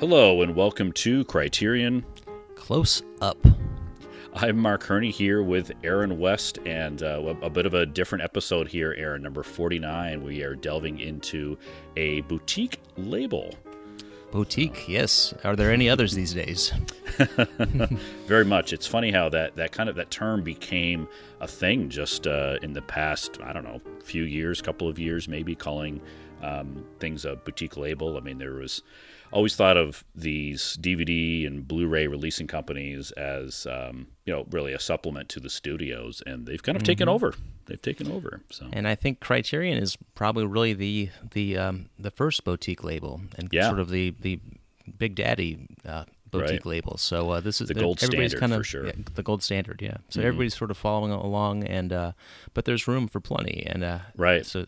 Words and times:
Hello, 0.00 0.42
and 0.42 0.54
welcome 0.54 0.92
to 0.92 1.24
Criterion. 1.24 2.04
Close 2.54 3.02
Up. 3.20 3.36
I'm 4.32 4.56
Mark 4.56 4.84
Herney 4.84 5.10
here 5.10 5.42
with 5.42 5.72
Aaron 5.82 6.20
West, 6.20 6.60
and 6.64 7.02
uh, 7.02 7.34
a 7.42 7.50
bit 7.50 7.66
of 7.66 7.74
a 7.74 7.84
different 7.84 8.22
episode 8.22 8.68
here, 8.68 8.94
Aaron. 8.96 9.22
Number 9.22 9.42
49. 9.42 10.22
We 10.22 10.44
are 10.44 10.54
delving 10.54 11.00
into 11.00 11.58
a 11.96 12.20
boutique 12.22 12.80
label. 12.96 13.52
Boutique, 14.30 14.88
yes. 14.88 15.34
Are 15.42 15.56
there 15.56 15.72
any 15.72 15.90
others 15.90 16.14
these 16.14 16.32
days? 16.32 16.72
Very 18.28 18.44
much. 18.44 18.72
It's 18.72 18.86
funny 18.86 19.10
how 19.10 19.28
that, 19.30 19.56
that 19.56 19.72
kind 19.72 19.88
of 19.88 19.96
that 19.96 20.12
term 20.12 20.44
became 20.44 21.08
a 21.40 21.48
thing 21.48 21.88
just 21.88 22.28
uh, 22.28 22.58
in 22.62 22.72
the 22.72 22.82
past. 22.82 23.40
I 23.42 23.52
don't 23.52 23.64
know, 23.64 23.80
few 24.04 24.22
years, 24.22 24.62
couple 24.62 24.88
of 24.88 25.00
years, 25.00 25.26
maybe 25.26 25.56
calling 25.56 26.00
um, 26.40 26.84
things 27.00 27.24
a 27.24 27.34
boutique 27.34 27.76
label. 27.76 28.16
I 28.16 28.20
mean, 28.20 28.38
there 28.38 28.54
was 28.54 28.82
always 29.32 29.56
thought 29.56 29.76
of 29.76 30.04
these 30.14 30.76
DVD 30.80 31.46
and 31.46 31.66
Blu-ray 31.66 32.06
releasing 32.06 32.46
companies 32.46 33.10
as 33.12 33.66
um, 33.66 34.08
you 34.24 34.32
know 34.32 34.46
really 34.50 34.72
a 34.72 34.80
supplement 34.80 35.28
to 35.30 35.40
the 35.40 35.50
studios, 35.50 36.22
and 36.26 36.46
they've 36.46 36.62
kind 36.62 36.76
of 36.76 36.82
mm-hmm. 36.82 36.86
taken 36.86 37.08
over. 37.08 37.34
They've 37.66 37.80
taken 37.80 38.10
over. 38.10 38.40
So, 38.50 38.66
and 38.72 38.88
I 38.88 38.94
think 38.94 39.20
Criterion 39.20 39.78
is 39.78 39.96
probably 40.14 40.46
really 40.46 40.74
the 40.74 41.10
the 41.32 41.58
um, 41.58 41.90
the 41.98 42.10
first 42.10 42.44
boutique 42.44 42.84
label 42.84 43.20
and 43.36 43.48
yeah. 43.52 43.68
sort 43.68 43.80
of 43.80 43.90
the 43.90 44.14
the 44.20 44.40
big 44.96 45.14
daddy. 45.14 45.66
Uh, 45.86 46.04
boutique 46.30 46.50
right. 46.50 46.66
label. 46.66 46.98
So 46.98 47.30
uh, 47.30 47.40
this 47.40 47.62
is 47.62 47.68
the 47.68 47.74
gold 47.74 48.02
everybody's 48.02 48.32
standard 48.32 48.40
kind 48.40 48.52
of, 48.52 48.58
for 48.58 48.64
sure. 48.64 48.86
Yeah, 48.86 48.92
the 49.14 49.22
gold 49.22 49.42
standard, 49.42 49.80
yeah. 49.80 49.96
So 50.10 50.18
mm-hmm. 50.18 50.26
everybody's 50.26 50.54
sort 50.54 50.70
of 50.70 50.76
following 50.76 51.10
along, 51.10 51.64
and 51.64 51.90
uh, 51.90 52.12
but 52.52 52.66
there's 52.66 52.86
room 52.86 53.08
for 53.08 53.18
plenty, 53.18 53.64
and 53.66 53.82
uh, 53.82 53.98
right. 54.14 54.44
So 54.44 54.66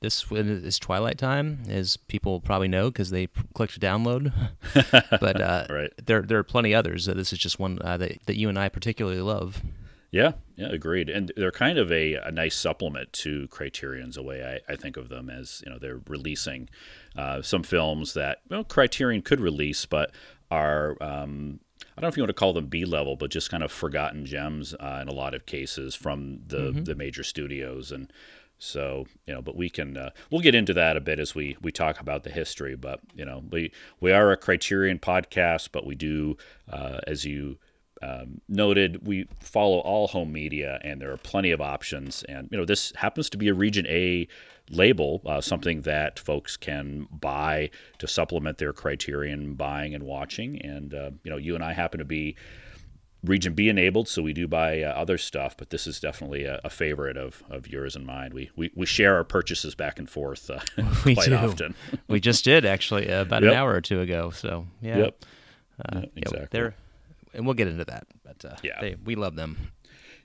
this 0.00 0.30
is 0.30 0.78
Twilight 0.78 1.18
Time, 1.18 1.62
as 1.68 1.96
people 1.96 2.40
probably 2.40 2.68
know 2.68 2.90
because 2.90 3.10
they 3.10 3.28
clicked 3.54 3.74
to 3.74 3.80
download. 3.80 4.32
but 5.20 5.40
uh, 5.40 5.66
right. 5.70 5.90
there 6.04 6.22
there 6.22 6.38
are 6.38 6.44
plenty 6.44 6.74
others. 6.74 7.08
Uh, 7.08 7.14
this 7.14 7.32
is 7.32 7.38
just 7.38 7.58
one 7.58 7.78
uh, 7.82 7.96
that 7.96 8.18
that 8.26 8.36
you 8.36 8.48
and 8.48 8.58
I 8.58 8.68
particularly 8.68 9.20
love. 9.20 9.62
Yeah, 10.10 10.32
yeah, 10.56 10.68
agreed. 10.68 11.10
And 11.10 11.32
they're 11.36 11.50
kind 11.50 11.78
of 11.78 11.90
a, 11.90 12.14
a 12.14 12.30
nice 12.30 12.54
supplement 12.54 13.12
to 13.14 13.48
Criterion's 13.48 14.14
the 14.14 14.22
way 14.22 14.60
I, 14.68 14.72
I, 14.72 14.76
think 14.76 14.96
of 14.96 15.08
them 15.08 15.28
as 15.28 15.62
you 15.64 15.70
know 15.70 15.78
they're 15.78 16.00
releasing 16.06 16.68
uh, 17.16 17.42
some 17.42 17.62
films 17.62 18.14
that 18.14 18.38
well, 18.48 18.64
Criterion 18.64 19.22
could 19.22 19.40
release, 19.40 19.84
but 19.84 20.12
are 20.50 20.96
um, 21.02 21.60
I 21.82 22.00
don't 22.00 22.02
know 22.02 22.08
if 22.08 22.16
you 22.16 22.22
want 22.22 22.30
to 22.30 22.34
call 22.34 22.52
them 22.52 22.66
B 22.66 22.84
level, 22.84 23.16
but 23.16 23.30
just 23.30 23.50
kind 23.50 23.62
of 23.62 23.72
forgotten 23.72 24.24
gems 24.26 24.74
uh, 24.74 25.00
in 25.02 25.08
a 25.08 25.12
lot 25.12 25.34
of 25.34 25.44
cases 25.46 25.94
from 25.94 26.40
the 26.46 26.70
mm-hmm. 26.70 26.84
the 26.84 26.94
major 26.94 27.24
studios 27.24 27.92
and. 27.92 28.12
So 28.58 29.06
you 29.26 29.34
know, 29.34 29.42
but 29.42 29.56
we 29.56 29.68
can 29.68 29.96
uh, 29.96 30.10
we'll 30.30 30.40
get 30.40 30.54
into 30.54 30.72
that 30.74 30.96
a 30.96 31.00
bit 31.00 31.18
as 31.18 31.34
we 31.34 31.56
we 31.60 31.72
talk 31.72 32.00
about 32.00 32.22
the 32.22 32.30
history. 32.30 32.74
But 32.74 33.00
you 33.14 33.24
know, 33.24 33.42
we 33.50 33.72
we 34.00 34.12
are 34.12 34.32
a 34.32 34.36
Criterion 34.36 34.98
podcast, 34.98 35.70
but 35.72 35.84
we 35.86 35.94
do, 35.94 36.36
uh, 36.70 37.00
as 37.06 37.24
you 37.24 37.58
um, 38.02 38.40
noted, 38.48 39.06
we 39.06 39.26
follow 39.40 39.78
all 39.78 40.08
home 40.08 40.32
media, 40.32 40.78
and 40.82 41.00
there 41.00 41.12
are 41.12 41.18
plenty 41.18 41.50
of 41.50 41.60
options. 41.60 42.22
And 42.24 42.48
you 42.50 42.58
know, 42.58 42.64
this 42.64 42.92
happens 42.96 43.30
to 43.30 43.38
be 43.38 43.48
a 43.48 43.54
Region 43.54 43.86
A 43.88 44.28
label, 44.70 45.22
uh, 45.26 45.40
something 45.40 45.82
that 45.82 46.18
folks 46.18 46.56
can 46.56 47.06
buy 47.10 47.70
to 47.98 48.08
supplement 48.08 48.58
their 48.58 48.72
Criterion 48.72 49.54
buying 49.54 49.94
and 49.94 50.04
watching. 50.04 50.60
And 50.62 50.94
uh, 50.94 51.10
you 51.24 51.30
know, 51.30 51.36
you 51.36 51.54
and 51.54 51.64
I 51.64 51.72
happen 51.72 51.98
to 51.98 52.04
be 52.04 52.36
Region 53.24 53.54
B 53.54 53.68
enabled, 53.68 54.08
so 54.08 54.22
we 54.22 54.32
do 54.32 54.46
buy 54.46 54.82
uh, 54.82 54.90
other 54.90 55.18
stuff, 55.18 55.56
but 55.56 55.70
this 55.70 55.86
is 55.86 55.98
definitely 55.98 56.44
a, 56.44 56.60
a, 56.62 56.70
favorite 56.70 57.16
of, 57.16 57.42
of 57.50 57.66
yours 57.66 57.96
and 57.96 58.06
mine. 58.06 58.32
We, 58.32 58.50
we 58.56 58.70
we 58.74 58.86
share 58.86 59.16
our 59.16 59.24
purchases 59.24 59.74
back 59.74 59.98
and 59.98 60.08
forth 60.08 60.48
uh, 60.50 60.60
we 61.04 61.14
quite 61.14 61.28
do. 61.28 61.34
often. 61.34 61.74
we 62.08 62.20
just 62.20 62.44
did 62.44 62.64
actually 62.64 63.10
uh, 63.10 63.22
about 63.22 63.42
yep. 63.42 63.52
an 63.52 63.58
hour 63.58 63.72
or 63.72 63.80
two 63.80 64.00
ago. 64.00 64.30
So 64.30 64.66
yeah, 64.80 64.98
yep. 64.98 65.24
Uh, 65.80 66.00
yeah, 66.00 66.06
exactly. 66.16 66.60
Yeah, 66.60 66.70
and 67.34 67.46
we'll 67.46 67.54
get 67.54 67.68
into 67.68 67.84
that. 67.86 68.06
But 68.24 68.44
uh, 68.44 68.56
yeah, 68.62 68.80
they, 68.80 68.96
we 69.04 69.14
love 69.14 69.34
them. 69.34 69.72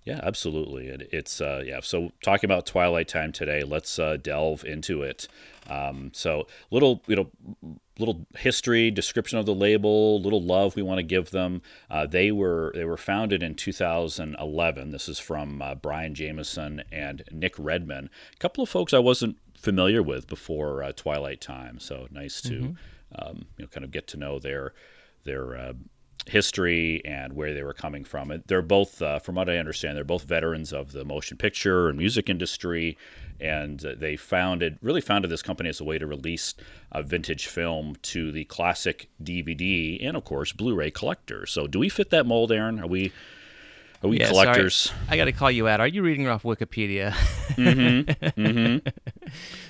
Yeah, 0.03 0.19
absolutely. 0.23 0.87
It, 0.87 1.09
it's 1.11 1.41
uh, 1.41 1.63
yeah. 1.65 1.79
So 1.81 2.11
talking 2.23 2.47
about 2.47 2.65
Twilight 2.65 3.07
Time 3.07 3.31
today, 3.31 3.63
let's 3.63 3.99
delve 4.23 4.65
into 4.65 5.03
it. 5.03 5.27
Um, 5.69 6.11
so 6.13 6.47
little 6.71 7.01
you 7.07 7.15
know 7.15 7.77
little 8.01 8.25
history, 8.35 8.91
description 8.91 9.37
of 9.37 9.45
the 9.45 9.53
label, 9.53 10.21
little 10.21 10.41
love 10.41 10.75
we 10.75 10.81
want 10.81 10.97
to 10.97 11.03
give 11.03 11.31
them. 11.31 11.61
Uh, 11.89 12.05
they 12.05 12.31
were 12.31 12.71
they 12.75 12.83
were 12.83 12.97
founded 12.97 13.41
in 13.41 13.55
2011. 13.55 14.91
This 14.91 15.07
is 15.07 15.19
from 15.19 15.61
uh, 15.61 15.75
Brian 15.75 16.13
Jamieson 16.13 16.83
and 16.91 17.23
Nick 17.31 17.55
Redman, 17.57 18.09
a 18.33 18.37
couple 18.37 18.63
of 18.63 18.69
folks 18.69 18.93
I 18.93 18.99
wasn't 18.99 19.37
familiar 19.55 20.01
with 20.01 20.27
before 20.27 20.83
uh, 20.83 20.91
Twilight 20.91 21.39
Time. 21.39 21.79
So 21.79 22.07
nice 22.11 22.41
to 22.41 22.49
mm-hmm. 22.49 22.73
um, 23.15 23.45
you 23.57 23.63
know 23.63 23.67
kind 23.67 23.85
of 23.85 23.91
get 23.91 24.07
to 24.07 24.17
know 24.17 24.39
their 24.39 24.73
their 25.23 25.55
uh, 25.55 25.73
history 26.27 27.03
and 27.05 27.33
where 27.33 27.53
they 27.53 27.63
were 27.63 27.73
coming 27.73 28.03
from. 28.03 28.43
They're 28.47 28.61
both, 28.61 29.01
uh, 29.01 29.19
from 29.19 29.35
what 29.35 29.49
I 29.49 29.57
understand, 29.57 29.97
they're 29.97 30.03
both 30.03 30.23
veterans 30.23 30.71
of 30.71 30.91
the 30.91 31.03
motion 31.03 31.37
picture 31.37 31.89
and 31.89 31.97
music 31.97 32.29
industry, 32.29 32.97
and 33.39 33.79
they 33.79 34.15
founded, 34.15 34.77
really 34.81 35.01
founded 35.01 35.31
this 35.31 35.41
company 35.41 35.69
as 35.69 35.79
a 35.79 35.83
way 35.83 35.97
to 35.97 36.05
release 36.05 36.53
a 36.91 37.01
vintage 37.01 37.47
film 37.47 37.95
to 38.03 38.31
the 38.31 38.45
classic 38.45 39.09
DVD 39.23 39.97
and, 40.05 40.15
of 40.15 40.23
course, 40.23 40.51
Blu-ray 40.51 40.91
collectors. 40.91 41.51
So, 41.51 41.67
do 41.67 41.79
we 41.79 41.89
fit 41.89 42.11
that 42.11 42.25
mold, 42.25 42.51
Aaron? 42.51 42.79
Are 42.79 42.87
we? 42.87 43.11
Are 44.03 44.09
we 44.09 44.19
yeah, 44.19 44.29
collectors? 44.29 44.75
Sorry. 44.75 44.99
I 45.09 45.17
got 45.17 45.25
to 45.25 45.31
call 45.31 45.51
you 45.51 45.67
out. 45.67 45.79
Are 45.79 45.87
you 45.87 46.01
reading 46.01 46.27
off 46.27 46.43
Wikipedia? 46.43 47.11
mm-hmm. 47.51 48.09
Mm-hmm. 48.41 48.87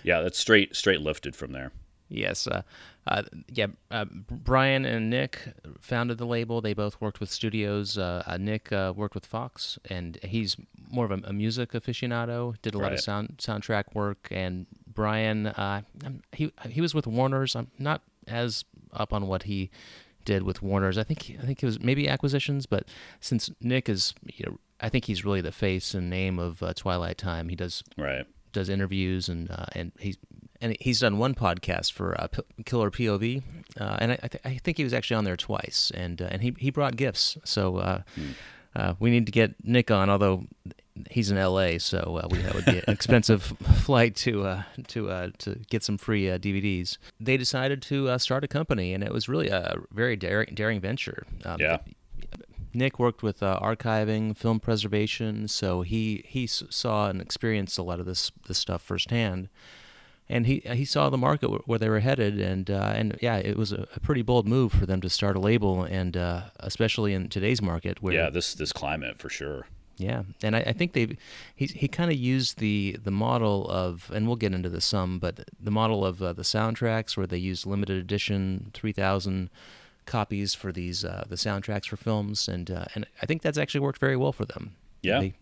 Yeah, 0.04 0.22
that's 0.22 0.40
straight 0.40 0.76
straight 0.76 1.02
lifted 1.02 1.36
from 1.36 1.52
there. 1.52 1.72
Yes. 2.12 2.48
Uh, 2.48 2.62
uh, 3.08 3.24
yeah, 3.48 3.68
uh, 3.90 4.06
Brian 4.06 4.86
and 4.86 5.10
Nick 5.10 5.40
founded 5.80 6.18
the 6.18 6.26
label. 6.26 6.62
They 6.62 6.74
both 6.74 7.02
worked 7.02 7.20
with 7.20 7.32
studios. 7.32 7.98
Uh, 7.98 8.24
uh 8.28 8.38
Nick 8.38 8.72
uh, 8.72 8.94
worked 8.96 9.16
with 9.16 9.26
Fox, 9.26 9.80
and 9.90 10.20
he's 10.24 10.56
more 10.90 11.06
of 11.06 11.12
a, 11.12 11.22
a 11.24 11.34
music 11.34 11.72
aficionado. 11.72 12.56
Did 12.62 12.76
a 12.76 12.78
right. 12.78 12.86
lot 12.86 12.94
of 12.94 13.00
sound 13.00 13.38
soundtrack 13.38 13.96
work. 13.96 14.28
And 14.30 14.68
Brian, 14.86 15.48
uh, 15.48 15.82
he 16.32 16.52
he 16.70 16.80
was 16.80 16.94
with 16.94 17.08
Warner's. 17.08 17.56
I'm 17.56 17.72
not 17.80 18.04
as 18.28 18.66
up 18.94 19.14
on 19.14 19.28
what 19.28 19.44
he 19.44 19.72
did 20.24 20.44
with 20.44 20.62
Warner's. 20.62 21.00
I 21.00 21.04
think 21.04 21.36
I 21.42 21.46
think 21.46 21.64
it 21.64 21.66
was 21.66 21.80
maybe 21.80 22.08
acquisitions, 22.08 22.68
but 22.68 22.88
since 23.20 23.50
Nick 23.60 23.90
is, 23.90 24.14
you 24.26 24.46
know, 24.46 24.60
I 24.80 24.90
think 24.90 25.06
he's 25.06 25.26
really 25.26 25.42
the 25.42 25.52
face 25.52 25.96
and 25.96 26.08
name 26.08 26.38
of 26.38 26.64
Twilight 26.76 27.18
Time. 27.18 27.50
He 27.50 27.56
does 27.56 27.84
right 27.98 28.28
does 28.52 28.70
interviews 28.70 29.30
and 29.30 29.50
and 29.74 29.92
he's 30.00 30.18
and 30.62 30.78
he's 30.80 31.00
done 31.00 31.18
one 31.18 31.34
podcast 31.34 31.92
for 31.92 32.20
uh, 32.20 32.28
P- 32.28 32.64
Killer 32.66 32.92
POV, 32.92 33.44
uh, 33.80 33.98
and 34.00 34.12
I, 34.14 34.20
I, 34.24 34.28
th- 34.28 34.42
I, 34.46 34.58
think 34.58 34.78
he 34.78 34.84
was 34.84 34.94
actually 34.94 35.18
on 35.18 35.24
there 35.24 35.38
twice, 35.38 35.92
and 35.94 36.22
uh, 36.22 36.30
and 36.32 36.42
he 36.42 36.54
he 36.58 36.70
brought 36.70 36.96
gifts. 36.96 37.38
So 37.44 38.04
mm. 38.76 38.96
we 39.00 39.10
need 39.10 39.26
to 39.26 39.32
get 39.32 39.56
Nick 39.64 39.92
on, 39.92 40.10
although 40.10 40.46
he's 41.10 41.32
in 41.32 41.38
L.A., 41.38 41.80
so 41.80 42.20
uh, 42.24 42.28
we, 42.30 42.40
that 42.40 42.54
would 42.54 42.66
be 42.66 42.78
an 42.78 42.84
expensive 42.88 43.42
flight 43.84 44.16
to 44.18 44.46
uh, 44.46 44.64
to 44.90 45.32
to 45.40 45.56
get 45.70 45.84
some 45.84 45.98
free 45.98 46.26
DVDs. 46.26 46.98
They 47.20 47.38
decided 47.38 47.82
to 47.84 48.18
start 48.20 48.44
a 48.44 48.48
company, 48.48 48.94
and 48.94 49.04
it 49.04 49.12
was 49.12 49.28
really 49.28 49.50
a 49.50 49.76
very 49.92 50.16
daring, 50.16 50.54
daring 50.54 50.80
venture. 50.80 51.26
Um, 51.46 51.58
yeah. 51.60 51.78
Nick 52.74 53.00
worked 53.00 53.22
with 53.22 53.44
uh, 53.44 53.60
archiving, 53.62 54.36
film 54.36 54.60
preservation, 54.60 55.48
so 55.48 55.82
he 55.82 56.24
he 56.26 56.48
saw 56.48 57.10
and 57.10 57.22
experienced 57.22 57.78
a 57.78 57.84
lot 57.84 58.00
of 58.00 58.06
this 58.06 58.32
this 58.48 58.58
stuff 58.58 58.82
firsthand 58.82 59.50
and 60.32 60.48
he 60.48 60.62
he 60.66 60.86
saw 60.86 61.10
the 61.10 61.18
market 61.18 61.68
where 61.68 61.78
they 61.78 61.90
were 61.90 62.00
headed, 62.00 62.40
and 62.40 62.72
uh, 62.72 62.94
and 62.96 63.18
yeah, 63.22 63.36
it 63.36 63.58
was 63.58 63.72
a, 63.74 63.86
pretty 64.02 64.22
bold 64.22 64.48
move 64.48 64.72
for 64.72 64.86
them 64.86 65.02
to 65.02 65.10
start 65.10 65.36
a 65.36 65.40
label, 65.40 65.84
and 65.84 66.16
uh, 66.16 66.44
especially 66.62 67.14
in 67.14 67.28
today's 67.28 67.62
market 67.62 68.02
where 68.02 68.14
yeah, 68.14 68.30
this 68.30 68.54
this 68.54 68.72
climate 68.72 69.18
for 69.18 69.30
sure. 69.30 69.68
Yeah, 69.98 70.24
and 70.42 70.56
I, 70.56 70.60
I 70.62 70.74
think 70.74 70.94
they 70.94 71.18
he 71.56 71.66
he 71.66 71.88
kind 71.88 72.10
of 72.10 72.18
used 72.18 72.60
the 72.60 72.98
the 73.04 73.12
model 73.12 73.70
of, 73.70 74.10
and 74.14 74.26
we'll 74.26 74.38
get 74.38 74.54
into 74.54 74.70
this 74.70 74.86
some, 74.86 75.20
but 75.20 75.50
the 75.60 75.72
model 75.72 76.06
of 76.06 76.24
uh, 76.24 76.34
the 76.34 76.44
soundtracks 76.44 77.18
where 77.18 77.28
they 77.28 77.38
used 77.38 77.66
limited 77.66 77.98
edition 77.98 78.72
three 78.74 78.94
thousand 78.94 79.50
copies 80.06 80.54
for 80.54 80.72
these 80.72 81.04
uh, 81.04 81.26
the 81.28 81.36
soundtracks 81.36 81.88
for 81.88 81.98
films, 81.98 82.48
and 82.48 82.72
uh, 82.72 82.86
and 82.96 83.06
I 83.22 83.26
think 83.26 83.42
that's 83.42 83.58
actually 83.58 83.82
worked 83.82 84.00
very 84.00 84.16
well 84.16 84.32
for 84.32 84.46
them. 84.46 84.76
Yeah. 85.02 85.20
They, 85.20 85.34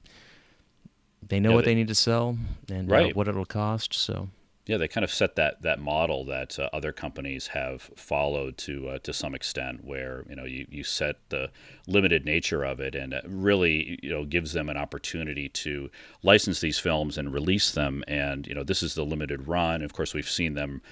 they 1.27 1.39
know 1.39 1.49
yeah, 1.49 1.55
what 1.55 1.65
they, 1.65 1.71
they 1.71 1.75
need 1.75 1.89
to 1.89 1.95
sell 1.95 2.37
and 2.69 2.89
uh, 2.89 2.95
right. 2.95 3.15
what 3.15 3.27
it'll 3.27 3.45
cost. 3.45 3.93
So 3.93 4.29
yeah, 4.69 4.77
they 4.77 4.87
kind 4.87 5.03
of 5.03 5.11
set 5.11 5.35
that 5.35 5.63
that 5.63 5.79
model 5.79 6.23
that 6.25 6.59
uh, 6.59 6.69
other 6.71 6.91
companies 6.91 7.47
have 7.47 7.89
followed 7.95 8.55
to 8.59 8.89
uh, 8.89 8.99
to 8.99 9.11
some 9.11 9.33
extent, 9.33 9.83
where 9.83 10.23
you 10.29 10.35
know 10.35 10.45
you, 10.45 10.67
you 10.69 10.83
set 10.83 11.15
the 11.29 11.49
limited 11.87 12.23
nature 12.23 12.63
of 12.63 12.79
it, 12.79 12.93
and 12.93 13.11
it 13.11 13.25
really 13.27 13.97
you 14.03 14.11
know 14.11 14.25
gives 14.25 14.53
them 14.53 14.69
an 14.69 14.77
opportunity 14.77 15.49
to 15.49 15.89
license 16.21 16.59
these 16.59 16.77
films 16.77 17.17
and 17.17 17.33
release 17.33 17.71
them. 17.71 18.03
And 18.07 18.45
you 18.45 18.53
know 18.53 18.63
this 18.63 18.83
is 18.83 18.93
the 18.93 19.03
limited 19.03 19.47
run. 19.47 19.81
Of 19.81 19.93
course, 19.93 20.13
we've 20.13 20.29
seen 20.29 20.53
them 20.53 20.83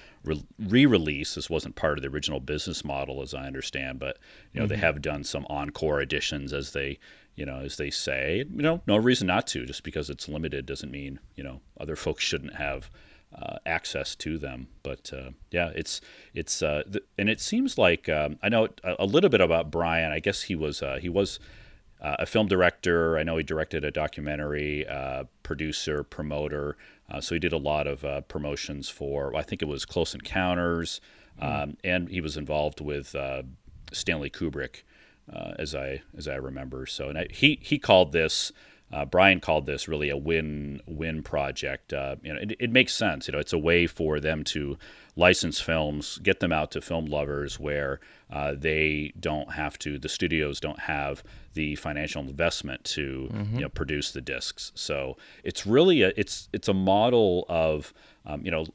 re-release. 0.58 1.36
This 1.36 1.48
wasn't 1.48 1.76
part 1.76 2.00
of 2.00 2.02
the 2.02 2.10
original 2.10 2.40
business 2.40 2.84
model, 2.84 3.22
as 3.22 3.36
I 3.36 3.46
understand, 3.46 4.00
but 4.00 4.18
you 4.54 4.60
know 4.60 4.66
mm-hmm. 4.66 4.74
they 4.74 4.82
have 4.82 5.04
done 5.04 5.24
some 5.24 5.46
encore 5.52 6.02
editions 6.02 6.52
as 6.52 6.72
they 6.72 6.98
you 7.36 7.46
know, 7.46 7.60
as 7.60 7.78
they 7.78 7.92
say. 7.92 8.38
You 8.38 8.64
know, 8.64 8.82
no 8.88 8.98
reason 8.98 9.28
not 9.28 9.46
to. 9.48 9.68
Just 9.68 9.84
because 9.84 10.10
it's 10.10 10.28
limited 10.28 10.66
doesn't 10.66 10.90
mean 10.90 11.20
you 11.36 11.44
know 11.44 11.62
other 11.80 11.96
folks 11.96 12.24
shouldn't 12.24 12.56
have 12.56 12.90
uh, 13.36 13.58
access 13.66 14.16
to 14.16 14.38
them. 14.38 14.68
But 14.84 15.12
uh, 15.14 15.32
yeah, 15.52 15.72
it's 15.76 16.02
it's 16.34 16.62
uh, 16.62 16.84
th- 16.92 17.06
and 17.18 17.30
it 17.30 17.42
seems 17.42 17.78
like 17.78 18.10
um, 18.10 18.38
I 18.42 18.50
know 18.50 18.70
a, 18.84 18.96
a, 19.00 19.06
little 19.06 19.30
bit 19.30 19.42
about 19.42 19.70
Brian. 19.70 20.12
I 20.12 20.20
guess 20.20 20.44
he 20.44 20.56
was 20.56 20.82
uh, 20.82 21.00
he 21.02 21.10
was 21.10 21.40
uh, 22.02 22.16
a 22.20 22.26
film 22.26 22.48
director. 22.48 23.18
I 23.18 23.24
know 23.24 23.38
he 23.38 23.44
directed 23.44 23.84
a 23.84 23.92
documentary, 23.92 24.88
uh, 24.88 25.26
producer, 25.44 26.04
promoter. 26.04 26.78
so 27.20 27.36
he 27.36 27.40
did 27.40 27.54
a 27.54 27.58
lot 27.58 27.88
of 27.88 28.28
promotions 28.28 28.90
for. 28.90 29.36
I 29.36 29.42
think 29.42 29.62
it 29.62 29.68
was 29.68 29.86
Close 29.86 30.14
Encounters, 30.14 31.02
mm. 31.42 31.76
and 31.84 32.10
he 32.10 32.22
was 32.22 32.38
involved 32.38 32.82
with 32.82 33.16
Stanley 33.92 34.30
Kubrick, 34.30 34.84
as 35.58 35.76
I 35.76 36.02
as 36.18 36.28
I 36.28 36.36
remember. 36.36 36.86
So 36.86 37.10
and 37.10 37.18
I, 37.18 37.28
he 37.30 37.60
he 37.62 37.78
called 37.78 38.14
this. 38.14 38.52
Uh, 38.92 39.04
Brian 39.04 39.40
called 39.42 39.66
this 39.66 39.88
really 39.88 40.10
a 40.10 40.16
win-win 40.16 41.22
project. 41.22 41.92
Uh, 41.92 42.16
you 42.24 42.34
know, 42.34 42.40
it, 42.40 42.56
it, 42.58 42.72
makes 42.72 42.94
sense. 42.94 43.28
You 43.28 43.34
know, 43.34 43.40
it's 43.40 43.52
a 43.52 43.58
way 43.58 43.86
for 43.86 44.20
them 44.20 44.46
to 44.46 44.78
license 45.18 45.60
films, 45.60 46.20
get 46.24 46.40
them 46.40 46.54
out 46.54 46.72
to 46.72 46.82
film 46.82 47.06
lovers, 47.06 47.60
where 47.60 48.00
uh, 48.32 48.54
they 48.58 49.12
don't 49.20 49.54
have 49.54 49.78
to. 49.80 50.00
The 50.00 50.08
studios 50.08 50.62
don't 50.62 50.80
have 50.80 51.22
the 51.54 51.76
financial 51.76 52.22
investment 52.22 52.84
to 52.86 53.30
mm-hmm. 53.32 53.56
you 53.56 53.62
know 53.62 53.70
produce 53.70 54.12
the 54.12 54.22
discs. 54.22 54.72
So 54.76 55.18
it's 55.44 55.66
really 55.66 56.04
a 56.04 56.14
it's 56.16 56.48
it's 56.54 56.70
a 56.70 56.74
model 56.74 57.46
of 57.50 57.94
um, 58.26 58.46
you 58.46 58.52
know. 58.52 58.66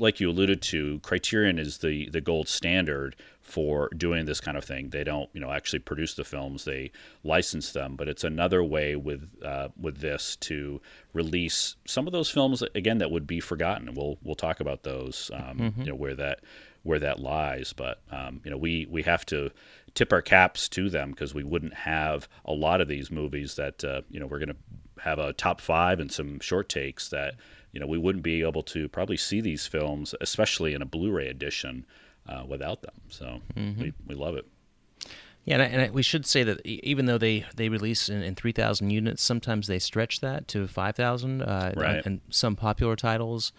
Like 0.00 0.18
you 0.18 0.30
alluded 0.30 0.62
to, 0.62 0.98
Criterion 1.00 1.58
is 1.58 1.78
the, 1.78 2.08
the 2.08 2.20
gold 2.20 2.48
standard 2.48 3.16
for 3.40 3.90
doing 3.96 4.26
this 4.26 4.40
kind 4.40 4.56
of 4.56 4.64
thing. 4.64 4.90
They 4.90 5.04
don't, 5.04 5.28
you 5.32 5.40
know, 5.40 5.50
actually 5.50 5.80
produce 5.80 6.14
the 6.14 6.24
films; 6.24 6.64
they 6.64 6.92
license 7.22 7.72
them. 7.72 7.96
But 7.96 8.08
it's 8.08 8.24
another 8.24 8.62
way 8.64 8.96
with 8.96 9.28
uh, 9.44 9.68
with 9.78 9.98
this 9.98 10.36
to 10.36 10.80
release 11.12 11.76
some 11.86 12.06
of 12.06 12.12
those 12.12 12.30
films 12.30 12.62
again 12.74 12.98
that 12.98 13.10
would 13.10 13.26
be 13.26 13.40
forgotten. 13.40 13.92
We'll 13.94 14.18
we'll 14.22 14.34
talk 14.34 14.60
about 14.60 14.84
those, 14.84 15.30
um, 15.34 15.58
mm-hmm. 15.58 15.80
you 15.82 15.88
know, 15.88 15.94
where 15.94 16.14
that 16.14 16.40
where 16.82 16.98
that 16.98 17.20
lies. 17.20 17.72
But 17.72 18.00
um, 18.10 18.40
you 18.44 18.50
know, 18.50 18.56
we 18.56 18.86
we 18.88 19.02
have 19.02 19.26
to 19.26 19.50
tip 19.94 20.12
our 20.12 20.22
caps 20.22 20.68
to 20.70 20.88
them 20.88 21.10
because 21.10 21.34
we 21.34 21.44
wouldn't 21.44 21.74
have 21.74 22.28
a 22.44 22.52
lot 22.52 22.80
of 22.80 22.88
these 22.88 23.10
movies 23.10 23.56
that 23.56 23.84
uh, 23.84 24.02
you 24.10 24.20
know 24.20 24.26
we're 24.26 24.38
going 24.38 24.48
to 24.48 25.02
have 25.02 25.18
a 25.18 25.32
top 25.32 25.60
five 25.60 25.98
and 25.98 26.12
some 26.12 26.40
short 26.40 26.68
takes 26.68 27.08
that 27.08 27.34
you 27.72 27.80
know 27.80 27.86
we 27.86 27.98
wouldn't 27.98 28.24
be 28.24 28.42
able 28.42 28.62
to 28.64 28.88
probably 28.88 29.16
see 29.16 29.40
these 29.40 29.66
films, 29.66 30.14
especially 30.20 30.74
in 30.74 30.82
a 30.82 30.86
Blu-ray 30.86 31.28
edition 31.28 31.86
uh, 32.28 32.44
without 32.46 32.82
them. 32.82 32.94
So 33.08 33.40
mm-hmm. 33.56 33.82
we, 33.82 33.92
we 34.06 34.14
love 34.14 34.36
it. 34.36 34.46
Yeah, 35.44 35.54
and, 35.54 35.62
I, 35.62 35.66
and 35.66 35.82
I, 35.82 35.90
we 35.90 36.02
should 36.02 36.26
say 36.26 36.42
that 36.42 36.64
even 36.66 37.06
though 37.06 37.18
they, 37.18 37.46
they 37.56 37.68
release 37.68 38.08
in, 38.08 38.22
in 38.22 38.34
3,000 38.34 38.90
units, 38.90 39.22
sometimes 39.22 39.66
they 39.66 39.78
stretch 39.78 40.20
that 40.20 40.46
to 40.48 40.66
5,000 40.66 41.42
uh, 41.42 41.72
right. 41.76 42.04
and, 42.04 42.20
some 42.28 42.56
popular 42.56 42.94
titles. 42.94 43.52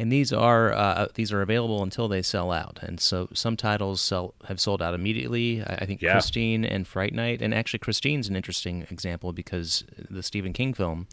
And 0.00 0.12
these 0.12 0.32
are 0.32 0.72
uh, 0.72 1.08
these 1.14 1.32
are 1.32 1.42
available 1.42 1.82
until 1.82 2.06
they 2.06 2.22
sell 2.22 2.52
out. 2.52 2.78
And 2.82 3.00
so 3.00 3.28
some 3.32 3.56
titles 3.56 4.00
sell 4.00 4.34
have 4.46 4.60
sold 4.60 4.80
out 4.80 4.94
immediately. 4.94 5.60
I, 5.60 5.78
I 5.80 5.86
think 5.86 6.00
yeah. 6.00 6.12
Christine 6.12 6.64
and 6.64 6.86
Fright 6.86 7.12
Night, 7.12 7.42
and 7.42 7.52
actually 7.52 7.80
Christine's 7.80 8.28
an 8.28 8.36
interesting 8.36 8.86
example 8.90 9.32
because 9.32 9.82
the 10.08 10.22
Stephen 10.22 10.52
King 10.52 10.72
film, 10.72 11.08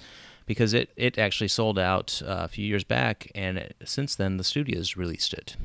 because 0.45 0.73
it, 0.73 0.91
it 0.95 1.17
actually 1.17 1.47
sold 1.47 1.79
out 1.79 2.21
uh, 2.23 2.41
a 2.41 2.47
few 2.47 2.65
years 2.65 2.83
back, 2.83 3.31
and 3.33 3.73
since 3.83 4.15
then 4.15 4.37
the 4.37 4.43
studios 4.43 4.95
released 4.95 5.33
it. 5.33 5.55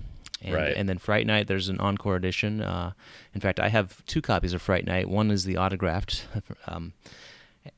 And, 0.43 0.55
right. 0.55 0.75
and 0.75 0.89
then 0.89 0.97
Fright 0.97 1.27
Night, 1.27 1.49
there's 1.49 1.69
an 1.69 1.79
encore 1.81 2.17
edition. 2.17 2.63
Uh, 2.63 2.93
in 3.35 3.41
fact, 3.41 3.61
I 3.61 3.69
have 3.69 4.05
two 4.07 4.23
copies 4.23 4.55
of 4.55 4.63
Fright 4.63 4.87
Night. 4.87 5.09
One 5.09 5.31
is 5.31 5.45
the 5.45 5.59
autographed, 5.59 6.27
um, 6.67 6.95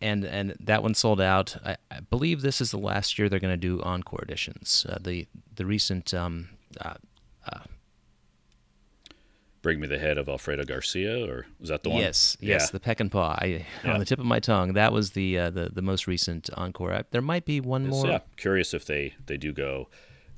and 0.00 0.24
and 0.24 0.54
that 0.60 0.82
one 0.82 0.94
sold 0.94 1.20
out. 1.20 1.56
I, 1.64 1.76
I, 1.90 2.00
believe 2.00 2.40
this 2.40 2.60
is 2.60 2.70
the 2.70 2.78
last 2.78 3.18
year 3.18 3.28
they're 3.28 3.40
going 3.40 3.52
to 3.52 3.56
do 3.56 3.82
encore 3.82 4.22
editions. 4.22 4.86
Uh, 4.88 4.98
the 5.00 5.26
the 5.56 5.66
recent. 5.66 6.14
Um, 6.14 6.50
uh, 6.80 6.94
uh, 7.46 7.58
Bring 9.62 9.78
me 9.78 9.86
the 9.86 9.98
head 9.98 10.18
of 10.18 10.28
Alfredo 10.28 10.64
Garcia, 10.64 11.24
or 11.24 11.46
was 11.60 11.68
that 11.68 11.84
the 11.84 11.90
one? 11.90 12.00
Yes, 12.00 12.36
yes, 12.40 12.70
the 12.70 12.80
Peckinpah. 12.80 13.38
I, 13.40 13.64
yeah. 13.84 13.92
On 13.94 14.00
the 14.00 14.04
tip 14.04 14.18
of 14.18 14.24
my 14.24 14.40
tongue, 14.40 14.72
that 14.72 14.92
was 14.92 15.12
the 15.12 15.38
uh, 15.38 15.50
the 15.50 15.70
the 15.72 15.82
most 15.82 16.06
recent 16.08 16.50
encore. 16.54 17.04
there 17.12 17.22
might 17.22 17.44
be 17.44 17.60
one 17.60 17.86
more. 17.86 18.06
Yeah, 18.06 18.18
curious 18.36 18.74
if 18.74 18.84
they 18.84 19.14
they 19.26 19.36
do 19.36 19.52
go 19.52 19.88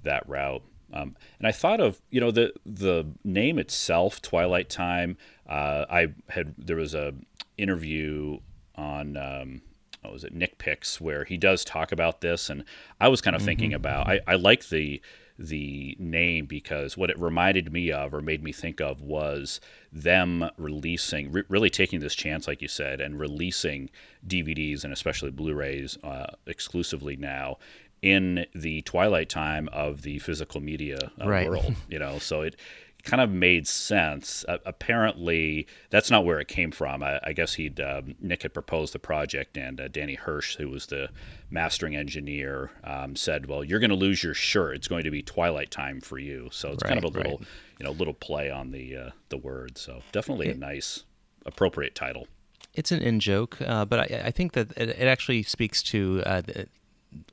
that 0.03 0.29
route. 0.29 0.63
Um, 0.93 1.17
and 1.39 1.49
I 1.49 1.53
thought 1.53 1.81
of 1.81 2.01
you 2.11 2.21
know 2.21 2.31
the 2.31 2.53
the 2.65 3.07
name 3.25 3.59
itself, 3.59 4.23
Twilight 4.23 4.69
Time. 4.69 5.17
Uh, 5.49 5.87
I 5.91 6.09
had 6.29 6.55
there 6.59 6.77
was 6.77 6.95
a 6.95 7.15
interview 7.57 8.39
on 8.77 9.17
um, 9.17 9.63
what 10.03 10.13
was 10.13 10.25
it 10.25 10.35
Nick 10.35 10.59
Picks 10.59 11.01
where 11.01 11.25
he 11.25 11.37
does 11.37 11.65
talk 11.65 11.93
about 11.93 12.21
this, 12.21 12.51
and 12.51 12.65
I 13.01 13.09
was 13.09 13.21
kind 13.21 13.35
of 13.35 13.41
mm-hmm. 13.41 13.47
thinking 13.47 13.75
about 13.75 14.07
I, 14.07 14.21
I 14.27 14.35
like 14.37 14.69
the 14.69 15.01
the 15.39 15.97
name 15.99 16.47
because 16.47 16.97
what 16.97 17.11
it 17.11 17.19
reminded 17.19 17.73
me 17.73 17.91
of 17.91 18.15
or 18.15 18.23
made 18.23 18.43
me 18.43 18.53
think 18.53 18.81
of 18.81 19.01
was 19.01 19.61
them 19.93 20.49
releasing 20.57 21.33
re- 21.33 21.43
really 21.49 21.71
taking 21.71 22.01
this 22.01 22.15
chance 22.15 22.47
like 22.47 22.63
you 22.63 22.69
said 22.69 23.01
and 23.01 23.19
releasing 23.19 23.91
DVDs 24.27 24.85
and 24.85 24.93
especially 24.93 25.31
Blu-rays 25.31 25.99
uh, 26.05 26.27
exclusively 26.47 27.17
now 27.17 27.59
in 28.05 28.45
the 28.55 28.83
twilight 28.83 29.31
time 29.31 29.67
of 29.73 30.03
the 30.03 30.19
physical 30.19 30.61
media 30.61 31.11
uh, 31.19 31.27
right. 31.27 31.49
world. 31.49 31.75
You 31.89 31.99
know, 31.99 32.19
so 32.19 32.43
it 32.43 32.57
kind 33.05 33.21
of 33.21 33.31
made 33.31 33.69
sense. 33.69 34.45
Uh, 34.49 34.59
apparently, 34.65 35.67
that's 35.91 36.11
not 36.11 36.25
where 36.25 36.41
it 36.41 36.49
came 36.49 36.71
from. 36.71 37.03
I, 37.03 37.21
I 37.23 37.33
guess 37.33 37.55
he'd 37.55 37.79
um, 37.81 38.15
Nick 38.21 38.43
had 38.43 38.55
proposed 38.55 38.95
the 38.95 38.99
project, 38.99 39.57
and 39.57 39.81
uh, 39.81 39.89
Danny 39.89 40.15
Hirsch, 40.15 40.57
who 40.57 40.69
was 40.69 40.87
the 40.87 41.11
mastering 41.51 41.95
engineer, 41.95 42.71
um, 42.83 43.15
said, 43.15 43.47
"Well, 43.47 43.63
you're 43.63 43.81
going 43.81 43.91
to 43.91 43.97
lose 43.97 44.25
your 44.25 44.35
shirt. 44.35 44.77
It's 44.77 44.89
going 44.89 45.05
to 45.05 45.11
be 45.11 45.23
Twilight 45.23 45.71
Time 45.71 46.01
for 46.01 46.19
you." 46.19 46.49
So 46.51 46.71
it's 46.71 46.83
right, 46.83 46.89
kind 46.89 47.05
of 47.05 47.05
a 47.05 47.17
little, 47.17 47.39
right. 47.39 47.49
you 47.79 47.85
know, 47.85 47.93
little 47.93 48.15
play 48.15 48.51
on 48.51 48.71
the 48.71 48.97
uh, 48.97 49.11
the 49.29 49.37
word. 49.37 49.79
So 49.79 50.03
definitely 50.13 50.49
it, 50.49 50.57
a 50.57 50.59
nice, 50.59 51.05
appropriate 51.47 51.95
title. 51.95 52.27
It's 52.73 52.91
an 52.91 53.03
in 53.03 53.21
joke, 53.21 53.59
uh, 53.61 53.85
but 53.85 54.01
I, 54.01 54.23
I, 54.27 54.31
think 54.33 54.53
that 54.55 54.73
it, 54.77 54.89
it 54.89 55.07
actually 55.07 55.45
speaks 55.45 55.81
to 55.85 56.23
uh, 56.27 56.43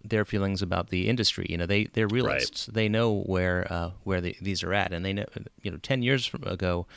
their 0.03 0.25
feelings 0.25 0.61
about 0.61 0.89
the 0.89 1.07
industry. 1.07 1.45
You 1.49 1.57
know, 1.57 1.65
they 1.65 1.85
they're 1.85 2.07
realists. 2.07 2.67
Right. 2.67 2.75
They 2.75 2.89
know 2.89 3.21
where 3.21 3.67
uh, 3.71 3.91
where 4.03 4.21
the, 4.21 4.35
these 4.41 4.63
are 4.63 4.73
at, 4.73 4.93
and 4.93 5.05
they 5.05 5.13
know. 5.13 5.25
You 5.61 5.71
know, 5.71 5.77
ten 5.77 6.01
years 6.01 6.31
ago, 6.43 6.87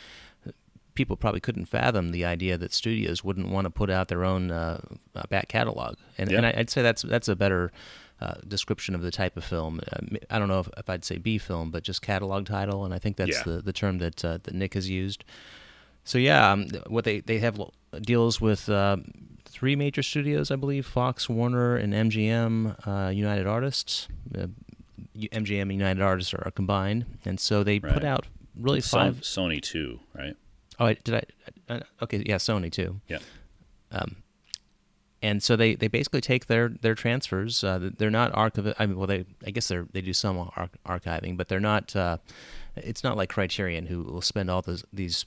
people 0.95 1.17
probably 1.17 1.41
couldn't 1.41 1.67
fathom 1.67 2.11
the 2.11 2.25
idea 2.25 2.57
that 2.57 2.73
studios 2.73 3.25
wouldn't 3.25 3.49
want 3.49 3.67
to 3.67 3.71
put 3.71 3.91
out 3.91 4.09
their 4.09 4.25
own 4.25 4.51
uh, 4.51 4.81
back 5.29 5.49
catalog. 5.49 5.97
And, 6.19 6.31
yeah. 6.31 6.39
and 6.39 6.47
I, 6.47 6.55
would 6.57 6.71
say 6.71 6.83
that's 6.83 7.03
that's 7.03 7.29
a 7.29 7.37
better 7.37 7.73
uh, 8.21 8.35
description 8.47 8.95
of 8.95 9.03
the 9.03 9.11
type 9.11 9.37
of 9.37 9.45
film. 9.45 9.81
Uh, 9.93 10.17
I 10.31 10.39
don't 10.39 10.49
know 10.49 10.61
if, 10.61 10.69
if, 10.77 10.89
I'd 10.89 11.05
say 11.05 11.19
B 11.19 11.39
film, 11.39 11.71
but 11.71 11.83
just 11.83 12.03
catalog 12.03 12.47
title. 12.47 12.85
And 12.85 12.95
I 12.95 12.99
think 12.99 13.17
that's 13.17 13.39
yeah. 13.39 13.43
the, 13.45 13.63
the 13.63 13.73
term 13.73 13.99
that 13.99 14.25
uh, 14.25 14.39
that 14.43 14.55
Nick 14.55 14.75
has 14.75 14.89
used. 14.89 15.25
So 16.05 16.19
yeah, 16.19 16.53
um, 16.53 16.69
what 16.87 17.05
they 17.05 17.21
they 17.21 17.39
have 17.39 17.61
deals 18.03 18.41
with 18.41 18.69
uh, 18.69 18.99
three 19.47 19.75
major 19.75 20.03
studios, 20.03 20.51
I 20.51 20.57
believe: 20.57 20.87
Fox, 20.87 21.29
Warner, 21.29 21.77
and 21.77 21.93
MGM 21.93 22.87
uh, 22.87 23.11
United 23.11 23.47
Artists. 23.47 24.09
Uh, 24.37 24.49
MGM 25.17 25.63
and 25.63 25.73
United 25.73 26.03
Artists 26.03 26.35
are 26.35 26.51
combined, 26.51 27.07
and 27.25 27.39
so 27.39 27.63
they 27.63 27.79
right. 27.79 27.95
put 27.95 28.05
out 28.05 28.27
really 28.57 28.81
five. 28.81 29.21
Sony 29.21 29.63
too, 29.63 30.01
right? 30.15 30.37
Oh, 30.79 30.93
did 30.93 31.15
I? 31.15 31.73
Uh, 31.73 31.81
okay, 32.03 32.23
yeah, 32.27 32.37
Sony 32.37 32.71
too. 32.71 33.01
Yeah. 33.09 33.19
Um, 33.93 34.17
and 35.23 35.43
so 35.43 35.57
they, 35.57 35.75
they 35.75 35.89
basically 35.89 36.21
take 36.21 36.47
their 36.47 36.69
their 36.69 36.95
transfers. 36.95 37.65
Uh, 37.65 37.91
they're 37.97 38.11
not 38.11 38.35
archive. 38.35 38.75
I 38.79 38.85
mean, 38.87 38.99
well, 38.99 39.07
they 39.07 39.25
I 39.47 39.51
guess 39.51 39.69
they 39.69 39.79
they 39.93 40.03
do 40.03 40.13
some 40.13 40.39
ar- 40.39 40.69
archiving, 40.87 41.37
but 41.37 41.49
they're 41.49 41.61
not. 41.61 41.97
Uh, 41.97 42.19
it's 42.77 43.03
not 43.05 43.17
like 43.17 43.31
Criterion 43.31 43.87
who 43.87 44.03
will 44.03 44.21
spend 44.21 44.51
all 44.51 44.61
those 44.61 44.85
these 44.93 45.25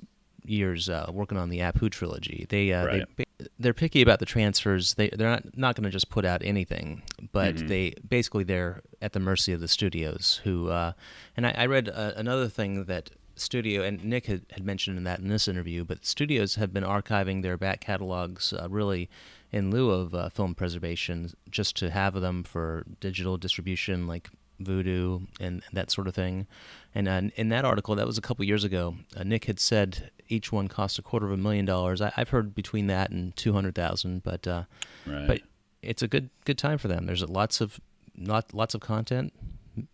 years 0.50 0.90
uh, 0.90 1.10
working 1.12 1.38
on 1.38 1.50
the 1.50 1.60
Apu 1.60 1.90
trilogy. 1.90 2.46
They, 2.50 2.74
uh, 2.74 2.86
right. 2.86 3.04
they 3.16 3.26
they're 3.60 3.74
picky 3.74 4.02
about 4.02 4.20
the 4.20 4.26
transfers. 4.26 4.96
They 4.96 5.10
they're 5.10 5.30
not 5.30 5.58
not 5.58 5.76
going 5.76 5.84
to 5.84 5.90
just 5.90 6.10
put 6.10 6.26
out 6.26 6.42
anything, 6.44 7.04
but 7.32 7.56
mm-hmm. 7.56 7.68
they 7.68 7.94
basically 8.08 8.44
they're 8.44 8.82
at 9.02 9.14
the 9.14 9.20
mercy 9.20 9.54
of 9.54 9.60
the 9.60 9.68
studios. 9.68 10.42
Who 10.44 10.70
uh, 10.70 10.94
and 11.36 11.46
I, 11.46 11.52
I 11.52 11.66
read 11.66 11.90
uh, 11.90 12.14
another 12.16 12.48
thing 12.48 12.86
that 12.86 13.12
studio 13.36 13.84
and 13.84 14.04
Nick 14.04 14.26
had, 14.26 14.46
had 14.52 14.66
mentioned 14.66 14.98
in 14.98 15.04
that 15.04 15.20
in 15.20 15.28
this 15.28 15.48
interview, 15.48 15.84
but 15.84 16.06
studios 16.06 16.56
have 16.56 16.74
been 16.74 16.84
archiving 16.84 17.42
their 17.42 17.58
back 17.58 17.82
catalogs 17.82 18.54
uh, 18.54 18.68
really 18.70 19.10
in 19.52 19.72
lieu 19.72 19.92
of 19.92 20.14
uh, 20.14 20.30
film 20.30 20.54
preservation, 20.54 21.32
just 21.50 21.76
to 21.78 21.90
have 21.90 22.14
them 22.16 22.44
for 22.44 22.86
digital 23.00 23.38
distribution, 23.38 24.08
like 24.08 24.30
Vudu 24.62 25.28
and 25.40 25.62
that 25.74 25.92
sort 25.92 26.08
of 26.08 26.16
thing. 26.16 26.48
And 26.96 27.08
uh, 27.08 27.22
in 27.36 27.50
that 27.50 27.66
article, 27.66 27.96
that 27.96 28.08
was 28.08 28.18
a 28.18 28.22
couple 28.22 28.46
years 28.46 28.64
ago, 28.64 28.96
uh, 29.16 29.24
Nick 29.24 29.46
had 29.46 29.60
said 29.60 30.12
each 30.30 30.52
one 30.52 30.68
cost 30.68 30.98
a 31.00 31.02
quarter 31.02 31.26
of 31.26 31.32
a 31.32 31.38
million 31.38 31.66
dollars. 31.66 32.02
I, 32.02 32.12
have 32.16 32.30
heard 32.30 32.56
between 32.56 32.88
that 32.88 33.12
and 33.12 33.36
two 33.36 33.54
hundred 33.54 33.76
thousand, 33.76 34.24
but 34.24 34.48
uh, 34.48 34.64
right. 35.06 35.28
but 35.28 35.42
it's 35.82 36.02
a 36.02 36.08
good 36.08 36.30
good 36.46 36.58
time 36.58 36.78
for 36.78 36.88
them. 36.88 37.06
There's 37.06 37.28
lots 37.28 37.62
of 37.62 37.80
not 38.16 38.54
lots 38.54 38.74
of 38.74 38.82
content, 38.82 39.34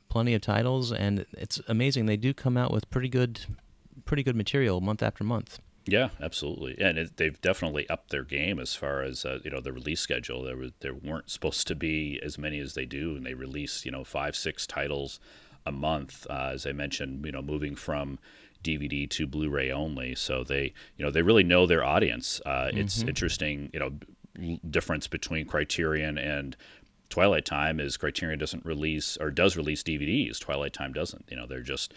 plenty 0.09 0.33
of 0.33 0.41
titles, 0.41 0.91
and 0.91 1.25
it's 1.33 1.59
amazing. 1.67 2.05
They 2.05 2.17
do 2.17 2.33
come 2.33 2.57
out 2.57 2.71
with 2.71 2.89
pretty 2.89 3.09
good 3.09 3.41
pretty 4.05 4.23
good 4.23 4.35
material 4.35 4.81
month 4.81 5.03
after 5.03 5.23
month. 5.23 5.59
Yeah, 5.85 6.09
absolutely, 6.21 6.77
and 6.79 6.97
it, 6.97 7.17
they've 7.17 7.39
definitely 7.41 7.89
upped 7.89 8.09
their 8.09 8.23
game 8.23 8.57
as 8.57 8.73
far 8.73 9.01
as 9.01 9.25
uh, 9.25 9.39
you 9.43 9.51
know 9.51 9.59
the 9.59 9.73
release 9.73 9.99
schedule. 9.99 10.43
There 10.43 10.55
was 10.55 10.71
there 10.79 10.93
weren't 10.93 11.29
supposed 11.29 11.67
to 11.67 11.75
be 11.75 12.19
as 12.23 12.37
many 12.37 12.59
as 12.59 12.73
they 12.73 12.85
do, 12.85 13.15
and 13.15 13.25
they 13.25 13.33
release 13.33 13.85
you 13.85 13.91
know 13.91 14.03
five 14.03 14.35
six 14.35 14.65
titles 14.65 15.19
a 15.65 15.71
month. 15.71 16.25
Uh, 16.29 16.51
as 16.53 16.65
I 16.65 16.71
mentioned, 16.71 17.25
you 17.25 17.33
know, 17.33 17.41
moving 17.41 17.75
from 17.75 18.17
DVD 18.63 19.09
to 19.09 19.27
Blu-ray 19.27 19.71
only, 19.71 20.15
so 20.15 20.43
they 20.43 20.73
you 20.97 21.03
know 21.03 21.11
they 21.11 21.21
really 21.21 21.43
know 21.43 21.65
their 21.65 21.83
audience. 21.83 22.39
Uh, 22.45 22.69
it's 22.73 22.99
mm-hmm. 22.99 23.09
interesting, 23.09 23.69
you 23.73 23.79
know, 23.79 24.57
difference 24.69 25.07
between 25.07 25.45
Criterion 25.45 26.17
and 26.17 26.55
Twilight 27.09 27.45
Time 27.45 27.79
is 27.79 27.97
Criterion 27.97 28.39
doesn't 28.39 28.65
release 28.65 29.17
or 29.17 29.31
does 29.31 29.57
release 29.57 29.83
DVDs. 29.83 30.39
Twilight 30.39 30.73
Time 30.73 30.93
doesn't. 30.93 31.25
You 31.29 31.37
know, 31.37 31.45
they're 31.45 31.61
just 31.61 31.93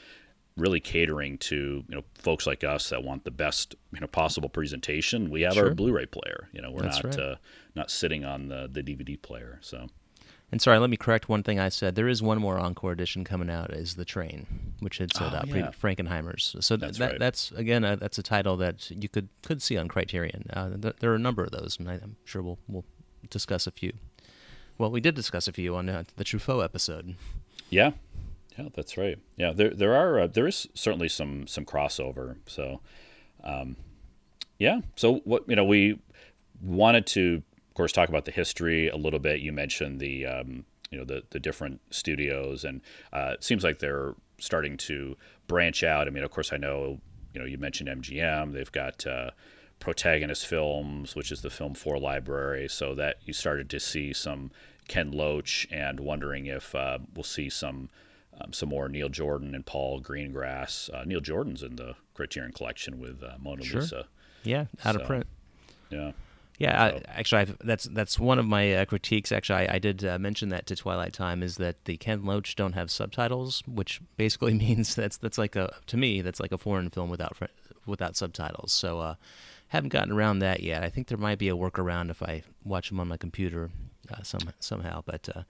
really 0.57 0.81
catering 0.81 1.37
to 1.39 1.85
you 1.89 1.95
know 1.95 2.03
folks 2.15 2.47
like 2.47 2.65
us 2.65 2.89
that 2.89 3.05
want 3.05 3.25
the 3.25 3.31
best 3.31 3.75
you 3.93 4.01
know 4.01 4.07
possible 4.07 4.49
presentation. 4.49 5.31
We 5.31 5.43
have 5.43 5.55
sure. 5.55 5.69
our 5.69 5.75
Blu-ray 5.75 6.07
player. 6.07 6.49
You 6.53 6.63
know, 6.63 6.71
we're 6.71 6.83
That's 6.83 7.03
not 7.03 7.17
right. 7.17 7.25
uh, 7.25 7.37
not 7.75 7.91
sitting 7.91 8.25
on 8.25 8.49
the 8.49 8.69
the 8.71 8.83
DVD 8.83 9.21
player. 9.21 9.59
So. 9.63 9.89
And 10.53 10.63
sorry, 10.63 10.79
let 10.79 10.91
me 10.91 10.97
correct 10.97 11.29
one 11.29 11.43
thing 11.43 11.59
I 11.59 11.69
said. 11.71 11.97
There 11.97 12.07
is 12.07 12.23
one 12.23 12.39
more 12.39 12.57
encore 12.57 12.93
edition 12.93 13.25
coming 13.25 13.51
out. 13.51 13.73
Is 13.73 13.97
the 13.97 14.05
train, 14.05 14.47
which 14.79 14.99
had 14.99 15.13
sold 15.13 15.33
oh, 15.35 15.39
out, 15.39 15.49
yeah. 15.49 15.73
Frankenheimer's. 15.73 16.55
So 16.61 16.77
that's 16.77 16.99
that, 16.99 17.11
right. 17.11 17.19
that's 17.19 17.51
again 17.51 17.83
a, 17.83 17.97
that's 17.97 18.17
a 18.19 18.23
title 18.23 18.57
that 18.59 18.89
you 18.89 19.09
could 19.09 19.29
could 19.43 19.61
see 19.61 19.77
on 19.77 19.89
Criterion. 19.89 20.49
Uh, 20.53 20.71
th- 20.81 20.97
there 21.01 21.11
are 21.11 21.17
a 21.17 21.19
number 21.19 21.43
of 21.43 21.51
those, 21.51 21.77
and 21.81 21.91
I, 21.91 21.95
am 21.95 22.15
sure 22.25 22.43
we'll 22.43 22.61
we'll 22.69 22.85
discuss 23.29 23.67
a 23.67 23.73
few. 23.73 23.93
Well, 24.79 24.93
we 24.93 25.01
did 25.01 25.17
discuss 25.17 25.49
a 25.49 25.53
few 25.53 25.75
on 25.75 25.89
uh, 25.89 26.05
the 26.17 26.23
Truffaut 26.23 26.63
episode. 26.63 27.17
Yeah, 27.69 27.93
yeah, 28.59 28.69
that's 28.75 28.97
right. 28.97 29.19
Yeah, 29.37 29.53
there 29.53 29.71
there 29.71 29.95
are 29.95 30.21
uh, 30.21 30.27
there 30.27 30.47
is 30.47 30.67
certainly 30.75 31.09
some 31.09 31.47
some 31.47 31.65
crossover. 31.65 32.37
So, 32.47 32.81
um, 33.45 33.77
yeah. 34.59 34.81
So 34.97 35.17
what 35.25 35.49
you 35.49 35.57
know 35.57 35.65
we 35.65 35.99
wanted 36.63 37.07
to, 37.09 37.43
of 37.69 37.75
course, 37.75 37.93
talk 37.93 38.09
about 38.09 38.25
the 38.25 38.31
history 38.31 38.89
a 38.89 38.97
little 38.97 39.19
bit. 39.19 39.41
You 39.41 39.53
mentioned 39.53 40.01
the 40.01 40.27
um, 40.27 40.65
you 40.91 40.99
know 40.99 41.05
the 41.05 41.25
the 41.31 41.41
different 41.41 41.81
studios, 41.91 42.65
and 42.65 42.81
uh, 43.13 43.33
it 43.35 43.45
seems 43.45 43.63
like 43.63 43.79
they're 43.79 44.15
starting 44.39 44.77
to 44.77 45.17
branch 45.47 45.83
out. 45.83 46.07
I 46.07 46.11
mean, 46.11 46.25
of 46.25 46.31
course, 46.31 46.53
I 46.53 46.57
know 46.57 47.01
you 47.35 47.41
know 47.41 47.47
you 47.47 47.59
mentioned 47.59 47.89
MGM. 47.89 48.53
They've 48.53 48.73
got 48.73 49.07
uh, 49.07 49.31
Protagonist 49.81 50.47
Films, 50.47 51.15
which 51.15 51.31
is 51.31 51.43
the 51.43 51.51
Film 51.51 51.75
Four 51.75 51.99
library. 51.99 52.69
So 52.69 52.95
that 52.95 53.19
you 53.25 53.35
started 53.35 53.69
to 53.71 53.81
see 53.81 54.15
some 54.15 54.51
Ken 54.89 55.11
Loach, 55.13 55.67
and 55.71 56.01
wondering 56.01 56.47
if 56.47 56.75
uh, 56.75 57.01
we'll 57.15 57.25
see 57.25 57.51
some 57.51 57.91
um, 58.41 58.53
some 58.53 58.69
more 58.69 58.89
Neil 58.89 59.09
Jordan 59.09 59.55
and 59.55 59.65
Paul 59.65 60.01
Greengrass. 60.01 60.93
Uh, 60.93 61.05
Neil 61.05 61.21
Jordan's 61.21 61.63
in 61.63 61.77
the 61.77 61.95
Criterion 62.15 62.53
Collection 62.53 62.99
with 62.99 63.23
uh, 63.23 63.35
Mona 63.39 63.65
sure. 63.65 63.81
Lisa. 63.81 64.07
Yeah, 64.43 64.67
out 64.85 64.95
so, 64.95 65.01
of 65.01 65.07
print. 65.07 65.27
Yeah. 65.91 66.13
Yeah, 66.59 66.91
so. 66.91 66.97
I, 66.97 67.03
actually, 67.19 67.41
I've, 67.43 67.59
that's 67.59 67.85
that's 67.85 68.19
one 68.19 68.39
of 68.39 68.47
my 68.47 68.75
uh, 68.75 68.85
critiques. 68.87 69.31
Actually, 69.31 69.69
I, 69.69 69.75
I 69.75 69.79
did 69.79 70.05
uh, 70.05 70.19
mention 70.19 70.49
that 70.51 70.67
to 70.67 70.77
Twilight 70.77 71.13
Time 71.13 71.43
is 71.43 71.57
that 71.57 71.85
the 71.85 71.97
Ken 71.99 72.25
Loach 72.25 72.57
don't 72.57 72.73
have 72.73 72.91
subtitles, 72.91 73.63
which 73.67 74.01
basically 74.17 74.55
means 74.59 74.95
that's 74.95 75.19
that's 75.19 75.39
like 75.39 75.55
a 75.55 75.75
to 75.87 75.97
me 75.97 76.23
that's 76.23 76.41
like 76.41 76.53
a 76.53 76.59
foreign 76.59 76.89
film 76.89 77.11
without 77.11 77.37
without 77.85 78.17
subtitles. 78.17 78.73
So, 78.73 79.01
uh, 79.01 79.15
haven't 79.69 79.91
gotten 79.91 80.13
around 80.13 80.41
that 80.41 80.63
yet. 80.63 80.83
I 80.83 80.91
think 80.91 81.09
there 81.09 81.19
might 81.19 81.39
be 81.39 81.49
a 81.49 81.57
workaround 81.57 82.11
if 82.11 82.23
I 82.23 82.43
watch 82.65 82.89
them 82.89 83.01
on 83.01 83.09
my 83.09 83.17
computer 83.17 83.71
uh, 84.13 84.23
some 84.23 84.41
somehow. 84.61 85.03
But 85.05 85.29
uh, 85.35 85.43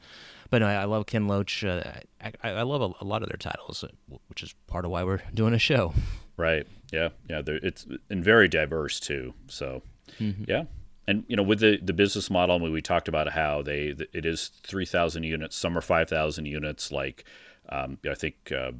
but 0.51 0.59
no, 0.59 0.67
I, 0.67 0.75
I, 0.75 0.85
love 0.85 1.07
Ken 1.07 1.27
Loach. 1.27 1.65
Uh, 1.65 1.83
I, 2.21 2.33
I, 2.43 2.63
love 2.63 2.83
a, 2.83 3.05
a, 3.05 3.07
lot 3.07 3.23
of 3.23 3.29
their 3.29 3.37
titles, 3.37 3.85
uh, 3.85 4.17
which 4.29 4.43
is 4.43 4.55
part 4.67 4.85
of 4.85 4.91
why 4.91 5.05
we're 5.05 5.23
doing 5.35 5.55
a 5.55 5.59
show. 5.59 5.93
Right. 6.37 6.67
Yeah. 6.93 7.11
Yeah. 7.29 7.43
It's 7.47 7.87
and 8.11 8.25
very 8.25 8.49
diverse 8.49 9.01
too. 9.01 9.35
So 9.49 9.83
mm-hmm. 10.21 10.45
yeah. 10.47 10.65
And 11.09 11.25
you 11.29 11.37
know, 11.37 11.43
with 11.43 11.61
the, 11.61 11.79
the 11.81 11.93
business 11.93 12.31
model, 12.31 12.59
we, 12.59 12.71
we 12.71 12.83
talked 12.83 13.09
about 13.09 13.33
how 13.33 13.63
they 13.63 13.95
it 14.13 14.27
is 14.27 14.51
three 14.63 14.87
thousand 14.87 15.23
units. 15.23 15.57
Some 15.57 15.77
are 15.79 15.83
five 15.83 16.09
thousand 16.09 16.47
units. 16.47 16.91
Like 16.91 17.25
um, 17.69 17.99
I 18.09 18.15
think 18.15 18.53
uh, 18.53 18.73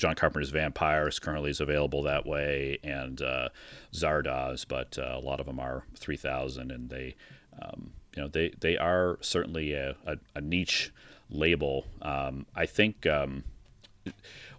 John 0.00 0.14
Carpenter's 0.14 0.48
Vampires 0.48 1.18
currently 1.18 1.50
is 1.50 1.60
available 1.60 2.02
that 2.04 2.24
way, 2.24 2.78
and 2.82 3.20
uh, 3.20 3.50
Zardoz, 3.92 4.66
but 4.66 4.98
uh, 4.98 5.18
a 5.18 5.20
lot 5.20 5.40
of 5.40 5.46
them 5.46 5.60
are 5.60 5.84
3,000, 5.94 6.70
and 6.70 6.88
they 6.88 7.16
um, 7.60 7.92
you 8.16 8.22
know 8.22 8.28
they 8.28 8.54
they 8.60 8.78
are 8.78 9.18
certainly 9.20 9.74
a, 9.74 9.94
a, 10.06 10.16
a 10.34 10.40
niche 10.40 10.90
label. 11.28 11.84
Um, 12.00 12.46
I 12.56 12.64
think 12.64 13.06
um, 13.06 13.44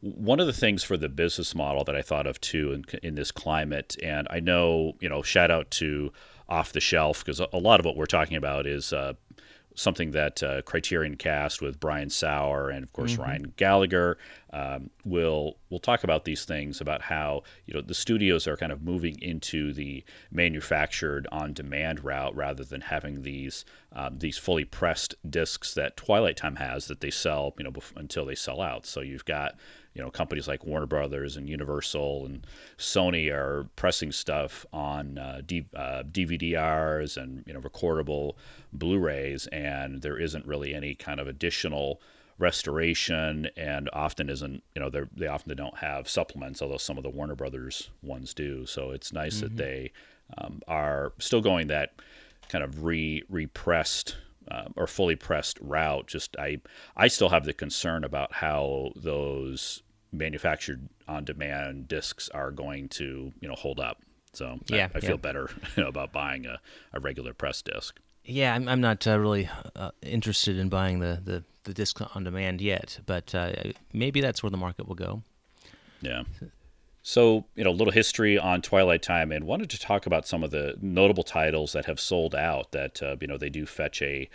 one 0.01 0.39
of 0.39 0.45
the 0.45 0.53
things 0.53 0.83
for 0.83 0.95
the 0.95 1.09
business 1.09 1.55
model 1.55 1.83
that 1.85 1.95
I 1.95 2.03
thought 2.03 2.27
of 2.27 2.39
too 2.39 2.71
in, 2.73 2.85
in 3.01 3.15
this 3.15 3.31
climate, 3.31 3.97
and 4.03 4.27
I 4.29 4.39
know 4.39 4.93
you 4.99 5.09
know 5.09 5.23
shout 5.23 5.49
out 5.49 5.71
to 5.71 6.13
off 6.47 6.71
the 6.71 6.79
shelf 6.79 7.25
because 7.25 7.39
a, 7.39 7.57
lot 7.57 7.79
of 7.79 7.85
what 7.85 7.95
we're 7.95 8.05
talking 8.05 8.35
about 8.35 8.67
is 8.67 8.91
uh, 8.93 9.13
something 9.75 10.11
that 10.11 10.43
uh, 10.43 10.61
Criterion 10.63 11.15
cast 11.15 11.61
with 11.61 11.79
Brian 11.79 12.09
Saur 12.09 12.69
and 12.69 12.83
of 12.83 12.93
course 12.93 13.13
mm-hmm. 13.13 13.21
Ryan 13.21 13.53
Gallagher 13.57 14.17
um, 14.51 14.89
will 15.05 15.57
will 15.69 15.79
talk 15.79 16.03
about 16.03 16.25
these 16.25 16.45
things 16.45 16.81
about 16.81 17.03
how 17.03 17.43
you 17.65 17.73
know 17.73 17.81
the 17.81 17.93
studios 17.93 18.47
are 18.47 18.57
kind 18.57 18.71
of 18.71 18.81
moving 18.81 19.21
into 19.21 19.73
the 19.73 20.03
manufactured 20.31 21.27
on 21.31 21.53
demand 21.53 22.03
route 22.03 22.35
rather 22.35 22.63
than 22.63 22.81
having 22.81 23.21
these 23.21 23.65
um, 23.93 24.19
these 24.19 24.37
fully 24.37 24.65
pressed 24.65 25.15
discs 25.29 25.73
that 25.73 25.97
Twilight 25.97 26.37
Time 26.37 26.57
has 26.57 26.87
that 26.87 27.01
they 27.01 27.11
sell 27.11 27.53
you 27.57 27.63
know 27.63 27.71
bef- 27.71 27.95
until 27.95 28.25
they 28.25 28.35
sell 28.35 28.61
out. 28.61 28.85
So 28.85 29.01
you've 29.01 29.25
got 29.25 29.55
you 29.93 30.01
know 30.01 30.09
companies 30.09 30.47
like 30.47 30.65
Warner 30.65 30.85
Brothers 30.85 31.37
and 31.37 31.49
Universal 31.49 32.25
and 32.25 32.47
Sony 32.77 33.29
are 33.29 33.67
pressing 33.75 34.11
stuff 34.11 34.65
on 34.71 35.17
uh, 35.17 35.41
D, 35.45 35.65
uh, 35.75 36.03
DVDRs 36.03 37.21
and 37.21 37.43
you 37.45 37.53
know 37.53 37.59
recordable 37.61 38.35
Blu-rays, 38.73 39.47
and 39.47 40.01
there 40.01 40.17
isn't 40.17 40.45
really 40.45 40.73
any 40.73 40.95
kind 40.95 41.19
of 41.19 41.27
additional 41.27 42.01
restoration, 42.37 43.49
and 43.57 43.89
often 43.93 44.29
isn't 44.29 44.63
you 44.75 44.81
know 44.81 44.89
they 44.89 45.01
they 45.15 45.27
often 45.27 45.55
don't 45.55 45.77
have 45.77 46.09
supplements, 46.09 46.61
although 46.61 46.77
some 46.77 46.97
of 46.97 47.03
the 47.03 47.09
Warner 47.09 47.35
Brothers 47.35 47.89
ones 48.01 48.33
do. 48.33 48.65
So 48.65 48.91
it's 48.91 49.11
nice 49.11 49.37
mm-hmm. 49.37 49.55
that 49.55 49.57
they 49.57 49.91
um, 50.37 50.61
are 50.67 51.13
still 51.19 51.41
going 51.41 51.67
that 51.67 51.93
kind 52.49 52.63
of 52.63 52.83
re 52.83 53.23
repressed 53.29 54.15
uh, 54.49 54.65
or 54.75 54.87
fully 54.87 55.15
pressed 55.15 55.59
route. 55.61 56.07
Just 56.07 56.35
I 56.37 56.59
I 56.95 57.07
still 57.07 57.29
have 57.29 57.45
the 57.45 57.53
concern 57.53 58.03
about 58.03 58.33
how 58.33 58.91
those 58.95 59.83
manufactured 60.11 60.89
on 61.07 61.23
demand 61.23 61.87
discs 61.87 62.29
are 62.29 62.51
going 62.51 62.89
to 62.89 63.31
you 63.39 63.47
know 63.47 63.55
hold 63.55 63.79
up. 63.79 64.01
So 64.33 64.59
yeah, 64.67 64.87
I, 64.93 64.97
I 64.97 65.01
feel 65.01 65.17
better 65.17 65.49
about 65.77 66.11
buying 66.11 66.45
a, 66.45 66.59
a 66.93 66.99
regular 66.99 67.33
press 67.33 67.61
disc. 67.61 67.99
Yeah, 68.23 68.53
I'm, 68.53 68.67
I'm 68.67 68.81
not 68.81 69.05
uh, 69.07 69.19
really 69.19 69.49
uh, 69.75 69.91
interested 70.01 70.57
in 70.57 70.69
buying 70.69 70.99
the, 70.99 71.19
the, 71.23 71.43
the 71.63 71.73
disc 71.73 71.99
on 72.15 72.23
demand 72.23 72.61
yet, 72.61 72.99
but 73.05 73.33
uh, 73.33 73.51
maybe 73.93 74.21
that's 74.21 74.43
where 74.43 74.51
the 74.51 74.57
market 74.57 74.87
will 74.87 74.95
go. 74.95 75.23
Yeah. 76.01 76.23
So, 77.03 77.45
you 77.55 77.63
know, 77.63 77.71
a 77.71 77.73
little 77.73 77.93
history 77.93 78.37
on 78.37 78.61
Twilight 78.61 79.01
Time 79.01 79.31
and 79.31 79.45
wanted 79.45 79.69
to 79.71 79.79
talk 79.79 80.05
about 80.05 80.27
some 80.27 80.43
of 80.43 80.51
the 80.51 80.75
notable 80.81 81.23
titles 81.23 81.73
that 81.73 81.85
have 81.85 81.99
sold 81.99 82.35
out 82.35 82.71
that, 82.71 83.01
uh, 83.01 83.15
you 83.19 83.27
know, 83.27 83.37
they 83.37 83.49
do 83.49 83.65
fetch 83.65 84.01
a 84.01 84.29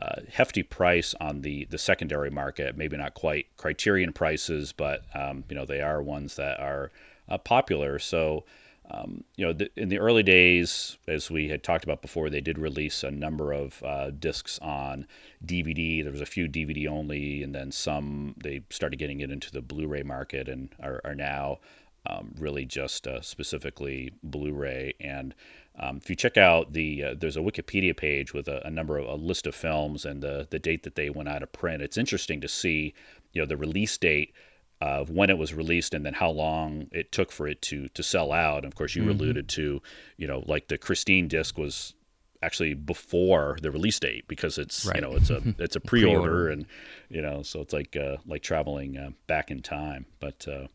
uh, 0.00 0.20
hefty 0.32 0.62
price 0.62 1.14
on 1.20 1.42
the, 1.42 1.64
the 1.66 1.78
secondary 1.78 2.30
market. 2.30 2.76
Maybe 2.76 2.96
not 2.96 3.14
quite 3.14 3.46
criterion 3.56 4.12
prices, 4.12 4.72
but, 4.72 5.04
um, 5.14 5.44
you 5.48 5.56
know, 5.56 5.64
they 5.64 5.80
are 5.80 6.00
ones 6.00 6.36
that 6.36 6.60
are 6.60 6.92
uh, 7.28 7.38
popular. 7.38 7.98
So, 7.98 8.44
um, 8.90 9.24
you 9.36 9.46
know, 9.46 9.66
in 9.76 9.88
the 9.88 9.98
early 9.98 10.22
days, 10.22 10.98
as 11.08 11.30
we 11.30 11.48
had 11.48 11.62
talked 11.62 11.84
about 11.84 12.02
before, 12.02 12.28
they 12.28 12.40
did 12.40 12.58
release 12.58 13.02
a 13.02 13.10
number 13.10 13.52
of 13.52 13.82
uh, 13.82 14.10
discs 14.10 14.58
on 14.60 15.06
DVD. 15.44 16.02
There 16.02 16.12
was 16.12 16.20
a 16.20 16.26
few 16.26 16.46
DVD 16.46 16.88
only, 16.88 17.42
and 17.42 17.54
then 17.54 17.72
some 17.72 18.34
they 18.42 18.62
started 18.70 18.98
getting 18.98 19.20
it 19.20 19.30
into 19.30 19.50
the 19.50 19.62
Blu-ray 19.62 20.02
market, 20.02 20.48
and 20.48 20.68
are, 20.82 21.00
are 21.04 21.14
now 21.14 21.60
um, 22.06 22.34
really 22.38 22.64
just 22.64 23.06
uh, 23.06 23.20
specifically 23.20 24.12
Blu-ray. 24.22 24.94
And 25.00 25.34
um, 25.78 25.98
if 25.98 26.10
you 26.10 26.16
check 26.16 26.36
out 26.36 26.72
the, 26.72 27.04
uh, 27.04 27.14
there's 27.16 27.36
a 27.36 27.40
Wikipedia 27.40 27.96
page 27.96 28.34
with 28.34 28.48
a, 28.48 28.66
a, 28.66 28.70
number 28.70 28.98
of 28.98 29.06
a 29.06 29.14
list 29.14 29.46
of 29.46 29.54
films 29.54 30.04
and 30.04 30.22
the 30.22 30.46
the 30.50 30.58
date 30.58 30.82
that 30.82 30.96
they 30.96 31.08
went 31.08 31.28
out 31.28 31.42
of 31.42 31.52
print. 31.52 31.82
It's 31.82 31.96
interesting 31.96 32.40
to 32.42 32.48
see, 32.48 32.92
you 33.32 33.40
know, 33.40 33.46
the 33.46 33.56
release 33.56 33.96
date 33.96 34.34
of 34.80 35.10
when 35.10 35.30
it 35.30 35.38
was 35.38 35.54
released 35.54 35.94
and 35.94 36.04
then 36.04 36.14
how 36.14 36.28
long 36.28 36.88
it 36.90 37.12
took 37.12 37.30
for 37.32 37.46
it 37.46 37.62
to 37.62 37.88
to 37.88 38.02
sell 38.02 38.32
out. 38.32 38.64
And 38.64 38.66
of 38.66 38.74
course, 38.74 38.94
you 38.94 39.02
mm-hmm. 39.02 39.12
alluded 39.12 39.48
to, 39.50 39.80
you 40.16 40.26
know, 40.26 40.42
like 40.46 40.68
the 40.68 40.76
Christine 40.76 41.28
disc 41.28 41.56
was 41.56 41.94
actually 42.42 42.74
before 42.74 43.56
the 43.62 43.70
release 43.70 44.00
date 44.00 44.26
because 44.26 44.58
it's 44.58 44.84
right. 44.84 44.96
you 44.96 45.02
know 45.02 45.12
it's 45.12 45.30
a 45.30 45.40
it's 45.58 45.76
a 45.76 45.80
pre-order, 45.80 46.20
pre-order, 46.20 46.48
and 46.48 46.66
you 47.08 47.22
know 47.22 47.42
so 47.42 47.60
it's 47.60 47.72
like 47.72 47.96
uh, 47.96 48.16
like 48.26 48.42
traveling 48.42 48.98
uh, 48.98 49.10
back 49.26 49.50
in 49.50 49.62
time. 49.62 50.04
But 50.20 50.46
uh, 50.48 50.66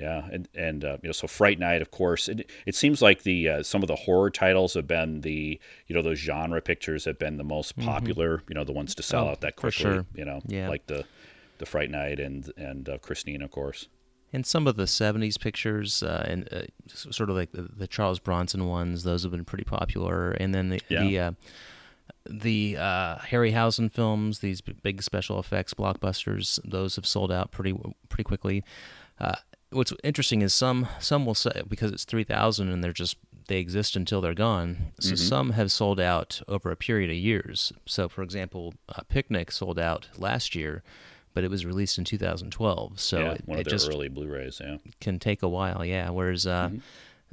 yeah, 0.00 0.26
and 0.32 0.48
and 0.54 0.84
uh, 0.84 0.96
you 1.02 1.08
know, 1.08 1.12
so 1.12 1.26
Fright 1.26 1.58
Night, 1.58 1.82
of 1.82 1.90
course. 1.90 2.28
It, 2.28 2.50
it 2.64 2.74
seems 2.74 3.02
like 3.02 3.22
the 3.22 3.48
uh, 3.48 3.62
some 3.62 3.82
of 3.82 3.88
the 3.88 3.96
horror 3.96 4.30
titles 4.30 4.72
have 4.74 4.86
been 4.86 5.20
the 5.20 5.60
you 5.86 5.94
know 5.94 6.00
those 6.00 6.18
genre 6.18 6.62
pictures 6.62 7.04
have 7.04 7.18
been 7.18 7.36
the 7.36 7.44
most 7.44 7.76
mm-hmm. 7.76 7.88
popular. 7.88 8.38
Mm-hmm. 8.38 8.46
You 8.48 8.54
know, 8.54 8.64
the 8.64 8.72
ones 8.72 8.94
to 8.94 9.02
sell 9.02 9.26
oh, 9.26 9.32
out 9.32 9.42
that 9.42 9.56
quickly. 9.56 9.82
Sure. 9.82 10.06
You 10.14 10.24
know, 10.24 10.40
yeah. 10.46 10.68
like 10.68 10.86
the 10.86 11.04
the 11.58 11.66
Fright 11.66 11.90
Night 11.90 12.18
and 12.18 12.50
and 12.56 12.88
uh, 12.88 12.98
Christine, 12.98 13.42
of 13.42 13.50
course. 13.50 13.88
And 14.32 14.46
some 14.46 14.66
of 14.66 14.76
the 14.76 14.84
'70s 14.84 15.38
pictures, 15.38 16.02
uh, 16.02 16.24
and 16.26 16.48
uh, 16.52 16.62
sort 16.88 17.28
of 17.28 17.36
like 17.36 17.52
the, 17.52 17.62
the, 17.62 17.86
Charles 17.86 18.20
Bronson 18.20 18.66
ones, 18.66 19.02
those 19.02 19.24
have 19.24 19.32
been 19.32 19.44
pretty 19.44 19.64
popular. 19.64 20.30
And 20.30 20.54
then 20.54 20.70
the 20.70 20.80
yeah. 20.88 21.02
the, 21.02 21.18
uh, 21.18 21.32
the 22.30 22.76
uh, 22.78 23.16
Harryhausen 23.18 23.92
films, 23.92 24.38
these 24.38 24.60
big 24.60 25.02
special 25.02 25.38
effects 25.38 25.74
blockbusters, 25.74 26.58
those 26.64 26.96
have 26.96 27.06
sold 27.06 27.30
out 27.30 27.50
pretty 27.50 27.78
pretty 28.08 28.24
quickly. 28.24 28.64
Uh, 29.18 29.34
what's 29.70 29.92
interesting 30.02 30.42
is 30.42 30.52
some 30.54 30.88
some 30.98 31.24
will 31.26 31.34
say 31.34 31.62
because 31.68 31.92
it's 31.92 32.04
three 32.04 32.24
thousand 32.24 32.68
and 32.70 32.82
they're 32.82 32.92
just 32.92 33.16
they 33.48 33.58
exist 33.58 33.96
until 33.96 34.20
they're 34.20 34.34
gone. 34.34 34.92
So 35.00 35.14
Mhm. 35.14 35.18
some 35.28 35.50
have 35.52 35.72
sold 35.72 35.98
out 35.98 36.40
over 36.46 36.70
a 36.70 36.76
period 36.76 37.10
of 37.10 37.16
years. 37.16 37.72
So 37.86 38.08
for 38.08 38.22
example, 38.22 38.74
uh, 38.88 39.02
Picnic 39.08 39.50
sold 39.50 39.76
out 39.78 40.08
last 40.16 40.54
year, 40.54 40.82
but 41.34 41.42
it 41.42 41.50
was 41.50 41.66
released 41.66 41.98
in 41.98 42.04
2012. 42.04 43.00
So 43.00 43.18
yeah, 43.18 43.32
it, 43.32 43.42
one 43.46 43.58
it 43.58 43.62
of 43.62 43.64
their 43.66 43.78
just 43.78 43.88
early 43.90 44.08
Blu-rays. 44.08 44.60
Yeah. 44.64 44.76
can 45.00 45.18
take 45.18 45.42
a 45.42 45.48
while. 45.48 45.84
Yeah. 45.84 46.10
Whereas 46.10 46.46
uh, 46.46 46.68
Mhm. 46.68 46.80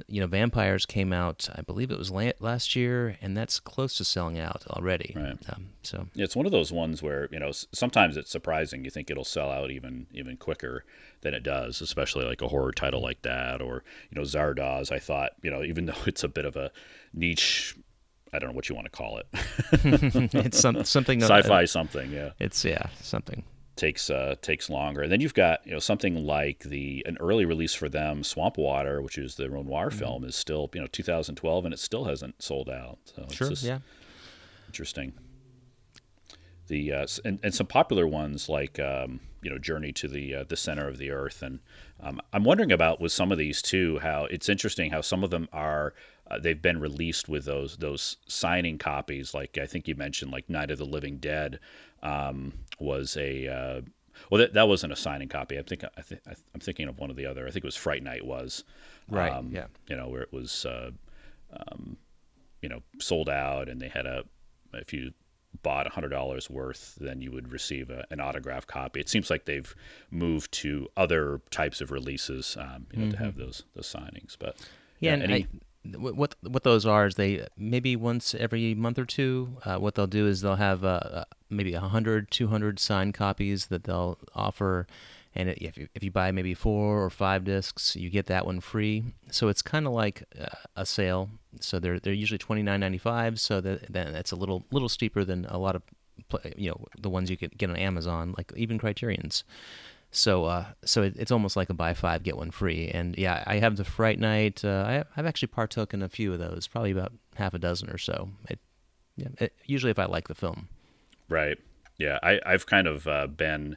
You 0.06 0.20
know, 0.20 0.26
Vampires 0.26 0.86
came 0.86 1.12
out, 1.12 1.48
I 1.54 1.62
believe 1.62 1.90
it 1.90 1.98
was 1.98 2.10
last 2.10 2.76
year, 2.76 3.16
and 3.20 3.36
that's 3.36 3.58
close 3.58 3.96
to 3.98 4.04
selling 4.04 4.38
out 4.38 4.64
already. 4.68 5.12
Right. 5.16 5.36
Um, 5.52 5.70
so 5.82 6.06
It's 6.14 6.36
one 6.36 6.46
of 6.46 6.52
those 6.52 6.70
ones 6.72 7.02
where 7.02 7.28
you 7.32 7.38
know 7.38 7.50
sometimes 7.72 8.16
it's 8.16 8.30
surprising. 8.30 8.84
You 8.84 8.90
think 8.90 9.10
it'll 9.10 9.24
sell 9.24 9.50
out 9.50 9.70
even 9.70 10.06
even 10.12 10.36
quicker 10.36 10.84
than 11.22 11.34
it 11.34 11.42
does, 11.42 11.80
especially 11.80 12.24
like 12.24 12.42
a 12.42 12.48
horror 12.48 12.72
title 12.72 13.02
like 13.02 13.22
that, 13.22 13.60
or 13.60 13.82
you 14.10 14.16
know 14.16 14.22
Zardoz. 14.26 14.92
I 14.92 14.98
thought 14.98 15.32
you 15.42 15.50
know 15.50 15.62
even 15.62 15.86
though 15.86 16.02
it's 16.06 16.22
a 16.24 16.28
bit 16.28 16.44
of 16.44 16.56
a 16.56 16.70
niche, 17.12 17.76
I 18.32 18.38
don't 18.38 18.50
know 18.50 18.56
what 18.56 18.68
you 18.68 18.74
want 18.74 18.86
to 18.86 18.90
call 18.90 19.18
it, 19.18 19.26
it's 20.34 20.60
some, 20.60 20.84
something. 20.84 21.22
uh, 21.22 21.26
sci-fi 21.26 21.64
something. 21.64 22.12
Yeah, 22.12 22.30
It's 22.38 22.64
yeah, 22.64 22.86
something. 23.00 23.42
Takes 23.78 24.10
uh, 24.10 24.34
takes 24.42 24.68
longer. 24.68 25.00
And 25.02 25.10
then 25.10 25.20
you've 25.22 25.32
got 25.32 25.66
you 25.66 25.72
know 25.72 25.78
something 25.78 26.26
like 26.26 26.58
the 26.64 27.02
an 27.06 27.16
early 27.20 27.46
release 27.46 27.72
for 27.74 27.88
them, 27.88 28.22
Swamp 28.24 28.58
Water, 28.58 29.00
which 29.00 29.16
is 29.16 29.36
the 29.36 29.48
Renoir 29.48 29.88
Mm-hmm. 29.88 29.98
film, 29.98 30.24
is 30.24 30.36
still 30.36 30.68
you 30.74 30.80
know 30.82 30.86
2012 30.88 31.64
and 31.64 31.72
it 31.72 31.78
still 31.80 32.04
hasn't 32.04 32.42
sold 32.42 32.68
out. 32.68 32.98
So 33.04 33.22
it's 33.22 33.34
Sure. 33.36 33.48
just 33.48 33.62
Yeah. 33.64 33.78
interesting. 34.66 35.14
The 36.66 36.92
uh, 36.92 37.06
and, 37.24 37.38
and 37.42 37.54
some 37.54 37.66
popular 37.66 38.06
ones 38.06 38.50
like 38.50 38.78
um, 38.78 39.20
you 39.40 39.48
know 39.50 39.56
Journey 39.56 39.90
to 39.92 40.08
the 40.08 40.34
uh, 40.34 40.44
the 40.46 40.56
Center 40.56 40.86
of 40.86 40.98
the 40.98 41.10
Earth, 41.10 41.42
and 41.42 41.60
um, 41.98 42.20
I'm 42.34 42.44
wondering 42.44 42.70
about 42.72 43.00
with 43.00 43.10
some 43.10 43.32
of 43.32 43.38
these 43.38 43.62
too 43.62 44.00
how 44.02 44.26
it's 44.26 44.50
interesting 44.50 44.90
how 44.90 45.00
some 45.00 45.24
of 45.24 45.30
them 45.30 45.48
are 45.50 45.94
uh, 46.30 46.38
they've 46.38 46.60
been 46.60 46.80
released 46.80 47.28
with 47.28 47.44
those 47.44 47.76
those 47.78 48.16
signing 48.26 48.78
copies. 48.78 49.34
Like 49.34 49.58
I 49.58 49.66
think 49.66 49.88
you 49.88 49.94
mentioned 49.94 50.30
like 50.30 50.48
Night 50.50 50.70
of 50.70 50.78
the 50.78 50.84
Living 50.84 51.18
Dead 51.18 51.58
um, 52.02 52.52
was 52.78 53.16
a 53.16 53.48
uh, 53.48 53.80
well 54.30 54.40
that, 54.40 54.52
that 54.54 54.68
wasn't 54.68 54.92
a 54.92 54.96
signing 54.96 55.28
copy. 55.28 55.58
I 55.58 55.62
think 55.62 55.84
I 55.84 56.02
th- 56.02 56.20
I'm 56.54 56.60
thinking 56.60 56.88
of 56.88 56.98
one 56.98 57.10
of 57.10 57.16
the 57.16 57.26
other. 57.26 57.42
I 57.46 57.50
think 57.50 57.64
it 57.64 57.68
was 57.68 57.76
Fright 57.76 58.02
Night 58.02 58.24
was 58.26 58.64
Right. 59.10 59.32
um, 59.32 59.50
yeah. 59.52 59.66
you 59.88 59.96
know 59.96 60.08
where 60.08 60.20
it 60.22 60.32
was 60.32 60.66
uh, 60.66 60.90
um, 61.52 61.96
you 62.62 62.68
know 62.68 62.82
sold 62.98 63.28
out 63.28 63.68
and 63.68 63.80
they 63.80 63.88
had 63.88 64.04
a 64.06 64.24
if 64.74 64.92
you 64.92 65.12
bought 65.62 65.90
$100 65.90 66.50
worth 66.50 66.94
then 67.00 67.22
you 67.22 67.32
would 67.32 67.50
receive 67.50 67.88
a, 67.88 68.04
an 68.10 68.20
autograph 68.20 68.66
copy 68.66 69.00
it 69.00 69.08
seems 69.08 69.30
like 69.30 69.46
they've 69.46 69.74
moved 70.10 70.52
to 70.52 70.86
other 70.96 71.40
types 71.50 71.80
of 71.80 71.90
releases 71.90 72.54
um, 72.60 72.86
you 72.92 72.98
know 73.06 73.10
to 73.12 73.16
have 73.16 73.36
those 73.36 73.62
those 73.74 73.86
signings 73.90 74.36
but 74.38 74.56
Mm-hmm. 74.56 75.04
Yeah, 75.04 75.12
and 75.14 75.22
any- 75.22 75.44
I, 75.44 75.46
what 75.96 76.34
what 76.42 76.62
those 76.64 76.84
are 76.86 77.06
is 77.06 77.14
they 77.14 77.46
maybe 77.56 77.96
once 77.96 78.34
every 78.34 78.74
month 78.74 78.98
or 78.98 79.04
two. 79.04 79.56
Uh, 79.64 79.78
what 79.78 79.94
they'll 79.94 80.06
do 80.06 80.26
is 80.26 80.40
they'll 80.40 80.56
have 80.56 80.84
uh, 80.84 81.00
uh, 81.02 81.24
maybe 81.50 81.72
100, 81.72 82.30
200 82.30 82.78
signed 82.78 83.14
copies 83.14 83.66
that 83.66 83.84
they'll 83.84 84.18
offer, 84.34 84.86
and 85.34 85.48
if 85.50 85.76
you, 85.76 85.88
if 85.94 86.02
you 86.02 86.10
buy 86.10 86.30
maybe 86.32 86.54
four 86.54 87.02
or 87.02 87.10
five 87.10 87.44
discs, 87.44 87.96
you 87.96 88.10
get 88.10 88.26
that 88.26 88.46
one 88.46 88.60
free. 88.60 89.04
So 89.30 89.48
it's 89.48 89.62
kind 89.62 89.86
of 89.86 89.92
like 89.92 90.24
uh, 90.38 90.46
a 90.76 90.84
sale. 90.84 91.30
So 91.60 91.78
they're 91.78 92.00
they're 92.00 92.12
usually 92.12 92.38
twenty 92.38 92.62
nine 92.62 92.80
ninety 92.80 92.98
five. 92.98 93.40
So 93.40 93.60
that 93.60 93.92
then 93.92 94.12
that's 94.12 94.32
a 94.32 94.36
little 94.36 94.64
little 94.70 94.88
steeper 94.88 95.24
than 95.24 95.44
a 95.46 95.58
lot 95.58 95.76
of 95.76 95.82
you 96.56 96.70
know 96.70 96.84
the 96.98 97.10
ones 97.10 97.30
you 97.30 97.36
could 97.36 97.56
get 97.56 97.70
on 97.70 97.76
Amazon, 97.76 98.34
like 98.36 98.52
even 98.56 98.78
Criterion's. 98.78 99.44
So, 100.10 100.46
uh, 100.46 100.64
so 100.84 101.02
it, 101.02 101.14
it's 101.16 101.30
almost 101.30 101.56
like 101.56 101.70
a 101.70 101.74
buy 101.74 101.94
five 101.94 102.22
get 102.22 102.36
one 102.36 102.50
free. 102.50 102.88
And 102.88 103.16
yeah, 103.18 103.44
I 103.46 103.58
have 103.58 103.76
the 103.76 103.84
Fright 103.84 104.18
Night. 104.18 104.64
Uh, 104.64 104.84
I, 104.86 105.04
I've 105.16 105.26
actually 105.26 105.48
partook 105.48 105.92
in 105.92 106.02
a 106.02 106.08
few 106.08 106.32
of 106.32 106.38
those, 106.38 106.66
probably 106.66 106.90
about 106.90 107.12
half 107.34 107.54
a 107.54 107.58
dozen 107.58 107.90
or 107.90 107.98
so. 107.98 108.30
It, 108.48 108.58
yeah, 109.16 109.28
it, 109.38 109.54
usually 109.66 109.90
if 109.90 109.98
I 109.98 110.06
like 110.06 110.28
the 110.28 110.34
film. 110.34 110.68
Right. 111.28 111.58
Yeah. 111.98 112.18
I, 112.22 112.40
I've 112.46 112.66
kind 112.66 112.86
of 112.86 113.06
uh, 113.06 113.26
been, 113.26 113.76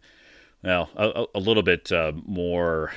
well, 0.63 0.89
a, 0.95 1.25
a 1.35 1.39
little 1.39 1.63
bit 1.63 1.91
uh, 1.91 2.13
more 2.25 2.93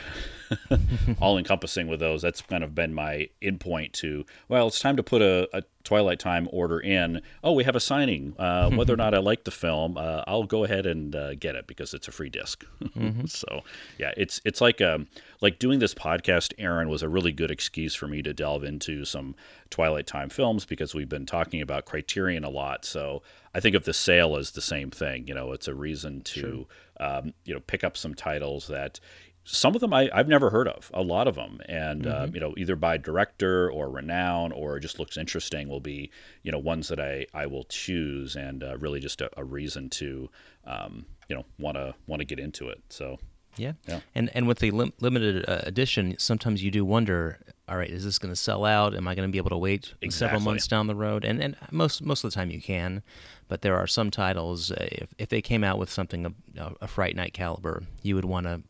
all 1.21 1.37
encompassing 1.37 1.89
with 1.89 2.01
those. 2.01 2.23
That's 2.23 2.41
kind 2.43 2.63
of 2.63 2.75
been 2.75 2.95
my 2.95 3.29
in 3.41 3.59
point 3.59 3.95
to, 3.95 4.25
well, 4.49 4.69
it's 4.69 4.79
time 4.79 4.97
to 4.97 5.03
put 5.03 5.23
a, 5.23 5.49
a 5.53 5.65
Twilight 5.85 6.19
Time 6.19 6.49
order 6.51 6.81
in. 6.81 7.21
Oh, 7.43 7.53
we 7.53 7.65
have 7.65 7.77
a 7.77 7.81
signing. 7.81 8.35
Uh, 8.39 8.71
whether 8.75 8.93
or 8.93 8.97
not 8.97 9.15
I 9.15 9.19
like 9.19 9.45
the 9.45 9.51
film, 9.51 9.97
uh, 9.97 10.25
I'll 10.27 10.45
go 10.45 10.65
ahead 10.65 10.87
and 10.87 11.15
uh, 11.15 11.35
get 11.35 11.55
it 11.55 11.67
because 11.67 11.95
it's 11.95 12.09
a 12.09 12.13
free 12.13 12.31
disc. 12.31 12.65
so, 13.27 13.63
yeah, 13.99 14.13
it's 14.17 14.41
it's 14.45 14.61
like 14.61 14.81
um, 14.81 15.07
like 15.41 15.59
doing 15.59 15.79
this 15.79 15.95
podcast. 15.95 16.53
Aaron 16.59 16.89
was 16.89 17.03
a 17.03 17.09
really 17.09 17.33
good 17.33 17.51
excuse 17.51 17.95
for 17.95 18.09
me 18.09 18.23
to 18.23 18.33
delve 18.33 18.65
into 18.65 19.05
some 19.05 19.35
Twilight 19.71 20.07
Time 20.07 20.31
films 20.31 20.65
because 20.65 20.95
we've 20.95 21.09
been 21.09 21.27
talking 21.27 21.61
about 21.61 21.85
Criterion 21.85 22.45
a 22.45 22.51
lot. 22.51 22.85
So 22.85 23.23
I 23.55 23.61
think 23.61 23.77
of 23.77 23.85
the 23.85 23.95
sale 23.95 24.37
as 24.37 24.53
the 24.53 24.63
same 24.63 24.91
thing. 24.91 25.29
You 25.29 25.35
know, 25.35 25.53
it's 25.53 25.69
a 25.69 25.75
reason 25.75 26.23
to 26.23 26.67
um, 27.01 27.35
you 27.45 27.55
know 27.55 27.61
pick 27.61 27.85
up 27.85 27.97
some 27.97 28.15
titles 28.15 28.69
that 28.69 29.01
some 29.45 29.75
of 29.75 29.81
them 29.81 29.93
I, 29.93 30.11
I've 30.13 30.29
never 30.29 30.51
heard 30.51 30.67
of, 30.69 30.91
a 30.95 31.03
lot 31.03 31.29
of 31.29 31.35
them, 31.35 31.61
and 31.69 32.07
uh, 32.07 32.27
you 32.33 32.41
know 32.41 32.55
either 32.57 32.77
by 32.77 32.97
director 32.97 33.71
or 33.71 33.91
renown 33.91 34.53
or 34.53 34.79
just 34.79 34.99
looks 34.99 35.17
interesting 35.17 35.69
will 35.69 35.81
be 35.81 36.11
you 36.43 36.51
know 36.51 36.59
ones 36.59 36.89
that 36.89 36.99
I, 36.99 37.27
I 37.35 37.47
will 37.47 37.65
choose 37.65 38.37
and 38.37 38.63
uh, 38.63 38.77
really 38.79 39.01
just 39.01 39.21
a, 39.21 39.31
a 39.37 39.45
reason 39.45 39.91
to 39.91 40.31
um, 40.67 41.07
you 41.29 41.37
know 41.37 41.45
want 41.59 41.77
to 41.77 41.95
want 42.07 42.21
to 42.21 42.25
get 42.25 42.39
into 42.39 42.69
it. 42.69 42.83
So 42.89 43.19
Yeah. 43.57 43.73
Yeah. 43.87 44.01
And 44.15 44.31
and 44.35 44.47
with 44.47 44.59
the 44.59 44.71
lim- 44.71 44.95
limited 45.01 45.45
uh, 45.49 45.61
edition, 45.65 46.17
sometimes 46.19 46.63
you 46.63 46.71
do 46.71 46.85
wonder, 46.85 47.39
all 47.69 47.77
right, 47.77 47.91
is 47.91 48.05
this 48.05 48.19
going 48.19 48.33
to 48.33 48.37
sell 48.41 48.65
out? 48.65 48.95
Am 48.95 49.07
I 49.07 49.15
going 49.15 49.29
to 49.29 49.33
be 49.33 49.39
able 49.39 49.51
to 49.51 49.59
wait 49.59 49.93
several 50.11 50.41
months 50.41 50.67
down 50.67 50.87
the 50.87 50.95
road? 50.95 51.25
And 51.25 51.43
and 51.43 51.57
most 51.71 52.03
most 52.03 52.25
of 52.25 52.31
the 52.31 52.35
time 52.35 52.51
you 52.51 52.61
can, 52.61 53.03
but 53.49 53.63
there 53.63 53.77
are 53.77 53.87
some 53.87 54.11
titles 54.11 54.71
uh, 54.73 54.89
if 54.91 55.15
if 55.19 55.29
they 55.29 55.43
came 55.43 55.63
out 55.63 55.79
with 55.79 55.91
something 55.91 56.27
of 56.27 56.35
a, 56.57 56.73
a 56.83 56.89
Fright 56.89 57.15
Night 57.15 57.33
caliber, 57.33 57.83
you 58.03 58.15
would 58.15 58.25
want 58.25 58.47
to 58.47 58.63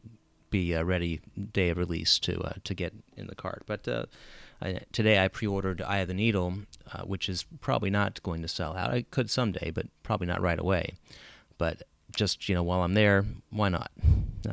be 0.54 0.72
uh, 0.72 0.84
ready 0.84 1.20
day 1.52 1.70
of 1.70 1.78
release 1.78 2.20
to 2.20 2.40
uh, 2.40 2.52
to 2.62 2.74
get 2.74 2.94
in 3.16 3.26
the 3.26 3.34
cart. 3.34 3.64
But 3.66 3.88
uh, 3.88 4.06
I, 4.62 4.78
today 4.92 5.18
I 5.18 5.26
pre-ordered 5.26 5.82
Eye 5.82 5.98
of 5.98 6.06
the 6.06 6.14
Needle, 6.14 6.54
uh, 6.92 7.02
which 7.02 7.28
is 7.28 7.44
probably 7.60 7.90
not 7.90 8.22
going 8.22 8.40
to 8.42 8.46
sell 8.46 8.76
out. 8.76 8.94
It 8.94 9.10
could 9.10 9.28
someday, 9.30 9.72
but 9.72 9.86
probably 10.04 10.28
not 10.28 10.40
right 10.40 10.58
away. 10.58 10.94
But 11.58 11.82
just 12.14 12.48
you 12.48 12.54
know, 12.54 12.62
while 12.62 12.82
I'm 12.82 12.94
there, 12.94 13.24
why 13.50 13.68
not? 13.68 13.90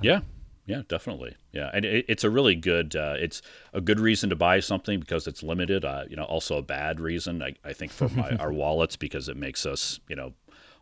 Yeah, 0.01 0.21
yeah, 0.65 0.81
definitely. 0.87 1.35
Yeah, 1.51 1.69
and 1.71 1.85
it, 1.85 2.05
it's 2.07 2.23
a 2.23 2.31
really 2.31 2.55
good. 2.55 2.95
Uh, 2.95 3.13
it's 3.19 3.43
a 3.71 3.79
good 3.79 3.99
reason 3.99 4.31
to 4.31 4.35
buy 4.35 4.59
something 4.59 4.99
because 4.99 5.27
it's 5.27 5.43
limited. 5.43 5.85
Uh, 5.85 6.05
you 6.09 6.15
know, 6.15 6.23
also 6.23 6.57
a 6.57 6.63
bad 6.63 6.99
reason 6.99 7.43
I, 7.43 7.53
I 7.63 7.73
think 7.73 7.91
for 7.91 8.09
my, 8.09 8.31
our 8.39 8.51
wallets 8.51 8.95
because 8.95 9.29
it 9.29 9.37
makes 9.37 9.67
us 9.67 9.99
you 10.09 10.15
know 10.15 10.33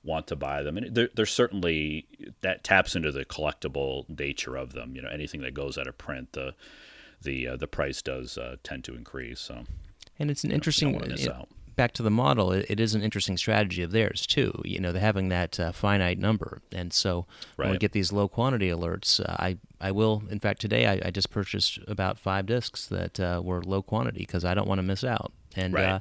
want 0.03 0.27
to 0.27 0.35
buy 0.35 0.63
them, 0.63 0.77
and 0.77 0.95
there, 0.95 1.09
there's 1.13 1.31
certainly 1.31 2.05
that 2.41 2.63
taps 2.63 2.95
into 2.95 3.11
the 3.11 3.25
collectible 3.25 4.07
nature 4.09 4.55
of 4.55 4.73
them. 4.73 4.95
You 4.95 5.01
know, 5.01 5.09
anything 5.09 5.41
that 5.41 5.53
goes 5.53 5.77
out 5.77 5.87
of 5.87 5.97
print, 5.97 6.33
the 6.33 6.53
the 7.21 7.47
uh, 7.49 7.57
the 7.57 7.67
price 7.67 8.01
does 8.01 8.37
uh, 8.37 8.55
tend 8.63 8.83
to 8.85 8.95
increase. 8.95 9.39
So 9.41 9.65
And 10.17 10.31
it's 10.31 10.43
an 10.43 10.51
interesting. 10.51 10.89
don't 10.91 11.01
want 11.01 11.05
to 11.05 11.11
miss 11.11 11.25
it- 11.25 11.31
out. 11.33 11.49
back 11.75 11.91
to 11.93 12.03
the 12.03 12.09
model, 12.11 12.51
it, 12.51 12.65
it 12.69 12.79
is 12.79 12.93
an 12.95 13.01
interesting 13.01 13.37
strategy 13.37 13.81
of 13.81 13.91
theirs 13.91 14.25
too. 14.27 14.61
You 14.65 14.79
know, 14.79 14.93
having 14.93 15.29
that 15.29 15.59
uh, 15.59 15.71
finite 15.73 16.17
number, 16.17 16.61
and 16.71 16.91
so 16.93 17.25
when 17.57 17.71
we 17.71 17.77
get 17.77 17.91
these 17.91 18.11
low 18.13 18.27
quantity 18.27 18.69
alerts, 18.69 19.19
uh, 19.19 19.35
I 19.37 19.57
I 19.81 19.91
will. 19.91 20.23
In 20.29 20.39
fact, 20.39 20.61
today 20.61 20.87
I, 20.87 21.07
I 21.07 21.11
just 21.11 21.29
purchased 21.29 21.79
about 21.87 22.17
five 22.19 22.45
discs 22.45 22.85
that 22.87 23.19
uh, 23.19 23.41
were 23.43 23.61
low 23.63 23.81
quantity 23.81 24.19
because 24.19 24.45
I 24.45 24.53
don't 24.53 24.67
want 24.67 24.79
to 24.79 24.83
miss 24.83 25.03
out. 25.03 25.31
And 25.55 25.73
Right. 25.73 25.85
uh, 25.85 25.99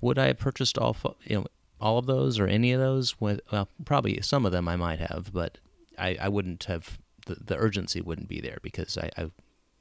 would 0.00 0.18
I 0.18 0.26
have 0.26 0.38
purchased 0.38 0.78
all 0.78 0.96
you 1.24 1.36
know 1.38 1.46
all 1.80 1.98
of 1.98 2.06
those 2.06 2.38
or 2.38 2.46
any 2.46 2.72
of 2.72 2.80
those? 2.80 3.20
With, 3.20 3.40
well, 3.52 3.68
probably 3.84 4.20
some 4.22 4.46
of 4.46 4.52
them 4.52 4.68
I 4.68 4.76
might 4.76 5.00
have, 5.00 5.30
but 5.32 5.58
I, 5.98 6.16
I 6.20 6.28
wouldn't 6.28 6.64
have. 6.64 6.98
The, 7.26 7.36
the 7.44 7.56
urgency 7.56 8.00
wouldn't 8.00 8.28
be 8.28 8.40
there 8.40 8.58
because 8.62 8.96
I, 8.96 9.10
I 9.16 9.30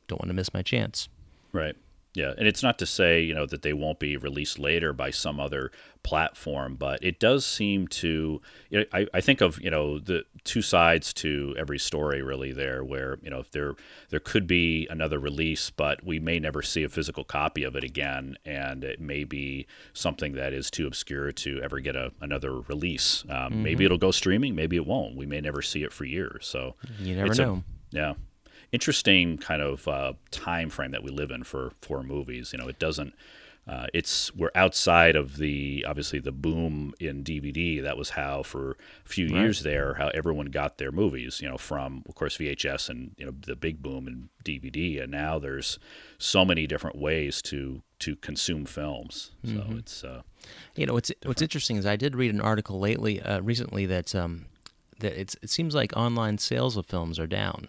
don't 0.08 0.19
want 0.19 0.29
to 0.29 0.34
miss 0.34 0.51
my 0.51 0.63
chance. 0.63 1.10
Right. 1.51 1.75
Yeah, 2.15 2.34
and 2.38 2.47
it's 2.47 2.63
not 2.63 2.80
to 2.80 2.86
say 2.86 3.21
you 3.21 3.34
know 3.36 3.45
that 3.45 3.62
they 3.62 3.73
won't 3.73 3.99
be 3.99 4.15
released 4.17 4.58
later 4.58 4.93
by 4.93 5.10
some 5.12 5.39
other 5.39 5.71
platform, 6.04 6.75
but 6.75 7.04
it 7.04 7.19
does 7.19 7.45
seem 7.45 7.88
to. 7.88 8.41
You 8.69 8.80
know, 8.80 8.86
I, 8.93 9.08
I 9.13 9.21
think 9.21 9.41
of 9.41 9.60
you 9.62 9.69
know 9.69 9.99
the 9.99 10.23
two 10.43 10.62
sides 10.62 11.13
to 11.15 11.54
every 11.58 11.80
story 11.80 12.21
really 12.21 12.51
there, 12.51 12.84
where 12.84 13.17
you 13.21 13.30
know 13.30 13.39
if 13.39 13.51
there 13.51 13.75
there 14.10 14.19
could 14.19 14.47
be 14.47 14.88
another 14.89 15.19
release, 15.19 15.69
but 15.69 16.04
we 16.06 16.19
may 16.19 16.39
never 16.39 16.62
see 16.62 16.84
a 16.84 16.89
physical 16.89 17.23
copy 17.23 17.63
of 17.63 17.75
it 17.75 17.84
again, 17.84 18.38
and 18.45 18.84
it 18.84 19.01
may 19.01 19.23
be 19.23 19.67
something 19.93 20.34
that 20.34 20.54
is 20.54 20.71
too 20.71 20.88
obscure 20.88 21.32
to 21.32 21.62
ever 21.62 21.80
get 21.80 21.95
a, 21.95 22.12
another 22.21 22.60
release. 22.62 23.23
Um, 23.30 23.63
Maybe 23.63 23.84
it'll 23.84 23.97
go 23.97 24.12
streaming, 24.12 24.56
maybe 24.56 24.75
it 24.75 24.86
won't. 24.86 25.15
We 25.15 25.25
may 25.25 25.41
never 25.41 25.62
see 25.62 25.84
it 25.84 25.91
for 25.91 26.06
years. 26.06 26.45
So 26.45 26.75
You 26.99 27.15
never 27.15 27.28
It's 27.32 27.39
a- 27.39 27.45
know. 27.45 27.63
yeah. 27.91 28.13
Interesting 28.71 29.38
kind 29.38 29.62
of 29.62 29.88
uh, 29.88 30.13
time 30.32 30.69
frame 30.69 30.91
that 30.91 31.04
we 31.04 31.12
live 31.12 31.32
in 31.32 31.43
for 31.43 31.71
for 31.82 32.04
movies. 32.04 32.54
You 32.54 32.60
know, 32.60 32.67
it 32.67 32.80
doesn't. 32.80 33.13
Uh, 33.67 33.88
it's 33.95 34.34
we're 34.36 34.51
outside 34.54 35.15
of 35.15 35.38
the 35.38 35.84
obviously 35.88 36.19
the 36.19 36.32
boom 36.32 36.93
in 36.99 37.23
DVD. 37.23 37.82
That 37.82 37.97
was 37.97 38.12
how 38.12 38.43
for 38.43 38.78
a 39.04 39.10
few 39.10 39.28
right. 39.28 39.41
years 39.41 39.63
there, 39.63 39.95
how 39.95 40.10
everyone 40.10 40.47
got 40.47 40.78
their 40.78 40.91
movies. 40.91 41.41
You 41.41 41.49
know, 41.49 41.58
from 41.58 42.04
of 42.08 42.13
course 42.13 42.38
VHS 42.38 42.89
and 42.89 43.15
you 43.17 43.25
know 43.25 43.34
the 43.39 43.56
big 43.56 43.82
boom 43.82 44.08
in 44.08 44.30
DVD, 44.43 45.01
and 45.01 45.12
now 45.12 45.39
there's 45.39 45.80
so 46.19 46.45
many 46.45 46.67
different 46.67 46.97
ways 46.97 47.41
to 47.43 47.82
to 47.99 48.15
consume 48.17 48.65
films. 48.65 49.32
So 49.43 49.51
mm-hmm. 49.51 49.80
it's 49.80 50.04
uh, 50.04 50.21
you 50.75 50.86
know 50.86 50.93
what's 50.93 51.10
different. 51.10 51.28
what's 51.30 51.41
interesting 51.41 51.78
is 51.78 51.88
I 51.88 51.95
did 51.95 52.15
read 52.15 52.34
an 52.36 52.41
article 52.41 52.80
lately 52.80 53.19
uh, 53.19 53.41
recently 53.41 53.88
that 53.88 54.13
um, 54.13 54.45
that 54.99 55.19
it's 55.19 55.36
it 55.41 55.49
seems 55.49 55.73
like 55.73 55.91
online 55.97 56.38
sales 56.38 56.78
of 56.78 56.86
films 56.86 57.17
are 57.17 57.28
down 57.28 57.67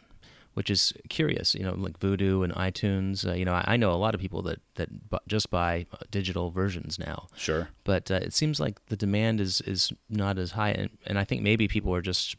which 0.57 0.71
is 0.71 0.95
curious. 1.11 1.55
You 1.55 1.64
know, 1.64 1.75
like 1.75 2.01
Vudu 2.01 2.42
and 2.42 2.51
iTunes. 2.55 3.29
Uh, 3.29 3.35
you 3.35 3.45
know, 3.45 3.53
I, 3.53 3.64
I, 3.75 3.77
know 3.77 3.92
a 3.92 4.01
lot 4.01 4.14
of 4.14 4.23
people 4.23 4.40
that 4.42 4.59
that 4.77 5.11
bu- 5.11 5.19
just 5.29 5.51
buy 5.51 5.85
uh, 5.92 5.99
digital 6.11 6.51
versions 6.51 6.99
now. 6.99 7.27
Sure. 7.37 7.69
But 7.85 8.11
uh, 8.11 8.21
it 8.23 8.33
seems 8.33 8.59
like 8.59 8.85
the 8.87 8.97
demand 8.97 9.38
is 9.38 9.61
is 9.61 9.92
not 10.09 10.38
as 10.38 10.53
high, 10.53 10.71
and, 10.71 10.88
and 11.07 11.19
I 11.19 11.25
think 11.25 11.42
maybe 11.42 11.69
people 11.69 11.95
are 11.95 12.01
just 12.01 12.37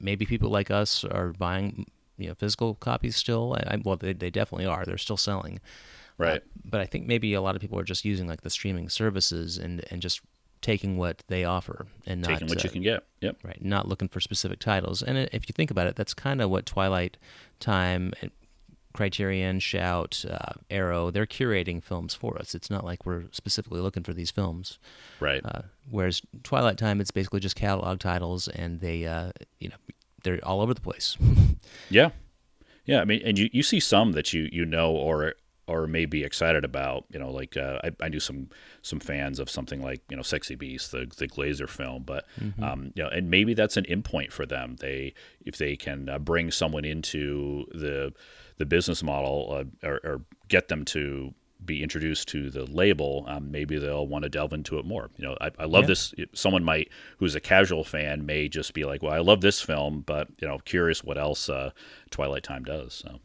maybe 0.00 0.24
people 0.24 0.48
like 0.48 0.70
us 0.70 1.04
are 1.04 1.34
buying 1.34 1.84
you 2.16 2.28
know 2.28 2.34
physical 2.34 2.76
copies 2.76 3.14
still. 3.14 3.54
I, 3.66 3.76
well, 3.84 3.96
they 3.96 4.14
they 4.14 4.30
definitely 4.30 4.64
are. 4.64 4.86
They're 4.86 4.96
still 4.96 5.18
selling. 5.18 5.60
Right. 6.16 6.38
Uh, 6.38 6.60
but 6.64 6.80
I 6.80 6.86
think 6.86 7.06
maybe 7.06 7.34
a 7.34 7.42
lot 7.42 7.56
of 7.56 7.60
people 7.60 7.78
are 7.78 7.84
just 7.84 8.06
using 8.06 8.26
like 8.26 8.40
the 8.40 8.50
streaming 8.50 8.88
services 8.88 9.58
and 9.58 9.84
and 9.90 10.00
just 10.00 10.22
taking 10.60 10.98
what 10.98 11.22
they 11.28 11.44
offer 11.44 11.86
and 12.06 12.20
not 12.20 12.28
taking 12.28 12.48
what 12.48 12.58
uh, 12.58 12.62
you 12.64 12.70
can 12.70 12.82
get. 12.82 13.04
Yep. 13.20 13.36
Right. 13.42 13.64
Not 13.64 13.88
looking 13.88 14.08
for 14.08 14.20
specific 14.20 14.58
titles. 14.58 15.02
And 15.02 15.18
if 15.32 15.48
you 15.48 15.52
think 15.54 15.70
about 15.70 15.86
it, 15.86 15.96
that's 15.96 16.14
kind 16.14 16.40
of 16.40 16.50
what 16.50 16.66
Twilight 16.66 17.16
Time, 17.60 18.12
Criterion, 18.92 19.60
Shout, 19.60 20.24
uh, 20.28 20.54
Arrow, 20.68 21.10
they're 21.10 21.26
curating 21.26 21.82
films 21.82 22.14
for 22.14 22.36
us. 22.38 22.54
It's 22.54 22.70
not 22.70 22.84
like 22.84 23.06
we're 23.06 23.24
specifically 23.30 23.80
looking 23.80 24.02
for 24.02 24.12
these 24.12 24.30
films. 24.30 24.78
Right. 25.20 25.40
Uh, 25.44 25.62
whereas 25.90 26.22
Twilight 26.42 26.78
Time, 26.78 27.00
it's 27.00 27.10
basically 27.10 27.40
just 27.40 27.56
catalog 27.56 28.00
titles, 28.00 28.48
and 28.48 28.80
they, 28.80 29.06
uh, 29.06 29.30
you 29.58 29.68
know, 29.68 29.76
they're 30.24 30.40
all 30.44 30.60
over 30.60 30.74
the 30.74 30.80
place. 30.80 31.16
yeah. 31.90 32.10
Yeah, 32.84 33.00
I 33.00 33.04
mean, 33.04 33.22
and 33.24 33.38
you, 33.38 33.48
you 33.52 33.62
see 33.62 33.78
some 33.78 34.12
that 34.12 34.32
you 34.32 34.48
you 34.50 34.64
know 34.64 34.90
or 34.90 35.34
or 35.70 35.86
may 35.86 36.06
be 36.06 36.24
excited 36.24 36.64
about. 36.64 37.04
You 37.10 37.18
know, 37.18 37.30
like 37.30 37.56
uh, 37.56 37.78
I, 37.84 37.90
I 38.04 38.08
knew 38.08 38.20
some 38.20 38.48
some 38.82 39.00
fans 39.00 39.38
of 39.38 39.48
something 39.48 39.82
like 39.82 40.02
you 40.10 40.16
know 40.16 40.22
Sexy 40.22 40.54
Beast, 40.54 40.92
the 40.92 41.10
the 41.16 41.28
Glazer 41.28 41.68
film, 41.68 42.02
but 42.04 42.26
mm-hmm. 42.40 42.62
um, 42.62 42.92
you 42.94 43.02
know, 43.02 43.08
and 43.08 43.30
maybe 43.30 43.54
that's 43.54 43.76
an 43.76 43.84
endpoint 43.84 44.32
for 44.32 44.46
them. 44.46 44.76
They 44.80 45.14
if 45.44 45.56
they 45.56 45.76
can 45.76 46.08
uh, 46.08 46.18
bring 46.18 46.50
someone 46.50 46.84
into 46.84 47.66
the 47.72 48.12
the 48.58 48.66
business 48.66 49.02
model 49.02 49.64
uh, 49.82 49.88
or, 49.88 50.00
or, 50.04 50.22
get 50.48 50.68
them 50.68 50.84
to 50.84 51.32
be 51.64 51.82
introduced 51.82 52.28
to 52.28 52.50
the 52.50 52.64
label, 52.64 53.24
um, 53.26 53.50
maybe 53.50 53.78
they'll 53.78 54.06
want 54.06 54.22
to 54.24 54.28
delve 54.28 54.52
into 54.52 54.78
it 54.78 54.84
more. 54.84 55.10
You 55.16 55.24
know, 55.24 55.36
I, 55.40 55.50
I 55.60 55.64
love 55.64 55.84
yeah. 55.84 55.88
this. 55.88 56.14
Someone 56.34 56.62
might, 56.64 56.90
who's 57.18 57.34
a 57.34 57.40
casual 57.40 57.84
fan, 57.84 58.26
may 58.26 58.48
just 58.48 58.74
be 58.74 58.84
like, 58.84 59.02
"Well, 59.02 59.12
I 59.12 59.18
love 59.18 59.40
this 59.40 59.60
film, 59.62 60.02
but 60.06 60.28
you 60.40 60.48
know, 60.48 60.58
curious 60.58 61.02
what 61.02 61.16
else 61.16 61.48
uh, 61.48 61.70
Twilight 62.10 62.42
Time 62.42 62.64
does." 62.64 62.94
So 62.94 63.20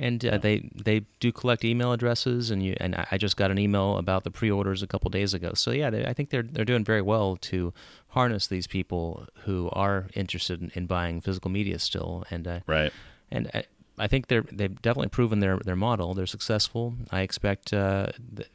and 0.00 0.24
uh, 0.24 0.38
they 0.38 0.70
they 0.74 1.02
do 1.20 1.30
collect 1.30 1.62
email 1.62 1.92
addresses, 1.92 2.50
and 2.50 2.62
you 2.62 2.74
and 2.80 2.96
I 3.10 3.18
just 3.18 3.36
got 3.36 3.50
an 3.50 3.58
email 3.58 3.98
about 3.98 4.24
the 4.24 4.30
pre-orders 4.30 4.82
a 4.82 4.86
couple 4.86 5.10
days 5.10 5.34
ago. 5.34 5.52
So 5.54 5.70
yeah, 5.72 5.90
they, 5.90 6.06
I 6.06 6.14
think 6.14 6.30
they're 6.30 6.42
they're 6.42 6.64
doing 6.64 6.84
very 6.84 7.02
well 7.02 7.36
to 7.36 7.74
harness 8.08 8.46
these 8.46 8.66
people 8.66 9.26
who 9.44 9.68
are 9.72 10.08
interested 10.14 10.62
in, 10.62 10.72
in 10.74 10.86
buying 10.86 11.20
physical 11.20 11.50
media 11.50 11.78
still, 11.78 12.24
and 12.30 12.48
uh, 12.48 12.60
right. 12.66 12.92
And 13.30 13.50
I, 13.52 13.64
I 13.98 14.08
think 14.08 14.28
they're 14.28 14.44
they've 14.50 14.80
definitely 14.80 15.10
proven 15.10 15.40
their 15.40 15.58
their 15.58 15.76
model. 15.76 16.14
They're 16.14 16.24
successful. 16.24 16.94
I 17.10 17.20
expect, 17.20 17.74
uh, 17.74 18.06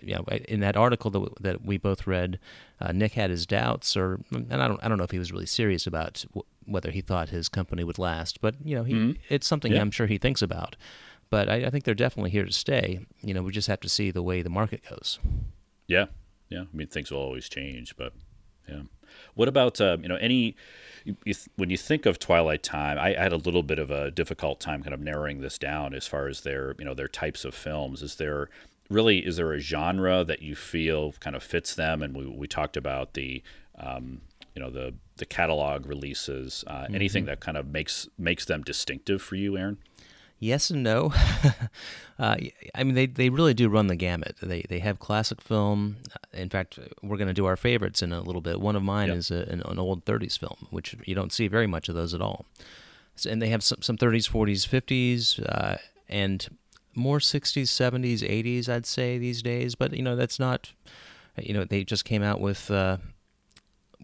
you 0.01 0.15
know, 0.15 0.25
in 0.47 0.61
that 0.61 0.75
article 0.75 1.11
that 1.11 1.29
that 1.41 1.63
we 1.63 1.77
both 1.77 2.07
read, 2.07 2.39
uh, 2.81 2.91
Nick 2.91 3.13
had 3.13 3.29
his 3.29 3.45
doubts, 3.45 3.95
or 3.95 4.19
and 4.33 4.51
I 4.51 4.67
don't 4.67 4.83
I 4.83 4.87
don't 4.87 4.97
know 4.97 5.03
if 5.03 5.11
he 5.11 5.19
was 5.19 5.31
really 5.31 5.45
serious 5.45 5.85
about 5.85 6.25
w- 6.29 6.45
whether 6.65 6.89
he 6.89 7.01
thought 7.01 7.29
his 7.29 7.49
company 7.49 7.83
would 7.83 7.99
last, 7.99 8.41
but 8.41 8.55
you 8.63 8.75
know, 8.75 8.83
he 8.83 8.93
mm-hmm. 8.95 9.21
it's 9.29 9.45
something 9.45 9.73
yeah. 9.73 9.81
I'm 9.81 9.91
sure 9.91 10.07
he 10.07 10.17
thinks 10.17 10.41
about 10.41 10.75
but 11.35 11.49
I, 11.49 11.65
I, 11.65 11.69
think 11.69 11.83
they're 11.83 11.93
definitely 11.93 12.29
here 12.29 12.45
to 12.45 12.51
stay. 12.53 13.01
You 13.19 13.33
know, 13.33 13.43
we 13.43 13.51
just 13.51 13.67
have 13.67 13.81
to 13.81 13.89
see 13.89 14.09
the 14.09 14.23
way 14.23 14.41
the 14.41 14.49
market 14.49 14.83
goes. 14.89 15.19
Yeah, 15.85 16.05
yeah. 16.47 16.61
I 16.61 16.67
mean, 16.71 16.87
things 16.87 17.11
will 17.11 17.19
always 17.19 17.49
change, 17.49 17.97
but 17.97 18.13
yeah. 18.69 18.83
What 19.33 19.49
about 19.49 19.81
uh, 19.81 19.97
you 20.01 20.07
know 20.07 20.15
any? 20.15 20.55
You, 21.03 21.17
you 21.25 21.33
th- 21.33 21.49
when 21.57 21.69
you 21.69 21.75
think 21.75 22.05
of 22.05 22.19
Twilight 22.19 22.63
Time, 22.63 22.97
I, 22.97 23.17
I, 23.17 23.23
had 23.23 23.33
a 23.33 23.37
little 23.37 23.63
bit 23.63 23.79
of 23.79 23.91
a 23.91 24.11
difficult 24.11 24.61
time 24.61 24.81
kind 24.81 24.93
of 24.93 25.01
narrowing 25.01 25.41
this 25.41 25.57
down 25.57 25.93
as 25.93 26.07
far 26.07 26.29
as 26.29 26.39
their 26.39 26.73
you 26.79 26.85
know 26.85 26.93
their 26.93 27.09
types 27.09 27.43
of 27.43 27.53
films. 27.53 28.01
Is 28.01 28.15
there 28.15 28.49
really 28.89 29.17
is 29.17 29.35
there 29.35 29.51
a 29.51 29.59
genre 29.59 30.23
that 30.23 30.41
you 30.41 30.55
feel 30.55 31.15
kind 31.19 31.35
of 31.35 31.43
fits 31.43 31.75
them? 31.75 32.01
And 32.01 32.15
we 32.15 32.25
we 32.25 32.47
talked 32.47 32.77
about 32.77 33.13
the 33.13 33.43
um, 33.77 34.21
you 34.55 34.61
know 34.61 34.69
the 34.69 34.93
the 35.17 35.25
catalog 35.25 35.85
releases, 35.85 36.63
uh, 36.67 36.83
mm-hmm. 36.83 36.95
anything 36.95 37.25
that 37.25 37.41
kind 37.41 37.57
of 37.57 37.67
makes 37.67 38.07
makes 38.17 38.45
them 38.45 38.63
distinctive 38.63 39.21
for 39.21 39.35
you, 39.35 39.57
Aaron 39.57 39.79
yes 40.39 40.69
and 40.69 40.83
no. 40.83 41.13
uh, 42.19 42.35
I 42.73 42.83
mean, 42.83 42.95
they, 42.95 43.05
they 43.05 43.29
really 43.29 43.53
do 43.53 43.69
run 43.69 43.87
the 43.87 43.95
gamut. 43.95 44.37
They 44.41 44.63
they 44.67 44.79
have 44.79 44.99
classic 44.99 45.41
film. 45.41 45.97
Uh, 46.11 46.17
in 46.33 46.49
fact, 46.49 46.79
we're 47.01 47.17
going 47.17 47.27
to 47.27 47.33
do 47.33 47.45
our 47.45 47.55
favorites 47.55 48.01
in 48.01 48.11
a 48.11 48.21
little 48.21 48.41
bit. 48.41 48.59
One 48.59 48.75
of 48.75 48.83
mine 48.83 49.09
yep. 49.09 49.17
is 49.17 49.31
a, 49.31 49.43
an, 49.49 49.61
an, 49.65 49.79
old 49.79 50.05
30s 50.05 50.37
film, 50.37 50.67
which 50.69 50.95
you 51.05 51.15
don't 51.15 51.33
see 51.33 51.47
very 51.47 51.67
much 51.67 51.89
of 51.89 51.95
those 51.95 52.13
at 52.13 52.21
all. 52.21 52.45
So, 53.15 53.29
and 53.29 53.41
they 53.41 53.49
have 53.49 53.63
some, 53.63 53.81
some 53.81 53.97
30s, 53.97 54.29
40s, 54.29 54.67
50s, 54.67 55.45
uh, 55.47 55.77
and 56.09 56.47
more 56.93 57.19
60s, 57.19 57.63
70s, 57.63 58.19
80s, 58.19 58.69
I'd 58.69 58.85
say, 58.85 59.17
these 59.17 59.41
days. 59.41 59.75
But, 59.75 59.93
you 59.93 60.03
know, 60.03 60.15
that's 60.15 60.39
not, 60.39 60.73
you 61.37 61.53
know, 61.53 61.63
they 61.63 61.83
just 61.83 62.05
came 62.05 62.23
out 62.23 62.41
with. 62.41 62.69
Uh, 62.69 62.97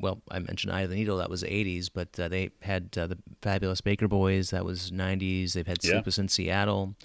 well, 0.02 0.22
I 0.30 0.40
mentioned 0.40 0.74
Eye 0.74 0.82
of 0.82 0.90
the 0.90 0.96
Needle, 0.96 1.18
that 1.18 1.30
was 1.30 1.44
80s, 1.44 1.90
but 1.94 2.20
uh, 2.20 2.28
they 2.28 2.52
had 2.62 2.90
uh, 2.98 3.08
the 3.08 3.18
Fabulous 3.42 3.82
Baker 3.82 4.08
Boys, 4.08 4.50
that 4.50 4.66
was 4.66 4.92
90s. 4.92 5.54
They've 5.54 5.68
had 5.68 5.84
yeah. 5.84 5.92
Sleepless 5.92 6.18
in 6.18 6.28
Seattle. 6.28 6.96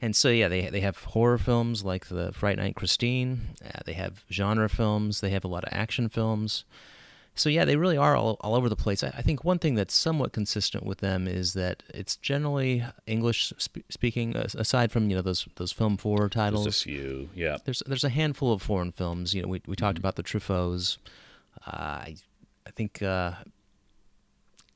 And 0.00 0.14
so, 0.14 0.28
yeah, 0.28 0.48
they, 0.48 0.68
they 0.68 0.80
have 0.80 0.98
horror 0.98 1.38
films 1.38 1.84
like 1.84 2.08
the 2.08 2.32
Fright 2.32 2.58
Night 2.58 2.76
Christine. 2.76 3.56
Uh, 3.64 3.80
they 3.86 3.94
have 3.94 4.24
genre 4.30 4.68
films. 4.68 5.20
They 5.20 5.30
have 5.30 5.44
a 5.44 5.48
lot 5.48 5.64
of 5.64 5.70
action 5.72 6.08
films. 6.08 6.64
So, 7.36 7.48
yeah, 7.48 7.64
they 7.64 7.76
really 7.76 7.96
are 7.96 8.14
all, 8.14 8.36
all 8.40 8.54
over 8.54 8.68
the 8.68 8.76
place. 8.76 9.02
I, 9.02 9.08
I 9.08 9.22
think 9.22 9.44
one 9.44 9.58
thing 9.58 9.74
that's 9.74 9.94
somewhat 9.94 10.32
consistent 10.32 10.84
with 10.84 10.98
them 10.98 11.26
is 11.26 11.54
that 11.54 11.82
it's 11.92 12.16
generally 12.16 12.84
English 13.06 13.52
sp- 13.58 13.88
speaking, 13.88 14.36
aside 14.36 14.92
from, 14.92 15.10
you 15.10 15.16
know, 15.16 15.22
those 15.22 15.48
those 15.56 15.72
film 15.72 15.96
four 15.96 16.28
titles. 16.28 16.64
There's 16.64 16.80
a 16.82 16.84
few, 16.84 17.30
yeah. 17.34 17.56
There's, 17.64 17.82
there's 17.86 18.04
a 18.04 18.08
handful 18.08 18.52
of 18.52 18.62
foreign 18.62 18.92
films. 18.92 19.34
You 19.34 19.42
know, 19.42 19.48
we, 19.48 19.62
we 19.66 19.74
talked 19.74 19.94
mm-hmm. 19.94 20.02
about 20.02 20.16
the 20.16 20.22
Truffauts. 20.22 20.98
Uh, 21.66 21.70
I, 21.70 22.16
I 22.66 22.70
think 22.70 23.02
uh, 23.02 23.32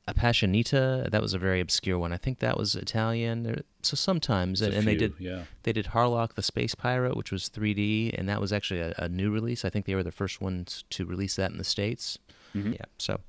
Appassionata. 0.09 1.11
That 1.11 1.20
was 1.20 1.35
a 1.35 1.38
very 1.38 1.61
obscure 1.61 1.98
one. 1.98 2.12
I 2.12 2.16
think 2.16 2.38
that 2.38 2.57
was 2.57 2.74
Italian. 2.74 3.62
So 3.83 3.94
sometimes, 3.94 4.62
and, 4.62 4.72
and 4.72 4.87
they 4.87 4.96
did 4.96 5.14
yeah. 5.18 5.44
they 5.64 5.72
did 5.72 5.87
Harlock 5.87 6.35
the 6.35 6.42
Space 6.42 6.74
Pirate, 6.74 7.16
which 7.16 7.31
was 7.31 7.48
3D, 7.48 8.18
and 8.18 8.29
that 8.29 8.40
was 8.40 8.53
actually 8.53 8.81
a, 8.81 8.94
a, 8.98 9.09
new 9.09 9.31
release. 9.31 9.64
I 9.64 9.70
think 9.70 9.87
they 9.87 9.94
were 9.94 10.03
the 10.03 10.12
first 10.12 10.40
ones 10.40 10.85
to 10.90 11.05
release 11.05 11.37
that 11.37 11.51
in 11.51 11.59
the 11.59 11.64
states. 11.64 12.18
Mm-hmm. 12.55 12.72
Yeah. 12.72 12.85
So, 12.98 13.20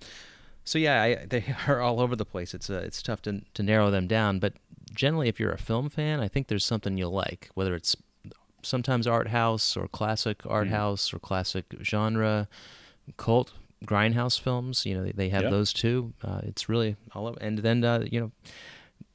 so 0.63 0.79
yeah, 0.79 1.01
I, 1.01 1.25
they 1.25 1.43
are 1.67 1.81
all 1.81 1.99
over 1.99 2.15
the 2.15 2.25
place. 2.25 2.53
It's 2.53 2.69
uh, 2.69 2.81
it's 2.85 3.01
tough 3.01 3.21
to 3.23 3.41
to 3.53 3.63
narrow 3.63 3.91
them 3.91 4.07
down, 4.07 4.39
but 4.39 4.53
generally, 4.93 5.27
if 5.27 5.39
you're 5.39 5.51
a 5.51 5.57
film 5.57 5.89
fan, 5.89 6.19
I 6.19 6.27
think 6.27 6.47
there's 6.47 6.65
something 6.65 6.97
you'll 6.97 7.11
like, 7.11 7.49
whether 7.55 7.75
it's 7.75 7.95
sometimes 8.61 9.07
art 9.07 9.29
house 9.29 9.77
or 9.77 9.87
classic 9.87 10.45
art 10.45 10.67
mm-hmm. 10.67 10.75
house 10.75 11.13
or 11.13 11.19
classic 11.19 11.65
genre, 11.81 12.47
cult 13.17 13.53
grindhouse 13.85 14.39
films. 14.39 14.85
You 14.85 14.95
know, 14.95 15.03
they, 15.03 15.11
they 15.11 15.29
have 15.29 15.43
yeah. 15.43 15.49
those 15.49 15.73
too. 15.73 16.13
Uh, 16.23 16.41
it's 16.43 16.69
really 16.69 16.95
all 17.13 17.27
over. 17.27 17.37
And 17.39 17.59
then 17.59 17.83
uh, 17.83 18.05
you 18.09 18.19
know, 18.19 18.31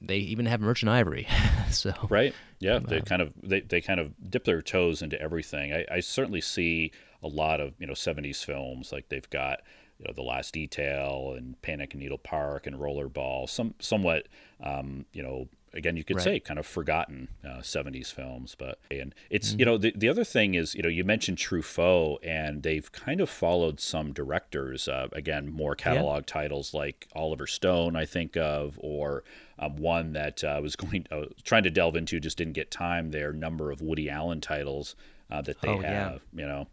they 0.00 0.18
even 0.18 0.46
have 0.46 0.60
Merchant 0.60 0.90
Ivory. 0.90 1.26
so 1.70 1.92
right, 2.08 2.34
yeah, 2.60 2.78
they 2.78 2.98
uh, 2.98 3.04
kind 3.04 3.22
of 3.22 3.32
they, 3.42 3.60
they 3.60 3.80
kind 3.80 4.00
of 4.00 4.12
dip 4.30 4.44
their 4.44 4.62
toes 4.62 5.02
into 5.02 5.20
everything. 5.20 5.72
I, 5.72 5.84
I 5.90 6.00
certainly 6.00 6.40
see 6.40 6.92
a 7.22 7.28
lot 7.28 7.60
of 7.60 7.74
you 7.78 7.86
know 7.86 7.94
'70s 7.94 8.44
films 8.44 8.92
like 8.92 9.08
they've 9.08 9.28
got 9.30 9.60
you 9.98 10.06
know 10.06 10.12
the 10.14 10.22
last 10.22 10.54
detail 10.54 11.34
and 11.36 11.60
panic 11.62 11.94
in 11.94 12.00
needle 12.00 12.18
park 12.18 12.66
and 12.66 12.76
rollerball 12.76 13.48
some 13.48 13.74
somewhat 13.78 14.28
um, 14.62 15.06
you 15.12 15.22
know 15.22 15.48
again 15.74 15.96
you 15.96 16.04
could 16.04 16.16
right. 16.16 16.24
say 16.24 16.40
kind 16.40 16.58
of 16.58 16.66
forgotten 16.66 17.28
uh, 17.44 17.58
70s 17.58 18.12
films 18.12 18.54
but 18.58 18.78
and 18.90 19.14
it's 19.30 19.50
mm-hmm. 19.50 19.60
you 19.60 19.64
know 19.66 19.78
the, 19.78 19.92
the 19.96 20.08
other 20.08 20.24
thing 20.24 20.54
is 20.54 20.74
you 20.74 20.82
know 20.82 20.88
you 20.88 21.04
mentioned 21.04 21.38
Truffaut 21.38 22.18
and 22.22 22.62
they've 22.62 22.90
kind 22.92 23.20
of 23.20 23.28
followed 23.28 23.80
some 23.80 24.12
directors 24.12 24.88
uh, 24.88 25.08
again 25.12 25.50
more 25.50 25.74
catalog 25.74 26.22
yeah. 26.22 26.32
titles 26.32 26.74
like 26.74 27.08
Oliver 27.14 27.46
Stone 27.46 27.96
I 27.96 28.04
think 28.04 28.36
of 28.36 28.78
or 28.80 29.24
um, 29.58 29.76
one 29.76 30.12
that 30.12 30.42
uh, 30.42 30.60
was 30.62 30.76
going 30.76 31.06
uh, 31.10 31.26
trying 31.42 31.64
to 31.64 31.70
delve 31.70 31.96
into 31.96 32.20
just 32.20 32.38
didn't 32.38 32.54
get 32.54 32.70
time 32.70 33.10
their 33.10 33.32
number 33.32 33.70
of 33.70 33.80
Woody 33.80 34.08
Allen 34.08 34.40
titles 34.40 34.96
uh, 35.30 35.42
that 35.42 35.60
they 35.60 35.68
oh, 35.68 35.80
have 35.80 36.20
yeah. 36.32 36.42
you 36.42 36.46
know 36.46 36.68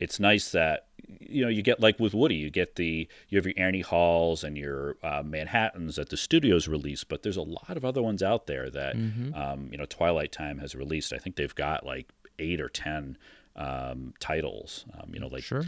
it's 0.00 0.18
nice 0.20 0.50
that 0.52 0.86
you 1.20 1.42
know 1.42 1.48
you 1.48 1.62
get 1.62 1.78
like 1.80 1.98
with 2.00 2.14
Woody, 2.14 2.34
you 2.36 2.50
get 2.50 2.76
the 2.76 3.08
you 3.28 3.38
have 3.38 3.46
your 3.46 3.54
Annie 3.56 3.80
Halls 3.82 4.42
and 4.44 4.56
your 4.58 4.96
uh, 5.02 5.22
Manhattan's 5.24 5.96
that 5.96 6.08
the 6.10 6.16
studios 6.16 6.66
release, 6.68 7.04
but 7.04 7.22
there's 7.22 7.36
a 7.36 7.42
lot 7.42 7.76
of 7.76 7.84
other 7.84 8.02
ones 8.02 8.22
out 8.22 8.46
there 8.46 8.68
that 8.70 8.96
Mm-hmm. 8.96 9.34
um, 9.34 9.68
you 9.70 9.78
know 9.78 9.86
Twilight 9.86 10.32
Time 10.32 10.58
has 10.58 10.74
released. 10.74 11.12
I 11.12 11.18
think 11.18 11.36
they've 11.36 11.54
got 11.54 11.86
like 11.86 12.08
eight 12.38 12.60
or 12.60 12.68
ten 12.68 13.16
um, 13.56 14.12
titles. 14.20 14.84
Um, 14.98 15.10
you 15.14 15.20
know, 15.20 15.28
like 15.28 15.42
Sure. 15.44 15.64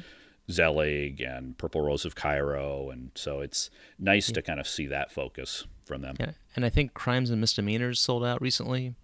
Zelig 0.50 1.20
and 1.20 1.56
Purple 1.58 1.82
Rose 1.82 2.04
of 2.06 2.14
Cairo, 2.14 2.88
and 2.90 3.10
so 3.14 3.40
it's 3.40 3.68
nice 3.98 4.32
to 4.32 4.40
kind 4.40 4.58
of 4.58 4.66
see 4.66 4.86
that 4.86 5.10
focus 5.12 5.66
from 5.84 6.00
them. 6.00 6.16
Yeah, 6.18 6.30
and 6.56 6.64
I 6.64 6.70
think 6.70 6.94
Crimes 6.94 7.30
and 7.30 7.38
Misdemeanors 7.40 8.00
sold 8.00 8.24
out 8.24 8.40
recently. 8.40 8.94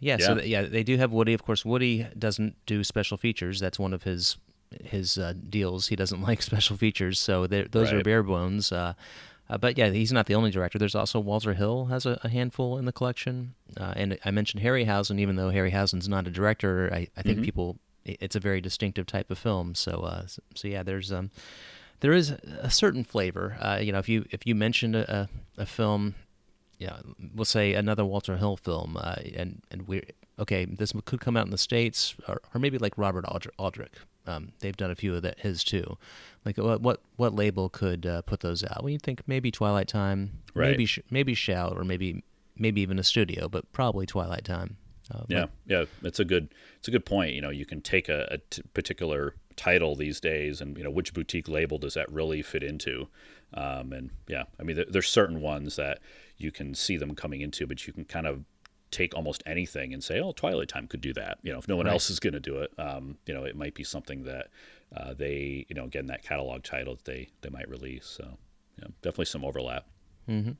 Yeah, 0.00 0.16
Yeah. 0.18 0.26
so 0.26 0.34
th- 0.36 0.46
yeah, 0.46 0.62
they 0.62 0.82
do 0.82 0.96
have 0.96 1.12
Woody. 1.12 1.34
Of 1.34 1.42
course, 1.44 1.64
Woody 1.64 2.06
doesn't 2.18 2.54
do 2.66 2.84
special 2.84 3.16
features. 3.16 3.60
That's 3.60 3.78
one 3.78 3.92
of 3.92 4.02
his 4.04 4.36
his 4.84 5.16
uh, 5.18 5.32
deals. 5.48 5.88
He 5.88 5.96
doesn't 5.96 6.20
like 6.28 6.42
special 6.42 6.76
features, 6.76 7.18
so 7.18 7.46
those 7.46 7.92
are 7.92 8.02
bare 8.02 8.22
bones. 8.22 8.70
Uh, 8.72 8.94
uh, 9.50 9.56
but 9.56 9.78
yeah, 9.78 9.88
he's 9.88 10.12
not 10.12 10.26
the 10.26 10.34
only 10.34 10.50
director. 10.50 10.78
There's 10.78 10.94
also 10.94 11.18
Walter 11.20 11.54
Hill 11.54 11.86
has 11.86 12.04
a, 12.04 12.20
a 12.22 12.28
handful 12.28 12.76
in 12.76 12.84
the 12.84 12.92
collection, 12.92 13.54
uh, 13.80 13.94
and 13.96 14.18
I 14.24 14.30
mentioned 14.30 14.62
Harryhausen. 14.62 15.18
Even 15.18 15.36
though 15.36 15.50
Harryhausen's 15.50 16.08
not 16.08 16.26
a 16.26 16.30
director, 16.30 16.90
I, 16.92 17.08
I 17.16 17.22
think 17.22 17.42
people 17.42 17.78
it's 18.04 18.36
a 18.36 18.40
very 18.40 18.60
distinctive 18.60 19.06
type 19.06 19.30
of 19.30 19.38
film. 19.38 19.74
So 19.74 20.00
uh, 20.02 20.26
so, 20.26 20.42
so 20.54 20.68
yeah, 20.68 20.82
there's 20.82 21.10
um 21.10 21.30
there 22.00 22.12
is 22.12 22.30
a 22.30 22.70
certain 22.70 23.04
flavor. 23.04 23.56
Uh, 23.58 23.78
you 23.80 23.90
know, 23.90 23.98
if 23.98 24.08
you 24.08 24.26
if 24.30 24.46
you 24.46 24.54
mentioned 24.54 24.94
a, 24.94 25.28
a, 25.56 25.62
a 25.62 25.66
film 25.66 26.14
yeah, 26.78 27.00
we'll 27.34 27.44
say 27.44 27.74
another 27.74 28.04
Walter 28.04 28.36
Hill 28.36 28.56
film, 28.56 28.96
uh, 28.96 29.16
and 29.34 29.62
and 29.70 29.86
we 29.88 30.02
okay, 30.38 30.64
this 30.64 30.92
could 31.04 31.20
come 31.20 31.36
out 31.36 31.44
in 31.44 31.50
the 31.50 31.58
states, 31.58 32.14
or, 32.28 32.40
or 32.54 32.60
maybe 32.60 32.78
like 32.78 32.96
Robert 32.96 33.24
Aldrich. 33.58 33.92
Um, 34.26 34.52
they've 34.60 34.76
done 34.76 34.90
a 34.90 34.94
few 34.94 35.14
of 35.14 35.22
that 35.22 35.40
his 35.40 35.64
too. 35.64 35.96
Like 36.44 36.58
what 36.58 36.80
what 36.80 37.00
what 37.16 37.34
label 37.34 37.68
could 37.68 38.06
uh, 38.06 38.22
put 38.22 38.40
those 38.40 38.62
out? 38.64 38.82
Well, 38.82 38.90
you 38.90 38.98
think 38.98 39.22
maybe 39.26 39.50
Twilight 39.50 39.88
Time, 39.88 40.42
Right. 40.54 40.70
maybe 40.70 40.86
Sh- 40.86 41.00
maybe 41.10 41.34
Shout, 41.34 41.76
or 41.76 41.84
maybe 41.84 42.22
maybe 42.56 42.80
even 42.80 42.98
a 42.98 43.04
studio, 43.04 43.48
but 43.48 43.70
probably 43.72 44.06
Twilight 44.06 44.44
Time. 44.44 44.76
Uh, 45.10 45.20
but- 45.20 45.30
Yeah, 45.30 45.46
yeah, 45.66 45.84
it's 46.02 46.20
a 46.20 46.24
good 46.24 46.52
it's 46.78 46.88
a 46.88 46.90
good 46.90 47.06
point. 47.06 47.32
You 47.34 47.40
know, 47.40 47.50
you 47.50 47.64
can 47.66 47.80
take 47.80 48.08
a, 48.08 48.28
a 48.30 48.38
t- 48.50 48.62
particular 48.74 49.34
title 49.56 49.96
these 49.96 50.20
days, 50.20 50.60
and 50.60 50.76
you 50.76 50.84
know 50.84 50.90
which 50.90 51.12
boutique 51.14 51.48
label 51.48 51.78
does 51.78 51.94
that 51.94 52.12
really 52.12 52.42
fit 52.42 52.62
into? 52.62 53.08
Um, 53.54 53.92
and 53.94 54.10
yeah, 54.28 54.44
I 54.60 54.62
mean, 54.62 54.76
there, 54.76 54.84
there's 54.88 55.08
certain 55.08 55.40
ones 55.40 55.76
that 55.76 56.00
you 56.38 56.50
can 56.50 56.74
see 56.74 56.96
them 56.96 57.14
coming 57.14 57.40
into, 57.40 57.66
but 57.66 57.86
you 57.86 57.92
can 57.92 58.04
kind 58.04 58.26
of 58.26 58.44
take 58.90 59.14
almost 59.14 59.42
anything 59.44 59.92
and 59.92 60.02
say, 60.02 60.18
"Oh, 60.20 60.32
Twilight 60.32 60.68
Time 60.68 60.86
could 60.86 61.00
do 61.02 61.12
that." 61.14 61.38
You 61.42 61.52
know, 61.52 61.58
if 61.58 61.68
no 61.68 61.76
one 61.76 61.86
Right. 61.86 61.92
else 61.92 62.08
is 62.10 62.20
going 62.20 62.32
to 62.34 62.40
do 62.40 62.58
it, 62.58 62.72
um, 62.78 63.18
you 63.26 63.34
know, 63.34 63.44
it 63.44 63.54
might 63.56 63.74
be 63.74 63.84
something 63.84 64.24
that 64.24 64.48
uh, 64.96 65.12
they, 65.14 65.66
you 65.68 65.74
know, 65.74 65.84
again 65.84 66.06
that 66.06 66.22
catalog 66.22 66.62
title 66.62 66.94
that 66.96 67.04
they 67.04 67.28
they 67.42 67.50
might 67.50 67.68
release. 67.68 68.06
So 68.06 68.38
yeah, 68.78 68.88
definitely 69.02 69.26
some 69.26 69.44
overlap. 69.44 69.86
Mhm. 70.28 70.56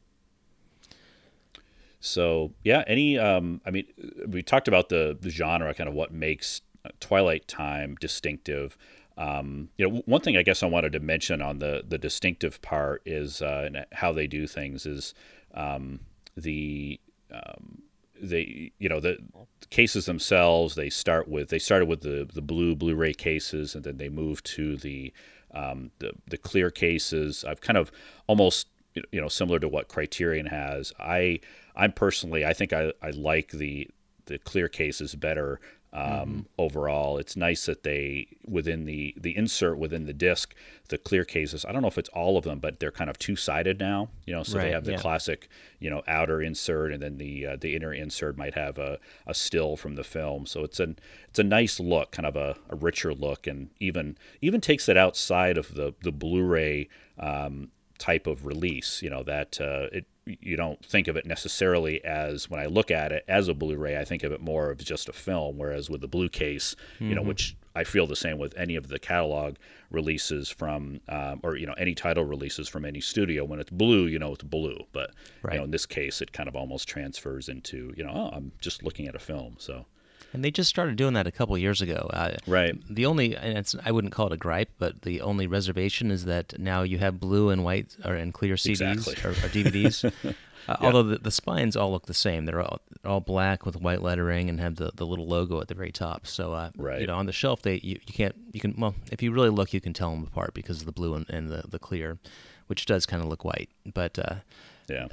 So 2.00 2.52
yeah, 2.62 2.84
any 2.86 3.18
um, 3.18 3.60
I 3.66 3.70
mean, 3.70 3.86
we 4.28 4.42
talked 4.42 4.68
about 4.68 4.88
the 4.88 5.16
the 5.20 5.30
genre, 5.30 5.72
kind 5.74 5.88
of 5.88 5.94
what 5.94 6.12
makes 6.12 6.60
Twilight 7.00 7.48
Time 7.48 7.96
distinctive. 8.00 8.76
Um, 9.16 9.70
you 9.76 9.88
know, 9.90 10.02
one 10.06 10.20
thing 10.20 10.36
I 10.36 10.42
guess 10.44 10.62
I 10.62 10.66
wanted 10.66 10.92
to 10.92 11.00
mention 11.00 11.42
on 11.42 11.58
the 11.58 11.82
the 11.86 11.98
distinctive 11.98 12.62
part 12.62 13.02
is 13.04 13.42
uh, 13.42 13.64
and 13.66 13.86
how 13.92 14.12
they 14.12 14.26
do 14.28 14.46
things 14.46 14.86
is 14.86 15.12
um, 15.58 16.00
the 16.36 17.00
um, 17.32 17.82
they 18.20 18.72
you 18.78 18.88
know 18.88 19.00
the, 19.00 19.18
the 19.60 19.66
cases 19.66 20.06
themselves. 20.06 20.74
They 20.74 20.88
start 20.88 21.28
with 21.28 21.50
they 21.50 21.58
started 21.58 21.86
with 21.86 22.00
the 22.00 22.28
the 22.32 22.40
blue 22.40 22.74
Blu-ray 22.74 23.14
cases, 23.14 23.74
and 23.74 23.84
then 23.84 23.98
they 23.98 24.08
moved 24.08 24.46
to 24.56 24.76
the 24.76 25.12
um, 25.52 25.90
the 25.98 26.12
the 26.26 26.38
clear 26.38 26.70
cases. 26.70 27.44
I've 27.44 27.60
kind 27.60 27.76
of 27.76 27.90
almost 28.26 28.68
you 28.94 29.20
know 29.20 29.28
similar 29.28 29.58
to 29.58 29.68
what 29.68 29.88
Criterion 29.88 30.46
has. 30.46 30.92
I 30.98 31.40
I'm 31.76 31.92
personally 31.92 32.46
I 32.46 32.52
think 32.52 32.72
I, 32.72 32.92
I 33.02 33.10
like 33.10 33.50
the 33.50 33.88
the 34.26 34.38
clear 34.38 34.68
cases 34.68 35.14
better 35.14 35.60
um, 35.92 36.46
overall. 36.58 37.18
It's 37.18 37.36
nice 37.36 37.66
that 37.66 37.82
they 37.82 38.28
within 38.46 38.84
the 38.84 39.14
the 39.16 39.36
insert 39.36 39.78
within 39.78 40.04
the 40.04 40.12
disc 40.12 40.54
the 40.88 40.98
clear 40.98 41.24
cases. 41.24 41.64
I 41.64 41.72
don't 41.72 41.82
know 41.82 41.88
if 41.88 41.98
it's 41.98 42.08
all 42.10 42.36
of 42.36 42.44
them, 42.44 42.58
but 42.58 42.80
they're 42.80 42.90
kind 42.90 43.08
of 43.08 43.18
two 43.18 43.36
sided 43.36 43.78
now. 43.78 44.10
You 44.26 44.34
know, 44.34 44.42
so 44.42 44.58
they 44.58 44.70
have 44.70 44.84
the 44.84 44.92
yeah. 44.92 44.98
classic 44.98 45.48
you 45.78 45.88
know 45.88 46.02
outer 46.06 46.42
insert, 46.42 46.92
and 46.92 47.02
then 47.02 47.18
the 47.18 47.46
uh, 47.46 47.56
the 47.56 47.74
inner 47.74 47.92
insert 47.92 48.36
might 48.36 48.54
have 48.54 48.78
a, 48.78 48.98
a 49.26 49.34
still 49.34 49.76
from 49.76 49.94
the 49.94 50.04
film. 50.04 50.46
So 50.46 50.62
it's 50.62 50.80
an 50.80 50.98
it's 51.28 51.38
a 51.38 51.44
nice 51.44 51.80
look, 51.80 52.10
kind 52.12 52.26
of 52.26 52.36
a, 52.36 52.56
a 52.68 52.76
richer 52.76 53.14
look, 53.14 53.46
and 53.46 53.70
even 53.80 54.18
even 54.42 54.60
takes 54.60 54.88
it 54.88 54.96
outside 54.96 55.56
of 55.56 55.74
the 55.74 55.94
the 56.02 56.12
Blu-ray 56.12 56.88
um, 57.18 57.70
type 57.98 58.26
of 58.26 58.44
release. 58.44 59.02
You 59.02 59.10
know 59.10 59.22
that 59.22 59.60
uh, 59.60 59.88
it 59.92 60.06
you 60.40 60.56
don't 60.56 60.84
think 60.84 61.08
of 61.08 61.16
it 61.16 61.26
necessarily 61.26 62.04
as 62.04 62.50
when 62.50 62.60
I 62.60 62.66
look 62.66 62.90
at 62.90 63.12
it 63.12 63.24
as 63.28 63.48
a 63.48 63.54
Blu-ray. 63.54 63.96
I 63.98 64.04
think 64.04 64.22
of 64.22 64.32
it 64.32 64.40
more 64.40 64.70
of 64.70 64.78
just 64.78 65.08
a 65.08 65.12
film. 65.12 65.58
Whereas 65.58 65.88
with 65.88 66.00
the 66.00 66.08
blue 66.08 66.28
case, 66.28 66.74
you 67.00 67.14
know, 67.14 67.22
which 67.22 67.56
I 67.74 67.84
feel 67.84 68.06
the 68.06 68.16
same 68.16 68.38
with 68.38 68.56
any 68.56 68.76
of 68.76 68.88
the 68.88 68.98
catalog 68.98 69.56
releases 69.90 70.50
from, 70.50 71.00
um, 71.08 71.40
or 71.42 71.56
you 71.56 71.66
know, 71.66 71.74
any 71.74 71.94
title 71.94 72.24
releases 72.24 72.68
from 72.68 72.84
any 72.84 73.00
studio. 73.00 73.44
When 73.44 73.60
it's 73.60 73.70
blue, 73.70 74.06
you 74.06 74.18
know, 74.18 74.32
it's 74.34 74.44
blue. 74.44 74.78
But 74.92 75.12
Right. 75.42 75.54
you 75.54 75.58
know, 75.58 75.64
in 75.64 75.70
this 75.70 75.86
case, 75.86 76.20
it 76.20 76.32
kind 76.32 76.48
of 76.48 76.56
almost 76.56 76.88
transfers 76.88 77.48
into, 77.48 77.92
you 77.96 78.04
know, 78.04 78.12
oh, 78.14 78.30
I'm 78.36 78.52
just 78.60 78.82
looking 78.82 79.08
at 79.08 79.14
a 79.14 79.18
film. 79.20 79.56
So 79.58 79.86
And 80.32 80.44
they 80.44 80.50
just 80.50 80.68
started 80.68 80.96
doing 80.96 81.14
that 81.14 81.26
a 81.26 81.30
couple 81.32 81.56
years 81.56 81.80
ago. 81.80 82.10
Uh, 82.12 82.36
Right. 82.46 82.74
The 82.88 83.06
only, 83.06 83.34
and 83.36 83.56
it's, 83.58 83.74
I 83.84 83.90
wouldn't 83.92 84.12
call 84.12 84.26
it 84.26 84.32
a 84.32 84.36
gripe, 84.36 84.70
but 84.78 85.02
the 85.02 85.20
only 85.22 85.46
reservation 85.46 86.10
is 86.10 86.26
that 86.26 86.58
now 86.58 86.82
you 86.82 86.98
have 86.98 87.18
blue 87.18 87.48
and 87.50 87.64
white 87.64 87.96
or 88.04 88.14
and 88.14 88.32
clear 88.34 88.54
CDs 88.56 88.92
Exactly. 88.92 89.14
or, 89.24 89.30
or 89.32 89.48
DVDs. 89.48 90.12
Uh, 90.68 90.76
Although 90.82 91.02
the, 91.04 91.16
the 91.18 91.30
spines 91.30 91.76
all 91.76 91.92
look 91.92 92.04
the 92.04 92.12
same, 92.12 92.44
they're 92.44 92.60
all 92.60 92.82
all 93.02 93.20
black 93.20 93.64
with 93.64 93.80
white 93.80 94.02
lettering 94.02 94.50
and 94.50 94.60
have 94.60 94.76
the, 94.76 94.90
the 94.96 95.06
little 95.06 95.26
logo 95.26 95.58
at 95.62 95.68
the 95.68 95.74
very 95.74 95.90
top. 95.92 96.26
So, 96.26 96.52
uh, 96.52 96.68
Right. 96.76 97.00
you 97.00 97.06
know, 97.06 97.14
on 97.16 97.24
the 97.24 97.32
shelf, 97.32 97.62
they 97.62 97.76
you, 97.76 97.98
you 98.06 98.12
can't 98.12 98.34
you 98.52 98.60
can 98.60 98.74
well 98.76 98.94
if 99.10 99.22
you 99.22 99.32
really 99.32 99.48
look, 99.48 99.72
you 99.72 99.80
can 99.80 99.94
tell 99.94 100.10
them 100.10 100.24
apart 100.24 100.52
because 100.52 100.80
of 100.80 100.84
the 100.86 100.92
blue 100.92 101.14
and, 101.14 101.24
and 101.30 101.48
the 101.48 101.62
the 101.66 101.78
clear, 101.78 102.18
which 102.66 102.84
does 102.84 103.06
kind 103.06 103.22
of 103.22 103.30
look 103.30 103.46
white. 103.46 103.70
But 103.94 104.18
uh, 104.18 104.34
yeah. 104.90 105.06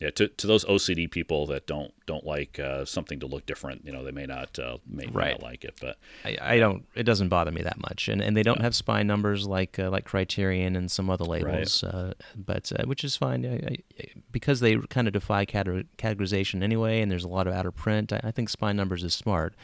Yeah, 0.00 0.10
to, 0.10 0.26
to 0.26 0.46
those 0.48 0.64
OCD 0.64 1.08
people 1.08 1.46
that 1.46 1.66
don't 1.68 1.94
don't 2.04 2.26
like 2.26 2.58
uh, 2.58 2.84
something 2.84 3.20
to 3.20 3.26
look 3.26 3.46
different, 3.46 3.86
you 3.86 3.92
know, 3.92 4.02
they 4.04 4.10
may 4.10 4.26
not 4.26 4.58
uh, 4.58 4.78
may, 4.86 5.06
may 5.06 5.12
Right. 5.12 5.30
not 5.40 5.42
like 5.42 5.64
it, 5.64 5.74
but 5.80 5.96
I, 6.24 6.36
I 6.40 6.58
don't. 6.58 6.84
It 6.96 7.04
doesn't 7.04 7.28
bother 7.28 7.52
me 7.52 7.62
that 7.62 7.78
much, 7.80 8.08
and 8.08 8.20
and 8.20 8.36
they 8.36 8.42
don't 8.42 8.60
have 8.60 8.74
spine 8.74 9.06
numbers 9.06 9.46
like 9.46 9.78
uh, 9.78 9.90
like 9.90 10.04
Criterion 10.04 10.74
and 10.74 10.90
some 10.90 11.08
other 11.08 11.24
labels, 11.24 11.84
uh, 11.84 12.14
but 12.34 12.72
uh, 12.76 12.84
which 12.86 13.04
is 13.04 13.16
fine 13.16 13.46
I, 13.46 13.72
I, 14.02 14.06
because 14.32 14.58
they 14.60 14.76
kind 14.76 15.06
of 15.06 15.12
defy 15.12 15.44
cate- 15.44 15.96
categorization 15.96 16.62
anyway, 16.62 17.00
and 17.00 17.10
there's 17.10 17.24
a 17.24 17.28
lot 17.28 17.46
of 17.46 17.54
outer 17.54 17.70
print. 17.70 18.12
I, 18.12 18.32
think 18.32 18.48
spine 18.48 18.76
numbers 18.76 19.04
is 19.04 19.14
smart 19.14 19.54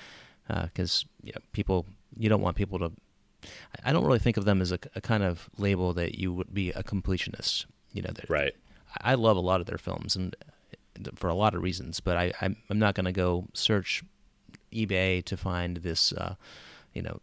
because 0.48 1.04
you 1.24 1.32
know, 1.32 1.40
people 1.52 1.86
you 2.16 2.28
don't 2.28 2.40
want 2.40 2.56
people 2.56 2.78
to. 2.78 2.92
I- 3.44 3.90
I 3.90 3.92
don't 3.92 4.04
really 4.04 4.18
think 4.20 4.36
of 4.36 4.44
them 4.44 4.62
as 4.62 4.70
a, 4.70 4.78
a 4.94 5.00
kind 5.00 5.24
of 5.24 5.50
label 5.58 5.92
that 5.94 6.18
you 6.18 6.32
would 6.32 6.54
be 6.54 6.70
a 6.70 6.82
completionist. 6.84 7.66
You 7.92 8.02
know, 8.02 8.10
right. 8.28 8.54
I 9.00 9.14
love 9.14 9.36
a 9.36 9.40
lot 9.40 9.60
of 9.60 9.66
their 9.66 9.78
films 9.78 10.16
and 10.16 10.34
for 11.14 11.28
a 11.28 11.34
lot 11.34 11.54
of 11.54 11.62
reasons, 11.62 12.00
but 12.00 12.16
I, 12.16 12.32
I'm, 12.42 12.56
I'm 12.68 12.78
not 12.78 12.94
going 12.94 13.06
to 13.06 13.12
go 13.12 13.46
search 13.54 14.02
eBay 14.72 15.24
to 15.24 15.36
find 15.36 15.78
this, 15.78 16.12
uh, 16.12 16.34
you 16.92 17.02
know, 17.02 17.20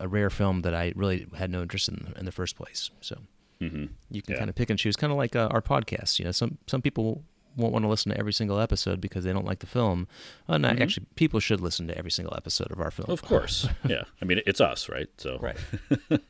a 0.00 0.08
rare 0.08 0.30
film 0.30 0.62
that 0.62 0.74
I 0.74 0.92
really 0.96 1.26
had 1.36 1.50
no 1.50 1.62
interest 1.62 1.88
in 1.88 2.12
in 2.18 2.24
the 2.24 2.32
first 2.32 2.56
place. 2.56 2.90
So 3.00 3.16
hmm 3.60 3.86
you 4.10 4.22
can 4.22 4.32
Yeah. 4.32 4.38
kind 4.38 4.50
of 4.50 4.56
pick 4.56 4.70
and 4.70 4.78
choose, 4.78 4.96
kind 4.96 5.12
of 5.12 5.16
like 5.18 5.36
uh, 5.36 5.48
our 5.52 5.62
podcast. 5.62 6.18
You 6.18 6.24
know, 6.24 6.32
some 6.32 6.58
some 6.66 6.82
people 6.82 7.22
won't 7.56 7.72
want 7.72 7.84
to 7.84 7.88
listen 7.88 8.12
to 8.12 8.18
every 8.18 8.32
single 8.32 8.60
episode 8.60 9.00
because 9.00 9.24
they 9.24 9.32
don't 9.32 9.44
like 9.44 9.58
the 9.58 9.66
film. 9.66 10.06
Uh, 10.48 10.52
well, 10.52 10.58
no, 10.60 10.68
mm-hmm. 10.68 10.82
actually, 10.82 11.06
people 11.16 11.40
should 11.40 11.60
listen 11.60 11.86
to 11.88 11.98
every 11.98 12.10
single 12.10 12.34
episode 12.36 12.70
of 12.70 12.80
our 12.80 12.90
film. 12.90 13.10
Of 13.10 13.22
course, 13.22 13.68
yeah. 13.88 14.04
I 14.20 14.24
mean, 14.24 14.40
it's 14.46 14.60
us, 14.60 14.88
right? 14.88 15.08
So 15.16 15.38
Right. 15.38 15.56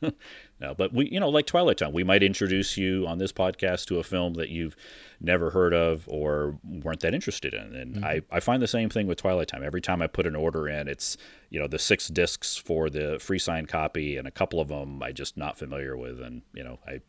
no, 0.61 0.75
but 0.75 0.93
we, 0.93 1.09
you 1.11 1.21
know, 1.21 1.29
like 1.29 1.47
Twilight 1.47 1.79
Time, 1.79 1.93
we 1.93 2.05
might 2.05 2.23
introduce 2.23 2.77
you 2.77 3.07
on 3.07 3.19
this 3.19 3.33
podcast 3.33 3.87
to 3.87 3.99
a 3.99 4.03
film 4.03 4.35
that 4.35 4.49
you've 4.49 4.77
never 5.21 5.51
heard 5.51 5.75
of 5.75 6.09
or 6.09 6.59
weren't 6.65 7.01
that 7.01 7.15
interested 7.15 7.53
in. 7.55 7.75
And 7.75 8.05
I, 8.05 8.17
mm-hmm. 8.17 8.35
I 8.35 8.41
find 8.41 8.63
the 8.63 8.67
same 8.67 8.89
thing 8.89 9.07
with 9.07 9.19
Twilight 9.19 9.49
Time. 9.49 9.63
Every 9.63 9.81
time 9.81 10.01
I 10.03 10.07
put 10.07 10.27
an 10.27 10.37
order 10.37 10.69
in, 10.69 10.89
it's 10.89 11.17
you 11.51 11.59
know 11.61 11.67
the 11.67 11.79
six 11.79 12.09
discs 12.09 12.57
for 12.57 12.89
the 12.89 13.19
free 13.21 13.39
signed 13.39 13.69
copy, 13.69 14.17
and 14.17 14.27
a 14.27 14.31
couple 14.31 14.61
of 14.61 14.69
them 14.69 15.03
I 15.03 15.13
just 15.13 15.37
not 15.37 15.59
familiar 15.59 15.97
with, 15.97 16.21
and 16.21 16.43
you 16.55 16.65
know 16.65 16.79
I 16.87 17.01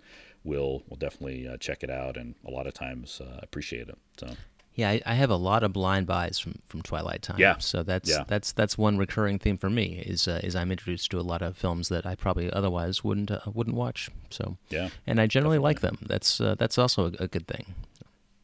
will 0.43 0.83
will 0.87 0.97
definitely 0.97 1.47
uh, 1.47 1.57
check 1.57 1.83
it 1.83 1.89
out, 1.89 2.17
and 2.17 2.35
a 2.45 2.51
lot 2.51 2.67
of 2.67 2.73
times 2.73 3.21
uh, 3.21 3.39
appreciate 3.43 3.89
it. 3.89 3.97
So 4.17 4.27
Yeah, 4.73 4.89
I, 4.89 5.01
I 5.05 5.13
have 5.15 5.29
a 5.29 5.35
lot 5.35 5.63
of 5.63 5.73
blind 5.73 6.07
buys 6.07 6.39
from, 6.39 6.55
from 6.67 6.81
Twilight 6.81 7.21
Time. 7.21 7.37
Yeah. 7.39 7.57
so 7.59 7.83
that's 7.83 8.09
Yeah. 8.09 8.23
that's 8.27 8.51
that's 8.53 8.77
one 8.77 8.97
recurring 8.97 9.37
theme 9.39 9.57
for 9.57 9.69
me 9.69 10.03
is 10.05 10.27
uh, 10.27 10.39
is 10.43 10.55
I'm 10.55 10.71
introduced 10.71 11.11
to 11.11 11.19
a 11.19 11.21
lot 11.21 11.41
of 11.41 11.57
films 11.57 11.89
that 11.89 12.05
I 12.05 12.15
probably 12.15 12.51
otherwise 12.51 13.03
wouldn't 13.03 13.31
uh, 13.31 13.39
wouldn't 13.53 13.75
watch. 13.75 14.09
So 14.29 14.57
yeah, 14.69 14.89
and 15.05 15.19
I 15.21 15.27
generally 15.27 15.59
like 15.59 15.81
them. 15.81 15.97
That's 16.01 16.39
uh, 16.41 16.55
that's 16.57 16.77
also 16.77 17.05
a, 17.19 17.23
a 17.23 17.27
good 17.27 17.47
thing. 17.47 17.65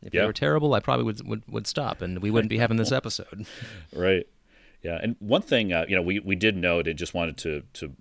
If 0.04 0.14
Yeah. 0.14 0.22
they 0.22 0.28
were 0.28 0.34
terrible, 0.34 0.74
I 0.76 0.80
probably 0.80 1.06
would, 1.06 1.28
would 1.28 1.44
would 1.48 1.66
stop, 1.68 2.02
and 2.02 2.20
we 2.22 2.30
wouldn't 2.30 2.50
be 2.52 2.60
having 2.60 2.78
this 2.78 2.92
episode. 3.02 3.46
Right. 3.92 4.28
Yeah. 4.84 5.00
And 5.02 5.16
one 5.20 5.42
thing, 5.42 5.74
uh, 5.74 5.86
you 5.90 5.96
know, 5.96 6.04
we, 6.04 6.20
we 6.20 6.36
did 6.36 6.56
note 6.56 6.88
and 6.88 6.98
just 7.00 7.16
wanted 7.16 7.36
to, 7.38 7.64
to 7.74 7.94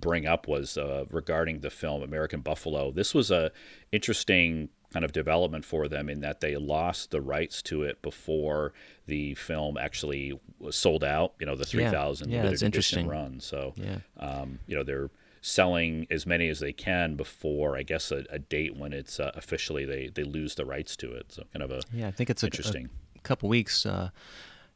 bring 0.00 0.26
up 0.26 0.48
was 0.48 0.76
uh, 0.78 1.04
regarding 1.10 1.60
the 1.60 1.70
film 1.70 2.02
American 2.02 2.40
Buffalo. 2.40 2.90
This 2.90 3.14
was 3.14 3.30
a 3.30 3.50
interesting 3.90 4.68
kind 4.92 5.04
of 5.06 5.12
development 5.12 5.64
for 5.64 5.88
them 5.88 6.08
in 6.10 6.20
that 6.20 6.40
they 6.40 6.54
lost 6.56 7.10
the 7.12 7.20
rights 7.20 7.62
to 7.62 7.82
it 7.82 8.02
before 8.02 8.74
the 9.06 9.34
film 9.34 9.78
actually 9.78 10.38
was 10.58 10.76
sold 10.76 11.02
out. 11.02 11.32
You 11.40 11.46
know, 11.46 11.56
the 11.56 11.64
three 11.64 11.88
thousand 11.88 12.30
yeah, 12.30 12.36
yeah, 12.38 12.42
limited 12.44 12.66
edition 12.66 13.00
interesting. 13.00 13.08
run. 13.08 13.40
So, 13.40 13.72
Yeah. 13.76 13.98
um, 14.18 14.58
you 14.66 14.76
know, 14.76 14.82
they're 14.82 15.10
selling 15.40 16.06
as 16.10 16.24
many 16.26 16.48
as 16.48 16.60
they 16.60 16.72
can 16.72 17.16
before, 17.16 17.76
I 17.76 17.82
guess, 17.82 18.12
a, 18.12 18.24
a 18.30 18.38
date 18.38 18.76
when 18.76 18.92
it's 18.92 19.18
uh, 19.18 19.32
officially 19.34 19.84
they 19.84 20.08
they 20.08 20.24
lose 20.24 20.54
the 20.56 20.64
rights 20.64 20.94
to 20.96 21.12
it. 21.12 21.32
So, 21.32 21.44
kind 21.52 21.62
of 21.62 21.70
a 21.70 21.80
Yeah, 21.92 22.08
I 22.08 22.10
think 22.10 22.28
it's 22.30 22.42
a, 22.42 22.46
interesting. 22.46 22.90
a 23.16 23.20
couple 23.20 23.48
weeks. 23.48 23.86
Uh, 23.86 24.10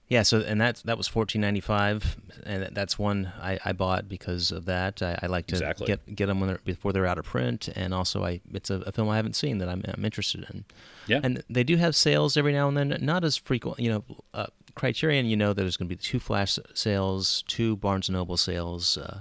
yeah, 0.08 0.22
so 0.22 0.40
and 0.40 0.60
that 0.60 0.76
that 0.84 0.96
was 0.96 1.08
fourteen 1.08 1.40
ninety 1.40 1.60
five, 1.60 2.16
and 2.44 2.68
that's 2.72 2.98
one 2.98 3.32
I, 3.40 3.58
I 3.64 3.72
bought 3.72 4.08
because 4.08 4.52
of 4.52 4.64
that. 4.66 5.02
I, 5.02 5.18
I 5.22 5.26
like 5.26 5.46
to 5.48 5.54
Exactly. 5.56 5.86
get 5.86 6.14
get 6.14 6.26
them 6.26 6.38
when 6.40 6.48
they're, 6.48 6.60
before 6.64 6.92
they're 6.92 7.06
out 7.06 7.18
of 7.18 7.24
print, 7.24 7.68
and 7.74 7.92
also 7.92 8.24
I 8.24 8.40
it's 8.52 8.70
a, 8.70 8.76
a 8.82 8.92
film 8.92 9.08
I 9.08 9.16
haven't 9.16 9.34
seen 9.36 9.58
that 9.58 9.68
I'm 9.68 9.82
I'm 9.88 10.04
interested 10.04 10.46
in. 10.50 10.64
Yeah. 11.08 11.20
and 11.22 11.42
they 11.50 11.64
do 11.64 11.76
have 11.76 11.94
sales 11.96 12.36
every 12.36 12.52
now 12.52 12.68
and 12.68 12.76
then, 12.76 12.96
not 13.00 13.24
as 13.24 13.36
frequent. 13.36 13.78
You 13.80 13.90
know, 13.90 14.04
uh, 14.34 14.46
Criterion, 14.74 15.26
you 15.26 15.36
know, 15.36 15.52
that 15.52 15.62
there's 15.62 15.76
going 15.76 15.88
to 15.88 15.94
be 15.94 16.00
two 16.00 16.18
flash 16.20 16.58
sales, 16.74 17.44
two 17.46 17.76
Barnes 17.76 18.08
and 18.08 18.16
Noble 18.16 18.36
sales. 18.36 18.98
Uh, 18.98 19.20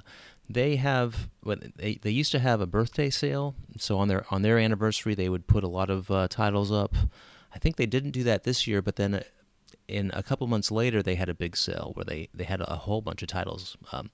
they 0.50 0.76
have 0.76 1.30
they 1.78 1.96
they 2.02 2.12
used 2.12 2.32
to 2.32 2.40
have 2.40 2.62
a 2.62 2.68
birthday 2.68 3.10
sale, 3.10 3.56
so 3.80 3.98
on 3.98 4.08
their 4.08 4.26
on 4.30 4.44
their 4.44 4.60
anniversary 4.60 5.16
they 5.16 5.30
would 5.30 5.48
put 5.48 5.64
a 5.64 5.68
lot 5.68 5.90
of 5.90 6.12
uh, 6.12 6.28
titles 6.28 6.72
up. 6.72 6.94
I 7.54 7.58
think 7.58 7.78
they 7.78 7.86
didn't 7.88 8.12
do 8.12 8.24
that 8.24 8.44
this 8.44 8.68
year, 8.68 8.82
but 8.84 8.96
then 8.98 9.16
uh, 9.16 9.24
in 9.88 10.12
a 10.14 10.24
couple 10.24 10.48
months 10.48 10.72
later 10.72 11.02
they 11.02 11.16
had 11.16 11.30
a 11.30 11.34
big 11.34 11.56
sale 11.56 11.92
where 11.94 12.06
they 12.06 12.30
they 12.34 12.44
had 12.44 12.62
a 12.62 12.76
whole 12.76 13.02
bunch 13.02 13.22
of 13.22 13.28
titles. 13.28 13.78
Um, 13.92 14.10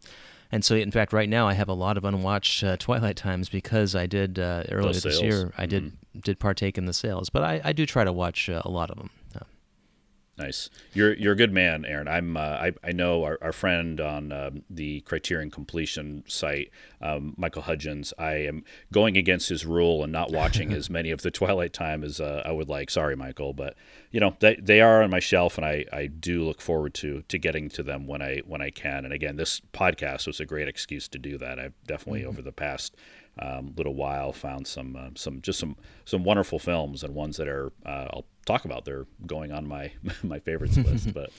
and 0.52 0.66
so, 0.66 0.76
in 0.76 0.92
fact, 0.92 1.14
right 1.14 1.30
now 1.30 1.48
I 1.48 1.54
have 1.54 1.70
a 1.70 1.74
lot 1.74 1.98
of 1.98 2.04
unwatched 2.04 2.64
uh, 2.64 2.76
Twilight 2.76 3.16
Times 3.16 3.48
because 3.48 3.96
I 3.96 4.06
did 4.06 4.38
uh, 4.38 4.64
earlier 4.70 4.94
this 4.94 5.22
year. 5.22 5.54
I 5.58 5.66
did 5.66 5.94
did 6.20 6.40
partake 6.40 6.78
in 6.78 6.86
the 6.86 6.94
sales, 6.94 7.30
but 7.30 7.44
I, 7.44 7.62
I 7.64 7.74
do 7.74 7.86
try 7.86 8.04
to 8.04 8.12
watch 8.12 8.50
uh, 8.50 8.62
a 8.66 8.70
lot 8.70 8.92
of 8.92 8.98
them. 8.98 9.10
Uh, 9.34 9.46
Nice. 10.38 10.70
You're 10.94 11.14
you're 11.14 11.34
a 11.34 11.36
good 11.36 11.54
man, 11.54 11.86
Aaron. 11.86 12.08
I'm. 12.08 12.36
Uh, 12.36 12.40
I 12.40 12.72
I 12.84 12.92
know 12.94 13.24
our, 13.24 13.38
our 13.42 13.52
friend 13.52 14.02
on 14.02 14.32
um, 14.32 14.64
the 14.70 15.02
Criterion 15.02 15.52
Completion 15.52 16.24
site, 16.28 16.72
um, 17.02 17.36
Michael 17.38 17.62
Hudgens. 17.62 18.14
I 18.18 18.34
am 18.48 18.64
going 18.92 19.18
against 19.18 19.50
his 19.50 19.66
rule 19.66 20.04
and 20.04 20.12
not 20.12 20.32
watching 20.32 20.74
as 20.74 20.90
many 20.90 21.12
of 21.12 21.22
the 21.22 21.32
Twilight 21.32 21.74
Time 21.74 22.04
as 22.04 22.20
uh, 22.20 22.42
I 22.46 22.52
would 22.52 22.70
like. 22.70 22.90
Sorry, 22.90 23.16
Michael, 23.16 23.54
but 23.54 23.76
you 24.12 24.20
know 24.20 24.36
they 24.40 24.56
they 24.62 24.82
are 24.82 25.02
on 25.04 25.10
my 25.10 25.20
shelf, 25.20 25.58
and 25.58 25.66
I, 25.66 25.86
I 25.92 26.08
do 26.08 26.44
look 26.44 26.62
forward 26.62 26.94
to 26.96 27.24
to 27.28 27.38
getting 27.38 27.70
to 27.70 27.84
them 27.84 28.08
when 28.08 28.22
I 28.22 28.42
when 28.46 28.62
I 28.62 28.70
can. 28.70 29.06
And 29.06 29.14
again, 29.14 29.36
this 29.38 29.62
podcast 29.74 30.28
was 30.28 30.40
a 30.40 30.46
great 30.46 30.68
excuse 30.68 31.08
to 31.10 31.18
do 31.20 31.38
that. 31.38 31.60
I've 31.60 31.74
definitely 31.88 32.26
over 32.26 32.42
the 32.42 32.52
past 32.52 32.96
um, 33.40 33.74
little 33.78 33.96
while 33.96 34.34
found 34.34 34.68
some 34.68 34.96
uh, 34.96 35.10
some 35.16 35.42
just 35.42 35.60
some 35.60 35.78
some 36.06 36.24
wonderful 36.24 36.60
films 36.60 37.04
and 37.04 37.16
ones 37.16 37.38
that 37.38 37.48
are 37.48 37.72
uh, 37.86 38.08
I'll 38.12 38.26
talk 38.46 38.66
about. 38.66 38.86
They're 38.86 39.06
going 39.26 39.52
on 39.52 39.68
my 39.68 39.92
my 40.24 40.40
favorites 40.40 40.78
list, 40.78 41.14
but 41.14 41.30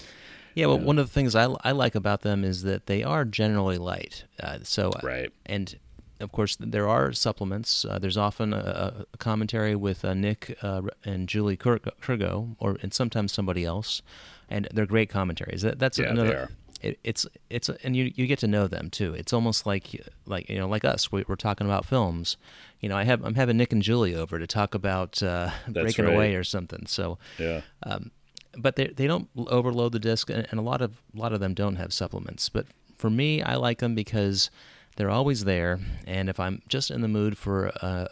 Yeah, 0.54 0.66
well, 0.66 0.78
one 0.78 0.98
of 0.98 1.06
the 1.06 1.12
things 1.12 1.34
I, 1.34 1.44
I 1.62 1.72
like 1.72 1.94
about 1.94 2.22
them 2.22 2.44
is 2.44 2.62
that 2.62 2.86
they 2.86 3.02
are 3.02 3.24
generally 3.24 3.78
light. 3.78 4.24
Uh, 4.42 4.58
so 4.62 4.90
Right. 5.02 5.30
and 5.46 5.78
of 6.22 6.32
course 6.32 6.56
there 6.58 6.88
are 6.88 7.12
supplements. 7.12 7.84
Uh, 7.84 7.98
there's 7.98 8.16
often 8.16 8.52
a, 8.52 9.04
a 9.12 9.16
commentary 9.18 9.74
with 9.76 10.04
uh, 10.04 10.14
Nick 10.14 10.56
uh, 10.62 10.82
and 11.04 11.28
Julie 11.28 11.56
Kur- 11.56 11.80
Kirgo, 12.00 12.56
or 12.58 12.76
and 12.82 12.94
sometimes 12.94 13.32
somebody 13.32 13.64
else, 13.64 14.02
and 14.48 14.68
they're 14.72 14.86
great 14.86 15.10
commentaries. 15.10 15.62
That, 15.62 15.78
that's 15.78 15.98
Yeah, 15.98 16.10
another. 16.10 16.36
are. 16.36 16.50
It, 16.80 16.98
it's 17.04 17.26
it's 17.48 17.68
and 17.84 17.94
you 17.94 18.12
you 18.16 18.26
get 18.26 18.40
to 18.40 18.48
know 18.48 18.66
them 18.66 18.90
too. 18.90 19.14
It's 19.14 19.32
almost 19.32 19.66
like 19.66 19.86
like 20.26 20.48
you 20.48 20.58
know 20.58 20.66
like 20.66 20.84
us. 20.84 21.12
We, 21.12 21.24
we're 21.28 21.36
talking 21.36 21.66
about 21.66 21.84
films. 21.86 22.36
You 22.80 22.88
know, 22.88 22.96
I 22.96 23.04
have 23.04 23.24
I'm 23.24 23.36
having 23.36 23.56
Nick 23.56 23.72
and 23.72 23.82
Julie 23.82 24.16
over 24.16 24.38
to 24.40 24.46
talk 24.48 24.74
about 24.74 25.22
uh, 25.22 25.50
Breaking 25.68 26.06
right. 26.06 26.14
Away 26.14 26.34
or 26.34 26.42
something. 26.44 26.86
So 26.86 27.18
yeah, 27.38 27.60
Um, 27.84 28.10
but 28.58 28.74
they 28.74 28.88
they 28.88 29.06
don't 29.06 29.28
overload 29.36 29.92
the 29.92 30.00
disc, 30.00 30.28
and, 30.28 30.44
and 30.50 30.58
a 30.58 30.62
lot 30.62 30.82
of 30.82 31.00
a 31.16 31.20
lot 31.20 31.32
of 31.32 31.38
them 31.38 31.54
don't 31.54 31.76
have 31.76 31.92
supplements. 31.92 32.48
But 32.48 32.66
for 32.98 33.10
me, 33.10 33.42
I 33.42 33.54
like 33.54 33.78
them 33.78 33.94
because 33.94 34.50
they're 34.96 35.10
always 35.10 35.44
there, 35.44 35.80
and 36.06 36.28
if 36.28 36.38
I'm 36.40 36.62
just 36.68 36.90
in 36.90 37.00
the 37.00 37.08
mood 37.08 37.36
for 37.38 37.72
uh, 37.82 38.08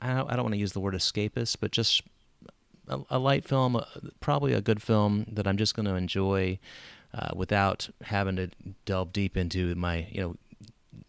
I 0.00 0.14
don't, 0.14 0.28
want 0.28 0.52
to 0.52 0.58
use 0.58 0.72
the 0.72 0.80
word 0.80 0.94
escapist, 0.94 1.56
but 1.60 1.72
just 1.72 2.02
a, 2.88 3.00
a 3.10 3.18
light 3.18 3.44
film, 3.44 3.76
uh, 3.76 3.84
probably 4.20 4.52
a 4.52 4.60
good 4.60 4.80
film 4.80 5.26
that 5.32 5.46
I'm 5.46 5.56
just 5.56 5.74
going 5.74 5.86
to 5.86 5.94
enjoy 5.96 6.58
uh, 7.14 7.30
without 7.34 7.88
having 8.02 8.36
to 8.36 8.50
delve 8.84 9.12
deep 9.12 9.36
into 9.36 9.74
my 9.74 10.06
you 10.10 10.20
know 10.20 10.36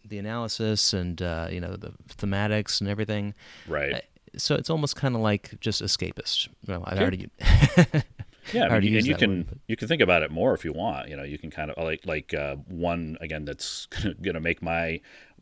the 0.04 0.18
analysis 0.18 0.92
and 0.92 1.22
uh, 1.22 1.48
you 1.50 1.60
know 1.60 1.76
the 1.76 1.92
thematics 2.16 2.80
and 2.80 2.90
everything. 2.90 3.34
right. 3.68 4.02
So 4.36 4.56
it's 4.56 4.68
almost 4.68 4.96
kind 4.96 5.14
of 5.14 5.20
like 5.20 5.60
just 5.60 5.80
escapist. 5.80 6.48
Well, 6.66 6.82
I've 6.86 6.94
Sure. 6.98 7.02
already 7.02 7.28
Yeah, 8.52 8.66
I 8.66 8.78
mean, 8.80 8.96
and 8.96 9.06
you 9.06 9.14
can 9.16 9.36
word, 9.38 9.60
you 9.68 9.76
can 9.76 9.88
think 9.88 10.02
about 10.02 10.22
it 10.22 10.30
more 10.30 10.54
if 10.54 10.64
you 10.64 10.72
want. 10.72 11.08
You 11.08 11.16
know, 11.16 11.22
you 11.22 11.38
can 11.38 11.50
kind 11.50 11.70
of 11.70 11.82
like 11.82 12.04
like 12.06 12.34
uh, 12.34 12.56
one 12.68 13.16
again 13.20 13.44
that's 13.44 13.86
going 14.02 14.34
to 14.34 14.40
make 14.40 14.62
my 14.62 15.00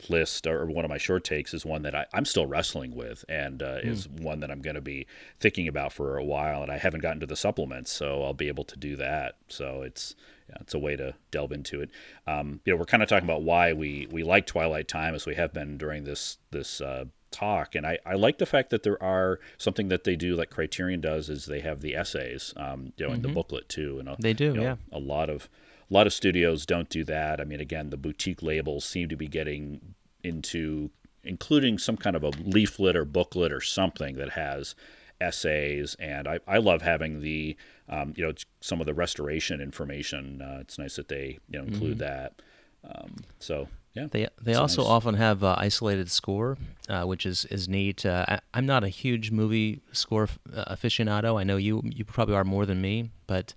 list 0.08 0.46
or 0.46 0.66
one 0.66 0.84
of 0.84 0.88
my 0.88 0.98
short 0.98 1.22
takes 1.24 1.54
is 1.54 1.64
one 1.64 1.82
that 1.82 1.94
I, 1.94 2.06
I'm 2.12 2.24
still 2.24 2.46
wrestling 2.46 2.94
with 2.94 3.24
and 3.28 3.62
uh, 3.62 3.78
Hmm. 3.82 3.88
is 3.88 4.08
one 4.08 4.40
that 4.40 4.50
I'm 4.50 4.62
going 4.62 4.74
to 4.74 4.80
be 4.80 5.06
thinking 5.38 5.68
about 5.68 5.92
for 5.92 6.16
a 6.16 6.24
while. 6.24 6.62
And 6.62 6.72
I 6.72 6.78
haven't 6.78 7.00
gotten 7.00 7.20
to 7.20 7.26
the 7.26 7.36
supplements, 7.36 7.92
so 7.92 8.22
I'll 8.24 8.34
be 8.34 8.48
able 8.48 8.64
to 8.64 8.76
do 8.76 8.96
that. 8.96 9.36
So 9.48 9.82
it's 9.82 10.14
yeah, 10.48 10.56
it's 10.60 10.74
a 10.74 10.78
way 10.78 10.96
to 10.96 11.14
delve 11.30 11.52
into 11.52 11.80
it. 11.80 11.90
Um, 12.26 12.60
you 12.64 12.72
know, 12.72 12.76
we're 12.78 12.84
kind 12.84 13.02
of 13.02 13.08
talking 13.08 13.28
about 13.28 13.42
why 13.42 13.72
we 13.72 14.08
we 14.10 14.22
like 14.22 14.46
Twilight 14.46 14.88
Time 14.88 15.14
as 15.14 15.26
we 15.26 15.34
have 15.34 15.52
been 15.52 15.76
during 15.78 16.04
this 16.04 16.38
this. 16.50 16.80
Uh, 16.80 17.06
talk. 17.32 17.74
And 17.74 17.86
I, 17.86 17.98
I 18.06 18.14
like 18.14 18.38
the 18.38 18.46
fact 18.46 18.70
that 18.70 18.82
there 18.82 19.02
are 19.02 19.40
something 19.58 19.88
that 19.88 20.04
they 20.04 20.16
do 20.16 20.36
like 20.36 20.50
criterion 20.50 21.00
does 21.00 21.28
is 21.28 21.46
they 21.46 21.60
have 21.60 21.80
the 21.80 21.96
essays 21.96 22.52
um, 22.56 22.92
you 22.96 23.06
know 23.06 23.12
in 23.12 23.22
the 23.22 23.28
booklet 23.28 23.68
too 23.68 23.98
and 23.98 24.08
uh, 24.08 24.16
They 24.18 24.32
do, 24.32 24.46
you 24.46 24.54
know, 24.54 24.62
yeah. 24.62 24.76
a 24.92 24.98
lot 24.98 25.30
of 25.30 25.48
a 25.90 25.94
lot 25.94 26.06
of 26.06 26.12
studios 26.12 26.64
don't 26.66 26.88
do 26.88 27.04
that. 27.04 27.40
I 27.40 27.44
mean 27.44 27.60
again 27.60 27.90
the 27.90 27.96
boutique 27.96 28.42
labels 28.42 28.84
seem 28.84 29.08
to 29.08 29.16
be 29.16 29.28
getting 29.28 29.94
into 30.22 30.90
including 31.24 31.78
some 31.78 31.96
kind 31.96 32.16
of 32.16 32.24
a 32.24 32.30
leaflet 32.30 32.96
or 32.96 33.04
booklet 33.04 33.52
or 33.52 33.60
something 33.60 34.16
that 34.16 34.30
has 34.30 34.74
essays. 35.20 35.96
And 36.00 36.26
i, 36.26 36.40
I 36.48 36.58
love 36.58 36.82
having 36.82 37.20
the 37.20 37.56
um, 37.88 38.14
you 38.16 38.26
know 38.26 38.32
some 38.60 38.80
of 38.80 38.86
the 38.86 38.94
restoration 38.94 39.60
information. 39.60 40.42
Uh, 40.42 40.58
it's 40.60 40.78
nice 40.78 40.96
that 40.96 41.08
they 41.08 41.38
you 41.48 41.58
know 41.58 41.64
include 41.64 41.98
that. 41.98 42.42
Um, 42.84 43.16
so 43.38 43.68
yeah 43.94 44.06
They 44.10 44.28
they 44.40 44.54
also 44.54 44.82
nice. 44.82 44.90
often 44.90 45.14
have 45.14 45.44
uh, 45.44 45.54
isolated 45.58 46.10
score, 46.10 46.56
uh, 46.88 47.04
which 47.04 47.26
is 47.26 47.44
is 47.50 47.68
neat. 47.68 48.04
Uh, 48.06 48.24
I, 48.28 48.40
I'm 48.54 48.66
not 48.66 48.84
a 48.84 48.88
huge 48.88 49.30
movie 49.30 49.80
score 49.92 50.28
uh, 50.54 50.74
aficionado. 50.74 51.38
I 51.40 51.44
know 51.44 51.56
you 51.56 51.82
you 51.84 52.04
probably 52.04 52.34
are 52.34 52.44
more 52.44 52.66
than 52.66 52.80
me, 52.80 53.10
but 53.26 53.54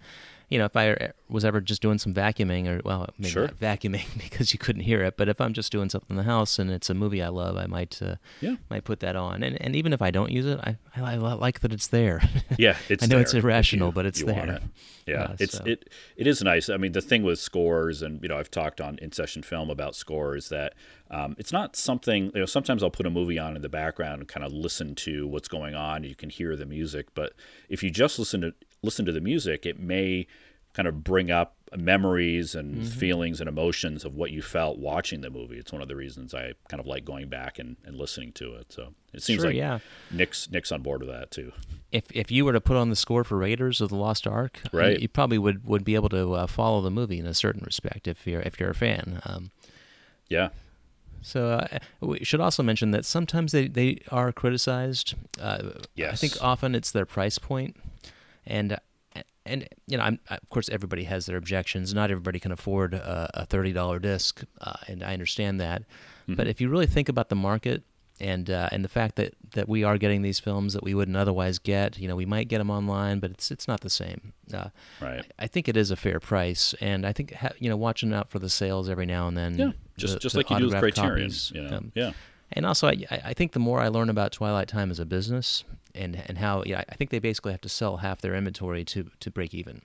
you 0.50 0.58
know 0.60 0.66
if 0.66 0.76
I 0.76 1.12
was 1.30 1.44
ever 1.44 1.60
just 1.60 1.82
doing 1.82 1.98
some 1.98 2.14
vacuuming 2.14 2.68
or 2.68 2.82
well 2.86 3.08
maybe 3.18 3.32
Sure. 3.32 3.44
not 3.48 3.60
vacuuming 3.60 4.06
because 4.18 4.54
you 4.54 4.60
couldn't 4.60 4.84
hear 4.84 5.04
it, 5.04 5.18
but 5.18 5.28
if 5.30 5.42
I'm 5.42 5.54
just 5.54 5.72
doing 5.72 5.90
something 5.90 6.12
in 6.12 6.18
the 6.18 6.24
house 6.24 6.60
and 6.60 6.70
it's 6.70 6.90
a 6.90 6.94
movie 6.94 7.22
I 7.24 7.30
love, 7.30 7.58
I 7.58 7.66
might 7.66 8.00
uh, 8.02 8.16
Yeah. 8.42 8.56
might 8.70 8.84
put 8.84 9.00
that 9.00 9.16
on. 9.16 9.44
And 9.44 9.60
and 9.62 9.76
even 9.76 9.94
if 9.94 10.02
I 10.02 10.12
don't 10.12 10.32
use 10.32 10.46
it, 10.46 10.60
I 10.64 10.78
I, 10.96 11.16
like 11.16 11.60
that 11.62 11.74
it's 11.74 11.88
there. 11.88 12.22
Yeah, 12.58 12.78
it's. 12.90 13.04
I 13.04 13.08
know 13.08 13.20
it's 13.20 13.32
there 13.34 13.40
if 13.40 13.46
irrational, 13.46 13.88
you- 13.90 13.94
but 13.94 14.06
it's 14.06 14.24
there. 14.24 14.46
it. 14.56 14.62
Yeah, 15.08 15.24
Uh, 15.24 15.36
it's 15.40 15.58
so- 15.58 15.64
it 15.66 15.90
it 16.16 16.26
is 16.28 16.42
nice. 16.42 16.70
I 16.70 16.78
mean, 16.78 16.92
the 16.94 17.02
thing 17.02 17.24
with 17.24 17.40
scores, 17.40 18.02
and 18.02 18.22
you 18.24 18.30
know, 18.30 18.38
I've 18.38 18.50
talked 18.52 18.80
on 18.80 18.98
in 19.00 19.12
session 19.12 19.44
film 19.44 19.70
about 19.70 19.96
scores 19.96 20.50
that 20.50 20.74
um, 21.12 21.36
it's 21.38 21.52
not 21.52 21.76
something. 21.76 22.32
You 22.34 22.40
know, 22.42 22.46
sometimes 22.46 22.82
I'll 22.82 22.90
put 22.92 23.06
a 23.06 23.10
movie 23.10 23.38
on 23.38 23.56
in 23.56 23.62
the 23.62 23.70
background 23.70 24.22
and 24.22 24.28
kind 24.28 24.46
of 24.46 24.52
listen 24.54 24.96
to 24.96 25.28
what's 25.28 25.48
going 25.48 25.76
on. 25.76 26.04
You 26.04 26.16
can 26.16 26.30
hear 26.30 26.56
the 26.56 26.66
music, 26.66 27.08
but 27.14 27.34
if 27.70 27.84
you 27.84 27.90
just 27.92 28.18
listen 28.20 28.42
to 28.42 28.54
listen 28.86 29.06
to 29.06 29.12
the 29.12 29.22
music, 29.22 29.66
it 29.66 29.80
may 29.80 30.28
kind 30.74 30.88
of 30.88 31.04
bring 31.04 31.32
up 31.32 31.56
memories 31.76 32.54
and 32.56 32.76
Mm-hmm. 32.76 33.00
feelings 33.00 33.40
and 33.42 33.50
emotions 33.50 34.06
of 34.06 34.16
what 34.16 34.32
you 34.32 34.42
felt 34.42 34.78
watching 34.78 35.22
the 35.22 35.30
movie. 35.30 35.58
It's 35.58 35.72
one 35.74 35.82
of 35.82 35.88
the 35.88 35.96
reasons 35.96 36.34
I 36.34 36.54
kind 36.70 36.80
of 36.80 36.86
like 36.88 37.04
going 37.06 37.28
back 37.30 37.60
and, 37.60 37.76
and 37.86 37.96
listening 37.98 38.32
to 38.34 38.54
it. 38.56 38.72
So 38.72 38.94
it 39.14 39.24
seems 39.24 39.42
Sure, 39.42 39.48
like 39.50 39.56
yeah. 39.58 39.80
Nick's 40.12 40.50
Nick's 40.50 40.72
on 40.72 40.82
board 40.82 41.02
with 41.02 41.10
that 41.10 41.32
too. 41.32 41.52
if 41.92 42.04
if 42.12 42.32
you 42.32 42.46
were 42.46 42.54
to 42.54 42.62
put 42.62 42.78
on 42.78 42.90
the 42.90 42.96
score 42.96 43.24
for 43.24 43.38
Raiders 43.38 43.82
of 43.82 43.90
the 43.90 43.96
Lost 43.96 44.26
Ark, 44.28 44.62
Right. 44.72 45.00
you 45.00 45.08
probably 45.10 45.38
would, 45.38 45.66
would 45.66 45.84
be 45.84 45.96
able 45.96 46.10
to 46.10 46.34
uh, 46.34 46.48
follow 46.48 46.82
the 46.82 46.92
movie 46.92 47.20
in 47.20 47.26
a 47.26 47.34
certain 47.34 47.64
respect 47.66 48.08
if 48.08 48.26
you're 48.28 48.42
if 48.42 48.60
you're 48.60 48.70
a 48.72 48.76
fan. 48.76 49.22
Um, 49.26 49.52
Yeah, 50.30 50.50
so 51.22 51.50
uh, 51.52 51.80
we 52.02 52.24
should 52.24 52.40
also 52.42 52.62
mention 52.64 52.92
that 52.92 53.04
sometimes 53.06 53.52
they, 53.52 53.68
they 53.68 54.00
are 54.12 54.32
criticized. 54.32 55.16
Uh, 55.40 55.72
I 55.98 56.16
think 56.16 56.34
often 56.42 56.76
it's 56.76 56.92
their 56.92 57.06
price 57.06 57.38
point, 57.40 57.76
and 58.48 58.78
and 59.46 59.68
you 59.88 59.98
know, 59.98 60.04
I'm, 60.04 60.20
of 60.30 60.50
course, 60.50 60.70
everybody 60.70 61.04
has 61.04 61.26
their 61.28 61.38
objections. 61.38 61.94
Not 61.94 62.10
everybody 62.12 62.40
can 62.40 62.52
afford 62.52 62.94
a, 62.94 63.30
a 63.34 63.46
thirty 63.46 63.72
dollar 63.74 64.00
disc, 64.00 64.44
uh, 64.62 64.74
and 64.88 65.04
I 65.04 65.14
understand 65.14 65.60
that. 65.62 65.84
But 66.28 66.48
if 66.48 66.60
you 66.60 66.70
really 66.70 66.88
think 66.88 67.08
about 67.08 67.30
the 67.30 67.36
market 67.36 67.84
and 68.20 68.50
uh, 68.50 68.70
and 68.72 68.84
the 68.84 68.90
fact 68.90 69.16
that, 69.18 69.36
that 69.52 69.70
we 69.70 69.84
are 69.84 70.00
getting 70.00 70.24
these 70.24 70.40
films 70.40 70.74
that 70.74 70.82
we 70.84 70.96
wouldn't 70.96 71.16
otherwise 71.16 71.60
get, 71.60 72.00
you 72.00 72.08
know, 72.08 72.16
we 72.16 72.26
might 72.26 72.48
get 72.48 72.58
them 72.58 72.72
online, 72.72 73.20
but 73.20 73.30
it's 73.30 73.52
it's 73.52 73.68
not 73.68 73.82
the 73.82 73.90
same. 73.92 74.34
Uh, 74.52 74.70
right. 75.00 75.24
I 75.38 75.46
think 75.46 75.68
it 75.70 75.78
is 75.78 75.92
a 75.92 75.96
fair 75.96 76.20
price, 76.20 76.74
and 76.82 77.06
I 77.06 77.14
think 77.14 77.34
ha- 77.34 77.52
you 77.60 77.70
know 77.70 77.78
watching 77.78 78.12
out 78.14 78.32
for 78.32 78.40
the 78.40 78.50
sales 78.50 78.90
every 78.90 79.06
now 79.06 79.28
and 79.28 79.38
then 79.38 79.56
Yeah. 79.60 79.72
just 79.98 80.16
the- 80.16 80.20
just 80.20 80.34
the 80.34 80.40
like 80.40 80.50
you 80.50 80.58
do 80.58 80.66
with 80.70 80.80
Criterion. 80.80 81.20
copies. 81.30 81.52
You 81.54 81.62
know? 81.62 81.78
Um, 81.78 81.92
yeah. 81.94 82.12
And 82.54 82.66
also, 82.66 82.88
I, 82.88 82.98
I 83.12 83.34
think 83.34 83.52
the 83.52 83.60
more 83.60 83.80
I 83.82 83.90
learn 83.90 84.10
about 84.10 84.32
Twilight 84.32 84.68
Time 84.68 84.90
as 84.90 85.00
a 85.00 85.06
business 85.06 85.64
and 85.96 86.22
and 86.28 86.38
how 86.38 86.64
yeah, 86.66 86.84
I 86.90 86.96
think 86.96 87.10
they 87.10 87.20
basically 87.20 87.52
have 87.54 87.62
to 87.62 87.70
sell 87.70 87.98
half 87.98 88.22
their 88.22 88.36
inventory 88.36 88.84
to 88.86 89.10
to 89.20 89.32
break 89.32 89.54
even. 89.54 89.82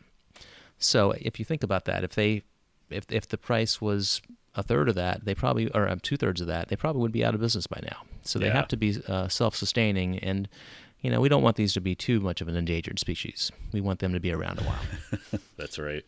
So 0.78 1.12
if 1.12 1.38
you 1.38 1.44
think 1.44 1.62
about 1.62 1.84
that, 1.86 2.04
if 2.04 2.14
they 2.14 2.42
if 2.90 3.04
if 3.10 3.28
the 3.28 3.38
price 3.38 3.80
was 3.80 4.20
a 4.54 4.62
third 4.62 4.88
of 4.88 4.94
that, 4.96 5.24
they 5.24 5.34
probably 5.34 5.70
or 5.70 5.88
um, 5.88 6.00
two 6.00 6.16
thirds 6.16 6.40
of 6.40 6.46
that, 6.48 6.68
they 6.68 6.76
probably 6.76 7.02
would 7.02 7.12
be 7.12 7.24
out 7.24 7.34
of 7.34 7.40
business 7.40 7.66
by 7.66 7.80
now. 7.82 7.98
So 8.22 8.38
they 8.38 8.46
Yeah. 8.46 8.54
have 8.54 8.68
to 8.68 8.76
be 8.76 8.96
uh, 9.08 9.28
self 9.28 9.54
sustaining 9.56 10.18
and. 10.18 10.48
You 11.02 11.10
know, 11.10 11.18
we 11.22 11.30
don't 11.30 11.42
want 11.42 11.56
these 11.56 11.72
to 11.72 11.80
be 11.80 11.94
too 11.94 12.20
much 12.20 12.42
of 12.42 12.48
an 12.48 12.54
endangered 12.56 12.98
species. 12.98 13.50
We 13.72 13.80
want 13.80 14.00
them 14.00 14.12
to 14.12 14.20
be 14.20 14.32
around 14.32 14.58
a 14.60 14.64
while. 14.64 15.40
That's 15.56 15.78
right. 15.78 16.04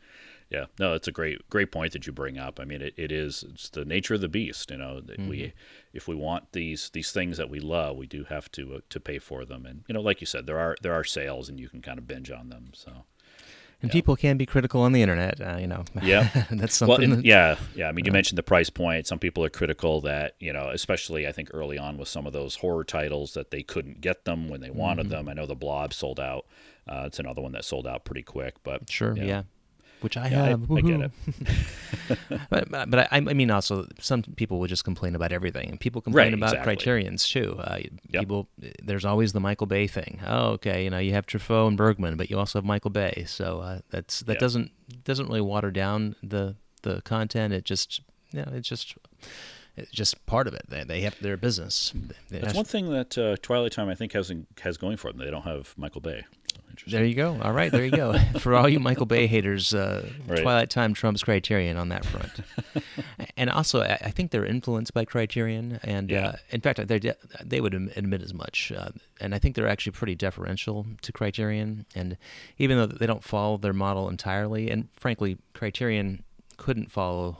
Yeah, 0.53 0.67
no, 0.79 0.93
it's 0.95 1.09
a 1.09 1.13
great 1.13 1.49
great 1.49 1.73
point 1.73 1.93
that 1.95 2.07
you 2.07 2.13
bring 2.13 2.37
up. 2.39 2.61
I 2.61 2.65
mean, 2.65 2.83
it, 2.83 2.95
it 2.97 3.11
is 3.11 3.43
it's 3.49 3.71
the 3.71 3.85
nature 3.85 4.15
of 4.15 4.21
the 4.21 4.29
beast. 4.29 4.71
You 4.71 4.77
know, 4.77 5.01
that 5.01 5.19
we 5.19 5.53
if 5.95 6.07
we 6.07 6.15
want 6.15 6.53
these 6.53 6.91
these 6.91 7.11
things 7.11 7.39
that 7.39 7.49
we 7.49 7.59
love, 7.59 7.97
we 7.97 8.07
do 8.07 8.25
have 8.25 8.51
to 8.53 8.75
uh, 8.75 8.81
to 8.91 9.01
pay 9.01 9.19
for 9.19 9.45
them. 9.45 9.65
And 9.67 9.85
you 9.89 9.95
know, 9.95 10.01
like 10.03 10.21
you 10.21 10.27
said, 10.27 10.47
there 10.47 10.59
are 10.59 10.77
there 10.83 10.93
are 10.95 11.05
sales, 11.05 11.49
and 11.49 11.59
you 11.59 11.69
can 11.69 11.81
kind 11.81 11.99
of 11.99 12.07
binge 12.07 12.31
on 12.31 12.51
them. 12.51 12.71
So 12.75 12.93
And 13.81 13.91
people 13.91 14.15
can 14.15 14.37
be 14.37 14.47
critical 14.47 14.83
on 14.83 14.93
the 14.93 15.03
internet. 15.03 15.41
Uh, 15.41 15.57
you 15.59 15.67
know, 15.67 15.85
Yeah. 16.03 16.29
that's 16.51 16.81
well, 16.81 16.91
something. 16.91 17.05
and- 17.13 17.19
that- 17.21 17.25
yeah, 17.25 17.57
yeah. 17.75 17.89
I 17.89 17.93
mean, 17.93 18.05
you 18.05 18.13
mentioned 18.13 18.37
the 18.39 18.43
price 18.45 18.71
point. 18.71 19.07
Some 19.07 19.19
people 19.19 19.43
are 19.45 19.51
critical 19.51 20.01
that 20.03 20.35
you 20.39 20.53
know, 20.53 20.69
especially 20.69 21.27
I 21.27 21.33
think 21.33 21.49
early 21.55 21.79
on 21.79 21.97
with 21.97 22.09
some 22.09 22.27
of 22.27 22.33
those 22.35 22.57
horror 22.57 22.85
titles 22.85 23.33
that 23.35 23.51
they 23.51 23.63
couldn't 23.63 24.01
get 24.03 24.25
them 24.27 24.49
when 24.51 24.61
they 24.61 24.71
wanted 24.71 25.07
Mm-hmm. 25.07 25.15
them. 25.27 25.29
I 25.31 25.33
know 25.33 25.47
the 25.47 25.57
Blob 25.57 25.93
sold 25.95 26.21
out. 26.21 26.45
Uh, 26.87 27.05
it's 27.07 27.19
another 27.19 27.41
one 27.41 27.53
that 27.53 27.65
sold 27.65 27.87
out 27.87 28.05
pretty 28.05 28.23
quick, 28.23 28.55
but 28.63 28.91
Sure, 28.91 29.15
know, 29.15 29.25
yeah. 29.25 29.43
Which 30.03 30.17
I 30.17 30.29
Yeah, 30.29 30.47
have. 30.49 30.71
I 30.71 30.81
get 30.83 31.01
it. 31.01 31.11
but 32.51 32.71
but 32.71 32.99
I, 32.99 33.09
I 33.13 33.21
mean 33.21 33.51
also 33.51 33.87
some 34.01 34.23
people 34.23 34.59
would 34.61 34.69
just 34.69 34.85
complain 34.85 35.15
about 35.15 35.33
everything, 35.33 35.69
and 35.71 35.81
people 35.81 36.01
complain 36.03 36.25
Right, 36.27 36.35
about 36.35 36.51
exactly. 36.53 36.77
Criterions 36.77 37.29
too. 37.29 37.57
Uh, 37.59 37.79
Yep. 38.11 38.21
People, 38.21 38.49
there's 38.83 39.05
always 39.07 39.33
the 39.33 39.41
Michael 39.41 39.67
Bay 39.67 39.87
thing. 39.87 40.21
Oh, 40.27 40.49
okay, 40.51 40.85
you 40.85 40.91
know 40.91 40.99
you 40.99 41.13
have 41.15 41.25
Truffaut 41.27 41.69
and 41.69 41.77
Bergman, 41.77 42.17
but 42.17 42.29
you 42.31 42.39
also 42.39 42.59
have 42.59 42.65
Michael 42.67 42.91
Bay. 42.91 43.25
So 43.27 43.61
uh, 43.61 43.79
that's 43.91 44.21
that 44.21 44.35
Yeah. 44.35 44.39
doesn't 44.41 44.71
doesn't 45.05 45.27
really 45.29 45.41
water 45.41 45.71
down 45.71 46.17
the 46.23 46.57
the 46.83 47.01
content. 47.03 47.55
It 47.55 47.65
just 47.65 48.01
you 48.33 48.41
know, 48.43 48.51
it's 48.53 48.69
just 48.69 48.97
it's 49.77 49.91
just 49.91 50.25
part 50.27 50.47
of 50.47 50.55
it. 50.55 50.63
They 50.69 50.85
they 50.85 51.01
have 51.03 51.19
their 51.21 51.37
business. 51.37 51.93
It 52.31 52.43
That's 52.43 52.55
one 52.55 52.65
thing 52.67 52.91
that 52.91 53.17
uh, 53.17 53.37
Twilight 53.41 53.73
Time 53.73 53.89
I 53.89 53.95
think 53.95 54.13
has 54.13 54.31
has 54.61 54.77
going 54.77 54.97
for 54.99 55.11
them. 55.13 55.21
They 55.25 55.31
don't 55.31 55.43
have 55.45 55.73
Michael 55.79 56.01
Bay. 56.03 56.25
There 56.87 57.05
you 57.05 57.15
go. 57.15 57.39
All 57.43 57.53
right, 57.53 57.71
there 57.71 57.85
you 57.85 57.91
go. 57.91 58.19
For 58.39 58.55
all 58.55 58.69
you 58.69 58.81
Michael 58.81 59.07
Bay 59.07 59.27
haters, 59.27 59.75
uh, 59.75 60.09
right. 60.27 60.43
Twilight 60.43 60.71
Time 60.71 60.95
trumps 60.95 61.23
Criterion 61.23 61.77
on 61.77 61.89
that 61.91 62.05
front. 62.05 62.33
and 63.37 63.51
also, 63.51 63.83
I, 63.83 63.99
I 64.03 64.11
think 64.11 64.31
they're 64.31 64.45
influenced 64.45 64.95
by 64.95 65.05
Criterion, 65.05 65.79
and 65.83 66.11
yeah. 66.11 66.29
uh, 66.29 66.37
in 66.51 66.61
fact, 66.61 66.87
they 66.87 66.99
de- 66.99 67.17
they 67.45 67.61
would 67.61 67.75
admit 67.75 68.23
as 68.23 68.35
much. 68.35 68.73
Uh, 68.77 68.91
and 69.21 69.35
I 69.35 69.39
think 69.39 69.55
they're 69.55 69.69
actually 69.69 69.93
pretty 69.93 70.15
deferential 70.15 70.87
to 71.03 71.13
Criterion, 71.13 71.87
and 71.95 72.17
even 72.59 72.79
though 72.79 72.87
they 72.87 73.07
don't 73.07 73.25
follow 73.25 73.57
their 73.57 73.73
model 73.73 74.09
entirely, 74.09 74.71
and 74.71 74.89
frankly, 74.95 75.39
Criterion 75.55 76.25
couldn't 76.57 76.91
follow 76.91 77.39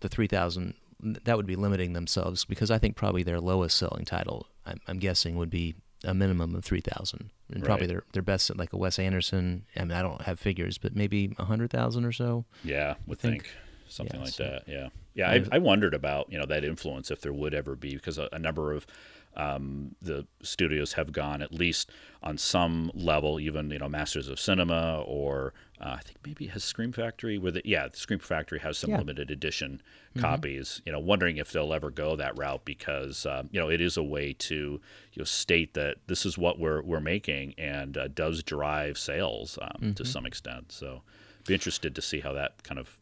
the 0.00 0.08
three 0.08 0.28
thousand. 0.28 0.74
That 1.00 1.36
would 1.36 1.46
be 1.46 1.56
limiting 1.56 1.92
themselves 1.92 2.46
because 2.46 2.70
I 2.70 2.78
think 2.78 2.96
probably 2.96 3.22
their 3.22 3.40
lowest 3.40 3.76
selling 3.76 4.06
title, 4.06 4.46
I'm, 4.64 4.80
I'm 4.88 4.98
guessing, 4.98 5.36
would 5.36 5.50
be 5.50 5.74
a 6.04 6.14
minimum 6.14 6.54
of 6.54 6.64
3,000 6.64 7.30
and 7.48 7.62
right. 7.62 7.66
probably 7.66 7.86
their 7.86 8.04
their 8.12 8.22
best 8.22 8.50
at 8.50 8.56
like 8.56 8.72
a 8.72 8.76
Wes 8.76 8.98
Anderson. 8.98 9.64
I 9.76 9.80
mean, 9.80 9.92
I 9.92 10.02
don't 10.02 10.22
have 10.22 10.38
figures, 10.38 10.78
but 10.78 10.94
maybe 10.94 11.34
a 11.38 11.44
hundred 11.44 11.70
thousand 11.70 12.04
or 12.04 12.12
so. 12.12 12.44
Yeah, 12.62 12.94
would 13.06 13.18
think. 13.18 13.44
think 13.44 13.54
something 13.88 14.20
yeah, 14.20 14.24
like 14.24 14.34
so. 14.34 14.44
that. 14.44 14.62
Yeah, 14.66 14.88
yeah. 15.14 15.30
I, 15.30 15.44
I, 15.56 15.58
wondered 15.58 15.94
about 15.94 16.30
you 16.30 16.38
know 16.38 16.46
that 16.46 16.64
influence 16.64 17.10
if 17.10 17.20
there 17.20 17.32
would 17.32 17.54
ever 17.54 17.76
be 17.76 17.94
because 17.94 18.18
a, 18.18 18.28
a 18.32 18.38
number 18.38 18.72
of 18.72 18.86
um, 19.36 19.94
the 20.02 20.26
studios 20.42 20.94
have 20.94 21.12
gone 21.12 21.42
at 21.42 21.52
least 21.52 21.90
on 22.22 22.38
some 22.38 22.90
level, 22.94 23.38
even 23.40 23.70
you 23.70 23.78
know 23.78 23.88
Masters 23.88 24.28
of 24.28 24.38
Cinema 24.40 25.02
or 25.06 25.52
uh, 25.80 25.96
I 25.98 26.00
think 26.02 26.18
maybe 26.24 26.46
has 26.46 26.62
Scream 26.64 26.92
Factory 26.92 27.36
where 27.38 27.52
the 27.52 27.62
yeah 27.64 27.88
Scream 27.92 28.18
Factory 28.20 28.60
has 28.60 28.78
some 28.78 28.90
Yeah. 28.90 28.98
limited 28.98 29.30
edition 29.30 29.82
copies. 30.18 30.80
You 30.86 30.92
know, 30.92 31.00
wondering 31.00 31.36
if 31.38 31.50
they'll 31.52 31.74
ever 31.74 31.90
go 31.90 32.16
that 32.16 32.38
route 32.38 32.64
because 32.64 33.26
um, 33.26 33.48
you 33.52 33.60
know 33.60 33.68
it 33.68 33.80
is 33.80 33.96
a 33.96 34.02
way 34.02 34.32
to 34.34 34.54
you 34.54 35.18
know 35.18 35.24
state 35.24 35.74
that 35.74 35.96
this 36.06 36.24
is 36.24 36.38
what 36.38 36.58
we're 36.58 36.82
we're 36.82 37.00
making 37.00 37.54
and 37.58 37.96
uh, 37.98 38.08
does 38.08 38.42
drive 38.42 38.96
sales 38.98 39.58
um, 39.60 39.94
to 39.94 40.04
some 40.04 40.24
extent. 40.26 40.72
So 40.72 41.02
be 41.46 41.54
interested 41.54 41.94
to 41.94 42.00
see 42.02 42.20
how 42.20 42.32
that 42.32 42.62
kind 42.62 42.78
of 42.78 43.00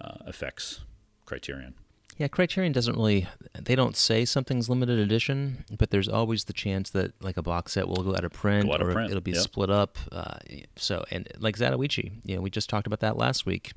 uh, 0.00 0.16
affects 0.26 0.80
Criterion. 1.24 1.74
Yeah, 2.18 2.26
Criterion 2.26 2.72
doesn't 2.72 2.96
really. 2.96 3.28
They 3.54 3.76
don't 3.76 3.96
say 3.96 4.24
something's 4.24 4.68
limited 4.68 4.98
edition, 4.98 5.64
but 5.78 5.90
there's 5.90 6.08
always 6.08 6.44
the 6.44 6.52
chance 6.52 6.90
that 6.90 7.12
like 7.22 7.36
a 7.36 7.42
box 7.42 7.72
set 7.72 7.86
will 7.88 8.02
go 8.02 8.10
out 8.10 8.24
of 8.24 8.32
print, 8.32 8.68
out 8.68 8.80
of 8.82 8.88
or 8.88 8.92
print, 8.92 9.10
it'll 9.10 9.22
be 9.22 9.30
yep. 9.30 9.40
split 9.42 9.70
up. 9.70 9.96
Uh, 10.10 10.38
so 10.74 11.04
and 11.12 11.28
like 11.38 11.56
Zatoichi, 11.56 12.10
you 12.24 12.34
know, 12.34 12.42
we 12.42 12.50
just 12.50 12.68
talked 12.68 12.88
about 12.88 13.00
that 13.00 13.16
last 13.16 13.46
week. 13.46 13.72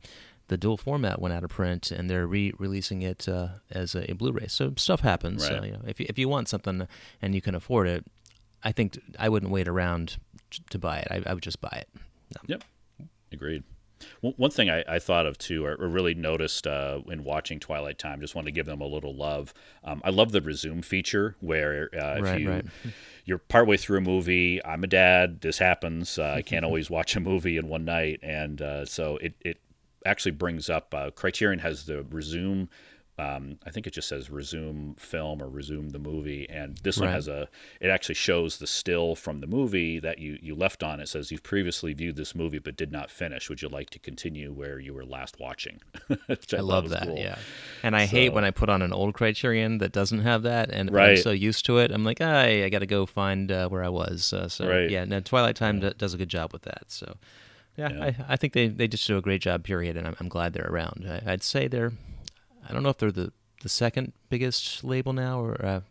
The 0.47 0.57
dual 0.57 0.75
format 0.75 1.21
went 1.21 1.33
out 1.33 1.43
of 1.43 1.51
print, 1.51 1.91
and 1.91 2.09
they're 2.09 2.27
re-releasing 2.27 3.03
it 3.03 3.29
uh, 3.29 3.49
as 3.69 3.95
a, 3.95 4.11
Blu-ray. 4.13 4.47
So 4.47 4.73
stuff 4.75 4.99
happens. 4.99 5.45
So, 5.47 5.53
Right. 5.53 5.67
you 5.67 5.71
know, 5.71 5.81
if 5.87 5.97
you, 5.99 6.07
if 6.09 6.19
you 6.19 6.27
want 6.27 6.49
something 6.49 6.89
and 7.21 7.33
you 7.33 7.41
can 7.41 7.55
afford 7.55 7.87
it, 7.87 8.03
I 8.61 8.73
think 8.73 8.99
I 9.17 9.29
wouldn't 9.29 9.51
wait 9.51 9.69
around 9.69 10.17
to 10.71 10.77
buy 10.77 10.97
it. 10.97 11.07
I, 11.09 11.29
I 11.29 11.33
would 11.35 11.43
just 11.43 11.61
buy 11.61 11.81
it. 11.83 11.87
Yep, 12.47 12.63
agreed. 13.31 13.63
One 14.22 14.52
thing 14.52 14.70
I, 14.70 14.84
I 14.88 14.99
thought 14.99 15.26
of 15.26 15.38
too, 15.38 15.66
or 15.66 15.76
or 15.76 15.88
really 15.88 16.14
noticed 16.14 16.68
uh, 16.68 16.99
in 17.08 17.24
watching 17.24 17.60
Twilight 17.60 17.97
Time, 17.99 18.22
just 18.22 18.36
wanted 18.36 18.45
to 18.47 18.52
give 18.52 18.66
them 18.66 18.82
a 18.82 18.86
little 18.88 19.16
love. 19.16 19.54
Um, 19.84 20.02
I 20.04 20.10
love 20.10 20.32
the 20.32 20.41
resume 20.41 20.82
feature 20.82 21.36
where 21.39 21.89
uh, 21.93 22.16
if 22.18 22.24
Right, 22.24 22.41
you 22.41 22.49
right. 22.49 22.66
you're 23.26 23.38
partway 23.38 23.78
through 23.78 23.99
a 23.99 24.02
movie, 24.02 24.64
I'm 24.66 24.84
a 24.84 24.88
dad, 24.88 25.41
this 25.41 25.58
happens. 25.60 26.18
Uh, 26.18 26.34
I 26.38 26.41
can't 26.41 26.66
always 26.66 26.89
watch 26.89 27.16
a 27.16 27.20
movie 27.20 27.58
in 27.58 27.68
one 27.68 27.86
night, 27.86 28.20
and 28.24 28.62
uh, 28.62 28.86
so 28.86 29.18
it 29.18 29.34
it 29.41 29.58
actually 30.06 30.32
brings 30.32 30.70
up 30.70 30.93
uh, 30.93 31.12
Criterion 31.12 31.60
has 31.60 31.86
the 31.86 32.04
resume. 32.04 32.68
Um, 33.22 33.59
I 33.65 33.69
think 33.72 33.86
it 33.88 33.91
just 33.93 34.07
says 34.07 34.30
resume 34.32 34.95
film 34.97 35.41
or 35.43 35.47
resume 35.49 35.89
the 35.89 35.99
movie, 35.99 36.49
and 36.49 36.78
this 36.84 36.97
one 36.97 37.09
has 37.09 37.28
a. 37.28 37.47
It 37.80 37.89
actually 37.89 38.15
shows 38.15 38.57
the 38.57 38.67
still 38.67 39.15
from 39.15 39.41
the 39.41 39.47
movie 39.47 39.99
that 39.99 40.17
you 40.19 40.39
you 40.41 40.55
left 40.55 40.82
on. 40.82 40.99
It 40.99 41.07
says 41.09 41.32
you've 41.32 41.43
previously 41.43 41.93
viewed 41.93 42.15
this 42.15 42.34
movie 42.34 42.59
but 42.59 42.76
did 42.76 42.91
not 42.91 43.11
finish. 43.11 43.47
Would 43.49 43.61
you 43.61 43.69
like 43.69 43.89
to 43.91 43.99
continue 43.99 44.51
where 44.51 44.80
you 44.80 44.93
were 44.93 45.05
last 45.05 45.39
watching? 45.39 45.82
I 46.30 46.36
thought 46.36 46.63
love 46.65 46.89
that. 46.89 47.03
cool. 47.03 47.17
Yeah, 47.17 47.38
and 47.84 47.95
I 47.95 48.05
hate 48.05 48.34
when 48.34 48.43
I 48.45 48.51
put 48.51 48.69
on 48.69 48.82
an 48.82 48.93
old 48.93 49.13
Criterion 49.13 49.78
that 49.80 49.91
doesn't 49.91 50.22
have 50.22 50.43
that, 50.43 50.69
and 50.72 50.89
I'm 50.97 51.17
so 51.17 51.32
used 51.32 51.65
to 51.65 51.78
it. 51.78 51.91
I'm 51.91 52.03
like, 52.03 52.22
I, 52.22 52.65
I 52.65 52.69
got 52.69 52.80
to 52.80 52.88
go 52.88 53.05
find 53.05 53.51
uh, 53.51 53.69
where 53.69 53.84
I 53.84 53.89
was. 53.89 54.34
Uh, 54.34 54.47
so 54.49 54.67
Right. 54.67 54.89
yeah, 54.89 55.05
Now, 55.05 55.19
Twilight 55.19 55.55
Time 55.57 55.80
d- 55.80 55.93
does 55.97 56.13
a 56.13 56.17
good 56.17 56.30
job 56.30 56.53
with 56.53 56.63
that. 56.63 56.86
So 56.88 57.17
yeah, 57.78 57.89
Yeah. 57.91 58.03
I, 58.03 58.15
I 58.30 58.36
think 58.38 58.53
they, 58.53 58.67
they 58.67 58.88
just 58.88 59.05
do 59.05 59.17
a 59.17 59.22
great 59.22 59.41
job. 59.41 59.63
Period, 59.63 59.95
and 59.97 60.07
I'm, 60.07 60.15
I'm 60.19 60.30
glad 60.30 60.53
they're 60.53 60.67
around. 60.69 61.05
I, 61.07 61.34
I'd 61.34 61.43
say 61.43 61.67
they're, 61.67 61.91
I 62.68 62.74
don't 62.74 62.84
know 62.84 62.89
if 62.89 62.97
they're 62.97 63.12
the 63.12 63.32
the 63.62 63.70
second 63.70 64.14
biggest 64.30 64.84
label 64.84 65.14
now, 65.14 65.39
or 65.39 65.64
uh, 65.66 65.82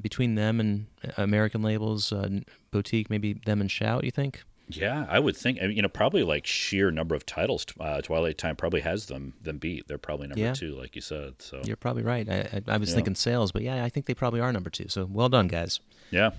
between 0.00 0.34
them 0.34 0.60
and 0.60 0.86
American 1.16 1.62
labels, 1.62 2.12
uh, 2.12 2.28
boutique, 2.70 3.08
maybe 3.10 3.32
them 3.32 3.60
and 3.60 3.70
Shout. 3.70 4.04
You 4.04 4.10
think? 4.10 4.42
Yeah, 4.68 5.04
I 5.08 5.18
would 5.18 5.36
think. 5.36 5.58
I 5.60 5.66
mean, 5.66 5.76
you 5.76 5.82
know, 5.82 5.88
probably 5.88 6.22
like 6.22 6.46
sheer 6.46 6.90
number 6.92 7.14
of 7.16 7.26
titles. 7.26 7.66
Uh, 7.80 8.00
Twilight 8.02 8.38
Time 8.38 8.54
probably 8.54 8.82
has 8.82 9.06
them 9.06 9.32
them 9.42 9.58
beat. 9.58 9.88
They're 9.88 9.98
probably 9.98 10.28
number 10.28 10.40
Yeah. 10.40 10.52
two, 10.52 10.74
like 10.76 10.94
you 10.94 11.02
said. 11.02 11.34
So 11.40 11.60
You're 11.64 11.76
probably 11.76 12.02
right. 12.04 12.28
I, 12.28 12.62
I, 12.68 12.74
I 12.74 12.76
was 12.76 12.90
Yeah. 12.90 12.94
thinking 12.96 13.14
sales, 13.16 13.50
but 13.50 13.62
yeah, 13.62 13.82
I 13.84 13.88
think 13.88 14.06
they 14.06 14.14
probably 14.14 14.40
are 14.40 14.52
number 14.52 14.70
two. 14.70 14.86
So 14.88 15.06
well 15.10 15.28
done, 15.28 15.48
guys. 15.48 15.80
yeah, 16.12 16.30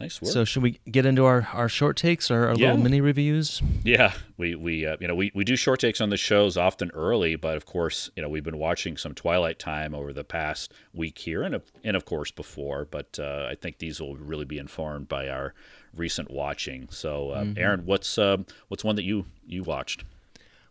nice 0.00 0.20
work. 0.22 0.32
So 0.32 0.44
should 0.44 0.62
we 0.62 0.78
get 0.90 1.04
into 1.06 1.24
our, 1.24 1.48
our 1.52 1.68
short 1.68 1.96
takes 1.96 2.30
or 2.30 2.48
our 2.48 2.54
Yeah. 2.56 2.68
little 2.68 2.82
mini 2.84 3.00
reviews? 3.00 3.60
Yeah, 3.84 4.12
we 4.36 4.54
we 4.54 4.86
uh, 4.86 4.96
you 5.00 5.08
know 5.08 5.14
we, 5.14 5.30
we 5.34 5.44
do 5.44 5.56
short 5.56 5.80
takes 5.80 6.00
on 6.00 6.10
the 6.10 6.16
shows 6.16 6.56
often 6.56 6.90
early, 6.94 7.36
but 7.36 7.56
of 7.56 7.66
course 7.66 8.10
you 8.16 8.22
know 8.22 8.28
we've 8.28 8.44
been 8.44 8.58
watching 8.58 8.96
some 8.96 9.14
Twilight 9.14 9.58
Time 9.58 9.94
over 9.94 10.12
the 10.12 10.24
past 10.24 10.72
week 10.94 11.18
here, 11.18 11.42
and 11.42 11.54
of, 11.54 11.62
and 11.84 11.96
of 11.96 12.04
course 12.04 12.30
before. 12.30 12.84
But 12.84 13.18
uh, 13.18 13.46
I 13.50 13.54
think 13.54 13.78
these 13.78 14.00
will 14.00 14.16
really 14.16 14.44
be 14.44 14.58
informed 14.58 15.08
by 15.08 15.28
our 15.28 15.54
recent 15.96 16.30
watching. 16.30 16.88
So, 16.90 17.30
uh, 17.30 17.46
Aaron, 17.56 17.86
what's 17.86 18.18
uh, 18.18 18.38
what's 18.68 18.84
one 18.84 18.96
that 18.96 19.04
you 19.04 19.26
you 19.46 19.62
watched? 19.62 20.04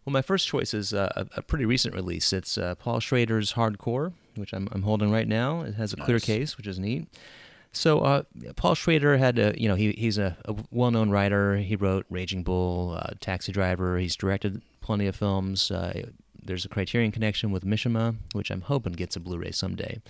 Well, 0.05 0.13
my 0.13 0.21
first 0.21 0.47
choice 0.47 0.73
is 0.73 0.93
uh, 0.93 1.11
a, 1.17 1.39
a 1.39 1.41
pretty 1.41 1.65
recent 1.65 1.93
release. 1.93 2.31
It's 2.31 2.57
uh, 2.57 2.75
Paul 2.75 2.99
Schrader's 3.01 3.53
Hardcore, 3.53 4.13
which 4.35 4.53
I'm, 4.53 4.69
I'm 4.71 4.83
holding 4.83 5.11
right 5.11 5.27
now. 5.27 5.63
It 5.63 5.73
has 5.75 5.91
a 5.91 5.97
clear 5.97 6.19
case, 6.19 6.55
which 6.55 6.65
is 6.65 6.79
neat. 6.79 7.07
So 7.77 7.99
uh, 7.99 8.23
Paul 8.55 8.75
Schrader 8.75 9.17
had 9.17 9.37
a, 9.37 9.53
you 9.59 9.67
know, 9.67 9.75
he, 9.75 9.91
he's 9.91 10.17
a, 10.17 10.35
a 10.45 10.55
well-known 10.71 11.09
writer. 11.09 11.57
He 11.57 11.75
wrote 11.75 12.05
Raging 12.09 12.43
Bull, 12.43 12.97
uh, 12.99 13.11
Taxi 13.19 13.51
Driver. 13.51 13.97
He's 13.97 14.15
directed 14.15 14.61
plenty 14.81 15.05
of 15.07 15.15
films. 15.15 15.69
Uh, 15.69 16.07
there's 16.43 16.65
a 16.65 16.69
Criterion 16.69 17.11
connection 17.11 17.51
with 17.51 17.63
Mishima, 17.65 18.15
which 18.33 18.49
I'm 18.49 18.61
hoping 18.61 18.93
gets 18.93 19.15
a 19.15 19.19
Blu-ray 19.19 19.51
someday. 19.51 20.01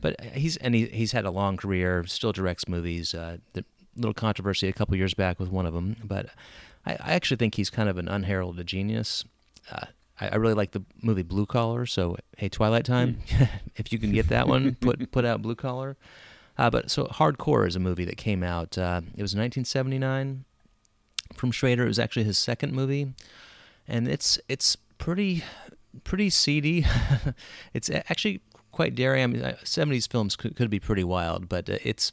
But 0.00 0.20
he's 0.32 0.56
and 0.56 0.74
he, 0.74 0.86
he's 0.86 1.12
had 1.12 1.24
a 1.24 1.30
long 1.30 1.56
career. 1.56 2.04
Still 2.06 2.32
directs 2.32 2.66
movies. 2.66 3.14
Uh, 3.14 3.38
the 3.52 3.64
little 3.96 4.14
controversy 4.14 4.68
a 4.68 4.72
couple 4.72 4.96
years 4.96 5.14
back 5.14 5.38
with 5.38 5.50
one 5.50 5.66
of 5.66 5.74
them, 5.74 5.96
but 6.02 6.26
I, 6.84 6.94
I 6.94 7.12
actually 7.12 7.36
think 7.36 7.54
he's 7.54 7.70
kind 7.70 7.88
of 7.88 7.96
an 7.98 8.08
unheralded 8.08 8.66
genius. 8.66 9.24
Uh, 9.70 9.86
I, 10.20 10.28
I 10.30 10.34
really 10.36 10.54
like 10.54 10.72
the 10.72 10.82
movie 11.02 11.22
Blue 11.22 11.46
Collar. 11.46 11.86
So 11.86 12.16
hey, 12.38 12.48
Twilight 12.48 12.86
Time, 12.86 13.18
if 13.76 13.92
you 13.92 13.98
can 13.98 14.10
get 14.10 14.28
that 14.28 14.48
one, 14.48 14.74
put 14.80 15.12
put 15.12 15.24
out 15.24 15.42
Blue 15.42 15.54
Collar. 15.54 15.96
Uh, 16.56 16.70
but 16.70 16.90
so 16.90 17.06
Hardcore 17.06 17.66
is 17.66 17.76
a 17.76 17.80
movie 17.80 18.04
that 18.04 18.16
came 18.16 18.42
out. 18.42 18.78
Uh, 18.78 19.00
it 19.16 19.22
was 19.22 19.34
1979 19.34 20.44
from 21.34 21.50
Schrader. 21.50 21.84
It 21.84 21.88
was 21.88 21.98
actually 21.98 22.24
his 22.24 22.38
second 22.38 22.72
movie, 22.72 23.12
and 23.88 24.06
it's 24.06 24.38
it's 24.48 24.76
pretty 24.98 25.42
pretty 26.04 26.30
seedy. 26.30 26.86
it's 27.74 27.90
actually 27.90 28.40
quite 28.72 28.94
daring. 28.94 29.22
I 29.22 29.26
mean, 29.26 29.42
70s 29.42 30.10
films 30.10 30.36
could, 30.36 30.56
could 30.56 30.70
be 30.70 30.80
pretty 30.80 31.04
wild, 31.04 31.48
but 31.48 31.70
uh, 31.70 31.78
it's 31.82 32.12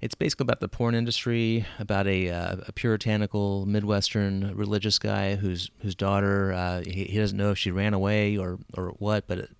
it's 0.00 0.14
basically 0.14 0.44
about 0.44 0.60
the 0.60 0.68
porn 0.68 0.94
industry, 0.94 1.64
about 1.78 2.06
a, 2.06 2.28
uh, 2.28 2.56
a 2.68 2.72
puritanical 2.72 3.64
Midwestern 3.64 4.54
religious 4.54 4.98
guy 4.98 5.36
whose 5.36 5.70
whose 5.80 5.94
daughter 5.94 6.52
uh, 6.52 6.82
he, 6.84 7.04
he 7.04 7.18
doesn't 7.18 7.38
know 7.38 7.50
if 7.50 7.58
she 7.58 7.70
ran 7.70 7.94
away 7.94 8.36
or 8.36 8.58
or 8.76 8.90
what, 8.98 9.26
but 9.26 9.38
it 9.38 9.50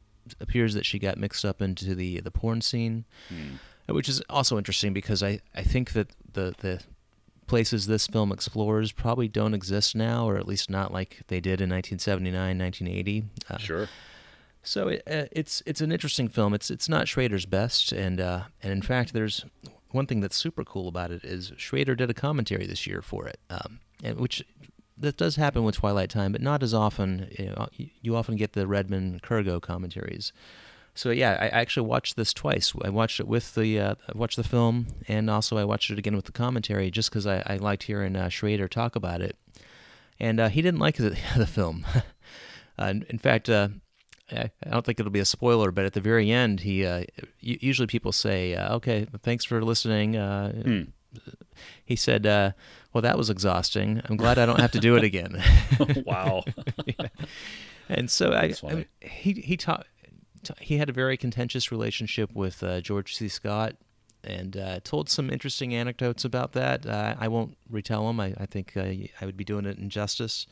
appears 0.41 0.75
that 0.75 0.85
she 0.85 0.99
got 0.99 1.17
mixed 1.17 1.45
up 1.45 1.63
into 1.63 1.95
the 1.95 2.21
the 2.21 2.31
porn 2.31 2.61
scene, 2.61 3.05
mm. 3.33 3.59
Which 3.87 4.09
is 4.09 4.23
also 4.31 4.57
interesting 4.57 4.93
because 4.95 5.23
I, 5.23 5.41
I 5.55 5.63
think 5.63 5.93
that 5.93 6.11
the 6.33 6.55
the 6.59 6.81
places 7.47 7.87
this 7.87 8.07
film 8.07 8.33
explores 8.33 8.93
probably 8.93 9.29
don't 9.29 9.55
exist 9.55 9.95
now, 9.95 10.29
or 10.29 10.37
at 10.37 10.49
least 10.49 10.71
not 10.71 10.93
like 10.93 11.21
they 11.29 11.41
did 11.41 11.61
in 11.61 11.69
1979, 11.69 12.59
1980. 12.59 13.25
Uh, 13.51 13.59
sure. 13.59 13.89
So 14.63 14.89
it, 14.89 15.03
uh, 15.07 15.27
it's 15.31 15.63
it's 15.67 15.81
an 15.81 15.93
interesting 15.93 16.29
film. 16.29 16.55
It's 16.55 16.71
it's 16.71 16.89
not 16.89 17.07
Schrader's 17.07 17.47
best, 17.47 17.93
and 17.93 18.21
uh, 18.21 18.45
and 18.63 18.73
in 18.73 18.83
fact, 18.83 19.13
there's 19.13 19.45
one 19.91 20.07
thing 20.07 20.21
that's 20.21 20.37
super 20.37 20.65
cool 20.65 20.89
about 20.89 21.11
it 21.11 21.23
is 21.23 21.53
Schrader 21.57 21.95
did 21.95 22.11
a 22.11 22.15
commentary 22.15 22.67
this 22.67 22.87
year 22.87 23.03
for 23.03 23.29
it, 23.29 23.39
um, 23.51 23.81
and 24.03 24.19
which 24.19 24.43
that 24.97 25.17
does 25.17 25.37
happen 25.37 25.65
with 25.65 25.77
Twilight 25.77 26.09
Time, 26.09 26.33
but 26.33 26.41
not 26.41 26.63
as 26.63 26.73
often. 26.73 27.29
You, 27.39 27.47
know, 27.47 27.69
you 27.77 28.17
often 28.17 28.37
get 28.37 28.55
the 28.55 28.67
Redman 28.67 29.21
Kirgo 29.21 29.61
commentaries. 29.61 30.33
So 30.95 31.11
yeah, 31.11 31.37
I 31.41 31.49
actually 31.49 31.89
watched 31.89 32.17
this 32.17 32.33
twice. 32.33 32.73
I 32.85 32.89
watched 32.89 33.19
it 33.19 33.27
with 33.27 33.55
the 33.55 33.81
uh, 33.81 33.95
I 34.09 34.17
watched 34.17 34.37
the 34.37 34.45
film, 34.45 34.87
and 35.09 35.29
also 35.29 35.59
I 35.59 35.65
watched 35.65 35.91
it 35.91 35.99
again 35.99 36.15
with 36.15 36.27
the 36.27 36.33
commentary, 36.33 36.91
just 36.91 37.11
because 37.11 37.27
I, 37.27 37.43
I, 37.47 37.57
liked 37.57 37.83
hearing 37.83 38.15
uh, 38.15 38.29
Schrader 38.29 38.69
talk 38.69 38.95
about 38.95 39.21
it. 39.21 39.37
And 40.21 40.39
uh, 40.39 40.49
he 40.49 40.63
didn't 40.63 40.79
like 40.79 40.97
the, 40.97 41.19
the 41.37 41.47
film. 41.47 41.85
Uh, 42.77 42.93
in 43.09 43.19
fact, 43.19 43.49
uh, 43.49 43.69
I 44.33 44.51
don't 44.69 44.85
think 44.85 44.99
it'll 44.99 45.13
be 45.13 45.21
a 45.21 45.25
spoiler, 45.25 45.71
but 45.71 45.85
at 45.85 45.93
the 45.93 46.01
very 46.01 46.31
end, 46.31 46.61
he 46.61 46.85
uh, 46.85 47.05
usually 47.41 47.87
people 47.87 48.11
say, 48.11 48.55
uh, 48.55 48.75
"Okay, 48.77 49.07
thanks 49.23 49.45
for 49.45 49.63
listening." 49.63 50.17
Uh, 50.17 50.53
hmm. 50.53 50.83
He 51.85 51.95
said, 51.95 52.27
uh, 52.27 52.53
"Well, 52.93 53.03
that 53.03 53.19
was 53.19 53.31
exhausting. 53.31 54.01
I'm 54.07 54.17
glad 54.17 54.39
I 54.39 54.47
don't 54.47 54.61
have 54.61 54.73
to 54.73 54.81
do 54.81 54.97
it 54.97 55.05
again." 55.05 55.43
wow. 56.07 56.43
yeah. 56.87 57.09
And 57.89 58.11
so 58.11 58.33
I, 58.33 58.55
I, 58.65 58.87
he 59.01 59.35
he 59.35 59.57
taught 59.57 59.87
he 60.61 60.79
had 60.79 60.89
a 60.89 60.93
very 60.93 61.17
contentious 61.17 61.71
relationship 61.71 62.33
with 62.35 62.63
uh, 62.63 62.81
George 62.81 63.17
C. 63.17 63.29
Scott, 63.29 63.77
and 64.23 64.57
uh, 64.57 64.81
told 64.85 65.09
some 65.09 65.31
interesting 65.31 65.75
anecdotes 65.75 66.25
about 66.25 66.53
that. 66.53 66.87
I 66.87 67.29
won't 67.29 67.57
retell 67.69 68.07
them. 68.07 68.21
I, 68.21 68.35
I 68.39 68.47
think 68.47 68.77
I 68.77 69.11
would 69.23 69.37
be 69.37 69.45
doing 69.45 69.67
it 69.67 69.79
injustice. 69.79 70.47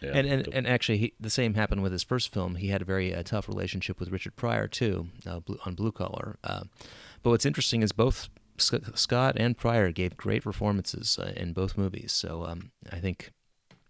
Yeah. 0.00 0.12
And 0.14 0.26
and, 0.26 0.48
and 0.54 0.66
actually, 0.66 0.98
he, 0.98 1.12
the 1.20 1.30
same 1.30 1.54
happened 1.54 1.82
with 1.82 1.92
his 1.92 2.02
first 2.02 2.32
film. 2.32 2.54
He 2.54 2.68
had 2.68 2.82
a 2.82 2.86
very 2.86 3.14
uh, 3.14 3.22
tough 3.22 3.48
relationship 3.48 4.00
with 4.00 4.10
Richard 4.10 4.34
Pryor 4.36 4.66
too, 4.66 5.08
uh, 5.26 5.40
blue, 5.40 5.58
on 5.66 5.74
Blue 5.74 5.92
Collar. 5.92 6.38
Uh, 6.42 6.64
but 7.22 7.30
what's 7.30 7.44
interesting 7.44 7.82
is 7.82 7.92
both 7.92 8.30
Scott 8.56 9.34
and 9.36 9.56
Pryor 9.56 9.92
gave 9.92 10.16
great 10.16 10.42
performances 10.42 11.18
uh, 11.18 11.32
in 11.36 11.52
both 11.52 11.76
movies. 11.76 12.12
So 12.12 12.46
um, 12.46 12.70
I 12.90 12.98
think 12.98 13.32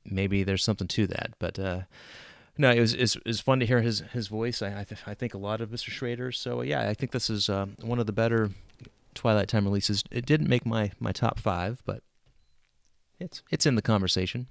maybe 0.05 0.42
there's 0.42 0.64
something 0.64 0.88
to 0.88 1.07
that. 1.07 1.34
But 1.38 1.59
uh, 1.59 1.80
no, 2.59 2.70
it 2.70 2.80
was, 2.80 2.94
it 2.94 3.16
was, 3.24 3.40
fun 3.40 3.61
to 3.61 3.66
hear 3.66 3.80
his 3.80 4.01
his 4.12 4.28
voice. 4.28 4.62
I 4.62 4.80
I, 4.80 4.84
th- 4.84 5.03
I 5.07 5.14
think 5.14 5.34
a 5.34 5.38
lot 5.38 5.61
of 5.61 5.70
Mr. 5.70 5.90
Schrader. 5.90 6.32
So 6.32 6.62
yeah, 6.62 6.88
I 6.88 6.94
think 6.94 7.12
this 7.12 7.30
is 7.30 7.48
uh, 7.48 7.66
one 7.80 7.98
of 7.98 8.07
the 8.07 8.12
better 8.12 8.51
Twilight 9.14 9.48
Time 9.48 9.64
releases. 9.64 10.05
It 10.11 10.26
didn't 10.26 10.48
make 10.48 10.66
my 10.66 10.92
my 11.01 11.12
top 11.12 11.38
five, 11.38 11.82
but 11.84 12.03
it's 13.18 13.42
it's 13.51 13.66
in 13.66 13.74
the 13.74 13.82
conversation. 13.82 14.46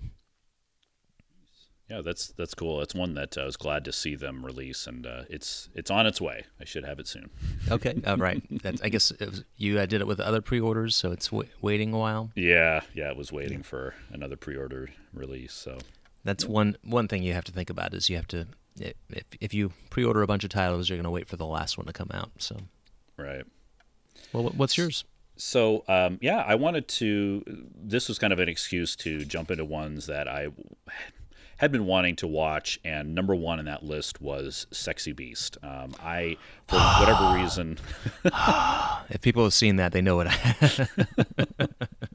Yeah, 1.89 2.01
that's 2.01 2.27
that's 2.27 2.53
cool. 2.53 2.81
It's 2.81 2.93
one 2.93 3.15
that 3.15 3.35
I 3.35 3.45
was 3.45 3.57
glad 3.57 3.83
to 3.85 3.91
see 3.91 4.13
them 4.13 4.45
release, 4.45 4.85
and 4.85 5.07
uh, 5.07 5.23
it's 5.27 5.69
it's 5.73 5.89
on 5.89 6.05
its 6.05 6.21
way. 6.21 6.43
I 6.61 6.65
should 6.65 6.85
have 6.85 6.99
it 6.99 7.07
soon. 7.07 7.31
okay, 7.71 7.99
all 8.05 8.17
right. 8.17 8.43
That's, 8.61 8.79
I 8.83 8.89
guess 8.89 9.11
was, 9.19 9.43
you 9.57 9.79
uh, 9.79 9.87
did 9.87 9.99
it 9.99 10.05
with 10.05 10.19
other 10.19 10.39
pre-orders, 10.39 10.95
so 10.95 11.11
it's 11.11 11.29
w- 11.29 11.49
waiting 11.61 11.91
a 11.91 11.97
while. 11.97 12.29
Yeah, 12.35 12.81
yeah, 12.93 13.09
it 13.09 13.17
was 13.17 13.31
waiting 13.31 13.59
yeah. 13.59 13.63
for 13.63 13.95
another 14.11 14.35
pre-order 14.35 14.89
release. 15.13 15.53
So 15.53 15.79
that's 16.23 16.43
yeah. 16.43 16.51
one 16.51 16.77
one 16.83 17.07
thing 17.07 17.23
you 17.23 17.33
have 17.33 17.45
to 17.45 17.51
think 17.51 17.69
about 17.69 17.93
is 17.93 18.09
you 18.09 18.15
have 18.15 18.27
to 18.27 18.47
if 19.09 19.25
if 19.39 19.53
you 19.53 19.71
pre-order 19.89 20.21
a 20.21 20.27
bunch 20.27 20.43
of 20.43 20.49
titles, 20.49 20.89
you're 20.89 20.97
going 20.97 21.03
to 21.03 21.09
wait 21.09 21.27
for 21.27 21.37
the 21.37 21.45
last 21.45 21.77
one 21.77 21.87
to 21.87 21.93
come 21.93 22.09
out. 22.13 22.31
So 22.37 22.57
right. 23.17 23.43
Well, 24.33 24.43
what's 24.55 24.77
yours? 24.77 25.05
So 25.35 25.83
um, 25.87 26.19
yeah, 26.21 26.43
I 26.45 26.55
wanted 26.55 26.87
to. 26.89 27.43
This 27.75 28.07
was 28.07 28.19
kind 28.19 28.33
of 28.33 28.39
an 28.39 28.49
excuse 28.49 28.95
to 28.97 29.25
jump 29.25 29.51
into 29.51 29.65
ones 29.65 30.07
that 30.07 30.27
I 30.27 30.49
had 31.57 31.71
been 31.71 31.85
wanting 31.85 32.15
to 32.17 32.27
watch, 32.27 32.79
and 32.85 33.13
number 33.13 33.35
one 33.35 33.59
in 33.59 33.65
that 33.65 33.83
list 33.83 34.21
was 34.21 34.65
Sexy 34.71 35.11
Beast. 35.11 35.57
Um, 35.61 35.93
I, 36.01 36.37
for 36.67 36.77
whatever 36.77 37.35
reason, 37.35 37.77
if 39.09 39.21
people 39.21 39.43
have 39.43 39.53
seen 39.53 39.75
that, 39.77 39.91
they 39.91 40.01
know 40.01 40.15
what. 40.15 40.27
I... 40.29 40.87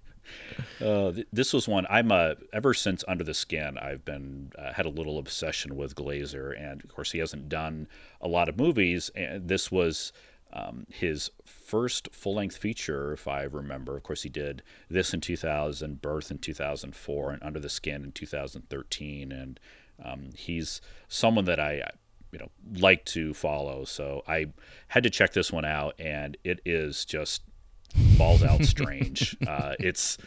uh, 0.85 1.12
th- 1.12 1.26
this 1.32 1.53
was 1.53 1.66
one 1.66 1.87
I'm 1.89 2.12
uh, 2.12 2.35
ever 2.53 2.74
since 2.74 3.03
Under 3.09 3.24
the 3.24 3.35
Skin. 3.35 3.78
I've 3.78 4.05
been 4.05 4.53
uh, 4.59 4.74
had 4.74 4.87
a 4.87 4.91
little 4.91 5.18
obsession 5.18 5.76
with 5.76 5.95
Glazer, 5.95 6.53
and 6.61 6.85
of 6.85 6.95
course 6.95 7.12
he 7.12 7.18
hasn't 7.18 7.49
done 7.49 7.89
a 8.20 8.28
lot 8.28 8.49
of 8.49 8.59
movies. 8.59 9.11
And 9.14 9.49
this 9.49 9.72
was 9.72 10.12
um, 10.53 10.87
his 10.91 11.30
first 11.45 12.09
full 12.12 12.35
length 12.35 12.59
feature, 12.59 13.12
if 13.12 13.26
I 13.26 13.45
remember. 13.45 13.97
Of 13.97 14.03
course, 14.03 14.22
he 14.22 14.28
did 14.28 14.62
this 14.91 15.14
in 15.14 15.20
2000, 15.20 16.03
Birth 16.03 16.30
in 16.30 16.39
2004, 16.39 17.32
and 17.32 17.43
Under 17.43 17.61
the 17.61 17.70
Skin 17.70 18.05
in 18.05 18.12
2013. 18.12 19.32
And 19.32 19.59
um, 20.05 20.30
he's 20.37 20.82
someone 21.09 21.47
that 21.47 21.59
I, 21.59 21.91
you 22.30 22.39
know, 22.39 22.51
like 22.78 23.07
to 23.07 23.32
follow. 23.32 23.85
So 23.85 24.22
I 24.28 24.53
had 24.89 25.03
to 25.05 25.11
check 25.11 25.32
this 25.32 25.51
one 25.51 25.64
out, 25.64 25.95
and 25.99 26.37
it 26.45 26.61
is 26.66 27.07
just 27.07 27.43
balls 28.19 28.43
out 28.43 28.65
strange. 28.65 29.37
uh, 29.47 29.75
it's 29.79 30.19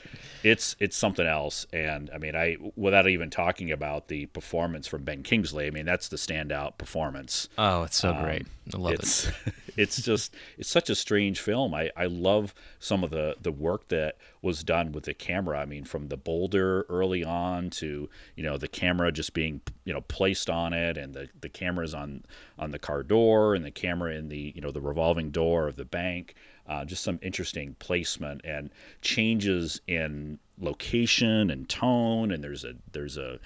it's 0.44 0.76
it's 0.80 0.96
something 0.96 1.26
else. 1.26 1.66
And 1.74 2.10
I 2.14 2.18
mean, 2.18 2.36
I 2.36 2.58
without 2.76 3.08
even 3.08 3.30
talking 3.30 3.72
about 3.72 4.08
the 4.08 4.28
performance 4.28 4.88
from 4.88 5.04
Ben 5.04 5.24
Kingsley, 5.24 5.68
I 5.68 5.72
mean 5.72 5.86
that's 5.86 6.08
the 6.08 6.18
standout 6.18 6.78
performance. 6.78 7.50
Oh, 7.58 7.84
it's 7.84 7.98
so 7.98 8.14
um, 8.14 8.24
great. 8.24 8.48
I 8.74 8.78
love 8.78 8.94
it's, 8.94 9.28
it. 9.28 9.54
it's 9.78 10.02
just 10.02 10.34
it's 10.58 10.70
such 10.70 10.90
a 10.90 10.96
strange 10.96 11.40
film. 11.40 11.74
I, 11.74 11.92
I 11.96 12.06
love 12.06 12.54
some 12.80 13.04
of 13.04 13.12
the 13.12 13.36
the 13.42 13.52
work 13.52 13.88
that 13.90 14.18
was 14.42 14.64
done 14.64 14.92
with 14.92 15.06
the 15.06 15.14
camera. 15.14 15.60
I 15.60 15.66
mean, 15.66 15.84
from 15.84 16.08
the 16.08 16.18
boulder 16.18 16.86
early 16.90 17.24
on 17.24 17.70
to 17.72 18.10
you 18.36 18.44
know 18.44 18.58
the 18.58 18.68
camera 18.68 19.12
just 19.12 19.34
being 19.34 19.62
you 19.86 19.94
know 19.94 20.02
placed 20.02 20.50
on 20.50 20.74
it, 20.74 20.98
and 20.98 21.14
the 21.14 21.30
the 21.40 21.50
cameras 21.50 21.94
on 21.94 22.24
on 22.58 22.72
the 22.72 22.80
car 22.80 23.04
door, 23.04 23.56
and 23.56 23.64
the 23.66 23.72
camera 23.72 24.14
in 24.16 24.30
the 24.30 24.54
you 24.56 24.62
know 24.62 24.72
the 24.72 24.82
revolving 24.82 25.32
door 25.32 25.68
of 25.68 25.76
the 25.76 25.86
bank. 25.86 26.36
Uh, 26.68 26.84
just 26.84 27.04
some 27.04 27.18
interesting 27.22 27.76
placement 27.80 28.42
and 28.44 28.70
changes 29.02 29.80
in 29.88 30.38
location 30.60 31.50
and 31.50 31.70
tone. 31.70 32.32
And 32.32 32.44
there's 32.44 32.66
a 32.66 32.74
there's 32.92 33.18
a 33.18 33.40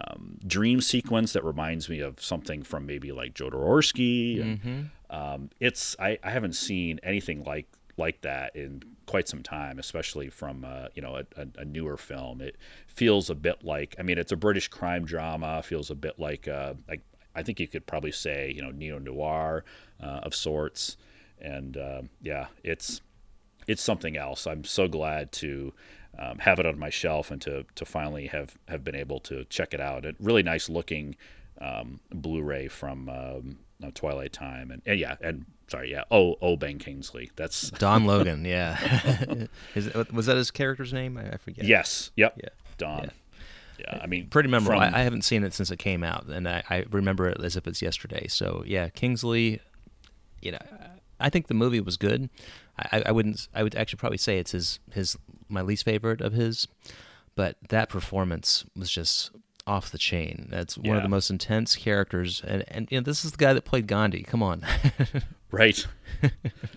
um, 0.00 0.38
dream 0.46 0.80
sequence 0.80 1.32
that 1.32 1.44
reminds 1.44 1.88
me 1.88 2.00
of 2.00 2.22
something 2.22 2.62
from 2.62 2.86
maybe 2.86 3.12
like 3.12 3.34
Jodorowsky. 3.34 4.40
And, 4.40 4.60
mm-hmm. 4.60 5.16
um, 5.16 5.50
it's 5.60 5.96
I, 5.98 6.18
I 6.22 6.30
haven't 6.30 6.54
seen 6.54 7.00
anything 7.02 7.44
like 7.44 7.66
like 7.96 8.20
that 8.22 8.54
in 8.54 8.82
quite 9.06 9.28
some 9.28 9.42
time, 9.42 9.78
especially 9.78 10.28
from 10.28 10.64
uh, 10.64 10.88
you 10.94 11.02
know 11.02 11.22
a, 11.36 11.46
a, 11.58 11.64
newer 11.64 11.96
film. 11.96 12.40
It 12.40 12.56
feels 12.86 13.30
a 13.30 13.34
bit 13.34 13.64
like 13.64 13.96
I 13.98 14.02
mean 14.02 14.18
it's 14.18 14.32
a 14.32 14.36
British 14.36 14.68
crime 14.68 15.04
drama. 15.04 15.62
Feels 15.62 15.90
a 15.90 15.94
bit 15.94 16.18
like 16.18 16.46
uh, 16.46 16.74
like 16.88 17.00
I 17.34 17.42
think 17.42 17.60
you 17.60 17.68
could 17.68 17.86
probably 17.86 18.12
say 18.12 18.52
you 18.54 18.62
know 18.62 18.70
neo 18.70 18.98
noir 18.98 19.64
uh, 20.02 20.20
of 20.22 20.34
sorts 20.34 20.96
and 21.40 21.76
uh, 21.76 22.02
yeah, 22.20 22.46
it's 22.62 23.00
it's 23.66 23.82
something 23.82 24.16
else. 24.16 24.46
I'm 24.46 24.64
so 24.64 24.88
glad 24.88 25.32
to 25.32 25.72
um, 26.18 26.38
have 26.38 26.58
it 26.58 26.66
on 26.66 26.78
my 26.78 26.90
shelf 26.90 27.30
and 27.30 27.40
to 27.42 27.64
to 27.74 27.84
finally 27.84 28.26
have 28.28 28.56
have 28.68 28.84
been 28.84 28.94
able 28.94 29.20
to 29.20 29.44
check 29.46 29.74
it 29.74 29.80
out. 29.80 30.04
A 30.04 30.14
really 30.20 30.42
nice 30.42 30.68
looking 30.68 31.16
um, 31.60 32.00
Blu-ray 32.10 32.68
from 32.68 33.08
um, 33.08 33.58
uh, 33.82 33.90
Twilight 33.94 34.32
Time, 34.32 34.70
and, 34.70 34.82
and, 34.86 34.98
yeah, 34.98 35.16
and 35.20 35.46
sorry, 35.68 35.90
yeah, 35.90 36.04
oh, 36.10 36.36
oh, 36.40 36.56
Ben 36.56 36.78
Kingsley. 36.78 37.30
That's 37.36 37.70
Don 37.78 38.04
Logan. 38.04 38.44
Yeah, 38.44 39.46
Is, 39.74 39.92
was 40.12 40.26
that 40.26 40.36
his 40.36 40.50
character's 40.50 40.92
name? 40.92 41.18
I, 41.18 41.32
I 41.32 41.36
forget. 41.36 41.64
Yes. 41.64 42.10
Yep. 42.16 42.40
Yeah. 42.42 42.48
Don. 42.78 43.04
Yeah. 43.04 43.10
Yeah, 43.78 44.00
I 44.02 44.06
mean, 44.06 44.28
pretty 44.28 44.48
memorable. 44.48 44.80
From... 44.80 44.94
I, 44.94 45.00
I, 45.00 45.02
haven't 45.02 45.20
seen 45.20 45.44
it 45.44 45.52
since 45.52 45.70
it 45.70 45.78
came 45.78 46.02
out, 46.02 46.28
and 46.28 46.48
I, 46.48 46.62
I 46.70 46.86
remember 46.90 47.28
it 47.28 47.38
as 47.44 47.56
if 47.56 47.66
it's 47.66 47.82
yesterday. 47.82 48.26
So 48.26 48.62
yeah, 48.66 48.88
Kingsley. 48.88 49.60
You 50.40 50.52
know, 50.52 50.58
I 51.20 51.30
think 51.30 51.46
the 51.46 51.54
movie 51.54 51.80
was 51.80 51.96
good. 51.96 52.28
I, 52.78 53.02
I 53.06 53.12
wouldn't. 53.12 53.48
I 53.54 53.62
would 53.62 53.74
actually 53.74 53.98
probably 53.98 54.18
say 54.18 54.38
it's 54.38 54.52
his 54.52 54.78
his 54.92 55.16
my 55.48 55.62
least 55.62 55.84
favorite 55.84 56.20
of 56.20 56.32
his, 56.34 56.68
but 57.34 57.56
that 57.68 57.88
performance 57.88 58.64
was 58.76 58.90
just 58.90 59.30
off 59.66 59.90
the 59.90 59.98
chain. 59.98 60.46
That's 60.50 60.76
one 60.76 60.86
Yeah. 60.86 60.96
of 60.98 61.02
the 61.02 61.08
most 61.08 61.30
intense 61.30 61.74
characters, 61.76 62.42
and 62.46 62.64
and 62.68 62.86
you 62.90 62.98
know, 62.98 63.04
this 63.04 63.24
is 63.24 63.32
the 63.32 63.38
guy 63.38 63.52
that 63.52 63.64
played 63.64 63.86
Gandhi. 63.86 64.22
Come 64.22 64.42
on, 64.42 64.62
Right. 65.50 65.86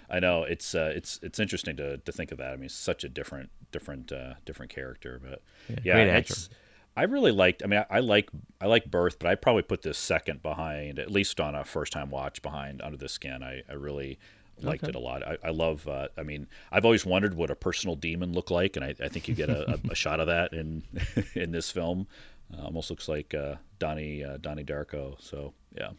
I 0.10 0.20
know 0.20 0.44
it's 0.44 0.74
uh, 0.74 0.92
it's 0.96 1.20
it's 1.22 1.40
interesting 1.40 1.76
to, 1.78 1.98
to 1.98 2.12
think 2.12 2.32
of 2.32 2.38
that. 2.38 2.52
I 2.52 2.56
mean, 2.56 2.70
such 2.70 3.04
a 3.04 3.10
different 3.10 3.50
different 3.72 4.12
uh, 4.12 4.36
different 4.46 4.72
character, 4.72 5.20
but 5.24 5.42
yeah, 5.84 5.94
great 5.96 6.10
actor. 6.10 6.34
it's. 6.34 6.50
I 6.98 7.04
really 7.04 7.32
liked. 7.32 7.64
I 7.64 7.68
mean, 7.68 7.80
I, 7.90 7.98
I 7.98 8.00
like 8.00 8.30
I 8.60 8.66
like 8.68 8.90
Birth, 8.92 9.20
but 9.20 9.28
I 9.30 9.36
probably 9.36 9.64
put 9.64 9.82
this 9.82 9.98
second 9.98 10.42
behind, 10.42 11.00
at 11.00 11.12
least 11.12 11.40
on 11.40 11.56
a 11.56 11.64
first 11.64 11.94
time 11.94 12.10
watch 12.10 12.42
behind 12.42 12.82
Under 12.82 12.98
the 12.98 13.10
Skin. 13.10 13.42
I, 13.44 13.64
I 13.70 13.74
really 13.74 14.20
liked 14.62 14.84
Okay. 14.84 14.90
it 14.90 14.96
a 14.96 15.00
lot. 15.00 15.26
I, 15.26 15.38
I 15.46 15.50
love. 15.52 15.88
Uh, 15.88 16.10
I 16.18 16.24
mean, 16.24 16.48
I've 16.72 16.84
always 16.86 17.06
wondered 17.06 17.34
what 17.36 17.50
a 17.50 17.56
personal 17.56 17.96
demon 17.96 18.34
looked 18.34 18.52
like, 18.52 18.76
and 18.76 18.84
I, 18.84 18.96
I 19.02 19.08
think 19.08 19.28
you 19.30 19.36
get 19.36 19.50
a, 19.50 19.72
a, 19.72 19.92
a 19.92 19.96
shot 19.96 20.20
of 20.20 20.28
that 20.28 20.52
in 20.54 20.84
in 21.36 21.52
this 21.52 21.72
film. 21.72 22.08
Uh, 22.54 22.64
almost 22.64 22.90
looks 22.90 23.08
like 23.08 23.34
uh, 23.34 23.56
Donnie 23.78 24.24
uh, 24.24 24.38
Donnie 24.38 24.64
Darko. 24.66 25.22
So 25.22 25.54
yeah 25.78 25.92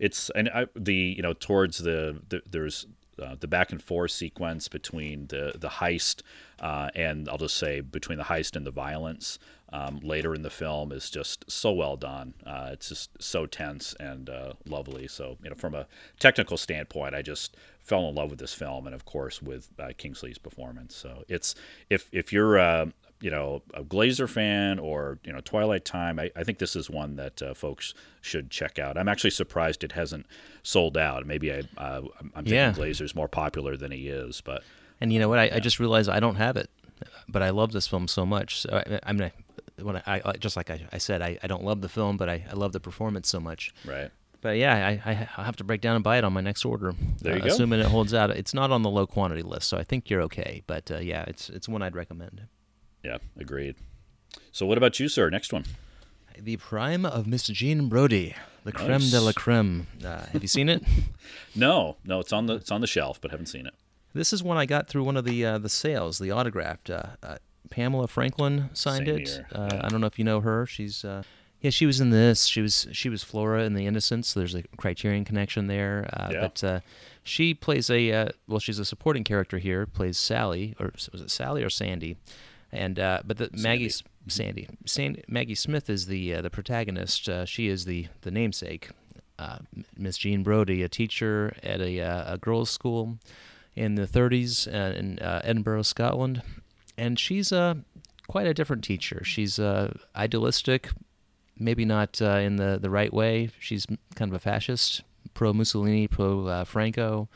it's 0.00 0.30
and 0.30 0.48
I, 0.48 0.66
the 0.74 0.94
you 0.94 1.22
know 1.22 1.34
towards 1.34 1.78
the, 1.78 2.20
the 2.30 2.40
there's 2.50 2.86
uh, 3.20 3.36
the 3.38 3.48
back 3.48 3.72
and 3.72 3.82
forth 3.82 4.10
sequence 4.10 4.68
between 4.68 5.26
the 5.28 5.52
the 5.58 5.68
heist 5.68 6.22
uh, 6.60 6.90
and 6.94 7.28
I'll 7.28 7.38
just 7.38 7.56
say 7.56 7.80
between 7.80 8.18
the 8.18 8.24
heist 8.24 8.56
and 8.56 8.66
the 8.66 8.70
violence 8.70 9.38
um, 9.72 10.00
later 10.02 10.34
in 10.34 10.42
the 10.42 10.50
film 10.50 10.92
is 10.92 11.10
just 11.10 11.48
so 11.50 11.72
well 11.72 11.96
done. 11.96 12.34
Uh, 12.44 12.70
it's 12.72 12.88
just 12.88 13.22
so 13.22 13.46
tense 13.46 13.94
and 14.00 14.28
uh, 14.28 14.54
lovely. 14.66 15.06
So 15.06 15.38
you 15.42 15.50
know 15.50 15.56
from 15.56 15.74
a 15.74 15.86
technical 16.18 16.56
standpoint, 16.56 17.14
I 17.14 17.22
just 17.22 17.56
fell 17.78 18.08
in 18.08 18.14
love 18.14 18.30
with 18.30 18.38
this 18.38 18.54
film 18.54 18.86
and 18.86 18.94
of 18.94 19.04
course 19.04 19.40
with 19.40 19.70
uh, 19.78 19.90
Kingsley's 19.96 20.38
performance. 20.38 20.94
So 20.94 21.24
it's 21.28 21.54
if 21.88 22.08
if 22.12 22.32
you're 22.32 22.58
uh, 22.58 22.86
you 23.20 23.30
know 23.30 23.62
a 23.74 23.82
Glazer 23.82 24.28
fan 24.28 24.78
or 24.78 25.18
you 25.24 25.32
know 25.32 25.40
Twilight 25.40 25.84
Time, 25.84 26.18
I, 26.18 26.30
I 26.34 26.44
think 26.44 26.58
this 26.58 26.74
is 26.74 26.88
one 26.88 27.16
that 27.16 27.42
uh, 27.42 27.54
folks 27.54 27.94
should 28.20 28.50
check 28.50 28.78
out. 28.78 28.96
I'm 28.96 29.08
actually 29.08 29.30
surprised 29.30 29.84
it 29.84 29.92
hasn't 29.92 30.26
sold 30.62 30.96
out. 30.96 31.26
Maybe 31.26 31.52
I 31.52 31.62
uh, 31.76 32.02
I'm 32.20 32.44
thinking 32.44 32.54
Yeah. 32.54 32.72
Glazer's 32.72 33.14
more 33.14 33.28
popular 33.28 33.76
than 33.76 33.92
he 33.92 34.08
is, 34.08 34.40
but 34.40 34.62
and 35.00 35.12
you 35.12 35.18
know 35.18 35.28
what? 35.28 35.38
I, 35.38 35.50
I 35.54 35.60
just 35.60 35.78
realized 35.78 36.08
I 36.08 36.20
don't 36.20 36.36
have 36.36 36.56
it, 36.56 36.70
but 37.28 37.42
I 37.42 37.50
love 37.50 37.72
this 37.72 37.86
film 37.86 38.08
so 38.08 38.24
much. 38.26 38.60
So 38.60 38.82
I, 38.86 39.00
I'm 39.04 39.16
gonna 39.16 39.32
when 39.82 39.96
I, 39.96 40.20
I 40.24 40.32
just 40.32 40.56
like 40.56 40.70
I, 40.70 40.86
I 40.92 40.98
said, 40.98 41.22
I, 41.22 41.38
I 41.42 41.46
don't 41.46 41.64
love 41.64 41.80
the 41.80 41.88
film, 41.88 42.16
but 42.16 42.28
I, 42.28 42.44
I 42.50 42.54
love 42.54 42.72
the 42.72 42.80
performance 42.80 43.28
so 43.28 43.40
much. 43.40 43.72
right. 43.84 44.10
But 44.42 44.56
yeah, 44.56 44.74
I, 44.74 45.10
I 45.10 45.28
I'll 45.36 45.44
have 45.44 45.56
to 45.56 45.64
break 45.64 45.82
down 45.82 45.96
and 45.96 46.02
buy 46.02 46.16
it 46.16 46.24
on 46.24 46.32
my 46.32 46.40
next 46.40 46.64
order. 46.64 46.94
There 47.20 47.34
you 47.34 47.42
uh, 47.42 47.44
go. 47.44 47.50
Assuming 47.52 47.80
it 47.80 47.86
holds 47.86 48.14
out, 48.14 48.30
it's 48.30 48.54
not 48.54 48.70
on 48.70 48.80
the 48.80 48.88
low 48.88 49.06
quantity 49.06 49.42
list, 49.42 49.68
so 49.68 49.76
I 49.76 49.84
think 49.84 50.08
you're 50.08 50.22
okay. 50.22 50.62
But 50.66 50.90
uh, 50.90 50.98
yeah, 50.98 51.24
it's 51.26 51.50
it's 51.50 51.68
one 51.68 51.82
I'd 51.82 51.94
recommend. 51.94 52.46
Yeah, 53.02 53.18
agreed. 53.38 53.76
So 54.52 54.66
what 54.66 54.78
about 54.78 55.00
you, 55.00 55.08
sir? 55.08 55.30
Next 55.30 55.52
one. 55.52 55.64
The 56.38 56.56
Prime 56.56 57.04
of 57.04 57.26
Miss 57.26 57.46
Jean 57.48 57.88
Brodie, 57.88 58.34
the 58.64 58.72
creme 58.72 59.10
de 59.10 59.20
la 59.20 59.32
creme. 59.32 59.86
Uh, 60.04 60.24
have 60.32 60.42
you 60.42 60.48
seen 60.48 60.68
it? 60.68 60.82
No, 61.54 61.96
no, 62.04 62.20
it's 62.20 62.32
on 62.32 62.46
the 62.46 62.54
it's 62.54 62.70
on 62.70 62.80
the 62.80 62.86
shelf, 62.86 63.20
but 63.20 63.30
haven't 63.30 63.46
seen 63.46 63.66
it. 63.66 63.74
This 64.14 64.32
is 64.32 64.42
one 64.42 64.56
I 64.56 64.66
got 64.66 64.88
through 64.88 65.04
one 65.04 65.16
of 65.16 65.24
the 65.24 65.44
uh, 65.44 65.58
the 65.58 65.68
sales, 65.68 66.18
the 66.18 66.30
autographed. 66.32 66.90
Uh, 66.90 67.02
uh, 67.22 67.36
Pamela 67.70 68.06
Franklin 68.08 68.70
signed 68.72 69.06
Same 69.06 69.18
it. 69.18 69.40
Uh, 69.52 69.68
yeah. 69.72 69.80
I 69.84 69.88
don't 69.88 70.00
know 70.00 70.06
if 70.06 70.18
you 70.18 70.24
know 70.24 70.40
her. 70.40 70.66
She's 70.66 71.04
uh, 71.04 71.22
yeah, 71.60 71.70
she 71.70 71.86
was 71.86 72.00
in 72.00 72.10
this. 72.10 72.46
She 72.46 72.60
was 72.60 72.86
she 72.92 73.08
was 73.08 73.22
Flora 73.22 73.64
in 73.64 73.74
The 73.74 73.86
Innocents. 73.86 74.28
So 74.28 74.40
there's 74.40 74.54
a 74.54 74.62
Criterion 74.76 75.24
connection 75.24 75.66
there. 75.66 76.08
Uh, 76.12 76.28
Yeah. 76.32 76.40
But 76.40 76.64
uh, 76.64 76.80
she 77.22 77.52
plays 77.54 77.90
a 77.90 78.12
uh, 78.12 78.28
well, 78.48 78.60
she's 78.60 78.78
a 78.78 78.84
supporting 78.84 79.24
character 79.24 79.58
here. 79.58 79.86
Plays 79.86 80.18
Sally, 80.18 80.74
or 80.80 80.92
was 81.12 81.20
it 81.20 81.30
Sally 81.30 81.62
or 81.62 81.70
Sandy? 81.70 82.16
And 82.72 82.98
uh, 82.98 83.22
but 83.24 83.38
the 83.38 83.50
Maggie 83.52 83.86
S- 83.86 84.02
Sandy 84.28 84.68
Sandy 84.86 85.24
Maggie 85.28 85.54
Smith 85.54 85.90
is 85.90 86.06
the 86.06 86.34
uh, 86.34 86.42
the 86.42 86.50
protagonist. 86.50 87.28
Uh, 87.28 87.44
she 87.44 87.68
is 87.68 87.84
the 87.84 88.06
the 88.22 88.30
namesake. 88.30 88.90
Uh, 89.38 89.58
Miss 89.96 90.18
Jean 90.18 90.42
Brodie, 90.42 90.82
a 90.82 90.88
teacher 90.88 91.56
at 91.62 91.80
a, 91.80 91.98
uh, 91.98 92.34
a 92.34 92.36
girls' 92.36 92.68
school 92.68 93.16
in 93.74 93.94
the 93.94 94.06
30s 94.06 94.68
uh, 94.68 94.94
in 94.94 95.18
uh, 95.18 95.40
Edinburgh, 95.42 95.80
Scotland, 95.80 96.42
and 96.98 97.18
she's 97.18 97.50
uh, 97.50 97.76
quite 98.28 98.46
a 98.46 98.52
different 98.52 98.84
teacher. 98.84 99.24
She's 99.24 99.58
uh, 99.58 99.94
idealistic, 100.14 100.90
maybe 101.58 101.86
not 101.86 102.20
uh, 102.20 102.32
in 102.36 102.56
the, 102.56 102.78
the 102.78 102.90
right 102.90 103.14
way. 103.14 103.48
She's 103.58 103.86
kind 104.14 104.30
of 104.30 104.34
a 104.34 104.38
fascist, 104.38 105.02
pro 105.34 105.52
Mussolini, 105.52 106.08
pro 106.08 106.46
uh, 106.46 106.64
Franco. 106.64 107.28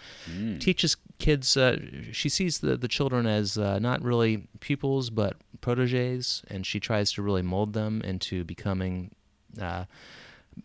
Teaches 0.58 0.96
kids. 1.18 1.56
Uh, 1.56 1.78
she 2.12 2.28
sees 2.28 2.58
the 2.58 2.76
the 2.76 2.88
children 2.88 3.26
as 3.26 3.58
uh, 3.58 3.78
not 3.78 4.02
really 4.02 4.46
pupils 4.60 5.10
but 5.10 5.36
proteges, 5.60 6.42
and 6.48 6.66
she 6.66 6.80
tries 6.80 7.12
to 7.12 7.22
really 7.22 7.42
mold 7.42 7.72
them 7.72 8.00
into 8.02 8.44
becoming. 8.44 9.14
Uh, 9.60 9.84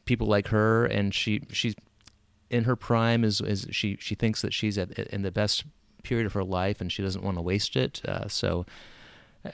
people 0.06 0.28
like 0.28 0.48
her 0.48 0.86
and 0.86 1.14
she 1.14 1.42
she's 1.52 1.76
in 2.50 2.64
her 2.64 2.76
prime 2.76 3.24
is 3.24 3.42
is 3.42 3.68
she 3.72 3.98
she 4.00 4.16
thinks 4.16 4.42
that 4.42 4.54
she's 4.54 4.78
at 4.78 4.92
in 4.92 5.22
the 5.22 5.32
best 5.32 5.64
period 6.04 6.26
of 6.26 6.34
her 6.34 6.44
life 6.44 6.82
and 6.82 6.92
she 6.92 7.02
doesn't 7.02 7.24
want 7.24 7.38
to 7.38 7.42
waste 7.42 7.76
it 7.76 8.02
uh, 8.08 8.28
so 8.28 8.66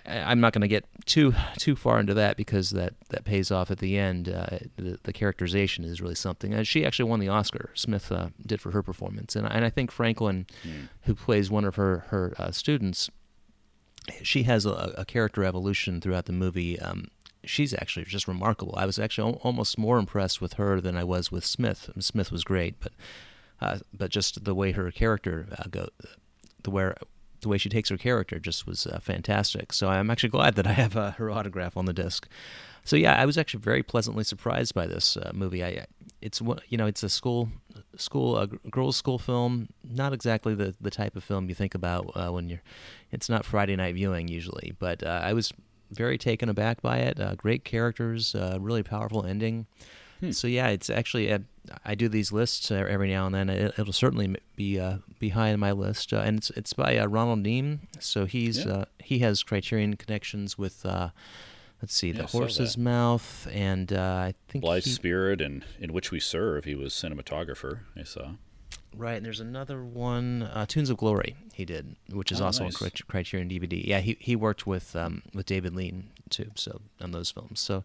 I'm 0.06 0.40
not 0.40 0.54
going 0.54 0.62
to 0.62 0.68
get 0.68 0.86
too 1.06 1.34
too 1.58 1.76
far 1.76 2.00
into 2.00 2.16
that 2.16 2.38
because 2.38 2.72
that, 2.72 2.94
that 3.10 3.24
pays 3.24 3.52
off 3.52 3.70
at 3.70 3.78
the 3.78 3.98
end. 3.98 4.30
Uh, 4.30 4.60
the, 4.78 5.00
the 5.04 5.14
characterization 5.14 5.84
is 5.84 6.02
really 6.02 6.16
something. 6.16 6.56
Uh, 6.56 6.64
she 6.64 6.84
actually 6.84 7.10
won 7.10 7.20
the 7.20 7.28
Oscar. 7.28 7.70
Smith 7.76 8.12
uh, 8.12 8.30
did 8.46 8.62
for 8.62 8.72
her 8.72 8.82
performance, 8.82 9.36
and 9.36 9.48
and 9.48 9.64
I 9.64 9.70
think 9.70 9.92
Franklin, 9.92 10.48
who 11.04 11.14
plays 11.14 11.52
one 11.52 11.66
of 11.66 11.76
her 11.76 12.06
her 12.08 12.34
uh, 12.40 12.52
students, 12.52 13.12
she 14.24 14.44
has 14.44 14.66
a, 14.66 14.94
a 14.98 15.06
character 15.06 15.44
evolution 15.44 16.02
throughout 16.02 16.26
the 16.26 16.34
movie. 16.34 16.80
Um, 16.80 17.10
she's 17.44 17.74
actually 17.74 18.06
just 18.06 18.28
remarkable. 18.28 18.74
I 18.76 18.88
was 18.88 18.98
actually 18.98 19.34
al- 19.34 19.40
almost 19.44 19.78
more 19.78 20.00
impressed 20.00 20.42
with 20.42 20.54
her 20.54 20.82
than 20.82 20.98
I 20.98 21.04
was 21.04 21.32
with 21.32 21.46
Smith. 21.46 21.92
Smith 22.00 22.32
was 22.32 22.44
great, 22.44 22.80
but 22.80 22.94
uh, 23.62 23.78
but 23.94 24.10
just 24.10 24.44
the 24.46 24.56
way 24.56 24.72
her 24.72 24.90
character 24.92 25.48
uh, 25.58 25.66
go, 25.70 25.90
the 26.64 26.72
where 26.72 26.98
the 27.46 27.50
way 27.50 27.60
she 27.60 27.70
takes 27.70 27.90
her 27.90 27.98
character 27.98 28.40
just 28.40 28.66
was 28.66 28.88
uh, 28.88 29.00
fantastic. 29.00 29.72
So 29.72 29.88
I'm 29.88 30.10
actually 30.10 30.30
glad 30.30 30.56
that 30.56 30.66
I 30.66 30.74
have 30.74 30.98
uh, 30.98 31.12
her 31.12 31.30
autograph 31.30 31.78
on 31.78 31.86
the 31.86 31.94
disc. 31.94 32.28
So 32.84 32.96
yeah, 32.96 33.14
I 33.14 33.26
was 33.26 33.38
actually 33.38 33.62
very 33.62 33.84
pleasantly 33.84 34.24
surprised 34.24 34.74
by 34.74 34.88
this 34.88 35.16
uh, 35.16 35.32
movie. 35.34 35.64
I 35.64 35.86
it's 36.22 36.42
you 36.70 36.78
know 36.78 36.88
it's 36.88 37.04
a 37.04 37.10
school 37.10 37.50
school 37.98 38.38
a 38.38 38.48
girls 38.48 38.98
school 38.98 39.20
film, 39.20 39.70
not 39.88 40.12
exactly 40.12 40.56
the 40.56 40.76
the 40.82 40.90
type 40.90 41.16
of 41.16 41.24
film 41.24 41.50
you 41.50 41.56
think 41.56 41.76
about 41.76 42.12
uh, 42.16 42.32
when 42.32 42.50
you're. 42.50 42.64
It's 43.12 43.30
not 43.30 43.46
Friday 43.46 43.76
night 43.76 43.94
viewing 43.94 44.28
usually, 44.28 44.74
but 44.80 45.04
uh, 45.04 45.22
I 45.24 45.34
was 45.34 45.54
very 45.92 46.18
taken 46.18 46.50
aback 46.50 46.82
by 46.82 46.98
it. 46.98 47.20
Uh, 47.20 47.36
great 47.36 47.64
characters, 47.64 48.36
really 48.60 48.84
powerful 48.84 49.24
ending. 49.24 49.68
So 50.32 50.48
yeah, 50.48 50.68
it's 50.70 50.90
actually 50.90 51.32
uh, 51.32 51.40
I 51.84 51.94
do 51.96 52.08
these 52.10 52.32
lists 52.32 52.72
every 52.72 53.10
now 53.10 53.26
and 53.26 53.36
then. 53.36 53.50
It, 53.50 53.74
it'll 53.78 53.94
certainly 53.94 54.36
be 54.56 54.80
uh, 54.80 54.98
be 55.20 55.30
high 55.30 55.52
on 55.54 55.60
my 55.60 55.72
list, 55.72 56.14
uh, 56.14 56.18
and 56.18 56.38
it's 56.38 56.50
it's 56.52 56.74
by 56.74 56.98
uh, 56.98 57.06
Ronald 57.08 57.44
Neame. 57.44 57.80
So 58.00 58.26
he's 58.26 58.66
Yeah. 58.66 58.72
uh, 58.72 58.86
he 59.00 59.20
has 59.20 59.44
Criterion 59.44 59.96
connections 59.98 60.58
with 60.58 60.86
uh, 60.86 61.10
let's 61.82 61.94
see, 61.94 62.08
Yeah, 62.12 62.22
The 62.22 62.28
Horse's. 62.28 62.78
Mouth, 62.78 63.48
and 63.52 63.92
uh, 63.94 64.02
I 64.30 64.34
think 64.48 64.64
Blithe 64.64 64.86
he- 64.86 64.92
Spirit 64.92 65.42
and 65.42 65.64
In 65.80 65.92
Which 65.94 66.12
We 66.12 66.20
Serve, 66.20 66.66
he 66.66 66.76
was 66.76 66.94
cinematographer, 66.94 67.80
I 67.96 68.04
saw. 68.04 68.32
Right, 68.98 69.16
and 69.18 69.26
there's 69.26 69.40
another 69.40 69.84
one, 69.84 70.44
uh, 70.44 70.66
Tunes 70.66 70.90
of 70.90 70.98
Glory. 70.98 71.36
He 71.54 71.66
did, 71.66 71.96
which 72.12 72.32
is 72.32 72.40
Oh, 72.42 72.46
also 72.46 72.64
nice. 72.66 72.82
on 72.82 72.90
Criterion 73.08 73.50
DVD. 73.50 73.86
Yeah, 73.86 74.00
he 74.00 74.18
he 74.20 74.36
worked 74.36 74.66
with 74.66 74.96
um, 74.96 75.22
with 75.34 75.46
David 75.46 75.76
Lean 75.76 76.10
too, 76.30 76.52
so 76.56 76.82
on 77.02 77.12
those 77.12 77.30
films. 77.32 77.60
So, 77.60 77.84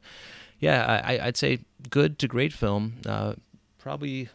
yeah, 0.59 1.03
I, 1.05 1.19
I'd 1.27 1.37
say 1.37 1.61
good 1.91 2.19
to 2.21 2.29
great 2.29 2.53
film. 2.53 2.95
Uh, 3.07 3.35
probably, 3.79 4.29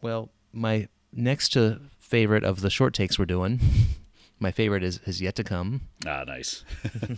well, 0.00 0.30
my 0.52 0.88
next 1.12 1.50
to 1.50 1.80
favorite 1.98 2.44
of 2.44 2.60
the 2.60 2.70
short 2.70 2.94
takes 2.94 3.18
we're 3.18 3.24
doing. 3.24 3.60
my 4.38 4.50
favorite 4.50 4.82
is 4.84 5.00
is 5.06 5.20
yet 5.20 5.34
to 5.36 5.44
come. 5.44 5.82
Ah, 6.06 6.24
nice. 6.26 6.64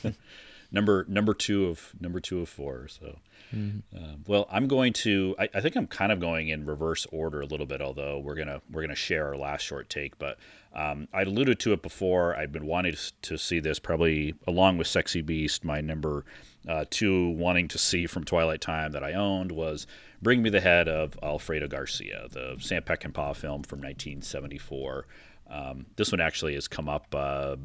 number 0.72 1.05
number 1.09 1.34
two 1.34 1.66
of 1.66 1.93
number 2.01 2.20
two 2.20 2.41
of 2.41 2.49
four. 2.49 2.89
So, 2.89 3.18
uh, 3.55 4.16
well, 4.26 4.46
I'm 4.51 4.68
going 4.68 4.92
to. 4.94 5.34
I, 5.38 5.49
I 5.55 5.61
think 5.61 5.76
I'm 5.76 5.86
kind 5.86 6.12
of 6.12 6.20
going 6.20 6.49
in 6.49 6.66
reverse 6.66 7.07
order 7.11 7.40
a 7.40 7.46
little 7.46 7.66
bit. 7.66 7.80
Although 7.80 8.18
we're 8.18 8.34
gonna 8.34 8.61
we're 8.70 8.82
gonna 8.82 8.94
share 8.94 9.28
our 9.28 9.36
last 9.36 9.62
short 9.62 9.88
take, 9.88 10.18
but 10.18 10.38
um, 10.74 11.09
I'd 11.12 11.26
alluded 11.26 11.59
to 11.61 11.72
it 11.72 11.82
before. 11.82 12.36
I've 12.36 12.53
been 12.53 12.66
wanting 12.66 12.92
to, 12.92 13.12
to 13.22 13.38
see 13.38 13.61
this 13.61 13.78
probably 13.78 14.34
along 14.46 14.78
with 14.78 14.86
Sexy 14.86 15.22
Beast. 15.22 15.64
My 15.64 15.80
number 15.80 16.24
uh, 16.68 16.84
two 16.90 17.30
wanting 17.30 17.68
to 17.68 17.78
see 17.78 18.07
from 18.07 18.24
Twilight 18.24 18.61
Time 18.61 18.92
that 18.92 19.03
I 19.03 19.14
owned 19.14 19.53
was 19.53 19.86
Bring 20.20 20.42
Me 20.42 20.51
the 20.51 20.61
Head 20.61 20.88
of 20.88 21.18
Alfredo 21.22 21.68
Garcia, 21.68 22.26
the 22.30 22.57
Sam 22.61 22.82
Peckinpah 22.82 23.36
film 23.36 23.62
from 23.62 23.78
1974. 23.78 25.07
Um, 25.51 25.86
this 25.96 26.12
one 26.12 26.20
actually 26.20 26.55
has 26.55 26.68
come 26.68 26.88
up 26.88 27.14
uh, 27.14 27.57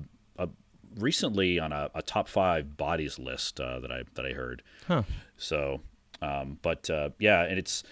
recently 0.98 1.60
on 1.60 1.72
a, 1.72 1.90
a 1.96 2.02
top 2.02 2.28
five 2.28 2.78
bodies 2.78 3.20
list 3.20 3.60
uh, 3.60 3.80
that 3.80 3.92
I 3.92 4.04
that 4.16 4.26
I 4.26 4.32
heard. 4.32 4.62
Huh. 4.88 5.04
So, 5.38 5.82
um, 6.22 6.58
but 6.62 6.90
uh, 6.90 7.10
yeah, 7.20 7.44
and 7.44 7.58
it's 7.58 7.84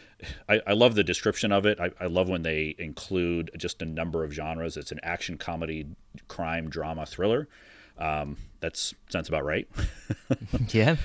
I, 0.47 0.61
I 0.67 0.73
love 0.73 0.95
the 0.95 1.03
description 1.03 1.51
of 1.51 1.65
it. 1.65 1.79
I, 1.79 1.91
I 1.99 2.05
love 2.05 2.29
when 2.29 2.43
they 2.43 2.75
include 2.77 3.51
just 3.57 3.81
a 3.81 3.85
number 3.85 4.23
of 4.23 4.31
genres. 4.31 4.77
It's 4.77 4.91
an 4.91 4.99
action, 5.03 5.37
comedy, 5.37 5.87
crime, 6.27 6.69
drama, 6.69 7.05
thriller. 7.05 7.47
Um, 7.97 8.37
that's 8.59 8.93
sounds 9.09 9.27
about 9.27 9.45
right. 9.45 9.67
Yeah, 10.69 10.95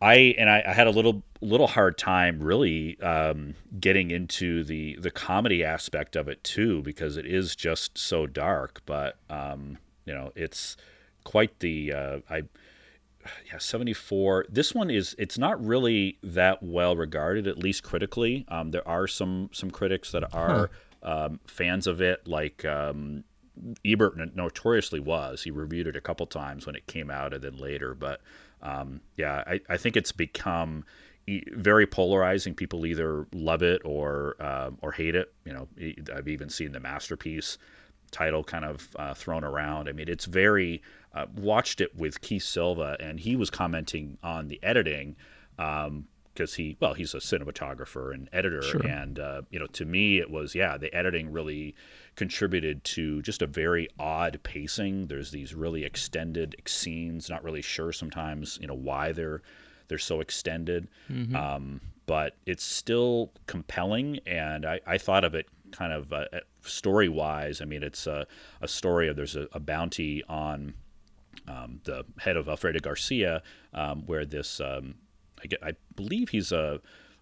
I 0.00 0.34
and 0.38 0.48
I, 0.48 0.62
I, 0.66 0.72
had 0.72 0.86
a 0.86 0.90
little 0.90 1.22
little 1.40 1.66
hard 1.66 1.98
time 1.98 2.40
really 2.40 3.00
um, 3.00 3.54
getting 3.80 4.10
into 4.10 4.62
the 4.64 4.96
the 4.96 5.10
comedy 5.10 5.64
aspect 5.64 6.16
of 6.16 6.28
it 6.28 6.42
too 6.44 6.82
because 6.82 7.16
it 7.16 7.26
is 7.26 7.56
just 7.56 7.98
so 7.98 8.26
dark. 8.26 8.82
But 8.86 9.18
um, 9.30 9.78
you 10.04 10.14
know, 10.14 10.32
it's 10.36 10.76
quite 11.24 11.58
the 11.60 11.92
uh, 11.92 12.18
I 12.30 12.42
yeah 13.50 13.58
74 13.58 14.46
this 14.48 14.74
one 14.74 14.90
is 14.90 15.14
it's 15.18 15.36
not 15.36 15.62
really 15.64 16.18
that 16.22 16.62
well 16.62 16.96
regarded 16.96 17.46
at 17.46 17.58
least 17.58 17.82
critically 17.82 18.46
um, 18.48 18.70
there 18.70 18.86
are 18.88 19.06
some 19.06 19.50
some 19.52 19.70
critics 19.70 20.12
that 20.12 20.34
are 20.34 20.70
huh. 21.02 21.26
um, 21.26 21.40
fans 21.46 21.86
of 21.86 22.00
it 22.00 22.26
like 22.26 22.64
um, 22.64 23.24
ebert 23.84 24.16
notoriously 24.34 25.00
was 25.00 25.42
he 25.42 25.50
reviewed 25.50 25.86
it 25.86 25.96
a 25.96 26.00
couple 26.00 26.26
times 26.26 26.64
when 26.64 26.74
it 26.74 26.86
came 26.86 27.10
out 27.10 27.34
and 27.34 27.42
then 27.44 27.56
later 27.56 27.92
but 27.94 28.20
um, 28.62 29.00
yeah, 29.16 29.42
I, 29.46 29.60
I 29.68 29.76
think 29.76 29.96
it's 29.96 30.12
become 30.12 30.84
very 31.52 31.86
polarizing. 31.86 32.54
People 32.54 32.86
either 32.86 33.26
love 33.32 33.62
it 33.62 33.82
or 33.84 34.36
uh, 34.40 34.70
or 34.80 34.92
hate 34.92 35.14
it. 35.14 35.32
You 35.44 35.52
know, 35.52 35.68
I've 36.14 36.28
even 36.28 36.48
seen 36.48 36.72
the 36.72 36.80
masterpiece 36.80 37.58
title 38.10 38.42
kind 38.42 38.64
of 38.64 38.88
uh, 38.96 39.14
thrown 39.14 39.44
around. 39.44 39.88
I 39.88 39.92
mean, 39.92 40.08
it's 40.08 40.24
very 40.24 40.82
uh, 41.14 41.26
watched 41.36 41.80
it 41.80 41.96
with 41.96 42.20
Keith 42.20 42.44
Silva, 42.44 42.96
and 43.00 43.20
he 43.20 43.36
was 43.36 43.50
commenting 43.50 44.18
on 44.22 44.48
the 44.48 44.60
editing. 44.62 45.16
Um, 45.58 46.06
because 46.34 46.54
he 46.54 46.76
well 46.78 46.94
he's 46.94 47.14
a 47.14 47.18
cinematographer 47.18 48.14
and 48.14 48.28
editor 48.32 48.62
sure. 48.62 48.86
and 48.86 49.18
uh, 49.18 49.42
you 49.50 49.58
know 49.58 49.66
to 49.66 49.84
me 49.84 50.20
it 50.20 50.30
was 50.30 50.54
yeah 50.54 50.76
the 50.78 50.94
editing 50.94 51.32
really 51.32 51.74
contributed 52.18 52.82
to 52.82 53.22
just 53.22 53.42
a 53.42 53.46
very 53.46 53.88
odd 53.96 54.40
pacing. 54.42 55.06
There's 55.06 55.30
these 55.30 55.54
really 55.54 55.84
extended 55.84 56.56
scenes. 56.66 57.30
Not 57.30 57.44
really 57.44 57.62
sure 57.62 57.92
sometimes, 57.92 58.58
you 58.60 58.66
know, 58.66 58.74
why 58.74 59.12
they're 59.12 59.40
they're 59.86 59.98
so 59.98 60.20
extended. 60.20 60.88
Mm-hmm. 61.08 61.36
Um, 61.36 61.80
but 62.06 62.34
it's 62.44 62.64
still 62.64 63.32
compelling, 63.46 64.18
and 64.26 64.66
I, 64.66 64.80
I 64.84 64.98
thought 64.98 65.24
of 65.24 65.34
it 65.36 65.46
kind 65.70 65.92
of 65.92 66.12
uh, 66.12 66.24
story 66.62 67.08
wise. 67.08 67.60
I 67.60 67.66
mean, 67.66 67.84
it's 67.84 68.06
a, 68.08 68.26
a 68.60 68.66
story 68.66 69.08
of 69.08 69.14
there's 69.14 69.36
a, 69.36 69.46
a 69.52 69.60
bounty 69.60 70.24
on 70.28 70.74
um, 71.48 71.80
the 71.84 72.04
head 72.18 72.36
of 72.36 72.48
Alfredo 72.48 72.80
Garcia, 72.80 73.42
um, 73.72 74.04
where 74.06 74.24
this 74.24 74.60
um, 74.60 74.94
I, 75.42 75.46
get, 75.46 75.62
I 75.62 75.72
believe 75.96 76.28
he's 76.30 76.52
a 76.52 76.80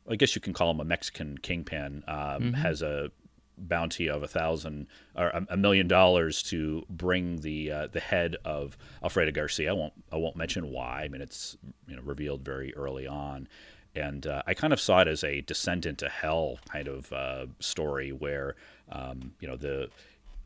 I 0.09 0.16
guess 0.16 0.35
you 0.35 0.41
can 0.41 0.53
call 0.53 0.70
him 0.70 0.81
a 0.81 0.85
Mexican 0.85 1.39
kingpin, 1.39 2.05
um, 2.07 2.16
mm-hmm. 2.16 2.53
has 2.55 2.83
a 2.83 3.11
bounty 3.59 4.09
of 4.09 4.22
a 4.22 4.29
thousand 4.29 4.87
or 5.16 5.31
a 5.49 5.57
million 5.57 5.89
dollars 5.89 6.43
to 6.43 6.85
bring 6.91 7.41
the 7.41 7.72
uh, 7.72 7.87
the 7.87 8.01
head 8.01 8.37
of 8.45 8.77
Alfredo 9.03 9.33
Garcia. 9.33 9.70
I 9.70 9.72
won't 9.72 9.95
I 10.12 10.16
won't 10.16 10.37
mention 10.37 10.70
why. 10.70 11.03
I 11.03 11.09
mean, 11.09 11.22
it's 11.22 11.57
you 11.89 11.97
know 11.97 12.03
revealed 12.03 12.45
very 12.45 12.74
early 12.74 13.07
on, 13.07 13.49
and 13.95 14.27
uh, 14.27 14.43
I 14.47 14.55
kind 14.55 14.72
of 14.72 14.81
saw 14.81 15.01
it 15.01 15.09
as 15.09 15.24
a 15.24 15.41
descent 15.41 15.87
into 15.87 16.09
hell 16.09 16.59
kind 16.70 16.89
of 16.89 17.12
uh, 17.12 17.47
story 17.61 18.12
where 18.12 18.57
um, 18.93 19.33
you 19.41 19.49
know 19.49 19.57
the 19.57 19.89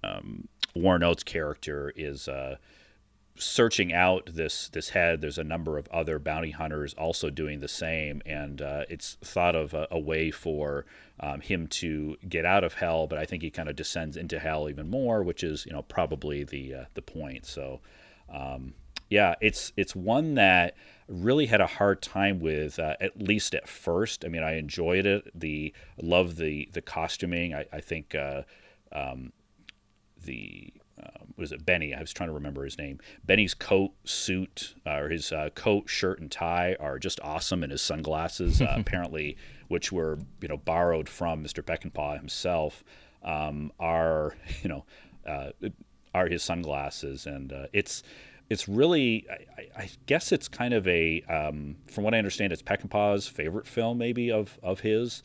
um, 0.05 0.49
Warren 0.75 1.03
Oates 1.03 1.25
character 1.25 1.93
is 1.97 2.29
uh, 2.29 2.57
searching 3.37 3.93
out 3.93 4.31
this 4.33 4.69
this 4.69 4.91
head. 4.91 5.21
There's 5.21 5.39
a 5.39 5.45
number 5.45 5.79
of 5.79 5.89
other 5.89 6.19
bounty 6.19 6.51
hunters 6.51 6.95
also 6.95 7.31
doing 7.31 7.61
the 7.61 7.69
same, 7.69 8.23
and 8.27 8.61
uh, 8.61 8.85
it's 8.89 9.17
thought 9.23 9.55
of 9.55 9.75
a, 9.75 9.89
a 9.91 9.99
way 9.99 10.31
for 10.31 10.87
um, 11.19 11.41
him 11.41 11.67
to 11.69 12.17
get 12.29 12.45
out 12.45 12.65
of 12.65 12.75
hell. 12.75 13.07
But 13.07 13.19
I 13.19 13.25
think 13.25 13.43
he 13.43 13.51
kind 13.51 13.69
of 13.69 13.77
descends 13.77 14.17
into 14.17 14.39
hell 14.39 14.69
even 14.69 14.89
more, 14.89 15.23
which 15.23 15.43
is 15.43 15.67
you 15.67 15.73
know 15.73 15.83
probably 15.83 16.45
the 16.45 16.75
uh, 16.75 16.85
the 16.95 17.03
point. 17.03 17.47
So. 17.47 17.81
Um, 18.33 18.75
yeah, 19.11 19.35
it's 19.41 19.73
it's 19.77 19.95
one 19.97 20.35
that 20.35 20.77
really 21.09 21.47
had 21.47 21.61
a 21.61 21.67
hard 21.67 22.01
time 22.01 22.39
with 22.39 22.79
uh, 22.79 22.95
at 23.01 23.21
least 23.21 23.55
at 23.57 23.69
first. 23.69 24.25
I 24.25 24.29
mean, 24.29 24.45
I 24.45 24.57
enjoyed 24.57 25.05
it. 25.05 25.29
The 25.35 25.75
love 26.01 26.37
the 26.37 26.69
the 26.73 26.81
costuming. 26.81 27.53
I, 27.53 27.67
I 27.73 27.81
think 27.81 28.15
uh, 28.15 28.43
um, 28.93 29.33
the 30.25 30.73
um, 31.03 31.35
was 31.37 31.53
it 31.53 31.65
Benny? 31.65 31.95
I 31.95 32.01
was 32.01 32.13
trying 32.13 32.29
to 32.29 32.35
remember 32.35 32.65
his 32.65 32.79
name. 32.79 32.99
Benny's 33.25 33.55
coat, 33.55 33.93
suit, 34.05 34.75
uh, 34.87 34.99
or 34.99 35.09
his 35.09 35.33
uh, 35.33 35.51
coat, 35.55 35.89
shirt, 35.89 36.21
and 36.21 36.31
tie 36.31 36.77
are 36.79 36.99
just 36.99 37.21
awesome, 37.21 37.63
and 37.63 37.73
his 37.73 37.83
sunglasses, 37.83 38.61
uh, 38.61 38.77
apparently, 38.79 39.37
which 39.69 39.93
were 39.93 40.19
you 40.41 40.49
know 40.49 40.57
borrowed 40.57 41.09
from 41.09 41.43
Mr. 41.43 41.63
Peckinpah 41.63 42.19
himself, 42.19 42.85
um, 43.23 43.73
are 43.79 44.35
you 44.63 44.69
know 44.69 44.85
uh, 45.27 45.51
are 46.15 46.29
his 46.29 46.43
sunglasses, 46.43 47.27
and 47.27 47.53
uh, 47.53 47.67
it's 47.73 48.03
it's 48.49 48.69
really 48.69 49.27
I, 49.31 49.83
I, 49.83 49.91
guess 50.07 50.33
it's 50.33 50.49
kind 50.49 50.75
of 50.75 50.87
a 50.89 51.23
um, 51.23 51.77
from 51.87 52.05
what 52.05 52.15
I 52.15 52.19
understand, 52.19 52.53
it's 52.53 52.63
Peckinpah's 52.63 53.27
favorite 53.27 53.67
film, 53.67 53.99
maybe 53.99 54.31
of 54.31 54.59
of 54.63 54.81
his, 54.81 55.23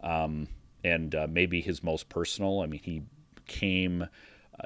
um, 0.00 0.48
and 0.84 1.14
uh, 1.14 1.26
maybe 1.28 1.60
his 1.60 1.82
most 1.82 2.08
personal. 2.08 2.60
I 2.60 2.66
mean, 2.66 2.80
he 2.82 3.02
came 3.46 4.02
uh, 4.02 4.06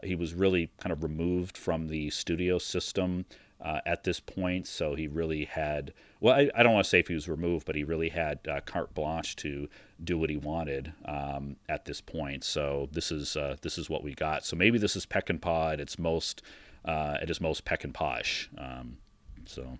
he 0.02 0.14
was 0.14 0.34
really 0.34 0.70
kind 0.78 0.92
of 0.92 1.02
removed 1.02 1.56
from 1.56 1.88
the 1.88 2.10
studio 2.10 2.58
system 2.58 3.24
uh, 3.62 3.80
at 3.86 4.04
this 4.04 4.18
point, 4.18 4.66
so 4.66 4.94
he 4.94 5.06
really 5.06 5.44
had. 5.44 5.92
Well, 6.20 6.34
I, 6.34 6.50
I 6.54 6.62
don't 6.62 6.72
want 6.72 6.84
to 6.84 6.88
say 6.88 6.98
if 6.98 7.08
he 7.08 7.14
was 7.14 7.28
removed, 7.28 7.64
but 7.64 7.76
he 7.76 7.84
really 7.84 8.08
had 8.08 8.40
uh, 8.48 8.60
carte 8.60 8.94
blanche 8.94 9.36
to 9.36 9.68
do 10.02 10.18
what 10.18 10.30
he 10.30 10.36
wanted 10.36 10.92
um, 11.04 11.56
at 11.68 11.84
this 11.84 12.00
point. 12.00 12.42
So 12.44 12.88
this 12.90 13.12
is 13.12 13.36
uh, 13.36 13.56
this 13.62 13.78
is 13.78 13.88
what 13.88 14.02
we 14.02 14.14
got. 14.14 14.44
So 14.44 14.56
maybe 14.56 14.78
this 14.78 14.96
is 14.96 15.06
peck 15.06 15.26
Peckinpah 15.26 15.74
at 15.74 15.80
its 15.80 15.98
most 15.98 16.42
uh, 16.84 17.18
at 17.20 17.30
its 17.30 17.40
most 17.40 17.64
Peckinpahish. 17.64 18.48
Um, 18.58 18.98
so 19.46 19.78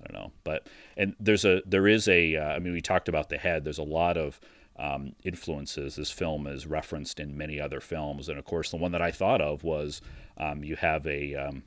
I 0.00 0.12
don't 0.12 0.22
know, 0.22 0.32
but 0.44 0.68
and 0.96 1.16
there's 1.18 1.44
a 1.44 1.62
there 1.66 1.88
is 1.88 2.06
a. 2.06 2.38
I 2.38 2.58
mean, 2.60 2.72
we 2.72 2.80
talked 2.80 3.08
about 3.08 3.30
the 3.30 3.38
head. 3.38 3.64
There's 3.64 3.78
a 3.78 3.82
lot 3.82 4.16
of 4.16 4.40
um, 4.76 5.14
influences. 5.24 5.96
This 5.96 6.10
film 6.10 6.46
is 6.46 6.66
referenced 6.66 7.20
in 7.20 7.36
many 7.36 7.60
other 7.60 7.80
films, 7.80 8.28
and 8.28 8.38
of 8.38 8.44
course, 8.44 8.70
the 8.70 8.76
one 8.76 8.92
that 8.92 9.02
I 9.02 9.10
thought 9.10 9.40
of 9.40 9.62
was 9.62 10.00
um, 10.36 10.64
you 10.64 10.76
have 10.76 11.06
a, 11.06 11.34
um, 11.34 11.62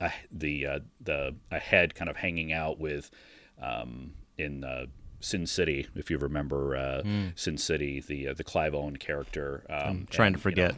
a 0.00 0.12
the 0.30 0.66
uh, 0.66 0.78
the 1.00 1.34
a 1.50 1.58
head 1.58 1.94
kind 1.94 2.10
of 2.10 2.16
hanging 2.16 2.52
out 2.52 2.78
with 2.78 3.10
um, 3.60 4.14
in 4.36 4.64
uh, 4.64 4.86
Sin 5.20 5.46
City, 5.46 5.88
if 5.96 6.10
you 6.10 6.18
remember 6.18 6.76
uh, 6.76 7.02
mm. 7.02 7.36
Sin 7.38 7.58
City, 7.58 8.00
the 8.00 8.28
uh, 8.28 8.34
the 8.34 8.44
Clive 8.44 8.74
Owen 8.74 8.96
character. 8.96 9.64
Um, 9.68 9.78
I'm 9.78 10.08
trying 10.10 10.28
and, 10.28 10.36
to 10.36 10.40
forget. 10.40 10.76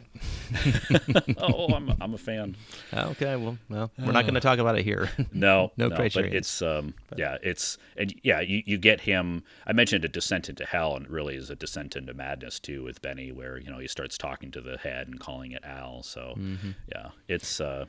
You 0.65 1.13
know, 1.13 1.35
oh, 1.37 1.67
I'm 1.73 1.95
I'm 2.01 2.13
a 2.15 2.17
fan. 2.17 2.57
Okay, 2.91 3.35
well, 3.35 3.57
well, 3.69 3.91
we're 3.99 4.11
not 4.11 4.23
going 4.23 4.33
to 4.33 4.39
talk 4.39 4.57
about 4.57 4.79
it 4.79 4.83
here. 4.83 5.11
no, 5.31 5.71
no, 5.77 5.89
no 5.89 5.95
But 5.95 6.15
it's 6.15 6.61
um, 6.61 6.95
but. 7.09 7.19
yeah, 7.19 7.37
it's 7.43 7.77
and 7.97 8.13
yeah, 8.23 8.39
you, 8.39 8.63
you 8.65 8.77
get 8.77 9.01
him. 9.01 9.43
I 9.67 9.73
mentioned 9.73 10.05
a 10.05 10.09
descent 10.09 10.49
into 10.49 10.65
hell, 10.65 10.95
and 10.95 11.05
it 11.05 11.11
really 11.11 11.35
is 11.35 11.51
a 11.51 11.55
descent 11.55 11.95
into 11.95 12.13
madness 12.13 12.59
too 12.59 12.83
with 12.83 13.01
Benny, 13.01 13.31
where 13.31 13.59
you 13.59 13.69
know 13.69 13.77
he 13.77 13.87
starts 13.87 14.17
talking 14.17 14.49
to 14.51 14.61
the 14.61 14.77
head 14.77 15.07
and 15.07 15.19
calling 15.19 15.51
it 15.51 15.63
Al. 15.63 16.01
So 16.03 16.33
mm-hmm. 16.37 16.71
yeah, 16.87 17.09
it's. 17.27 17.61
Uh, 17.61 17.85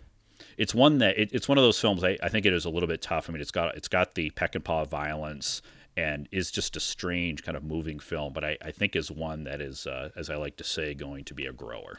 it's 0.58 0.74
one 0.74 0.98
that 0.98 1.16
it, 1.16 1.30
it's 1.32 1.48
one 1.48 1.56
of 1.56 1.62
those 1.62 1.78
films. 1.78 2.02
I, 2.02 2.18
I 2.20 2.28
think 2.28 2.46
it 2.46 2.52
is 2.52 2.64
a 2.64 2.70
little 2.70 2.88
bit 2.88 3.00
tough. 3.00 3.30
I 3.30 3.32
mean, 3.32 3.40
it's 3.40 3.52
got 3.52 3.76
it's 3.76 3.86
got 3.86 4.16
the 4.16 4.30
peck 4.30 4.56
and 4.56 4.64
Peckinpah 4.64 4.88
violence 4.88 5.62
and 5.96 6.28
is 6.32 6.50
just 6.50 6.76
a 6.76 6.80
strange 6.80 7.42
kind 7.42 7.56
of 7.56 7.64
moving 7.64 7.98
film, 7.98 8.32
but 8.32 8.44
I, 8.44 8.56
I 8.62 8.70
think 8.70 8.96
is 8.96 9.10
one 9.10 9.44
that 9.44 9.60
is, 9.60 9.86
uh, 9.86 10.10
as 10.16 10.30
I 10.30 10.36
like 10.36 10.56
to 10.56 10.64
say, 10.64 10.94
going 10.94 11.24
to 11.24 11.34
be 11.34 11.46
a 11.46 11.52
grower. 11.52 11.98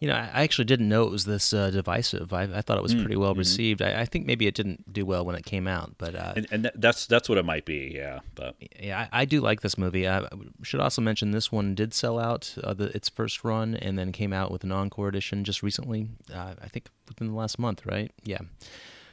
You 0.00 0.08
know, 0.08 0.14
I 0.14 0.42
actually 0.44 0.64
didn't 0.64 0.88
know 0.88 1.02
it 1.02 1.10
was 1.10 1.26
this 1.26 1.52
uh, 1.52 1.68
divisive. 1.68 2.32
I, 2.32 2.44
I, 2.44 2.62
thought 2.62 2.78
it 2.78 2.82
was 2.82 2.94
mm, 2.94 3.02
pretty 3.02 3.16
well 3.16 3.32
mm-hmm. 3.32 3.40
received. 3.40 3.82
I, 3.82 4.00
I, 4.00 4.04
think 4.06 4.24
maybe 4.24 4.46
it 4.46 4.54
didn't 4.54 4.90
do 4.90 5.04
well 5.04 5.26
when 5.26 5.36
it 5.36 5.44
came 5.44 5.68
out, 5.68 5.92
but 5.98 6.14
uh, 6.14 6.32
and, 6.36 6.46
and, 6.50 6.70
that's 6.74 7.06
that's 7.06 7.28
what 7.28 7.36
it 7.36 7.44
might 7.44 7.66
be. 7.66 7.92
Yeah, 7.94 8.20
but 8.34 8.56
yeah, 8.80 9.08
I, 9.12 9.20
I 9.20 9.24
do 9.26 9.42
like 9.42 9.60
this 9.60 9.76
movie. 9.76 10.08
I 10.08 10.26
should 10.62 10.80
also 10.80 11.02
mention 11.02 11.32
this 11.32 11.52
one 11.52 11.74
did 11.74 11.92
sell 11.92 12.18
out 12.18 12.54
uh, 12.64 12.72
the, 12.72 12.84
its 12.96 13.10
first 13.10 13.44
run, 13.44 13.74
and 13.74 13.98
then 13.98 14.10
came 14.10 14.32
out 14.32 14.50
with 14.50 14.64
an 14.64 14.72
encore 14.72 15.08
edition 15.08 15.44
just 15.44 15.62
recently. 15.62 16.08
Uh, 16.32 16.54
I 16.62 16.68
think 16.68 16.88
within 17.06 17.26
the 17.26 17.34
last 17.34 17.58
month, 17.58 17.84
right? 17.84 18.10
Yeah. 18.24 18.40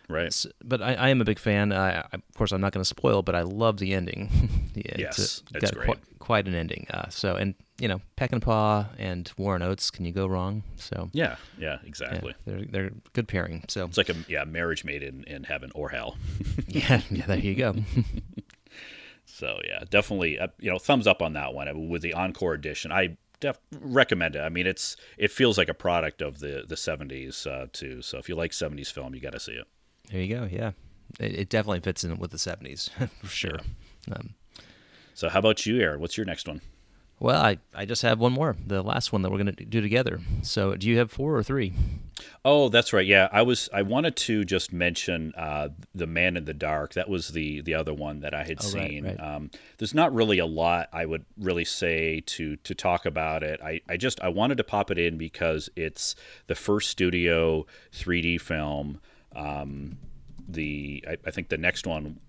Right. 0.10 0.45
but 0.64 0.82
I, 0.82 0.93
I, 0.93 1.10
am 1.10 1.20
a 1.20 1.26
big 1.26 1.38
fan. 1.38 1.74
I, 1.74 1.99
of 1.99 2.22
course, 2.38 2.53
I'm 2.53 2.62
not 2.62 2.72
going 2.72 2.82
to 2.82 2.88
spoil, 2.88 3.22
but 3.24 3.36
I 3.36 3.41
love 3.41 3.78
the 3.78 3.93
ending. 3.93 4.30
yeah, 4.74 4.95
yes, 4.97 5.20
it's, 5.20 5.43
it's 5.53 5.72
got 5.72 5.84
quite, 5.84 6.20
quite, 6.20 6.47
an 6.47 6.55
ending. 6.55 6.88
Uh, 6.89 7.10
so, 7.10 7.36
and 7.36 7.55
you 7.80 7.89
know, 7.89 7.99
Peckinpah 8.16 8.88
and 8.97 9.30
Warren 9.38 9.62
Oates, 9.62 9.91
can 9.91 10.05
you 10.05 10.14
go 10.14 10.26
wrong? 10.26 10.64
So 10.78 11.10
yeah, 11.12 11.36
yeah, 11.58 11.80
exactly. 11.86 12.34
Yeah, 12.45 12.53
they're 12.53 12.66
they're 12.66 12.91
good 13.14 13.28
pairing. 13.28 13.66
So 13.68 13.86
it's 13.86 13.97
like 13.97 14.10
a 14.10 14.16
yeah 14.30 14.45
marriage 14.45 14.86
made 14.86 15.03
in, 15.03 15.26
in 15.26 15.43
heaven 15.43 15.72
or 15.76 15.89
hell. 15.89 16.16
yeah, 16.68 17.01
yeah, 17.12 17.26
there 17.26 17.39
you 17.39 17.55
go. 17.55 17.76
so 19.26 19.60
yeah, 19.68 19.84
definitely, 19.89 20.39
uh, 20.39 20.47
you 20.60 20.72
know, 20.72 20.80
thumbs 20.80 21.05
up 21.05 21.22
on 21.22 21.34
that 21.34 21.53
one. 21.53 21.68
I 21.68 21.74
mean, 21.74 21.89
with 21.89 22.01
the 22.01 22.14
encore 22.14 22.53
edition, 22.53 22.93
I 22.93 23.18
def- 23.39 23.60
recommend 23.80 24.36
it. 24.38 24.39
I 24.39 24.49
mean, 24.49 24.68
it's 24.68 24.95
it 25.18 25.32
feels 25.32 25.58
like 25.58 25.70
a 25.70 25.74
product 25.74 26.22
of 26.22 26.39
the 26.39 26.64
the 26.68 26.76
'70s 26.76 27.45
uh, 27.45 27.68
too. 27.74 28.01
So 28.01 28.18
if 28.18 28.30
you 28.30 28.36
like 28.36 28.51
'70s 28.51 28.91
film, 28.91 29.14
you 29.14 29.22
got 29.22 29.34
to 29.34 29.39
see 29.39 29.53
it. 29.53 29.68
There 30.12 30.22
you 30.22 30.36
go. 30.36 30.47
Yeah, 30.49 30.72
it, 31.20 31.39
it 31.39 31.49
definitely 31.49 31.82
fits 31.82 32.03
in 32.03 32.18
with 32.18 32.32
the 32.32 32.38
'70s 32.38 32.89
for 33.22 33.28
sure. 33.28 33.60
Yeah. 34.08 34.16
Um, 34.16 34.36
so, 35.14 35.30
how 35.30 35.39
about 35.39 35.66
you, 35.66 35.80
Aaron? 35.82 35.99
What's 35.99 36.18
your 36.18 36.26
next 36.26 36.47
one? 36.47 36.62
Well, 37.20 37.41
I, 37.41 37.58
I 37.74 37.86
just 37.86 38.03
have 38.03 38.20
one 38.20 38.32
more, 38.34 38.55
the 38.68 38.84
last 38.84 39.12
one 39.12 39.24
that 39.24 39.32
we're 39.32 39.39
going 39.43 39.55
to 39.55 39.66
do 39.66 39.82
together. 39.82 40.20
So, 40.43 40.76
do 40.76 40.88
you 40.88 40.99
have 40.99 41.10
four 41.12 41.36
or 41.36 41.41
three? 41.41 41.74
Oh, 42.45 42.70
that's 42.70 42.93
right. 42.93 43.05
Yeah, 43.08 43.28
I 43.32 43.41
was. 43.41 43.68
I 43.74 43.82
wanted 43.82 44.16
to 44.18 44.45
just 44.45 44.72
mention 44.72 45.34
uh, 45.36 45.70
the 45.95 46.05
Man 46.05 46.38
in 46.38 46.45
the 46.45 46.53
Dark. 46.53 46.93
That 46.93 47.10
was 47.10 47.30
the 47.30 47.62
the 47.62 47.74
other 47.74 47.93
one 47.93 48.20
that 48.20 48.36
I 48.36 48.43
had 48.43 48.60
Oh, 48.64 48.72
right, 48.72 48.89
seen. 48.89 49.05
right. 49.05 49.20
Um, 49.20 49.49
there's 49.80 49.95
not 49.95 50.14
really 50.14 50.38
a 50.38 50.45
lot 50.45 50.89
I 50.93 51.08
would 51.08 51.26
really 51.39 51.66
say 51.66 52.22
to 52.28 52.55
to 52.58 52.76
talk 52.76 53.08
about 53.08 53.41
it. 53.41 53.60
I, 53.64 53.82
I 53.89 53.97
just 53.97 54.22
I 54.22 54.30
wanted 54.30 54.58
to 54.60 54.64
pop 54.64 54.91
it 54.91 54.99
in 54.99 55.18
because 55.18 55.70
it's 55.76 56.16
the 56.45 56.55
first 56.55 56.89
studio 56.91 57.66
3D 57.91 58.39
film. 58.39 59.01
Um, 59.38 59.98
the 60.50 61.06
I, 61.08 61.18
I 61.26 61.32
think 61.32 61.50
the 61.50 61.58
next 61.58 61.88
one 61.88 62.20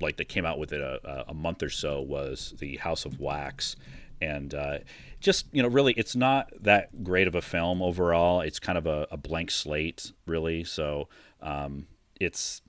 like 0.00 0.16
that 0.16 0.28
came 0.28 0.46
out 0.46 0.58
with 0.58 0.72
it 0.72 0.80
a, 0.80 1.26
a 1.28 1.34
month 1.34 1.62
or 1.62 1.70
so 1.70 2.00
was 2.00 2.54
the 2.58 2.76
House 2.78 3.04
of 3.04 3.20
Wax, 3.20 3.76
and 4.20 4.54
uh, 4.54 4.78
just 5.20 5.46
you 5.52 5.62
know 5.62 5.68
really 5.68 5.92
it's 5.96 6.16
not 6.16 6.50
that 6.60 7.04
great 7.04 7.28
of 7.28 7.34
a 7.34 7.42
film 7.42 7.82
overall. 7.82 8.40
It's 8.40 8.58
kind 8.58 8.78
of 8.78 8.86
a, 8.86 9.06
a 9.10 9.16
blank 9.16 9.50
slate 9.50 10.12
really. 10.26 10.64
So 10.64 11.08
um, 11.40 11.86
it's 12.18 12.62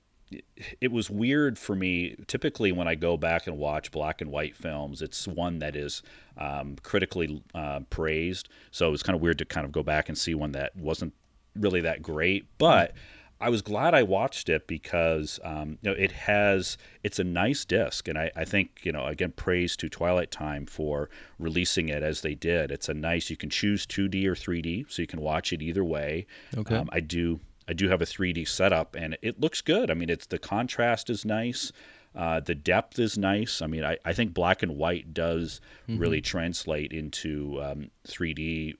it 0.80 0.92
was 0.92 1.10
weird 1.10 1.58
for 1.58 1.74
me. 1.74 2.16
Typically, 2.26 2.72
when 2.72 2.88
I 2.88 2.94
go 2.94 3.16
back 3.16 3.46
and 3.46 3.58
watch 3.58 3.90
black 3.90 4.20
and 4.20 4.30
white 4.30 4.56
films, 4.56 5.02
it's 5.02 5.26
one 5.26 5.58
that 5.58 5.76
is 5.76 6.02
um, 6.38 6.76
critically 6.82 7.42
uh, 7.54 7.80
praised. 7.90 8.48
So 8.70 8.88
it 8.88 8.90
was 8.90 9.02
kind 9.02 9.16
of 9.16 9.22
weird 9.22 9.38
to 9.38 9.44
kind 9.44 9.64
of 9.64 9.72
go 9.72 9.82
back 9.82 10.08
and 10.08 10.16
see 10.16 10.34
one 10.34 10.52
that 10.52 10.76
wasn't 10.76 11.14
really 11.56 11.80
that 11.82 12.02
great, 12.02 12.46
but. 12.58 12.94
I 13.42 13.48
was 13.48 13.60
glad 13.60 13.92
I 13.92 14.04
watched 14.04 14.48
it 14.48 14.68
because 14.68 15.40
um, 15.42 15.78
you 15.82 15.90
know 15.90 15.96
it 15.96 16.12
has 16.12 16.78
it's 17.02 17.18
a 17.18 17.24
nice 17.24 17.64
disc, 17.64 18.06
and 18.06 18.16
I, 18.16 18.30
I 18.36 18.44
think 18.44 18.80
you 18.84 18.92
know 18.92 19.06
again 19.06 19.32
praise 19.32 19.76
to 19.78 19.88
Twilight 19.88 20.30
Time 20.30 20.64
for 20.64 21.10
releasing 21.40 21.88
it 21.88 22.04
as 22.04 22.20
they 22.20 22.36
did. 22.36 22.70
It's 22.70 22.88
a 22.88 22.94
nice 22.94 23.30
you 23.30 23.36
can 23.36 23.50
choose 23.50 23.84
2D 23.84 24.24
or 24.26 24.34
3D, 24.34 24.86
so 24.88 25.02
you 25.02 25.08
can 25.08 25.20
watch 25.20 25.52
it 25.52 25.60
either 25.60 25.84
way. 25.84 26.26
Okay. 26.56 26.76
Um, 26.76 26.88
I 26.92 27.00
do 27.00 27.40
I 27.68 27.72
do 27.72 27.88
have 27.88 28.00
a 28.00 28.06
3D 28.06 28.46
setup, 28.46 28.94
and 28.94 29.18
it 29.22 29.40
looks 29.40 29.60
good. 29.60 29.90
I 29.90 29.94
mean, 29.94 30.08
it's 30.08 30.26
the 30.26 30.38
contrast 30.38 31.10
is 31.10 31.24
nice. 31.24 31.72
Uh, 32.14 32.40
the 32.40 32.54
depth 32.54 32.98
is 32.98 33.16
nice. 33.18 33.62
I 33.62 33.66
mean, 33.66 33.84
I, 33.84 33.96
I 34.04 34.12
think 34.12 34.34
black 34.34 34.62
and 34.62 34.76
white 34.76 35.14
does 35.14 35.60
really 35.88 36.20
translate 36.20 36.92
into 36.92 37.60
um, 37.62 37.90
3D 38.06 38.74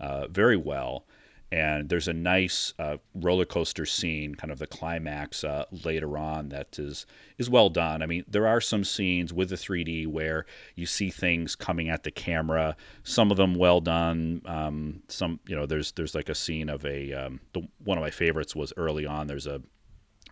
uh, 0.00 0.26
very 0.26 0.56
well 0.56 1.06
and 1.52 1.90
there's 1.90 2.08
a 2.08 2.14
nice 2.14 2.72
uh, 2.78 2.96
roller 3.14 3.44
coaster 3.44 3.84
scene, 3.84 4.34
kind 4.34 4.50
of 4.50 4.58
the 4.58 4.66
climax 4.66 5.44
uh, 5.44 5.66
later 5.84 6.16
on 6.16 6.48
that 6.48 6.78
is 6.78 7.04
is 7.36 7.50
well 7.50 7.68
done. 7.68 8.02
I 8.02 8.06
mean, 8.06 8.24
there 8.26 8.46
are 8.46 8.60
some 8.60 8.84
scenes 8.84 9.34
with 9.34 9.50
the 9.50 9.56
3D 9.56 10.06
where 10.06 10.46
you 10.76 10.86
see 10.86 11.10
things 11.10 11.54
coming 11.54 11.90
at 11.90 12.04
the 12.04 12.10
camera. 12.10 12.74
Some 13.02 13.30
of 13.30 13.36
them 13.36 13.54
well 13.54 13.82
done. 13.82 14.40
Um, 14.46 15.02
some, 15.08 15.40
you 15.46 15.54
know, 15.54 15.66
there's 15.66 15.92
there's 15.92 16.14
like 16.14 16.30
a 16.30 16.34
scene 16.34 16.70
of 16.70 16.86
a 16.86 17.12
um, 17.12 17.40
the, 17.52 17.68
one 17.84 17.98
of 17.98 18.02
my 18.02 18.10
favorites 18.10 18.56
was 18.56 18.72
early 18.78 19.04
on. 19.04 19.26
There's 19.26 19.46
a 19.46 19.60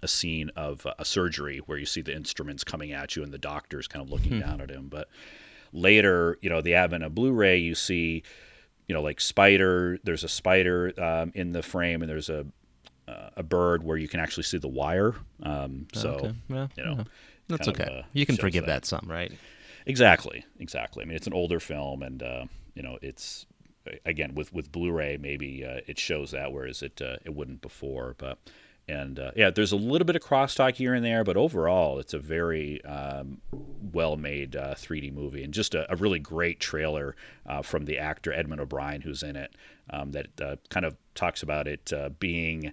a 0.03 0.09
scene 0.09 0.51
of 0.57 0.87
a 0.99 1.05
surgery 1.05 1.59
where 1.67 1.77
you 1.77 1.85
see 1.85 2.01
the 2.01 2.17
instruments 2.17 2.65
coming 2.65 2.93
at 2.93 3.15
you 3.15 3.23
and 3.23 3.31
the 3.31 3.37
doctor's 3.39 3.87
kind 3.87 4.03
of 4.03 4.11
looking 4.11 4.41
down 4.41 4.63
at 4.63 4.71
him. 4.71 4.89
But 4.89 5.09
later, 5.75 6.39
you 6.41 6.49
know, 6.49 6.63
the 6.63 6.73
advent 6.73 7.05
of 7.05 7.15
Blu-ray, 7.15 7.59
you 7.59 7.75
see 7.75 8.23
you 8.91 8.95
know, 8.95 9.03
like 9.03 9.21
spider. 9.21 10.01
There's 10.03 10.25
a 10.25 10.29
spider 10.29 10.93
um, 11.01 11.31
in 11.37 11.53
the 11.53 11.63
frame, 11.63 12.03
and 12.03 12.11
there's 12.11 12.29
a 12.29 12.45
uh, 13.07 13.31
a 13.37 13.43
bird 13.45 13.85
where 13.85 13.97
you 13.97 14.09
can 14.09 14.19
actually 14.19 14.43
see 14.43 14.59
the 14.59 14.67
wire. 14.67 15.15
Um, 15.45 15.87
so 15.95 16.11
okay. 16.15 16.35
Well, 16.49 16.71
you 16.77 16.85
know, 16.85 16.95
yeah. 16.97 17.05
that's 17.47 17.67
kind 17.69 17.81
of, 17.81 17.87
okay. 17.87 17.99
uh, 18.01 18.03
you 18.13 18.27
can 18.27 18.37
forgive 18.37 18.67
that. 18.67 18.83
that. 18.83 18.87
some, 18.87 19.07
right? 19.07 19.31
exactly, 19.87 20.45
exactly. 20.59 21.05
I 21.05 21.07
mean, 21.07 21.15
it's 21.15 21.29
an 21.29 21.35
older 21.35 21.61
film, 21.61 22.03
and 22.03 22.21
uh, 22.21 22.47
you 22.75 22.83
know, 22.83 22.99
it's 23.01 23.47
again 24.05 24.35
with 24.35 24.53
with 24.53 24.73
Blu-ray, 24.73 25.19
maybe 25.19 25.65
uh, 25.65 25.83
it 25.87 25.97
shows 25.97 26.33
that, 26.33 26.51
whereas 26.53 26.83
it 26.83 27.01
uh, 27.01 27.19
it 27.25 27.33
wouldn't 27.33 27.61
before. 27.61 28.17
But 28.19 28.39
and 28.91 29.19
uh, 29.21 29.31
yeah, 29.37 29.51
there's 29.51 29.73
a 29.73 29.77
little 29.77 30.05
bit 30.05 30.17
of 30.17 30.23
crosstalk 30.23 30.75
here 30.75 30.95
and 30.95 31.05
there, 31.05 31.23
but 31.23 31.37
overall, 31.37 31.99
it's 31.99 32.13
a 32.13 32.19
very 32.19 32.85
um, 32.85 33.41
well-made 33.93 34.57
uh, 34.57 34.75
3D 34.75 35.13
movie, 35.13 35.45
and 35.45 35.55
just 35.55 35.75
a, 35.75 35.91
a 35.91 35.97
really 35.97 36.19
great 36.19 36.59
trailer 36.59 37.15
uh, 37.47 37.63
from 37.63 37.85
the 37.85 37.99
actor 37.99 38.33
Edmund 38.33 38.61
O'Brien, 38.61 39.03
who's 39.03 39.23
in 39.23 39.37
it, 39.37 39.55
um, 39.91 40.11
that 40.13 40.41
uh, 40.41 40.57
kind 40.71 40.85
of 40.85 40.97
talks 41.15 41.43
about 41.43 41.69
it 41.69 41.93
uh, 41.93 42.11
being. 42.19 42.73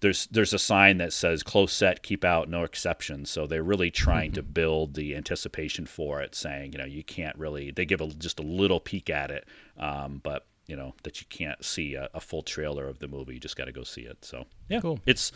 There's 0.00 0.26
there's 0.28 0.54
a 0.54 0.58
sign 0.58 0.96
that 0.96 1.12
says 1.12 1.42
"close 1.42 1.74
set, 1.74 2.02
keep 2.02 2.24
out, 2.24 2.48
no 2.48 2.64
exceptions." 2.64 3.28
So 3.28 3.46
they're 3.46 3.62
really 3.62 3.90
trying 3.90 4.32
to 4.32 4.42
build 4.42 4.94
the 4.94 5.14
anticipation 5.14 5.84
for 5.84 6.22
it, 6.22 6.34
saying 6.34 6.72
you 6.72 6.78
know 6.78 6.86
you 6.86 7.04
can't 7.04 7.36
really. 7.36 7.70
They 7.70 7.84
give 7.84 8.00
a, 8.00 8.06
just 8.06 8.38
a 8.38 8.42
little 8.42 8.80
peek 8.80 9.10
at 9.10 9.30
it, 9.30 9.46
um, 9.78 10.20
but 10.24 10.46
you 10.70 10.76
know 10.76 10.94
that 11.02 11.20
you 11.20 11.26
can't 11.28 11.62
see 11.64 11.94
a, 11.94 12.08
a 12.14 12.20
full 12.20 12.42
trailer 12.42 12.86
of 12.86 13.00
the 13.00 13.08
movie. 13.08 13.34
You 13.34 13.40
just 13.40 13.56
got 13.56 13.64
to 13.66 13.72
go 13.72 13.82
see 13.82 14.02
it. 14.02 14.24
So 14.24 14.44
yeah, 14.68 14.80
Cool. 14.80 15.00
it's 15.04 15.32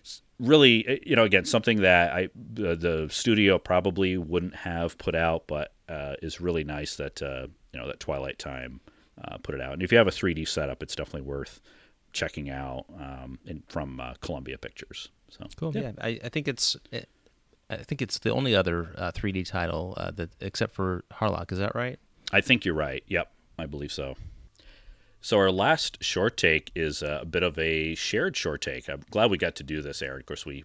it's 0.00 0.22
really 0.38 0.86
eh, 0.86 0.98
you 1.06 1.16
know 1.16 1.24
again 1.24 1.44
something 1.46 1.80
that 1.80 2.12
I 2.12 2.28
the, 2.34 2.76
the 2.76 3.08
studio 3.10 3.58
probably 3.58 4.16
wouldn't 4.18 4.54
have 4.54 4.98
put 4.98 5.14
out, 5.14 5.46
but 5.46 5.72
uh, 5.88 6.14
is 6.22 6.40
really 6.40 6.64
nice 6.64 6.96
that 6.96 7.22
uh, 7.22 7.46
you 7.72 7.80
know 7.80 7.86
that 7.88 7.98
Twilight 7.98 8.38
Time 8.38 8.80
uh, 9.24 9.38
put 9.38 9.54
it 9.54 9.60
out. 9.62 9.72
And 9.72 9.82
if 9.82 9.90
you 9.90 9.98
have 9.98 10.06
a 10.06 10.12
3D 10.12 10.46
setup, 10.46 10.82
it's 10.82 10.94
definitely 10.94 11.22
worth 11.22 11.60
checking 12.12 12.50
out 12.50 12.84
um, 13.00 13.38
in, 13.46 13.62
from 13.68 13.98
uh, 14.00 14.14
Columbia 14.20 14.58
Pictures. 14.58 15.08
So 15.30 15.46
Cool. 15.56 15.72
Yeah, 15.74 15.92
I, 16.00 16.20
I 16.22 16.28
think 16.28 16.46
it's 16.46 16.76
it, 16.92 17.08
I 17.70 17.76
think 17.78 18.02
it's 18.02 18.18
the 18.18 18.30
only 18.30 18.54
other 18.54 18.94
uh, 18.98 19.10
3D 19.12 19.48
title 19.48 19.94
uh, 19.96 20.10
that 20.12 20.30
except 20.40 20.74
for 20.74 21.04
Harlock. 21.10 21.50
Is 21.52 21.58
that 21.58 21.74
right? 21.74 21.98
I 22.32 22.40
think 22.42 22.64
you're 22.64 22.74
right. 22.74 23.02
Yep, 23.08 23.32
I 23.58 23.66
believe 23.66 23.90
so. 23.92 24.16
So 25.24 25.38
our 25.38 25.50
last 25.50 26.04
short 26.04 26.36
take 26.36 26.70
is 26.74 27.00
a 27.00 27.24
bit 27.24 27.42
of 27.42 27.58
a 27.58 27.94
shared 27.94 28.36
short 28.36 28.60
take. 28.60 28.90
I'm 28.90 29.00
glad 29.10 29.30
we 29.30 29.38
got 29.38 29.54
to 29.56 29.62
do 29.62 29.80
this, 29.80 30.02
Aaron. 30.02 30.20
Of 30.20 30.26
course, 30.26 30.44
we 30.44 30.64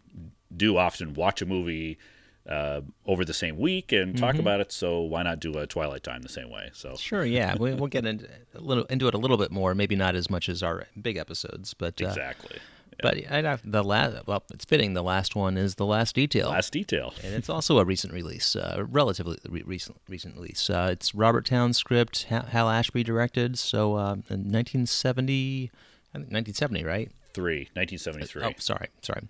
do 0.55 0.75
often 0.75 1.13
watch 1.13 1.41
a 1.41 1.45
movie 1.45 1.97
uh, 2.45 2.81
over 3.05 3.23
the 3.23 3.33
same 3.33 3.57
week 3.57 3.93
and 3.93 4.17
talk 4.17 4.35
about 4.35 4.59
it. 4.59 4.73
So 4.73 4.99
why 4.99 5.23
not 5.23 5.39
do 5.39 5.57
a 5.57 5.65
Twilight 5.65 6.03
Time 6.03 6.23
the 6.23 6.29
same 6.29 6.49
way? 6.49 6.71
So 6.73 6.97
Sure. 6.97 7.23
Yeah, 7.23 7.55
we, 7.55 7.73
we'll 7.73 7.87
get 7.87 8.05
into 8.05 8.27
a 8.53 8.59
little 8.59 8.83
into 8.85 9.07
it 9.07 9.13
a 9.13 9.17
little 9.17 9.37
bit 9.37 9.49
more. 9.49 9.73
Maybe 9.73 9.95
not 9.95 10.15
as 10.17 10.29
much 10.29 10.49
as 10.49 10.61
our 10.61 10.87
big 11.01 11.15
episodes, 11.15 11.73
but 11.73 12.01
uh, 12.01 12.07
exactly. 12.07 12.57
But 13.01 13.31
I, 13.31 13.53
I- 13.53 13.57
the 13.63 13.83
last 13.83 14.27
well, 14.27 14.43
it's 14.53 14.65
fitting. 14.65 14.93
The 14.93 15.03
last 15.03 15.35
one 15.35 15.57
is 15.57 15.75
the 15.75 15.85
last 15.85 16.15
detail. 16.15 16.49
Last 16.49 16.73
detail. 16.73 17.13
and 17.23 17.33
it's 17.33 17.49
also 17.49 17.79
a 17.79 17.85
recent 17.85 18.13
release, 18.13 18.55
uh, 18.55 18.83
relatively 18.89 19.37
re- 19.47 19.63
recent 19.65 19.99
recent 20.07 20.35
release. 20.35 20.69
Uh, 20.69 20.89
it's 20.91 21.13
Robert 21.15 21.45
Towne's 21.45 21.77
script, 21.77 22.27
Ha- 22.29 22.45
Hal 22.49 22.69
Ashby 22.69 23.03
directed. 23.03 23.57
So 23.57 23.95
uh, 23.95 24.13
in 24.29 24.51
1970, 24.51 25.71
1970, 26.13 26.83
right? 26.83 27.11
Three, 27.33 27.69
1973. 27.73 28.43
Oh, 28.43 28.53
sorry, 28.57 28.87
sorry. 29.01 29.21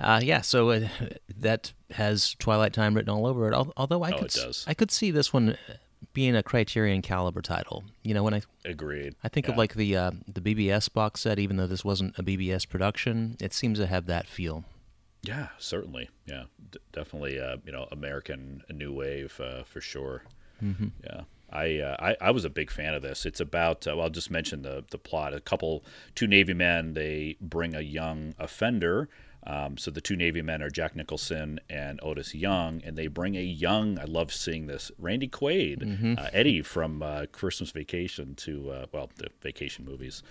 Uh, 0.00 0.20
yeah, 0.22 0.40
so 0.40 0.70
uh, 0.70 0.88
that 1.38 1.72
has 1.90 2.34
Twilight 2.38 2.72
Time 2.72 2.94
written 2.94 3.10
all 3.10 3.26
over 3.26 3.50
it. 3.50 3.54
Although 3.76 4.02
I 4.04 4.10
Oh, 4.12 4.18
could, 4.18 4.26
it 4.26 4.34
does. 4.34 4.64
I 4.66 4.74
could 4.74 4.90
see 4.90 5.10
this 5.10 5.32
one 5.32 5.56
being 6.18 6.34
a 6.34 6.42
Criterion 6.42 7.00
caliber 7.00 7.40
title. 7.40 7.84
You 8.02 8.12
know, 8.12 8.24
when 8.24 8.34
I 8.34 8.42
Agreed. 8.64 9.14
I 9.22 9.28
think 9.28 9.46
of 9.46 9.56
like 9.56 9.74
the 9.74 9.96
uh, 9.96 10.10
the 10.26 10.40
BBS 10.40 10.92
box 10.92 11.20
set, 11.20 11.38
even 11.38 11.58
though 11.58 11.68
this 11.68 11.84
wasn't 11.84 12.18
a 12.18 12.24
BBS 12.24 12.68
production, 12.68 13.36
it 13.40 13.54
seems 13.54 13.78
to 13.78 13.86
have 13.86 14.06
that 14.06 14.26
feel. 14.26 14.64
Yeah, 15.22 15.50
certainly. 15.58 16.10
Yeah, 16.26 16.46
D- 16.72 16.80
definitely. 16.90 17.38
Uh, 17.38 17.58
you 17.64 17.70
know, 17.70 17.86
American 17.92 18.64
new 18.68 18.92
wave 18.92 19.40
uh, 19.40 19.62
for 19.62 19.80
sure. 19.80 20.24
Mm-hmm. 20.60 20.88
Yeah, 21.04 21.20
I, 21.52 21.78
uh, 21.78 21.96
I 22.00 22.16
I 22.20 22.30
was 22.32 22.44
a 22.44 22.50
big 22.50 22.72
fan 22.72 22.94
of 22.94 23.02
this. 23.02 23.24
It's 23.24 23.38
about. 23.38 23.86
Uh, 23.86 23.94
well, 23.94 24.06
I'll 24.06 24.10
just 24.10 24.28
mention 24.28 24.62
the 24.62 24.84
the 24.90 24.98
plot. 24.98 25.32
A 25.32 25.38
couple, 25.38 25.84
two 26.16 26.26
Navy 26.26 26.52
men. 26.52 26.94
They 26.94 27.36
bring 27.40 27.76
a 27.76 27.80
young 27.80 28.34
offender. 28.40 29.08
Um, 29.48 29.78
so 29.78 29.90
the 29.90 30.02
two 30.02 30.14
Navy 30.14 30.42
men 30.42 30.62
are 30.62 30.68
Jack 30.68 30.94
Nicholson 30.94 31.58
and 31.70 31.98
Otis 32.02 32.34
Young, 32.34 32.82
and 32.84 32.96
they 32.98 33.06
bring 33.06 33.34
a 33.34 33.40
young. 33.42 33.98
I 33.98 34.04
love 34.04 34.30
seeing 34.32 34.66
this. 34.66 34.92
Randy 34.98 35.26
Quaid, 35.26 36.18
uh, 36.18 36.28
Eddie 36.34 36.60
from 36.60 37.02
uh, 37.02 37.24
Christmas 37.32 37.70
Vacation 37.70 38.34
to 38.36 38.70
uh, 38.70 38.86
well 38.92 39.08
the 39.16 39.28
vacation 39.40 39.86
movies 39.86 40.22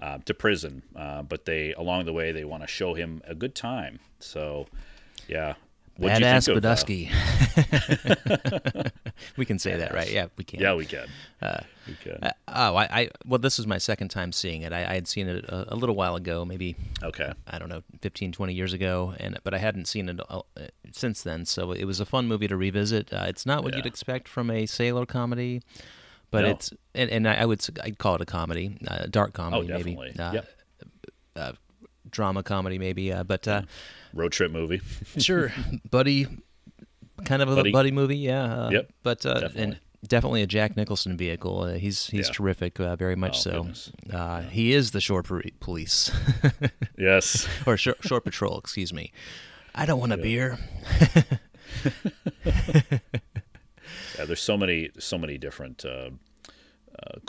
uh, 0.00 0.18
to 0.24 0.32
prison. 0.32 0.82
Uh, 0.96 1.22
but 1.22 1.44
they 1.44 1.74
along 1.74 2.06
the 2.06 2.14
way 2.14 2.32
they 2.32 2.44
want 2.44 2.62
to 2.62 2.66
show 2.66 2.94
him 2.94 3.20
a 3.26 3.34
good 3.34 3.54
time. 3.54 3.98
So 4.20 4.66
yeah, 5.28 5.54
Badass 6.00 6.48
uh, 6.48 6.58
Buddusky. 6.58 7.10
we 9.36 9.44
can 9.44 9.58
say 9.58 9.76
that, 9.76 9.92
right? 9.92 10.10
Yeah, 10.10 10.26
we 10.36 10.44
can. 10.44 10.60
yeah, 10.60 10.74
we 10.74 10.86
can. 10.86 11.06
we 11.86 11.94
can. 11.94 12.18
Uh, 12.22 12.30
oh, 12.48 12.76
I, 12.76 12.84
I 12.84 13.08
well, 13.26 13.38
this 13.38 13.58
is 13.58 13.66
my 13.66 13.78
second 13.78 14.08
time 14.08 14.32
seeing 14.32 14.62
it. 14.62 14.72
I, 14.72 14.80
I 14.90 14.94
had 14.94 15.06
seen 15.06 15.28
it 15.28 15.44
a, 15.44 15.74
a 15.74 15.76
little 15.76 15.94
while 15.94 16.16
ago, 16.16 16.44
maybe 16.44 16.76
okay. 17.02 17.32
I 17.46 17.58
don't 17.58 17.68
know, 17.68 17.82
15, 18.00 18.32
20 18.32 18.54
years 18.54 18.72
ago, 18.72 19.14
and 19.18 19.38
but 19.44 19.54
I 19.54 19.58
hadn't 19.58 19.86
seen 19.86 20.08
it 20.08 20.20
uh, 20.28 20.40
since 20.92 21.22
then. 21.22 21.44
So 21.44 21.72
it 21.72 21.84
was 21.84 22.00
a 22.00 22.06
fun 22.06 22.26
movie 22.26 22.48
to 22.48 22.56
revisit. 22.56 23.12
Uh, 23.12 23.24
it's 23.28 23.44
not 23.46 23.62
what 23.62 23.76
you'd 23.76 23.86
expect 23.86 24.28
from 24.28 24.50
a 24.50 24.66
sailor 24.66 25.06
comedy, 25.06 25.62
but 26.30 26.42
No. 26.42 26.50
it's 26.50 26.72
and, 26.94 27.10
and 27.10 27.28
I 27.28 27.34
I 27.34 27.44
would 27.44 27.64
I'd 27.82 27.98
call 27.98 28.14
it 28.16 28.20
a 28.22 28.26
comedy, 28.26 28.78
uh, 28.88 29.06
dark 29.10 29.34
comedy, 29.34 29.68
Oh, 29.70 29.76
maybe, 29.76 29.96
uh, 30.18 30.32
Yep. 30.32 30.48
uh, 31.36 31.52
drama 32.10 32.42
comedy, 32.42 32.78
maybe. 32.78 33.12
Uh, 33.12 33.24
but 33.24 33.46
uh, 33.46 33.62
Road 34.14 34.32
trip 34.32 34.50
movie. 34.52 34.80
sure, 35.18 35.52
buddy, 35.90 36.26
kind 37.24 37.42
of 37.42 37.48
a 37.50 37.54
Buddy. 37.56 37.72
buddy, 37.72 37.90
movie, 37.90 38.16
yeah. 38.18 38.44
Uh, 38.66 38.70
Yep, 38.70 38.90
but 39.02 39.26
uh, 39.26 39.30
and 39.30 39.40
definitely. 39.42 39.78
definitely 40.06 40.42
a 40.42 40.46
Jack 40.46 40.76
Nicholson 40.76 41.16
vehicle. 41.16 41.62
Uh, 41.62 41.72
he's 41.74 42.06
he's 42.08 42.28
Yeah. 42.28 42.32
terrific, 42.34 42.78
uh, 42.80 42.96
very 42.96 43.16
much 43.16 43.36
Oh, 43.38 43.40
so. 43.40 43.50
goodness. 43.62 43.92
Uh, 44.12 44.42
He 44.42 44.72
is 44.72 44.90
the 44.90 45.00
shore 45.00 45.22
pol- 45.22 45.40
police 45.60 46.10
Yes. 46.98 47.46
or 47.66 47.76
shore, 47.76 47.96
shore 48.00 48.20
patrol. 48.20 48.58
Excuse 48.58 48.92
me. 48.92 49.12
I 49.74 49.86
don't 49.86 50.00
want 50.00 50.12
a 50.12 50.18
beer. 50.18 50.58
Yeah, 54.18 54.24
there's 54.26 54.40
so 54.40 54.56
many 54.56 54.90
so 54.98 55.18
many 55.18 55.38
different 55.38 55.84
uh, 55.84 56.10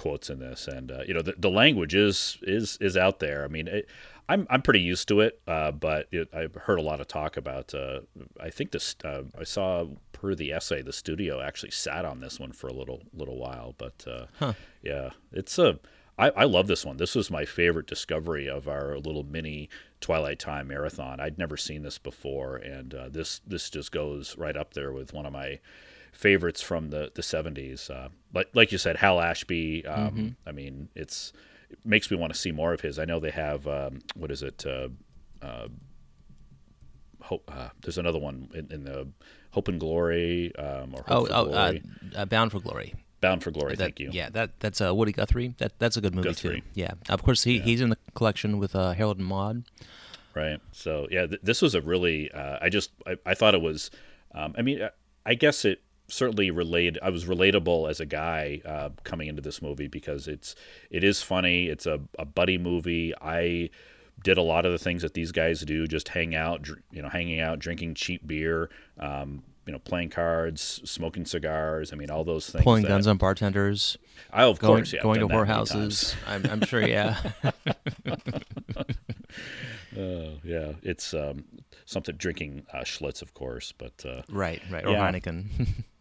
quotes 0.04 0.30
in 0.30 0.40
this, 0.40 0.68
and 0.68 0.92
uh, 0.92 1.04
you 1.08 1.14
know 1.14 1.22
the, 1.22 1.34
the 1.38 1.50
language 1.50 1.96
is 1.96 2.38
is 2.42 2.78
is 2.82 2.98
out 2.98 3.20
there. 3.20 3.46
I 3.46 3.48
mean, 3.48 3.70
it, 3.70 3.88
I'm 4.28 4.46
I'm 4.50 4.62
pretty 4.62 4.82
used 4.82 5.08
to 5.08 5.22
it, 5.22 5.42
uh, 5.48 5.72
but 5.72 6.08
it, 6.12 6.28
I've 6.34 6.54
heard 6.56 6.78
a 6.78 6.82
lot 6.82 7.00
of 7.00 7.08
talk 7.08 7.38
about. 7.38 7.74
Uh, 7.74 8.02
I 8.38 8.50
think 8.50 8.72
this 8.72 8.98
uh, 9.06 9.24
I 9.40 9.46
saw 9.46 9.86
per 10.12 10.36
the 10.36 10.52
essay, 10.52 10.82
the 10.82 10.92
studio 10.92 11.42
actually 11.42 11.72
sat 11.72 12.04
on 12.04 12.20
this 12.20 12.38
one 12.38 12.52
for 12.52 12.68
a 12.68 12.74
little 12.74 13.02
little 13.14 13.38
while, 13.38 13.76
but 13.78 14.06
uh, 14.06 14.54
yeah, 14.84 15.12
it's 15.32 15.58
a. 15.58 15.80
I, 16.16 16.30
I 16.32 16.44
love 16.44 16.68
this 16.68 16.86
one. 16.86 16.98
This 16.98 17.16
was 17.16 17.32
my 17.32 17.46
favorite 17.46 17.88
discovery 17.88 18.48
of 18.48 18.68
our 18.68 19.00
little 19.00 19.24
mini 19.24 19.70
Twilight 20.00 20.38
Time 20.38 20.68
marathon. 20.68 21.22
I'd 21.22 21.40
never 21.40 21.56
seen 21.56 21.82
this 21.82 21.98
before, 21.98 22.58
and 22.58 22.94
uh, 22.94 23.10
this 23.10 23.40
this 23.48 23.70
just 23.70 23.94
goes 23.94 24.38
right 24.38 24.58
up 24.58 24.74
there 24.74 24.92
with 24.92 25.14
one 25.14 25.26
of 25.26 25.32
my 25.32 25.60
favorites 26.14 26.62
from 26.62 26.90
the 26.90 27.12
the 27.14 27.22
70s. 27.22 27.90
Uh, 27.90 28.10
like 28.34 28.48
like 28.54 28.72
you 28.72 28.78
said, 28.78 28.98
Hal 28.98 29.20
Ashby. 29.20 29.86
Um, 29.86 30.38
I 30.48 30.52
mean, 30.54 30.88
it's 30.96 31.34
it 31.70 31.80
makes 31.86 32.10
me 32.10 32.16
want 32.18 32.32
to 32.34 32.40
see 32.40 32.52
more 32.52 32.74
of 32.74 32.82
his. 32.82 32.98
I 33.00 33.06
know 33.06 33.20
they 33.20 33.32
have 33.32 33.68
um, 33.68 34.00
what 34.16 34.32
is 34.32 34.42
it? 34.44 34.66
Uh, 34.66 34.90
uh, 35.42 35.68
Hope, 37.22 37.50
uh, 37.56 37.70
there's 37.82 37.98
another 37.98 38.20
one 38.20 38.50
in, 38.54 38.70
in 38.72 38.84
the 38.84 39.08
Hope 39.52 39.70
and 39.70 39.80
Glory 39.80 40.54
um, 40.58 40.94
or 40.94 41.04
Hope 41.08 41.08
Oh, 41.10 41.28
oh 41.30 41.34
uh, 41.52 41.72
Glory. 41.72 41.84
uh, 42.18 42.26
Bound 42.26 42.52
for 42.52 42.60
Glory. 42.60 42.94
Bound 43.22 43.42
for 43.42 43.52
Glory. 43.52 43.76
That- 43.76 43.78
thank 43.84 44.00
you. 44.02 44.10
Yeah, 44.12 44.30
that 44.32 44.60
that's 44.60 44.82
uh, 44.82 44.94
Woody 44.94 45.14
Guthrie. 45.14 45.56
That 45.60 45.80
that's 45.80 45.96
a 45.96 46.02
good 46.02 46.14
movie 46.14 46.30
Guthrie. 46.30 46.60
too. 46.62 46.68
Yeah, 46.74 46.92
of 47.08 47.24
course 47.24 47.44
he, 47.44 47.60
he's 47.60 47.80
in 47.80 47.90
the 47.90 47.98
collection 48.14 48.58
with 48.60 48.76
uh, 48.76 48.92
Harold 48.92 49.20
and 49.20 49.26
Maude. 49.28 49.64
Right. 50.36 50.60
So 50.74 51.08
yeah, 51.10 51.28
th- 51.28 51.40
this 51.44 51.62
was 51.62 51.76
a 51.76 51.82
really. 51.82 52.30
Uh, 52.32 52.58
I 52.62 52.68
just 52.68 52.92
I, 53.08 53.16
I 53.26 53.34
thought 53.36 53.54
it 53.56 53.62
was. 53.62 53.90
Um, 54.36 54.54
I 54.58 54.62
mean, 54.62 54.82
I- 54.84 54.90
I 55.26 55.36
guess 55.36 55.64
it 55.64 55.82
certainly 56.14 56.52
related. 56.52 57.00
I 57.02 57.10
was 57.10 57.26
relatable 57.26 57.90
as 57.90 58.00
a 58.00 58.06
guy 58.06 58.62
uh, 58.66 58.90
coming 59.04 59.28
into 59.28 59.42
this 59.42 59.62
movie 59.62 59.88
because 59.88 60.28
it's 60.28 60.56
it 60.90 61.04
is 61.04 61.22
funny. 61.22 61.68
It's 61.68 61.86
a, 61.86 62.00
a 62.20 62.26
buddy 62.26 62.58
movie. 62.58 63.14
I 63.22 63.70
did 64.24 64.38
a 64.38 64.42
lot 64.42 64.66
of 64.66 64.72
the 64.72 64.78
things 64.78 65.02
that 65.02 65.14
these 65.14 65.32
guys 65.32 65.62
do. 65.62 65.88
Just 65.88 66.10
hang 66.10 66.36
out, 66.36 66.62
dr- 66.62 66.82
you 66.92 67.02
know, 67.02 67.10
hanging 67.10 67.40
out, 67.40 67.60
drinking 67.60 67.96
cheap 67.96 68.26
beer. 68.26 68.70
Um, 69.00 69.44
you 69.66 69.72
know, 69.72 69.80
playing 69.80 70.10
cards, 70.10 70.82
smoking 70.84 71.26
cigars. 71.26 71.94
I 71.94 71.96
mean, 71.96 72.10
all 72.12 72.26
those 72.26 72.50
things. 72.50 72.64
Pulling 72.64 72.84
that- 72.84 72.90
guns 72.90 73.08
on 73.08 73.18
bartenders, 73.18 73.98
I, 74.32 74.44
of 74.44 74.60
going 74.60 74.80
course, 74.80 74.94
yeah, 74.94 75.02
going 75.02 75.22
to 75.22 75.28
done 75.28 75.38
that 75.38 75.48
many 75.48 75.66
times. 75.66 75.70
whorehouses. 75.72 76.16
I'm, 76.28 76.46
I'm 76.52 76.62
sure. 76.66 76.86
Yeah. 76.86 77.18
Uh, 78.06 78.12
yeah, 80.44 80.74
it's 80.82 81.14
um, 81.14 81.46
something 81.86 82.16
drinking 82.18 82.66
uh, 82.74 82.80
Schlitz, 82.80 83.22
of 83.22 83.34
course, 83.34 83.72
but 83.72 84.04
uh, 84.06 84.22
right. 84.30 84.62
Right. 84.70 84.86
Or 84.86 84.92
Yeah. 84.92 85.12
Heineken. 85.12 85.46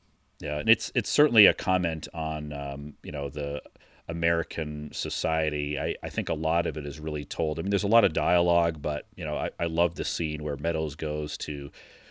Yeah, 0.42 0.58
and 0.58 0.68
it's 0.68 0.90
it's 0.94 1.08
certainly 1.08 1.46
a 1.46 1.54
comment 1.54 2.08
on 2.12 2.52
um, 2.52 2.94
you 3.02 3.12
know 3.12 3.28
the 3.28 3.62
American 4.08 4.90
society. 4.92 5.78
I, 5.78 5.94
I 6.02 6.08
think 6.08 6.28
a 6.28 6.34
lot 6.34 6.66
of 6.66 6.76
it 6.76 6.84
is 6.84 6.98
really 6.98 7.24
told. 7.24 7.58
I 7.58 7.62
mean, 7.62 7.70
there's 7.70 7.84
a 7.84 7.88
lot 7.88 8.04
of 8.04 8.12
dialogue, 8.12 8.82
but 8.82 9.06
you 9.14 9.24
know, 9.24 9.36
I, 9.36 9.50
I 9.58 9.66
love 9.66 9.94
the 9.94 10.04
scene 10.04 10.42
where 10.42 10.56
Meadows 10.56 10.96
goes 10.96 11.38
to 11.38 11.70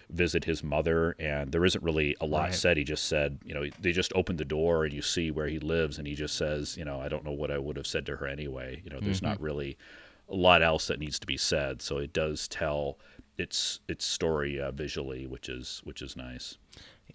visit 0.09 0.45
his 0.45 0.63
mother, 0.63 1.15
and 1.19 1.51
there 1.51 1.65
isn't 1.65 1.83
really 1.83 2.15
a 2.21 2.25
lot 2.25 2.43
Right. 2.43 2.53
said. 2.53 2.77
He 2.77 2.83
just 2.83 3.05
said, 3.05 3.39
you 3.43 3.53
know, 3.53 3.65
they 3.79 3.91
just 3.91 4.11
opened 4.15 4.39
the 4.39 4.45
door 4.45 4.83
and 4.85 4.93
you 4.93 5.01
see 5.01 5.31
where 5.31 5.47
he 5.47 5.59
lives, 5.59 5.97
and 5.97 6.07
he 6.07 6.15
just 6.15 6.35
says, 6.35 6.77
you 6.77 6.85
know, 6.85 7.01
I 7.01 7.09
don't 7.09 7.25
know 7.25 7.31
what 7.31 7.51
I 7.51 7.57
would 7.57 7.77
have 7.77 7.87
said 7.87 8.05
to 8.07 8.17
her 8.17 8.27
anyway. 8.27 8.81
You 8.83 8.91
know, 8.91 8.99
there's 8.99 9.21
not 9.21 9.41
really 9.41 9.77
a 10.29 10.35
lot 10.35 10.63
else 10.63 10.87
that 10.87 10.99
needs 10.99 11.19
to 11.19 11.27
be 11.27 11.37
said. 11.37 11.81
So 11.81 11.97
it 11.97 12.13
does 12.13 12.47
tell 12.47 12.97
its 13.37 13.79
its 13.87 14.05
story 14.05 14.59
uh, 14.59 14.71
visually, 14.71 15.27
which 15.27 15.49
is 15.49 15.81
which 15.83 16.01
is 16.01 16.15
nice. 16.15 16.57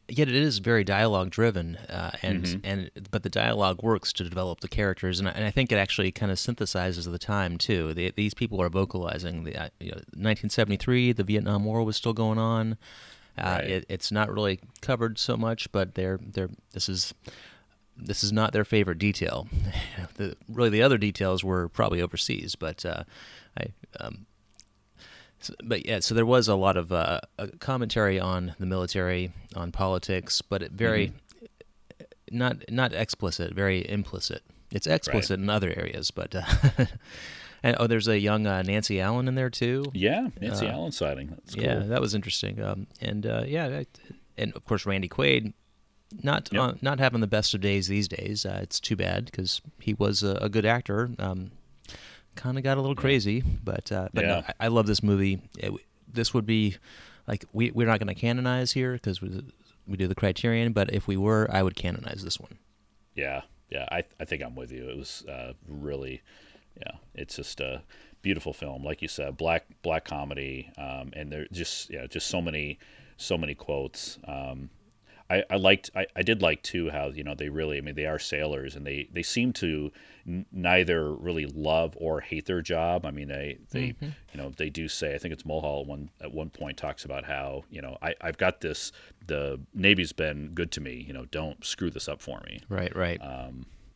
Yet 0.09 0.29
it 0.29 0.35
is 0.35 0.59
very 0.59 0.85
dialogue 0.85 1.31
driven, 1.31 1.77
uh, 1.77 2.11
and 2.23 2.45
Mm-hmm. 2.45 2.59
and 2.65 2.91
but 3.11 3.23
the 3.23 3.29
dialogue 3.31 3.83
works 3.83 4.13
to 4.15 4.25
develop 4.25 4.61
the 4.61 4.69
characters, 4.69 5.19
and 5.19 5.29
I, 5.29 5.33
and 5.33 5.45
I 5.45 5.51
think 5.51 5.73
it 5.73 5.77
actually 5.77 6.13
kind 6.13 6.31
of 6.33 6.39
synthesizes 6.39 7.11
the 7.11 7.19
time 7.19 7.59
too. 7.59 7.93
The, 7.95 8.13
these 8.17 8.35
people 8.35 8.61
are 8.63 8.69
vocalizing. 8.69 9.45
The 9.45 9.57
uh, 9.57 9.69
you 9.81 9.89
know, 9.91 9.97
1973, 10.15 11.13
the 11.13 11.25
Vietnam 11.25 11.65
War 11.65 11.83
was 11.83 11.97
still 11.97 12.13
going 12.13 12.39
on. 12.39 12.77
Uh, 13.39 13.59
Right. 13.61 13.65
it, 13.71 13.87
it's 13.89 14.11
not 14.11 14.33
really 14.33 14.61
covered 14.81 15.19
so 15.19 15.37
much, 15.37 15.71
but 15.73 15.95
they're 15.95 16.19
they're 16.23 16.51
this 16.73 16.89
is 16.89 17.13
this 17.97 18.23
is 18.23 18.33
not 18.33 18.53
their 18.53 18.65
favorite 18.65 18.99
detail. 18.99 19.49
the, 20.17 20.37
really, 20.49 20.71
the 20.71 20.83
other 20.83 20.99
details 20.99 21.43
were 21.43 21.69
probably 21.69 22.01
overseas, 22.03 22.55
but 22.55 22.85
uh, 22.85 23.05
I. 23.59 23.73
Um, 24.01 24.26
so, 25.41 25.55
but 25.65 25.87
yeah, 25.87 26.01
so 26.01 26.15
there 26.15 26.27
was 26.27 26.49
a 26.49 26.55
lot 26.55 26.77
of 26.77 26.93
uh, 26.93 27.21
commentary 27.61 28.19
on 28.21 28.55
the 28.59 28.67
military, 28.67 29.33
on 29.55 29.73
politics, 29.73 30.43
but 30.43 30.63
it 30.63 30.73
very 30.73 31.13
not 32.31 32.57
not 32.71 32.93
explicit, 32.93 33.55
very 33.55 33.89
implicit. 33.89 34.43
It's 34.73 34.87
explicit 34.87 35.39
in 35.41 35.49
other 35.49 35.73
areas, 35.77 36.11
but 36.11 36.35
uh, 36.35 36.43
and 37.63 37.77
oh, 37.79 37.87
there's 37.87 38.09
a 38.09 38.19
young 38.19 38.47
uh, 38.47 38.63
Nancy 38.63 39.01
Allen 39.01 39.29
in 39.29 39.35
there 39.35 39.51
too. 39.51 39.85
Yeah, 39.95 40.29
Nancy 40.41 40.67
Allen 40.67 40.93
sighting. 40.93 41.29
That's 41.29 41.55
cool. 41.55 41.65
Yeah, 41.65 41.79
that 41.81 42.01
was 42.01 42.15
interesting. 42.15 42.61
Um, 42.63 42.87
and 43.01 43.27
uh, 43.27 43.45
yeah, 43.47 43.67
I- 43.67 43.87
and 44.39 44.53
of 44.55 44.65
course 44.65 44.85
Randy 44.85 45.09
Quaid, 45.09 45.53
not 46.23 46.49
Yep. 46.53 46.61
uh, 46.63 46.73
not 46.83 46.99
having 46.99 47.21
the 47.21 47.27
best 47.27 47.55
of 47.55 47.61
days 47.61 47.87
these 47.89 48.09
days. 48.09 48.45
Uh, 48.45 48.59
it's 48.63 48.81
too 48.81 48.97
bad 48.97 49.27
because 49.27 49.61
he 49.81 49.95
was 49.95 50.23
a, 50.23 50.33
a 50.43 50.49
good 50.49 50.67
actor. 50.67 51.11
Um, 51.19 51.53
kind 52.37 52.59
of 52.59 52.65
got 52.65 52.79
a 52.79 52.81
little 52.81 52.97
crazy, 52.97 53.43
but 53.65 53.91
uh, 53.91 54.09
but 54.13 54.25
no, 54.25 54.43
I, 54.47 54.67
I 54.67 54.69
love 54.69 54.87
this 54.87 55.03
movie. 55.03 55.41
It, 55.59 55.73
this 56.13 56.33
would 56.33 56.47
be 56.47 56.77
like 57.27 57.45
we 57.53 57.71
we're 57.71 57.87
not 57.87 57.99
going 57.99 58.15
to 58.15 58.21
canonize 58.21 58.73
here 58.73 58.93
because 58.93 59.21
we 59.21 59.43
we 59.87 59.97
do 59.97 60.07
the 60.07 60.15
Criterion, 60.15 60.73
but 60.73 60.93
if 60.93 61.07
we 61.07 61.17
were, 61.17 61.49
I 61.51 61.63
would 61.63 61.77
canonize 61.77 62.23
this 62.23 62.39
one. 62.39 62.59
Yeah, 63.15 63.43
yeah. 63.71 63.87
I 63.91 64.05
I 64.21 64.25
think 64.25 64.43
I'm 64.43 64.55
with 64.55 64.73
you. 64.73 64.89
It 64.89 64.97
was 64.97 65.25
uh, 65.29 65.53
really, 65.69 66.23
yeah. 66.79 66.97
It's 67.15 67.37
just 67.37 67.61
a 67.61 67.83
beautiful 68.23 68.53
film, 68.53 68.85
like 68.85 69.03
you 69.03 69.09
said, 69.09 69.37
black 69.37 69.67
black 69.83 70.05
comedy, 70.05 70.71
um, 70.79 71.11
and 71.13 71.31
there 71.31 71.47
just 71.53 71.91
yeah, 71.91 72.07
just 72.07 72.29
so 72.29 72.41
many 72.41 72.79
so 73.17 73.39
many 73.39 73.55
quotes. 73.55 74.19
Um, 74.27 74.71
I, 75.29 75.43
I 75.51 75.57
liked 75.57 75.91
I, 75.95 76.07
I 76.15 76.23
did 76.23 76.41
like 76.41 76.63
too 76.63 76.91
how 76.91 77.09
you 77.09 77.25
know 77.25 77.35
they 77.35 77.49
really 77.49 77.79
I 77.79 77.81
mean 77.81 77.95
they 77.97 78.07
are 78.07 78.19
sailors 78.19 78.77
and 78.77 78.87
they 78.87 79.09
they 79.13 79.23
seem 79.23 79.53
to 79.55 79.91
n- 80.27 80.47
neither 80.53 81.13
really 81.13 81.47
love 81.47 81.95
or 82.01 82.21
hate 82.21 82.47
their 82.47 82.63
job 82.63 83.05
I 83.05 83.11
mean 83.11 83.29
they 83.29 83.59
they 83.71 83.95
you 84.01 84.13
know 84.37 84.51
they 84.57 84.71
do 84.71 84.87
say 84.89 85.15
I 85.15 85.19
think 85.19 85.33
it's 85.35 85.45
Mulhall 85.45 85.81
at 85.83 85.87
one 85.89 86.11
at 86.21 86.33
one 86.33 86.51
point 86.51 86.77
talks 86.77 87.05
about 87.05 87.25
how 87.25 87.65
you 87.71 87.83
know 87.83 87.99
I 88.01 88.15
I've 88.21 88.39
got 88.39 88.61
this 88.61 88.93
the 89.27 89.59
Navy's 89.75 90.13
been 90.13 90.51
good 90.55 90.71
to 90.73 90.81
me 90.81 91.05
you 91.07 91.13
know 91.13 91.25
don't 91.27 91.65
screw 91.65 91.91
this 91.91 92.09
up 92.09 92.21
for 92.23 92.41
me 92.47 92.61
Right, 92.69 92.95
right. 92.95 93.21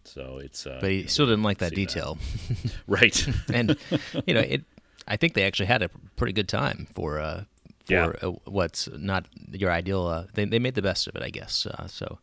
so 0.05 0.39
it's 0.43 0.67
uh, 0.67 0.79
but 0.81 0.91
he 0.91 1.07
still 1.07 1.27
didn't 1.27 1.45
like 1.45 1.59
that 1.59 1.71
see 1.71 1.85
that. 1.85 1.93
detail, 1.93 2.19
right 2.89 3.27
and 3.53 3.77
you 4.27 4.35
know 4.35 4.41
it. 4.41 4.65
I 5.07 5.17
think 5.17 5.35
they 5.35 5.45
actually 5.45 5.67
had 5.67 5.83
a 5.83 5.89
pretty 6.17 6.33
good 6.33 6.49
time 6.49 6.87
for 6.95 7.19
uh, 7.19 7.45
for 7.91 8.17
Yeah. 8.23 8.29
uh, 8.29 8.33
what's 8.45 8.89
not 8.97 9.27
your 9.53 9.71
ideal. 9.71 10.07
Uh, 10.07 10.25
they 10.35 10.45
they 10.45 10.59
made 10.59 10.75
the 10.75 10.83
best 10.83 11.07
of 11.09 11.17
it, 11.17 11.23
I 11.23 11.31
guess. 11.31 11.67
Uh, 11.67 11.87
so. 11.87 12.19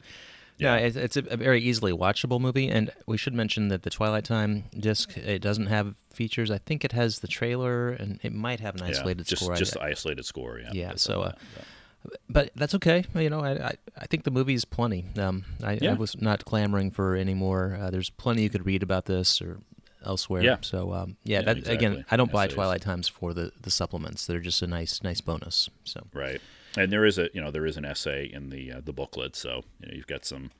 Yeah, 0.59 0.75
Yeah. 0.77 0.87
it's, 0.87 0.95
it's 0.95 1.17
a, 1.17 1.37
very 1.37 1.61
easily 1.61 1.91
watchable 1.91 2.39
movie, 2.41 2.67
and 2.67 2.89
we 3.05 3.15
should 3.15 3.35
mention 3.35 3.67
that 3.67 3.83
the 3.83 3.91
Twilight 3.91 4.23
Time 4.25 4.63
disc 4.79 5.15
it 5.15 5.39
doesn't 5.39 5.67
have 5.67 5.93
features. 6.11 6.49
I 6.49 6.57
think 6.57 6.83
it 6.83 6.93
has 6.93 7.19
the 7.19 7.27
trailer, 7.27 7.89
and 7.89 8.19
it 8.23 8.33
might 8.33 8.59
have 8.59 8.73
an 8.75 8.81
yeah, 8.81 8.87
isolated 8.89 9.27
just 9.27 9.43
score. 9.43 9.53
I- 9.53 9.57
just 9.57 9.73
the 9.73 9.83
isolated 9.83 10.25
score 10.25 10.59
yeah 10.59 10.71
Yeah, 10.73 10.93
so, 10.95 11.21
uh, 11.21 11.31
but 12.29 12.49
that's 12.55 12.73
okay. 12.75 13.05
You 13.13 13.29
know, 13.29 13.41
I 13.41 13.51
I, 13.51 13.73
I 13.97 14.05
think 14.07 14.23
the 14.23 14.31
movie's 14.31 14.65
plenty. 14.65 15.05
Um, 15.17 15.45
I, 15.63 15.77
I 15.81 15.93
was 15.93 16.19
not 16.19 16.45
clamoring 16.45 16.89
for 16.91 17.15
any 17.15 17.33
more. 17.33 17.77
Uh, 17.79 17.89
there's 17.91 18.09
plenty 18.09 18.41
you 18.43 18.49
could 18.49 18.65
read 18.65 18.81
about 18.81 19.05
this 19.05 19.41
or 19.41 19.59
elsewhere. 20.05 20.43
Yeah. 20.43 20.57
So 20.61 20.93
um, 20.93 21.17
yeah, 21.23 21.39
Yeah, 21.39 21.53
that, 21.53 21.67
again. 21.69 22.05
I 22.11 22.17
don't 22.17 22.31
buy 22.31 22.45
Essays. 22.45 22.55
Twilight 22.55 22.81
Times 22.81 23.07
for 23.07 23.33
the 23.33 23.51
the 23.61 23.71
supplements. 23.71 24.25
They're 24.25 24.39
just 24.39 24.61
a 24.61 24.67
nice 24.67 25.01
nice 25.03 25.21
bonus. 25.21 25.69
So 25.83 26.07
Right, 26.13 26.41
and 26.77 26.91
there 26.91 27.05
is 27.05 27.17
a 27.17 27.29
you 27.33 27.41
know 27.41 27.51
there 27.51 27.65
is 27.65 27.77
an 27.77 27.85
essay 27.85 28.25
in 28.31 28.49
the 28.49 28.71
uh, 28.73 28.81
the 28.83 28.93
booklet, 28.93 29.35
so 29.35 29.63
you 29.81 29.87
know 29.89 29.93
you've 29.95 30.07
got 30.07 30.25
some 30.25 30.51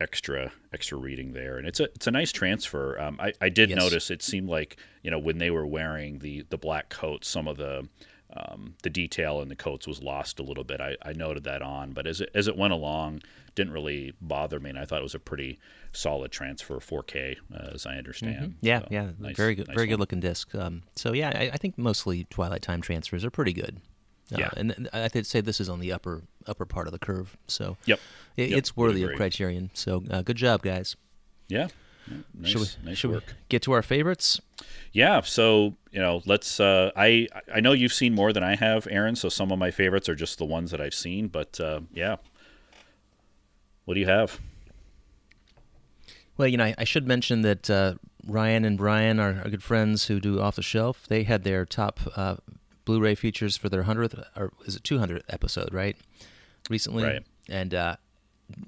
extra 0.00 0.50
extra 0.72 0.96
reading 0.98 1.32
there, 1.32 1.58
and 1.58 1.66
it's 1.66 1.80
a 1.80 1.84
it's 1.84 2.06
a 2.06 2.10
nice 2.10 2.32
transfer. 2.32 2.98
Um, 3.00 3.18
I 3.20 3.32
I 3.40 3.48
did 3.48 3.70
Yes. 3.70 3.76
notice 3.78 4.10
it 4.10 4.22
seemed 4.22 4.48
like 4.48 4.76
you 5.02 5.10
know 5.10 5.18
when 5.18 5.38
they 5.38 5.50
were 5.50 5.66
wearing 5.66 6.18
the 6.20 6.44
the 6.48 6.58
black 6.58 6.88
coats, 6.88 7.28
some 7.28 7.46
of 7.48 7.56
the 7.56 7.88
um, 8.36 8.74
the 8.84 8.90
detail 8.90 9.40
in 9.42 9.48
the 9.48 9.56
coats 9.56 9.86
was 9.88 10.02
lost 10.02 10.38
a 10.38 10.42
little 10.42 10.62
bit. 10.64 10.80
I, 10.80 10.96
I 11.02 11.12
noted 11.12 11.42
that 11.44 11.62
on, 11.62 11.92
but 11.92 12.06
as 12.06 12.20
it 12.20 12.30
as 12.34 12.46
it 12.48 12.56
went 12.56 12.72
along, 12.72 13.22
didn't 13.54 13.72
really 13.72 14.12
bother 14.20 14.60
me, 14.60 14.70
and 14.70 14.78
I 14.78 14.84
thought 14.84 15.00
it 15.00 15.02
was 15.04 15.14
a 15.14 15.18
pretty 15.20 15.58
solid 15.92 16.30
transfer, 16.30 16.76
4K, 16.78 17.36
uh, 17.54 17.70
as 17.74 17.84
I 17.86 17.96
understand. 17.96 18.54
yeah, 18.60 18.80
So, 18.80 18.88
yeah, 18.90 19.10
nice- 19.18 19.36
very 19.36 19.54
good, 19.54 19.68
nice 19.68 19.74
very 19.74 19.86
one. 19.86 19.94
good 19.94 20.00
looking 20.00 20.20
disc. 20.20 20.54
Um, 20.54 20.82
so 20.96 21.12
yeah, 21.12 21.32
I, 21.34 21.50
I 21.52 21.56
think 21.56 21.76
mostly 21.78 22.24
Twilight 22.30 22.62
Time 22.62 22.80
transfers 22.80 23.24
are 23.24 23.30
pretty 23.30 23.52
good. 23.52 23.80
Uh, 24.32 24.36
Yeah. 24.38 24.50
and 24.56 24.88
I'd 24.92 25.26
say 25.26 25.40
this 25.40 25.60
is 25.60 25.68
on 25.68 25.80
the 25.80 25.92
upper 25.92 26.22
upper 26.46 26.64
part 26.64 26.86
of 26.86 26.92
the 26.92 26.98
curve. 27.00 27.36
So 27.48 27.76
Yep. 27.86 28.00
it, 28.36 28.50
Yep, 28.50 28.58
it's 28.58 28.76
worthy 28.76 29.02
of. 29.02 29.10
Criterion. 29.16 29.70
So 29.74 30.04
uh, 30.10 30.22
good 30.22 30.36
job, 30.36 30.62
guys. 30.62 30.96
Yeah. 31.48 31.68
Yeah, 32.10 32.16
Nice, 32.34 32.50
should 32.50 32.60
we, 32.60 32.66
nice 32.90 32.98
should 32.98 33.10
work. 33.10 33.24
we 33.26 33.34
get 33.50 33.62
to 33.62 33.72
our 33.72 33.82
favorites? 33.82 34.40
Yeah, 34.92 35.20
so 35.20 35.74
you 35.92 36.00
know, 36.00 36.22
let's. 36.24 36.58
Uh, 36.58 36.90
I 36.96 37.28
I 37.52 37.60
know 37.60 37.72
you've 37.72 37.92
seen 37.92 38.14
more 38.14 38.32
than 38.32 38.42
I 38.42 38.56
have, 38.56 38.88
Aaron. 38.90 39.16
So 39.16 39.28
some 39.28 39.52
of 39.52 39.58
my 39.58 39.70
favorites 39.70 40.08
are 40.08 40.14
just 40.14 40.38
the 40.38 40.44
ones 40.46 40.70
that 40.70 40.80
I've 40.80 40.94
seen. 40.94 41.28
But 41.28 41.60
uh, 41.60 41.80
yeah, 41.92 42.16
what 43.84 43.94
do 43.94 44.00
you 44.00 44.06
have? 44.06 44.40
Well, 46.36 46.48
you 46.48 46.56
know, 46.56 46.64
I, 46.64 46.74
I 46.78 46.84
should 46.84 47.06
mention 47.06 47.42
that 47.42 47.68
uh, 47.68 47.94
Ryan 48.26 48.64
and 48.64 48.78
Brian 48.78 49.20
are, 49.20 49.42
are 49.44 49.50
good 49.50 49.62
friends 49.62 50.06
who 50.06 50.20
do 50.20 50.40
Off 50.40 50.56
the 50.56 50.62
Shelf. 50.62 51.06
They 51.08 51.24
had 51.24 51.44
their 51.44 51.66
top 51.66 52.00
uh, 52.16 52.36
Blu-ray 52.84 53.14
features 53.14 53.56
for 53.56 53.68
their 53.68 53.82
hundredth, 53.82 54.18
or 54.36 54.52
is 54.64 54.74
it 54.76 54.84
two 54.84 54.98
hundredth 54.98 55.24
episode, 55.28 55.72
right? 55.74 55.96
Recently, 56.68 57.04
Right. 57.04 57.22
And 57.48 57.74
uh, 57.74 57.96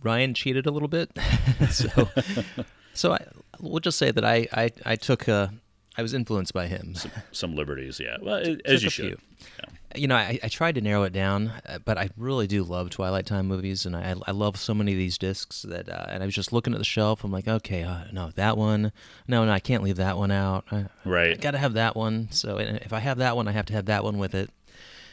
Ryan 0.03 0.35
cheated 0.35 0.67
a 0.67 0.71
little 0.71 0.89
bit, 0.89 1.11
so 1.71 2.09
so 2.95 3.13
I 3.13 3.25
we'll 3.61 3.81
just 3.81 3.99
say 3.99 4.11
that 4.11 4.25
I 4.25 4.49
I, 4.53 4.71
I 4.85 4.97
took 4.97 5.29
uh, 5.29 5.49
I 5.97 6.03
was 6.03 6.15
influenced 6.15 6.53
by 6.53 6.67
him. 6.67 6.95
Some 7.33 7.55
liberties, 7.55 8.01
yeah. 8.01 8.17
Well, 8.21 8.37
as 8.65 8.83
Took 8.83 8.83
you 8.83 8.89
a 8.89 8.91
should. 8.91 9.21
Yeah. 9.59 9.65
You 9.95 10.09
know, 10.09 10.17
I, 10.17 10.39
I 10.43 10.49
tried 10.49 10.75
to 10.77 10.81
narrow 10.81 11.03
it 11.03 11.13
down, 11.13 11.53
uh, 11.67 11.79
but 11.85 11.99
I 11.99 12.11
really 12.17 12.47
do 12.47 12.63
love 12.65 12.89
Twilight 12.91 13.27
Time 13.27 13.47
movies, 13.47 13.85
and 13.85 13.95
I, 13.95 14.15
I 14.27 14.31
love 14.31 14.57
so 14.57 14.73
many 14.75 14.93
of 14.93 14.99
these 14.99 15.19
discs 15.19 15.63
that. 15.63 15.89
Uh, 15.89 16.07
and 16.09 16.23
I 16.23 16.27
was 16.27 16.35
just 16.35 16.53
looking 16.53 16.73
at 16.73 16.79
the 16.79 16.85
shelf. 16.85 17.25
I'm 17.25 17.31
like, 17.33 17.47
okay, 17.49 17.83
uh, 17.83 18.05
no, 18.13 18.31
that 18.37 18.57
one, 18.57 18.93
no, 19.29 19.45
no, 19.45 19.53
I 19.53 19.61
can't 19.61 19.83
leave 19.83 19.97
that 19.97 20.17
one 20.17 20.31
out. 20.31 20.65
I, 20.71 20.87
Right. 21.05 21.39
got 21.41 21.51
to 21.53 21.59
have 21.59 21.75
that 21.75 21.95
one. 21.97 22.29
So 22.31 22.59
if 22.59 22.93
I 22.93 23.01
have 23.01 23.19
that 23.19 23.37
one, 23.37 23.49
I 23.49 23.53
have 23.53 23.67
to 23.67 23.73
have 23.75 23.87
that 23.87 24.03
one 24.05 24.19
with 24.19 24.35
it. 24.35 24.51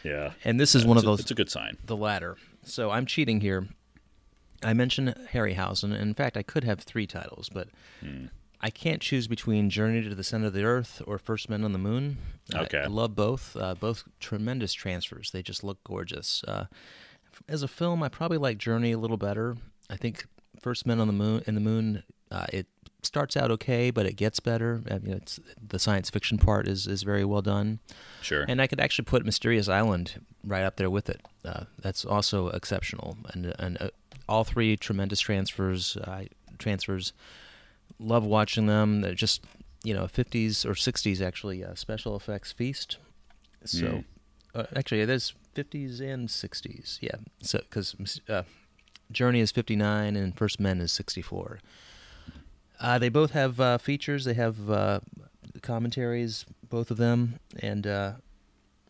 Yeah. 0.04 0.32
And 0.46 0.60
this 0.60 0.76
is 0.76 0.86
one 0.86 0.98
of 0.98 1.04
a- 1.04 1.08
those 1.08 1.20
It's 1.20 1.32
a 1.32 1.36
good 1.36 1.50
sign. 1.52 1.78
the 1.86 1.98
latter. 1.98 2.38
So 2.64 2.92
I'm 2.92 3.06
cheating 3.06 3.42
here. 3.42 3.68
I 4.64 4.74
mentioned 4.74 5.14
Harryhausen. 5.34 5.98
In 5.98 6.14
fact, 6.14 6.38
I 6.38 6.44
could 6.44 6.64
have 6.64 6.80
three 6.82 7.08
titles, 7.08 7.50
but 7.50 7.68
Hmm. 8.02 8.26
I 8.62 8.70
can't 8.70 9.02
choose 9.02 9.28
between 9.28 9.70
Journey 9.70 10.02
to 10.02 10.14
the 10.14 10.24
Center 10.24 10.48
of 10.48 10.54
the 10.54 10.64
Earth 10.64 11.02
or 11.08 11.18
First 11.18 11.50
Men 11.50 11.64
on 11.64 11.72
the 11.72 11.80
Moon. 11.80 12.18
Okay. 12.54 12.80
I, 12.80 12.88
love 12.88 13.16
both. 13.16 13.56
Uh, 13.56 13.76
both 13.76 14.04
tremendous 14.20 14.74
transfers. 14.74 15.32
They 15.32 15.42
just 15.42 15.64
look 15.64 15.82
gorgeous. 15.84 16.44
Uh, 16.46 16.66
as 17.48 17.64
a 17.64 17.68
film, 17.68 18.04
I 18.04 18.10
probably 18.10 18.38
like 18.38 18.58
Journey 18.58 18.92
a 18.92 18.98
little 18.98 19.18
better. 19.18 19.56
I 19.90 19.96
think 19.96 20.26
First 20.60 20.86
Men 20.86 21.00
on 21.00 21.08
the 21.08 21.14
Moon 21.14 21.44
in 21.48 21.56
the 21.56 21.62
Moon. 21.62 22.04
Uh, 22.30 22.46
it 22.52 22.68
starts 23.02 23.38
out 23.38 23.50
okay, 23.50 23.92
but 23.92 24.06
it 24.06 24.16
gets 24.16 24.40
better. 24.40 24.82
I 24.92 25.00
mean, 25.00 25.14
it's, 25.14 25.40
the 25.66 25.80
science 25.80 26.10
fiction 26.10 26.38
part 26.38 26.68
is 26.68 26.86
is 26.86 27.04
very 27.04 27.24
well 27.24 27.42
done. 27.42 27.80
Sure. 28.22 28.46
And 28.48 28.62
I 28.62 28.68
could 28.68 28.80
actually 28.80 29.06
put 29.06 29.26
Mysterious 29.26 29.70
Island 29.70 30.26
right 30.44 30.64
up 30.64 30.76
there 30.76 30.90
with 30.90 31.10
it. 31.10 31.22
Uh, 31.46 31.64
that's 31.82 32.04
also 32.04 32.50
exceptional, 32.50 33.18
and 33.34 33.54
and 33.58 33.82
uh, 33.82 33.90
all 34.28 34.44
three 34.44 34.76
tremendous 34.76 35.20
transfers. 35.20 35.96
Uh, 35.98 36.26
transfers. 36.58 37.14
Love 37.98 38.26
watching 38.26 38.68
them. 38.68 39.02
They're 39.02 39.14
just 39.16 39.44
you 39.84 39.94
know 39.94 40.04
50s 40.06 40.66
or 40.66 40.74
60s 40.74 41.22
actually 41.26 41.64
uh, 41.64 41.74
special 41.76 42.16
effects 42.16 42.52
feast. 42.52 42.98
So 43.66 43.86
Mm. 43.88 44.04
uh, 44.56 44.64
actually, 44.76 45.06
there's 45.06 45.34
50s 45.56 46.00
and 46.02 46.28
60s. 46.30 47.00
Yeah. 47.02 47.16
So 47.42 47.60
because 47.60 48.20
uh, 48.30 48.44
Journey 49.12 49.40
is 49.40 49.52
59 49.52 50.16
and 50.16 50.38
First 50.38 50.60
Men 50.60 50.80
is 50.82 50.92
64. 50.92 51.60
Uh, 52.80 52.98
they 53.00 53.10
both 53.10 53.32
have 53.32 53.60
uh, 53.60 53.78
features. 53.78 54.24
They 54.26 54.36
have 54.36 54.70
uh, 54.70 55.00
commentaries, 55.62 56.46
both 56.70 56.92
of 56.92 56.98
them, 56.98 57.40
and 57.62 57.86
uh, 57.86 58.14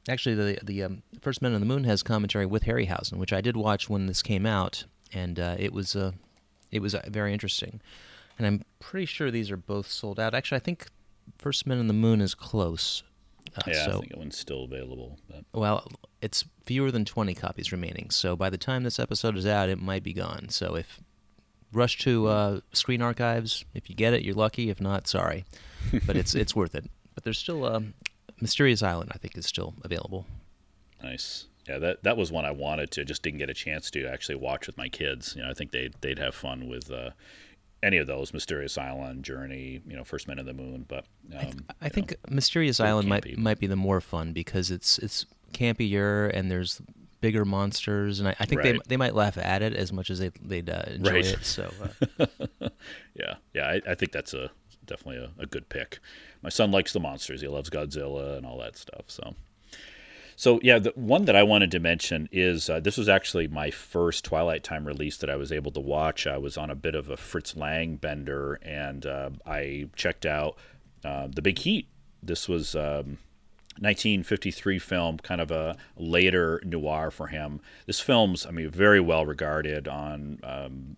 actually, 0.08 0.36
the 0.36 0.60
the 0.64 0.84
um, 0.84 1.02
First 1.22 1.41
Men 1.41 1.54
on 1.56 1.60
the 1.60 1.66
Moon 1.66 1.86
has 1.86 2.04
commentary 2.04 2.45
with 2.45 2.64
Harryhausen, 2.66 3.14
which 3.18 3.34
I 3.34 3.41
did 3.41 3.58
watch 3.58 3.89
when 3.89 4.06
this 4.06 4.22
came 4.22 4.45
out, 4.45 4.86
and 5.12 5.39
uh, 5.39 5.56
it 5.58 5.74
was 5.74 5.95
uh, 5.95 6.12
it 6.72 6.82
was 6.82 6.93
uh, 6.93 7.02
very 7.08 7.34
interesting. 7.34 7.82
And 8.40 8.48
I'm 8.48 8.64
pretty 8.80 9.06
sure 9.06 9.30
these 9.30 9.52
are 9.52 9.58
both 9.58 9.88
sold 9.92 10.20
out. 10.20 10.34
Actually, 10.34 10.56
I 10.56 10.62
think 10.62 10.88
First 11.38 11.68
Men 11.68 11.78
on 11.78 11.88
the 11.88 11.94
Moon 11.94 12.22
is 12.22 12.34
close. 12.34 13.04
Uh, 13.56 13.62
yeah, 13.68 13.86
so 13.86 13.92
I 13.92 14.00
think 14.00 14.10
that 14.10 14.18
one's 14.18 14.38
still 14.38 14.64
available. 14.64 15.20
But 15.30 15.44
well, 15.54 15.88
it's 16.22 16.46
fewer 16.66 16.90
than 16.92 17.04
20 17.04 17.36
copies 17.36 17.72
remaining. 17.72 18.10
So 18.10 18.36
by 18.36 18.50
the 18.50 18.58
time 18.58 18.84
this 18.84 19.00
episode 19.00 19.36
is 19.38 19.46
out, 19.46 19.70
it 19.70 19.80
might 19.80 20.04
be 20.04 20.14
gone. 20.14 20.50
So 20.50 20.76
if 20.76 21.02
rush 21.74 21.98
to 22.00 22.28
uh, 22.28 22.60
Screen 22.74 23.02
Archives, 23.02 23.66
if 23.74 23.90
you 23.90 23.96
get 23.96 24.14
it, 24.14 24.24
you're 24.24 24.36
lucky. 24.36 24.70
If 24.70 24.80
not, 24.80 25.08
sorry. 25.08 25.46
But 26.06 26.16
it's 26.16 26.34
it's 26.44 26.56
worth 26.56 26.76
it. 26.76 26.90
But 27.14 27.26
there's 27.26 27.40
still 27.40 27.66
um, 27.66 27.94
Mysterious 28.40 28.82
Island. 28.82 29.12
I 29.14 29.18
think 29.18 29.38
is 29.38 29.46
still 29.46 29.74
available. 29.84 30.26
nice. 31.04 31.46
Yeah, 31.68 31.78
that 31.80 32.02
that 32.04 32.18
was 32.18 32.32
one 32.32 32.46
I 32.46 32.52
wanted 32.52 32.90
to, 32.92 33.06
just 33.06 33.22
didn't 33.22 33.38
get 33.38 33.50
a 33.50 33.54
chance 33.54 33.92
to 33.92 34.08
actually 34.08 34.36
watch 34.36 34.66
with 34.66 34.76
my 34.76 34.90
kids. 34.90 35.36
You 35.36 35.44
know, 35.44 35.52
I 35.52 35.54
think 35.54 35.72
they 35.72 35.92
they'd 36.02 36.18
have 36.18 36.34
fun 36.34 36.68
with 36.68 36.90
uh, 36.90 37.12
any 37.82 37.97
of 37.97 38.07
those, 38.07 38.34
Mysterious 38.34 38.77
Island, 38.77 39.23
Journey, 39.23 39.82
you 39.88 39.95
know, 39.95 40.03
First 40.03 40.27
Men 40.27 40.39
of 40.39 40.45
the 40.45 40.53
Moon. 40.53 40.86
But 40.88 41.05
um, 41.38 41.65
I 41.82 41.86
you 41.86 41.89
think 41.91 42.11
know, 42.11 42.36
Mysterious 42.36 42.80
Island 42.80 43.07
might 43.07 43.23
campy. 43.23 43.38
might 43.38 43.59
be 43.59 43.67
the 43.67 43.75
more 43.75 44.01
fun 44.01 44.34
because 44.34 44.71
it's 44.71 44.97
it's 44.99 45.25
campier 45.53 46.32
and 46.34 46.49
there's 46.51 46.82
bigger 47.21 47.43
monsters, 47.45 48.19
and 48.19 48.30
I, 48.30 48.36
I 48.39 48.45
think 48.45 48.61
they 48.63 48.80
they 48.88 48.97
might 48.97 49.15
laugh 49.15 49.38
at 49.38 49.61
it 49.61 49.73
as 49.73 49.91
much 49.93 50.09
as 50.09 50.19
they 50.19 50.32
they'd 50.41 50.69
uh, 50.69 50.84
enjoy 50.88 51.11
Right. 51.11 51.25
it. 51.25 51.43
So. 51.45 51.71
Uh, 52.19 52.27
yeah, 53.15 53.36
yeah, 53.53 53.67
I, 53.67 53.82
I 53.91 53.95
think 53.95 54.11
that's 54.11 54.34
a 54.34 54.51
definitely 54.86 55.23
a, 55.23 55.41
a 55.41 55.45
good 55.45 55.69
pick. 55.69 55.99
My 56.41 56.49
son 56.49 56.71
likes 56.71 56.93
the 56.93 56.99
monsters; 56.99 57.41
he 57.41 57.47
loves 57.47 57.69
Godzilla 57.69 58.38
and 58.38 58.45
all 58.45 58.57
that 58.59 58.77
stuff. 58.77 59.03
So, 59.07 59.36
so 60.40 60.58
yeah, 60.64 60.80
the 60.80 60.94
one 60.96 61.26
that 61.26 61.36
I 61.36 61.44
wanted 61.44 61.70
to 61.72 61.82
mention 61.82 62.30
is 62.32 62.70
uh, 62.70 62.80
this 62.80 62.98
was 62.98 63.10
actually 63.10 63.50
my 63.50 63.72
first 63.72 64.24
Twilight 64.24 64.64
Time 64.64 64.88
release 64.88 65.18
that 65.18 65.30
I 65.30 65.36
was 65.36 65.52
able 65.52 65.70
to 65.72 65.82
watch. 65.82 66.26
I 66.26 66.38
was 66.38 66.58
on 66.58 66.70
a 66.70 66.76
bit 66.76 66.96
of 66.96 67.10
a 67.10 67.18
Fritz 67.18 67.58
Lang 67.58 67.98
bender, 67.98 68.54
and 68.62 69.06
uh, 69.06 69.32
I 69.46 69.90
checked 69.98 70.26
out 70.26 70.56
uh, 71.04 71.28
The 71.28 71.42
Big 71.42 71.60
Heat. 71.60 71.90
This 72.24 72.48
was. 72.48 72.74
Um, 72.74 73.18
1953 73.82 74.78
film, 74.78 75.18
kind 75.20 75.40
of 75.40 75.52
a 75.52 75.78
later 75.96 76.60
noir 76.66 77.12
for 77.12 77.28
him. 77.28 77.62
This 77.86 78.02
film's, 78.02 78.46
I 78.46 78.52
mean, 78.52 78.70
very 78.70 79.00
well 79.00 79.26
regarded 79.26 79.88
on 79.88 80.40
um, 80.44 80.98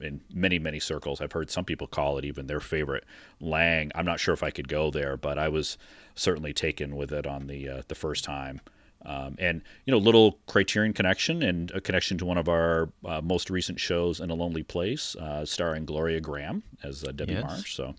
in 0.00 0.22
many 0.34 0.58
many 0.58 0.80
circles. 0.80 1.20
I've 1.20 1.30
heard 1.30 1.50
some 1.50 1.64
people 1.64 1.86
call 1.86 2.18
it 2.18 2.24
even 2.24 2.48
their 2.48 2.58
favorite 2.58 3.04
Lang. 3.40 3.92
I'm 3.94 4.06
not 4.06 4.18
sure 4.18 4.34
if 4.34 4.42
I 4.42 4.50
could 4.50 4.66
go 4.66 4.90
there, 4.90 5.16
but 5.16 5.38
I 5.38 5.48
was 5.48 5.78
certainly 6.16 6.52
taken 6.52 6.96
with 6.96 7.12
it 7.12 7.28
on 7.28 7.46
the 7.46 7.68
uh, 7.68 7.82
the 7.86 7.94
first 7.94 8.24
time. 8.24 8.60
Um, 9.04 9.36
and 9.38 9.62
you 9.84 9.92
know, 9.92 9.98
little 9.98 10.38
Criterion 10.46 10.92
connection 10.92 11.42
and 11.42 11.70
a 11.72 11.80
connection 11.80 12.18
to 12.18 12.24
one 12.24 12.38
of 12.38 12.48
our 12.48 12.88
uh, 13.04 13.20
most 13.20 13.50
recent 13.50 13.78
shows, 13.78 14.18
"In 14.20 14.30
a 14.30 14.34
Lonely 14.34 14.62
Place," 14.64 15.14
uh, 15.16 15.44
starring 15.44 15.84
Gloria 15.84 16.20
Grahame 16.20 16.62
as 16.82 17.04
uh, 17.04 17.12
Debbie 17.12 17.34
Yes. 17.34 17.44
Marsh. 17.44 17.74
So 17.76 17.94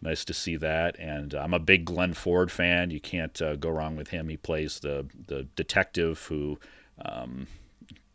nice 0.00 0.24
to 0.24 0.32
see 0.34 0.56
that. 0.56 0.98
And 0.98 1.34
uh, 1.34 1.40
I'm 1.40 1.52
a 1.54 1.58
big 1.58 1.84
Glenn 1.84 2.14
Ford 2.14 2.50
fan. 2.50 2.90
You 2.90 3.00
can't 3.00 3.40
uh, 3.42 3.56
go 3.56 3.68
wrong 3.70 3.96
with 3.96 4.08
him. 4.08 4.28
He 4.28 4.36
plays 4.36 4.80
the 4.80 5.06
the 5.26 5.44
detective 5.56 6.24
who 6.28 6.58
um, 7.04 7.46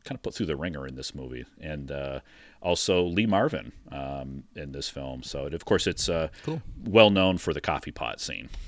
kind 0.04 0.16
of 0.18 0.24
put 0.24 0.34
through 0.34 0.48
the 0.48 0.56
ringer 0.56 0.88
in 0.88 0.96
this 0.96 1.14
movie, 1.14 1.46
and 1.60 1.92
uh, 1.92 2.22
also 2.64 3.04
Lee 3.04 3.28
Marvin 3.28 3.74
um, 3.92 4.44
in 4.56 4.72
this 4.72 4.90
film. 4.90 5.22
So 5.22 5.46
of 5.46 5.66
course 5.66 5.86
it's 5.86 6.10
uh, 6.10 6.30
Cool. 6.44 6.62
well 6.84 7.12
known 7.12 7.38
for 7.38 7.54
the 7.54 7.62
coffee 7.62 7.92
pot 7.92 8.20
scene. 8.20 8.50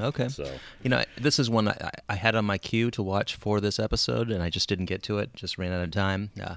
okay. 0.00 0.28
So 0.28 0.50
You 0.82 0.90
know, 0.90 1.04
this 1.18 1.38
is 1.38 1.48
one 1.50 1.68
I, 1.68 1.90
I 2.08 2.14
had 2.14 2.34
on 2.34 2.44
my 2.44 2.58
queue 2.58 2.90
to 2.92 3.02
watch 3.02 3.36
for 3.36 3.60
this 3.60 3.78
episode, 3.78 4.30
and 4.30 4.42
I 4.42 4.50
just 4.50 4.68
didn't 4.68 4.86
get 4.86 5.02
to 5.04 5.18
it. 5.18 5.34
Just 5.34 5.58
ran 5.58 5.72
out 5.72 5.82
of 5.84 5.90
time. 5.90 6.30
Uh, 6.42 6.56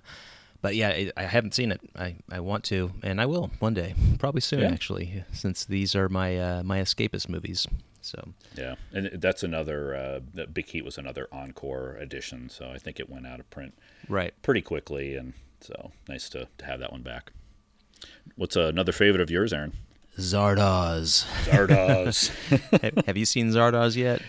but 0.61 0.75
yeah, 0.75 0.89
I, 0.89 1.11
I 1.15 1.23
haven't 1.23 1.53
seen 1.53 1.71
it. 1.71 1.79
I, 1.95 2.15
I 2.31 2.39
want 2.39 2.63
to, 2.65 2.91
and 3.03 3.21
I 3.21 3.25
will 3.25 3.51
one 3.59 3.73
day, 3.73 3.93
probably 4.19 4.41
soon 4.41 4.61
Yeah. 4.61 4.71
actually, 4.71 5.23
since 5.31 5.63
these 5.65 5.95
are 5.95 6.09
my 6.09 6.37
uh, 6.39 6.63
my 6.63 6.79
escapist 6.79 7.29
movies. 7.29 7.67
So 8.01 8.29
yeah, 8.55 8.75
and 8.93 9.09
that's 9.21 9.43
another. 9.43 9.95
Uh, 9.95 10.45
Big 10.45 10.67
Heat 10.69 10.85
was 10.85 10.97
another 10.97 11.27
encore 11.31 11.95
edition, 11.97 12.49
so 12.49 12.69
I 12.73 12.77
think 12.77 12.99
it 12.99 13.09
went 13.09 13.27
out 13.27 13.39
of 13.39 13.49
print 13.49 13.73
right, 14.07 14.33
pretty 14.41 14.61
quickly, 14.61 15.15
and 15.15 15.33
so 15.61 15.91
nice 16.07 16.29
to, 16.29 16.47
to 16.57 16.65
have 16.65 16.79
that 16.79 16.91
one 16.91 17.01
back. 17.01 17.31
What's 18.35 18.55
another 18.55 18.91
favorite 18.91 19.21
of 19.21 19.29
yours, 19.29 19.51
Aaron? 19.51 19.73
Zardoz. 20.17 21.25
Zardoz. 21.45 22.29
have, 22.81 23.05
have 23.05 23.17
you 23.17 23.25
seen 23.25 23.51
Zardoz 23.51 23.95
yet? 23.95 24.21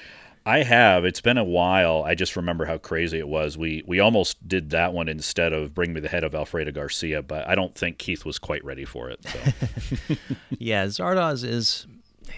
I 0.44 0.62
have. 0.62 1.05
It's 1.05 1.20
been 1.20 1.36
a 1.36 1.44
while. 1.44 2.05
I 2.05 2.15
just 2.15 2.35
remember 2.35 2.65
how 2.65 2.78
crazy 2.78 3.19
it 3.19 3.28
was. 3.28 3.59
We 3.59 3.82
we 3.86 4.01
almost 4.01 4.48
did 4.48 4.70
that 4.70 4.94
one 4.94 5.09
instead 5.09 5.52
of 5.52 5.74
Bring 5.74 5.93
Me 5.93 6.01
the 6.01 6.09
Head 6.09 6.24
of 6.24 6.35
Alfredo 6.35 6.73
Garcia, 6.73 7.23
but 7.23 7.47
I 7.47 7.55
don't 7.55 7.74
think 7.74 7.98
Keith 7.98 8.24
was 8.24 8.39
quite 8.39 8.65
ready 8.65 8.86
for 8.86 9.10
it. 9.10 9.20
So 9.24 10.16
yeah, 10.59 10.86
Zardoz 10.86 11.44
is, 11.44 11.86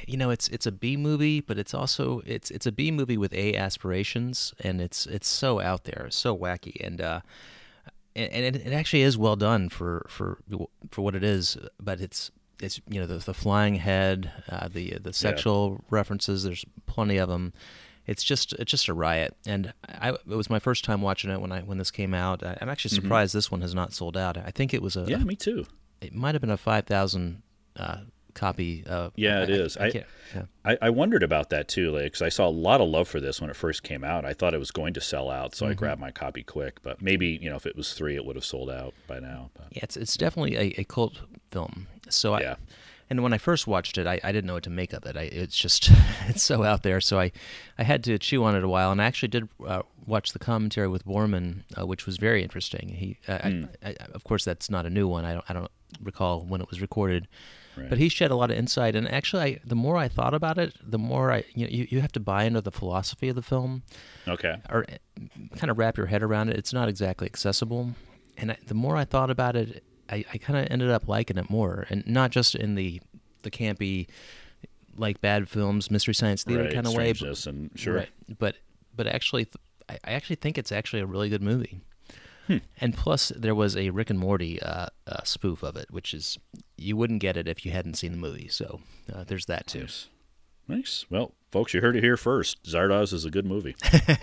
you 0.09 0.17
know, 0.17 0.31
it's 0.31 0.49
it's 0.49 0.67
a 0.67 0.73
B 0.73 0.97
movie, 0.97 1.41
but 1.41 1.57
it's 1.57 1.73
also 1.73 2.21
it's 2.27 2.51
it's 2.51 2.67
a 2.67 2.73
B 2.73 2.91
movie 2.91 3.17
with 3.17 3.33
A 3.33 3.55
aspirations, 3.55 4.55
and 4.59 4.81
it's 4.81 5.07
it's 5.07 5.29
so 5.29 5.61
out 5.61 5.85
there, 5.85 6.09
so 6.11 6.37
wacky, 6.37 6.85
and 6.85 7.01
uh, 7.01 7.21
and, 8.17 8.33
and 8.33 8.57
it, 8.57 8.67
it 8.67 8.73
actually 8.73 9.03
is 9.03 9.17
well 9.17 9.37
done 9.37 9.69
for 9.69 10.05
for 10.09 10.39
for 10.91 11.03
what 11.03 11.15
it 11.15 11.23
is, 11.23 11.57
but 11.79 12.01
it's 12.01 12.33
it's 12.63 12.81
you 12.89 13.01
know 13.01 13.07
the 13.07 13.19
the 13.19 13.35
flying 13.35 13.77
head, 13.77 14.31
uh, 14.49 14.69
the 14.69 14.99
the 15.01 15.13
sexual 15.13 15.83
references. 15.91 16.43
There's 16.45 16.65
plenty 16.87 17.17
of 17.19 17.29
them. 17.29 17.53
it's 18.07 18.23
just 18.25 18.53
it's 18.55 18.71
just 18.71 18.89
a 18.89 18.95
riot. 18.95 19.37
And 19.47 19.73
I, 19.89 20.11
it 20.11 20.27
was 20.27 20.51
my 20.51 20.59
first 20.59 20.85
time 20.85 21.01
watching 21.03 21.31
it 21.31 21.41
when 21.41 21.53
I 21.53 21.61
when 21.61 21.79
this 21.79 21.91
came 21.91 22.15
out. 22.15 22.43
I, 22.45 22.59
am 22.61 22.69
actually 22.69 22.95
surprised 22.95 23.35
this 23.35 23.51
one 23.51 23.61
has 23.61 23.75
not 23.75 23.93
sold 23.93 24.17
out. 24.17 24.37
I 24.37 24.51
think 24.51 24.75
it 24.75 24.83
was 24.83 24.97
a 24.97 25.01
Mm-hmm. 25.01 25.11
Yeah, 25.11 25.19
me 25.19 25.37
too. 25.37 25.67
it 26.01 26.15
might 26.15 26.35
have 26.35 26.41
been 26.41 26.51
a 26.51 26.57
five 26.57 26.87
thousand 26.87 27.43
uh, 27.77 27.99
copy. 28.35 28.85
Uh, 28.89 29.11
Yeah, 29.17 29.43
it 29.43 29.51
I- 29.51 29.53
is. 29.53 29.77
I, 29.77 29.85
I- 29.87 30.05
yeah. 30.35 30.43
I, 30.65 30.79
I 30.83 30.91
wondered 30.91 31.25
about 31.25 31.51
that 31.51 31.67
too, 31.67 31.91
like, 31.91 32.05
because 32.05 32.23
I 32.23 32.29
saw 32.29 32.47
a 32.47 32.51
lot 32.51 32.81
of 32.81 32.89
love 32.89 33.09
for 33.09 33.19
this 33.19 33.41
when 33.41 33.51
it 33.51 33.57
first 33.57 33.83
came 33.83 34.05
out. 34.05 34.25
I 34.25 34.33
thought 34.33 34.55
it 34.55 34.59
was 34.59 34.71
going 34.71 34.95
to 34.95 35.01
sell 35.01 35.29
out, 35.29 35.57
so 35.57 35.67
I 35.67 35.75
grabbed 35.75 36.01
my 36.01 36.13
copy 36.13 36.45
quick. 36.45 36.81
But 36.83 37.03
maybe 37.03 37.37
you 37.43 37.51
know, 37.51 37.57
if 37.57 37.67
it 37.67 37.75
was 37.75 37.95
three, 37.95 38.15
it 38.15 38.25
would 38.25 38.37
have 38.37 38.45
sold 38.45 38.71
out 38.71 38.95
by 39.09 39.19
now. 39.19 39.51
But, 39.55 39.69
Yeah, 39.73 39.81
it's 39.83 39.97
it's 39.97 40.17
definitely 40.17 40.57
a, 40.57 40.81
a 40.81 40.85
cult 40.85 41.23
film. 41.51 41.89
So 42.17 42.35
I, 42.35 42.41
Yeah. 42.41 42.55
and 43.09 43.23
when 43.23 43.33
I 43.33 43.39
first 43.39 43.67
watched 43.67 43.99
it, 43.99 44.07
I, 44.07 44.21
I 44.23 44.33
didn't 44.33 44.47
know 44.47 44.55
what 44.55 44.63
to 44.65 44.71
make 44.71 44.93
of 44.93 45.05
it. 45.07 45.17
I, 45.17 45.23
it's 45.23 45.57
just 45.57 45.91
it's 46.29 46.43
so 46.43 46.63
out 46.65 46.83
there. 46.83 47.01
So 47.01 47.19
I, 47.19 47.33
I 47.79 47.83
had 47.85 48.05
to 48.05 48.19
chew 48.19 48.45
on 48.45 48.55
it 48.55 48.65
a 48.65 48.69
while, 48.69 48.91
and 48.93 49.01
I 49.01 49.07
actually 49.07 49.29
did 49.29 49.49
uh, 49.67 49.83
watch 50.07 50.33
the 50.33 50.39
commentary 50.39 50.89
with 50.89 51.05
Boorman, 51.07 51.63
uh, 51.79 51.87
which 51.87 52.07
was 52.07 52.17
very 52.17 52.43
interesting. 52.43 52.89
He, 52.89 53.19
uh, 53.29 53.39
I, 53.45 53.65
I, 53.85 53.97
of 54.15 54.25
course, 54.25 54.45
that's 54.45 54.71
not 54.71 54.87
a 54.87 54.91
new 54.91 55.07
one. 55.09 55.25
I 55.25 55.33
don't 55.35 55.45
I 55.49 55.53
don't 55.55 55.71
recall 56.03 56.41
when 56.43 56.61
it 56.61 56.69
was 56.71 56.81
recorded. 56.81 57.27
Right. 57.77 57.89
But 57.89 57.99
he 57.99 58.09
shed 58.09 58.33
a 58.33 58.35
lot 58.35 58.51
of 58.51 58.57
insight, 58.59 58.97
and 58.97 59.09
actually, 59.09 59.43
I, 59.43 59.61
the 59.65 59.77
more 59.77 59.97
I 59.97 60.09
thought 60.09 60.35
about 60.35 60.59
it, 60.59 60.75
the 60.83 60.99
more 60.99 61.31
I 61.33 61.45
you, 61.55 61.65
know, 61.67 61.71
you 61.71 61.87
you 61.89 62.01
have 62.01 62.11
to 62.13 62.21
buy 62.21 62.43
into 62.45 62.61
the 62.61 62.73
philosophy 62.73 63.29
of 63.29 63.37
the 63.37 63.43
film 63.43 63.85
okay, 64.27 64.57
or 64.69 64.85
kind 65.57 65.71
of 65.71 65.79
wrap 65.79 65.97
your 65.97 66.07
head 66.07 66.23
around 66.23 66.49
it. 66.49 66.57
It's 66.57 66.73
not 66.73 66.89
exactly 66.89 67.27
accessible, 67.27 67.93
and 68.37 68.51
I, 68.53 68.57
the 68.67 68.75
more 68.75 68.97
I 68.97 69.05
thought 69.05 69.31
about 69.31 69.55
it, 69.55 69.85
I, 70.11 70.25
I 70.33 70.39
kind 70.39 70.59
of 70.59 70.67
ended 70.71 70.91
up 70.91 71.09
liking 71.09 71.39
it 71.39 71.49
more, 71.49 71.87
and 71.89 72.07
not 72.07 72.31
just 72.31 72.55
in 72.55 72.75
the 72.75 73.01
the 73.43 73.51
campy, 73.51 74.09
like 74.97 75.21
bad 75.21 75.49
films, 75.49 75.91
mystery 75.91 76.15
science 76.15 76.45
theater 76.45 76.65
right, 76.65 76.75
kind 76.75 76.87
of 76.87 76.95
way, 76.95 77.13
but, 77.13 77.47
and 77.47 77.71
sure, 77.77 77.95
right, 77.95 78.09
but 78.39 78.57
but 78.95 79.07
actually, 79.07 79.45
th- 79.45 79.57
I, 79.89 79.99
I 80.05 80.13
actually 80.13 80.37
think 80.37 80.59
it's 80.59 80.73
actually 80.73 81.01
a 81.01 81.07
really 81.07 81.29
good 81.29 81.43
movie. 81.43 81.81
Hmm. 82.47 82.59
And 82.81 82.97
plus, 82.97 83.31
there 83.37 83.55
was 83.55 83.77
a 83.77 83.91
Rick 83.91 84.11
and 84.11 84.19
Morty 84.19 84.61
uh, 84.61 84.87
uh, 85.07 85.23
spoof 85.23 85.63
of 85.63 85.77
it, 85.77 85.87
which 85.91 86.13
is 86.13 86.39
you 86.77 86.97
wouldn't 86.97 87.21
get 87.21 87.37
it 87.37 87.47
if 87.47 87.65
you 87.65 87.71
hadn't 87.71 87.95
seen 87.95 88.13
the 88.13 88.19
movie. 88.19 88.49
So 88.49 88.81
uh, 89.13 89.25
there's 89.25 89.47
that 89.47 89.69
too. 89.69 89.83
Nice. 89.83 90.09
Nice. 90.71 91.05
Well, 91.11 91.33
folks, 91.51 91.75
you 91.75 91.81
heard 91.81 91.97
it 91.97 92.03
here 92.05 92.17
first. 92.17 92.63
Zardoz 92.65 93.13
is 93.13 93.25
a 93.25 93.31
good 93.31 93.45
movie. 93.47 93.75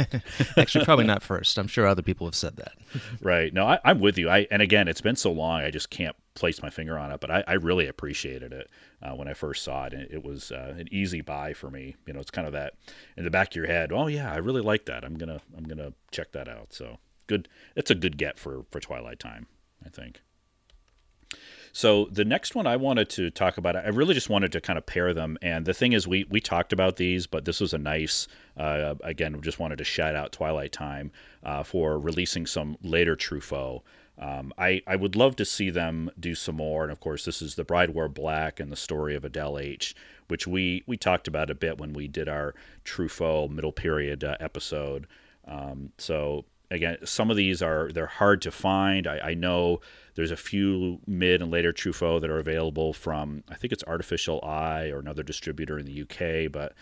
Actually, 0.57 0.85
probably 0.85 1.05
not 1.05 1.21
first. 1.21 1.57
I'm 1.57 1.67
sure 1.67 1.85
other 1.85 2.01
people 2.01 2.25
have 2.25 2.35
said 2.35 2.55
that. 2.57 2.73
right. 3.21 3.53
No, 3.53 3.67
I, 3.67 3.79
I'm 3.83 3.99
with 3.99 4.17
you. 4.17 4.29
I 4.29 4.47
and 4.49 4.61
again, 4.61 4.87
it's 4.87 5.01
been 5.01 5.15
so 5.15 5.31
long, 5.31 5.61
I 5.61 5.71
just 5.71 5.89
can't 5.89 6.15
place 6.35 6.61
my 6.61 6.69
finger 6.69 6.97
on 6.97 7.11
it. 7.11 7.19
But 7.19 7.31
I, 7.31 7.43
I 7.47 7.53
really 7.53 7.87
appreciated 7.87 8.53
it 8.53 8.69
uh, 9.01 9.11
when 9.11 9.27
I 9.27 9.33
first 9.33 9.63
saw 9.63 9.85
it. 9.85 9.93
And 9.93 10.09
it 10.09 10.23
was 10.23 10.51
uh, 10.51 10.75
an 10.77 10.87
easy 10.91 11.21
buy 11.21 11.53
for 11.53 11.69
me. 11.69 11.95
You 12.05 12.13
know, 12.13 12.19
it's 12.19 12.31
kind 12.31 12.47
of 12.47 12.53
that 12.53 12.73
in 13.17 13.23
the 13.23 13.31
back 13.31 13.49
of 13.49 13.55
your 13.55 13.67
head. 13.67 13.91
Oh 13.91 14.07
yeah, 14.07 14.31
I 14.31 14.37
really 14.37 14.61
like 14.61 14.85
that. 14.85 15.03
I'm 15.03 15.15
gonna 15.15 15.41
I'm 15.57 15.65
gonna 15.65 15.93
check 16.11 16.31
that 16.31 16.47
out. 16.47 16.73
So 16.73 16.99
good. 17.27 17.49
It's 17.75 17.91
a 17.91 17.95
good 17.95 18.17
get 18.17 18.39
for 18.39 18.65
for 18.71 18.79
Twilight 18.79 19.19
Time. 19.19 19.47
I 19.85 19.89
think. 19.89 20.21
So 21.77 22.07
the 22.11 22.25
next 22.25 22.55
one 22.55 22.65
I 22.65 22.75
wanted 22.75 23.07
to 23.09 23.29
talk 23.29 23.59
about, 23.59 23.75
I 23.75 23.89
really 23.89 24.15
just 24.15 24.31
wanted 24.31 24.51
to 24.53 24.61
kind 24.61 24.79
of 24.79 24.87
pair 24.87 25.13
them. 25.13 25.37
And 25.43 25.63
the 25.63 25.75
thing 25.75 25.93
is, 25.93 26.07
we 26.07 26.25
we 26.27 26.41
talked 26.41 26.73
about 26.73 26.95
these, 26.95 27.27
but 27.27 27.45
this 27.45 27.59
was 27.59 27.71
a 27.71 27.77
nice. 27.77 28.27
Uh, 28.57 28.95
again, 29.03 29.39
just 29.43 29.59
wanted 29.59 29.77
to 29.77 29.83
shout 29.83 30.15
out 30.15 30.31
Twilight 30.31 30.71
Time 30.71 31.11
uh, 31.43 31.61
for 31.61 31.99
releasing 31.99 32.47
some 32.47 32.77
later 32.81 33.15
Truffaut. 33.15 33.83
Um, 34.17 34.53
I 34.57 34.81
I 34.87 34.95
would 34.95 35.15
love 35.15 35.35
to 35.35 35.45
see 35.45 35.69
them 35.69 36.09
do 36.19 36.33
some 36.33 36.55
more. 36.55 36.81
And 36.81 36.91
of 36.91 36.99
course, 36.99 37.25
this 37.25 37.43
is 37.43 37.53
the 37.53 37.63
Bride 37.63 37.91
Wore 37.91 38.09
Black 38.09 38.59
and 38.59 38.71
the 38.71 38.75
story 38.75 39.13
of 39.13 39.23
Adele 39.23 39.59
H, 39.59 39.93
which 40.29 40.47
we 40.47 40.83
we 40.87 40.97
talked 40.97 41.27
about 41.27 41.51
a 41.51 41.55
bit 41.55 41.77
when 41.77 41.93
we 41.93 42.07
did 42.07 42.27
our 42.27 42.55
Truffaut 42.85 43.51
middle 43.51 43.71
period 43.71 44.23
uh, 44.23 44.35
episode. 44.39 45.05
Um, 45.47 45.91
so 45.99 46.45
again, 46.71 46.97
some 47.05 47.29
of 47.31 47.37
these 47.37 47.61
are 47.61 47.89
they're 47.93 48.07
hard 48.07 48.41
to 48.43 48.51
find. 48.51 49.07
I, 49.07 49.19
I 49.19 49.33
know 49.33 49.81
there's 50.15 50.31
a 50.31 50.37
few 50.37 50.99
mid 51.07 51.41
and 51.41 51.51
later 51.51 51.71
Truffaut 51.71 52.21
that 52.21 52.29
are 52.29 52.39
available 52.39 52.93
from 52.93 53.43
I 53.49 53.55
think 53.55 53.71
it's 53.73 53.83
Artificial 53.85 54.39
Eye 54.43 54.89
or 54.89 54.99
another 54.99 55.23
distributor 55.23 55.77
in 55.79 55.85
the 55.85 56.01
UK, 56.01 56.51
but 56.51 56.73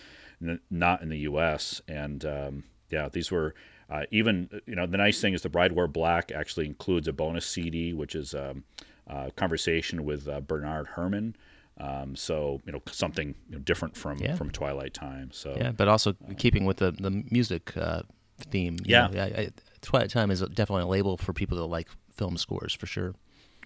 n- 0.41 0.59
not 0.69 1.01
in 1.01 1.09
the 1.09 1.19
US. 1.19 1.81
And 1.87 2.23
um, 2.25 2.63
yeah, 2.89 3.09
these 3.09 3.31
were 3.31 3.53
uh, 3.89 4.03
even 4.11 4.49
you 4.65 4.75
know 4.75 4.85
the 4.87 4.97
nice 4.97 5.19
thing 5.21 5.33
is 5.33 5.41
the 5.41 5.49
Bride 5.49 5.75
Black 5.93 6.31
actually 6.31 6.65
includes 6.65 7.07
a 7.07 7.13
bonus 7.13 7.45
CD, 7.45 7.93
which 7.93 8.15
is 8.15 8.33
um, 8.33 8.63
a 9.07 9.29
conversation 9.31 10.03
with 10.05 10.27
uh, 10.27 10.39
Bernard 10.41 10.87
Herrmann. 10.95 11.35
Um, 11.77 12.15
so 12.15 12.61
you 12.65 12.71
know 12.71 12.81
something 12.89 13.35
you 13.49 13.57
know, 13.57 13.59
different 13.59 13.97
from 13.97 14.17
Yeah. 14.19 14.35
from 14.35 14.49
Twilight 14.49 14.93
Time. 14.93 15.29
So 15.33 15.55
Yeah, 15.57 15.71
but 15.71 15.87
also 15.89 16.15
keeping 16.37 16.63
with 16.65 16.77
the 16.77 16.91
the 16.91 17.23
music 17.29 17.75
uh, 17.75 18.03
theme. 18.49 18.77
you 18.85 18.91
Yeah. 18.95 19.07
know, 19.07 19.21
I, 19.21 19.25
I, 19.25 19.49
Twilight 19.85 20.09
Time 20.09 20.31
is 20.31 20.41
definitely 20.41 20.83
a 20.83 20.87
label 20.87 21.17
for 21.17 21.33
people 21.33 21.57
that 21.57 21.65
like 21.65 21.87
film 22.11 22.37
scores 22.37 22.73
for 22.73 22.87
sure. 22.87 23.15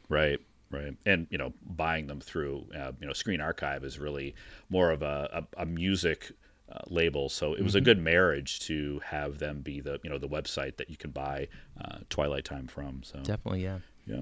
Right, 0.09 0.39
right, 0.69 0.95
and 1.05 1.27
you 1.29 1.37
know, 1.37 1.53
buying 1.65 2.07
them 2.07 2.19
through 2.19 2.67
uh, 2.75 2.91
you 2.99 3.07
know 3.07 3.13
Screen 3.13 3.41
Archive 3.41 3.83
is 3.83 3.99
really 3.99 4.35
more 4.69 4.91
of 4.91 5.01
a 5.01 5.45
a, 5.55 5.61
a 5.61 5.65
music 5.65 6.31
uh, 6.71 6.79
label. 6.87 7.29
So 7.29 7.53
it 7.53 7.63
was 7.63 7.75
a 7.75 7.81
good 7.81 7.99
marriage 7.99 8.59
to 8.61 9.01
have 9.05 9.39
them 9.39 9.61
be 9.61 9.79
the 9.79 9.99
you 10.03 10.09
know 10.09 10.17
the 10.17 10.27
website 10.27 10.77
that 10.77 10.89
you 10.89 10.97
can 10.97 11.11
buy 11.11 11.47
uh, 11.79 11.99
Twilight 12.09 12.45
Time 12.45 12.67
from. 12.67 13.01
So 13.03 13.19
Definitely, 13.19 13.63
yeah. 13.63 13.79
yeah. 14.05 14.21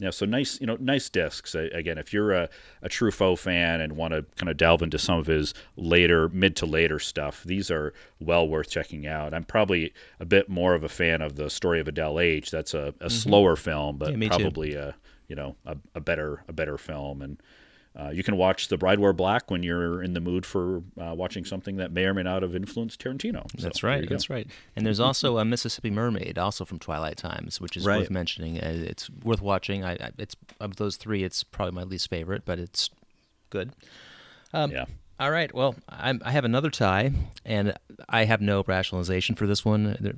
Yeah, 0.00 0.10
so 0.10 0.26
nice, 0.26 0.60
you 0.60 0.66
know, 0.68 0.76
nice 0.78 1.08
discs. 1.08 1.56
Again, 1.56 1.98
if 1.98 2.12
you're 2.12 2.32
a, 2.32 2.48
a 2.82 2.88
Truffaut 2.88 3.36
fan 3.38 3.80
and 3.80 3.96
want 3.96 4.14
to 4.14 4.24
kind 4.36 4.48
of 4.48 4.56
delve 4.56 4.80
into 4.82 4.96
some 4.96 5.18
of 5.18 5.26
his 5.26 5.54
later, 5.76 6.28
mid 6.28 6.54
to 6.56 6.66
later 6.66 7.00
stuff, 7.00 7.42
these 7.42 7.68
are 7.68 7.92
well 8.20 8.46
worth 8.48 8.70
checking 8.70 9.08
out. 9.08 9.34
I'm 9.34 9.42
probably 9.42 9.92
a 10.20 10.24
bit 10.24 10.48
more 10.48 10.74
of 10.74 10.84
a 10.84 10.88
fan 10.88 11.20
of 11.20 11.34
the 11.34 11.50
story 11.50 11.80
of 11.80 11.88
Adele 11.88 12.20
H. 12.20 12.52
That's 12.52 12.74
a, 12.74 12.94
a 13.00 13.10
slower 13.10 13.56
film, 13.56 13.96
but 13.98 14.10
Mm-hmm. 14.10 14.22
Yeah, 14.22 14.28
me 14.28 14.28
too. 14.28 14.42
probably 14.44 14.74
a 14.74 14.94
you 15.26 15.34
know 15.34 15.56
a, 15.66 15.76
a 15.96 16.00
better 16.00 16.44
a 16.46 16.52
better 16.52 16.78
film. 16.78 17.20
And 17.20 17.42
uh, 17.98 18.10
you 18.10 18.22
can 18.22 18.36
watch 18.36 18.68
The 18.68 18.76
Bride 18.76 18.98
Wore 18.98 19.12
Black 19.12 19.50
when 19.50 19.62
you're 19.62 20.02
in 20.02 20.12
the 20.14 20.20
mood 20.20 20.46
for 20.46 20.82
uh, 21.00 21.14
watching 21.14 21.44
something 21.44 21.76
that 21.76 21.90
may 21.92 22.04
or 22.04 22.14
may 22.14 22.22
not 22.22 22.42
have 22.42 22.54
influenced 22.54 23.00
Tarantino. 23.02 23.50
So, 23.58 23.62
That's 23.66 23.82
right. 23.82 24.08
That's 24.08 24.30
right. 24.30 24.46
And 24.76 24.86
there's 24.86 25.00
also 25.00 25.38
a 25.38 25.44
Mississippi 25.44 25.90
Mermaid, 25.90 26.38
also 26.38 26.64
from 26.64 26.78
Twilight 26.78 27.16
Times, 27.16 27.60
which 27.60 27.76
is 27.76 27.84
Right. 27.84 27.98
worth 27.98 28.10
mentioning. 28.10 28.58
Uh, 28.58 28.84
It's 28.86 29.10
worth 29.10 29.40
watching. 29.42 29.84
I, 29.84 29.92
I 29.94 30.10
it's 30.18 30.36
of 30.60 30.76
those 30.76 30.96
three, 30.96 31.24
it's 31.24 31.42
probably 31.42 31.74
my 31.74 31.82
least 31.82 32.08
favorite, 32.10 32.42
but 32.44 32.58
it's 32.58 32.90
good. 33.50 33.72
Um, 34.52 34.70
yeah. 34.70 34.84
All 35.20 35.30
right. 35.32 35.52
Well, 35.52 35.74
I'm, 35.88 36.22
I 36.24 36.30
have 36.30 36.44
another 36.44 36.70
tie, 36.70 37.10
and 37.44 37.74
I 38.08 38.24
have 38.24 38.40
no 38.40 38.62
rationalization 38.64 39.34
for 39.34 39.46
this 39.48 39.64
one. 39.64 39.96
They're, 39.98 40.14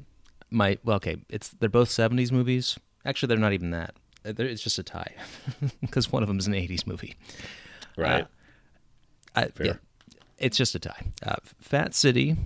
my 0.51 0.76
well, 0.84 0.97
okay, 0.97 1.16
it's 1.30 1.48
they're 1.48 1.70
both 1.70 1.88
'70s 1.88 2.30
movies. 2.30 2.78
Actually, 3.06 3.28
they're 3.28 3.38
not 3.38 3.55
even 3.55 3.70
that. 3.70 3.94
Uh, 4.24 4.32
they're- 4.32 4.47
It's 4.47 4.62
just 4.62 4.78
a 4.78 4.82
tie 4.82 5.14
because 5.80 6.12
one 6.12 6.22
of 6.22 6.28
them 6.28 6.38
is 6.38 6.47
an 6.47 6.52
'80s 6.55 6.86
movie. 6.86 7.16
Right. 7.97 8.26
I, 9.34 9.47
Fair. 9.47 9.66
yeah, 9.66 9.72
it's 10.38 10.56
just 10.56 10.74
a 10.74 10.78
tie. 10.78 11.06
Uh, 11.24 11.36
Fat 11.60 11.94
City, 11.94 12.36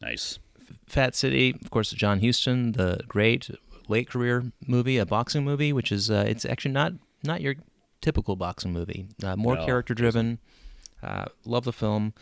nice. 0.00 0.38
Fat 0.86 1.14
City, 1.14 1.54
of 1.62 1.70
course, 1.70 1.90
John 1.90 2.20
Huston, 2.20 2.72
the 2.72 3.00
great 3.06 3.50
late 3.88 4.08
career 4.08 4.50
movie, 4.66 4.98
a 4.98 5.06
boxing 5.06 5.44
movie, 5.44 5.72
which 5.72 5.92
is 5.92 6.10
uh, 6.10 6.24
it's 6.26 6.44
actually 6.44 6.72
not 6.72 6.92
not 7.22 7.40
your 7.40 7.54
typical 8.00 8.36
boxing 8.36 8.72
movie, 8.72 9.08
uh, 9.22 9.36
more 9.36 9.56
No, 9.56 9.64
character 9.64 9.94
driven. 9.94 10.38
Uh, 11.02 11.26
love 11.44 11.64
the 11.64 11.72
film. 11.72 12.14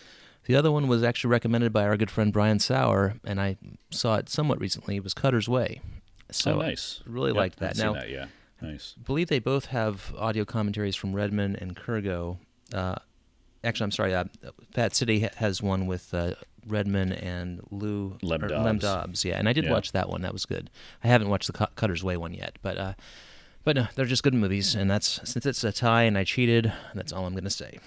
The 0.46 0.56
other 0.56 0.70
one 0.70 0.88
was 0.88 1.02
actually 1.02 1.30
recommended 1.30 1.72
by 1.72 1.84
our 1.84 1.96
good 1.96 2.10
friend 2.10 2.32
Brian 2.32 2.58
Saur, 2.58 3.14
and 3.24 3.40
I 3.40 3.56
saw 3.90 4.16
it 4.16 4.28
somewhat 4.28 4.60
recently. 4.60 4.96
It 4.96 5.04
was 5.04 5.14
Cutter's 5.14 5.48
Way. 5.48 5.80
So 6.30 6.54
oh, 6.54 6.58
nice. 6.62 7.00
really 7.06 7.30
Yep, 7.30 7.36
liked 7.36 7.60
haven't 7.60 7.76
that. 7.76 7.80
seen 7.82 7.92
Now, 7.92 8.00
that, 8.00 8.10
yeah. 8.10 8.26
Nice. 8.64 8.94
believe 9.04 9.28
they 9.28 9.38
both 9.38 9.66
have 9.66 10.14
audio 10.18 10.44
commentaries 10.44 10.96
from 10.96 11.14
Redman 11.14 11.56
and 11.56 11.76
Kirgo. 11.76 12.38
Uh, 12.72 12.96
actually, 13.62 13.84
I'm 13.84 13.90
sorry. 13.92 14.14
Uh, 14.14 14.24
Fat 14.72 14.94
City 14.94 15.20
ha- 15.20 15.28
has 15.36 15.62
one 15.62 15.86
with 15.86 16.12
uh, 16.14 16.34
Redman 16.66 17.12
and 17.12 17.60
Lou 17.70 18.16
Lem 18.22 18.44
or 18.44 18.48
Dobbs. 18.48 18.64
Lem 18.64 18.78
Dobbs. 18.78 19.24
Yeah, 19.24 19.38
and 19.38 19.48
I 19.48 19.52
did 19.52 19.64
Yeah. 19.64 19.72
watch 19.72 19.92
that 19.92 20.08
one. 20.08 20.22
That 20.22 20.32
was 20.32 20.46
good. 20.46 20.70
I 21.02 21.08
haven't 21.08 21.28
watched 21.28 21.46
the 21.46 21.52
Cut- 21.52 21.74
Cutter's 21.76 22.02
Way 22.02 22.16
one 22.16 22.34
yet, 22.34 22.58
but 22.62 22.78
uh, 22.78 22.94
but 23.64 23.76
no, 23.76 23.86
they're 23.94 24.04
just 24.04 24.22
good 24.22 24.34
movies. 24.34 24.74
And 24.74 24.90
that's 24.90 25.20
since 25.30 25.46
it's 25.46 25.64
a 25.64 25.72
tie 25.72 26.02
and 26.04 26.16
I 26.18 26.24
cheated. 26.24 26.72
That's 26.94 27.12
all 27.12 27.26
I'm 27.26 27.34
gonna 27.34 27.50
say. 27.50 27.78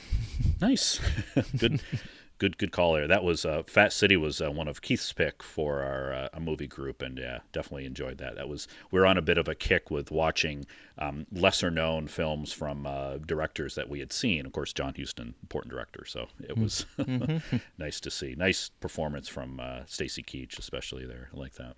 Nice, 0.61 0.99
good, 1.57 1.81
good, 2.37 2.57
good 2.57 2.71
call 2.71 2.93
there. 2.93 3.07
That 3.07 3.23
was 3.23 3.45
uh, 3.45 3.63
Fat 3.65 3.93
City 3.93 4.17
was 4.17 4.41
uh, 4.41 4.51
one 4.51 4.67
of 4.67 4.81
Keith's 4.81 5.11
pick 5.13 5.43
for 5.43 5.81
our 5.81 6.13
uh, 6.13 6.29
a 6.33 6.39
movie 6.39 6.67
group, 6.67 7.01
and 7.01 7.17
yeah, 7.17 7.39
definitely 7.51 7.85
enjoyed 7.85 8.17
that. 8.19 8.35
That 8.35 8.49
was 8.49 8.67
we 8.91 8.99
are 8.99 9.05
on 9.05 9.17
a 9.17 9.21
bit 9.21 9.37
of 9.37 9.47
a 9.47 9.55
kick 9.55 9.89
with 9.91 10.11
watching 10.11 10.65
um, 10.97 11.25
lesser 11.31 11.71
known 11.71 12.07
films 12.07 12.53
from 12.53 12.85
uh, 12.85 13.17
directors 13.17 13.75
that 13.75 13.89
we 13.89 13.99
had 13.99 14.11
seen. 14.11 14.45
Of 14.45 14.51
course, 14.51 14.73
John 14.73 14.93
Huston, 14.97 15.35
important 15.41 15.71
director, 15.71 16.05
so 16.05 16.27
it 16.39 16.57
was 16.57 16.85
nice 17.77 17.99
to 18.01 18.11
see. 18.11 18.35
Nice 18.35 18.69
performance 18.69 19.27
from 19.27 19.59
uh, 19.59 19.81
Stacy 19.85 20.23
Keach, 20.23 20.59
especially 20.59 21.05
there. 21.05 21.29
I 21.33 21.37
like 21.37 21.55
that. 21.55 21.75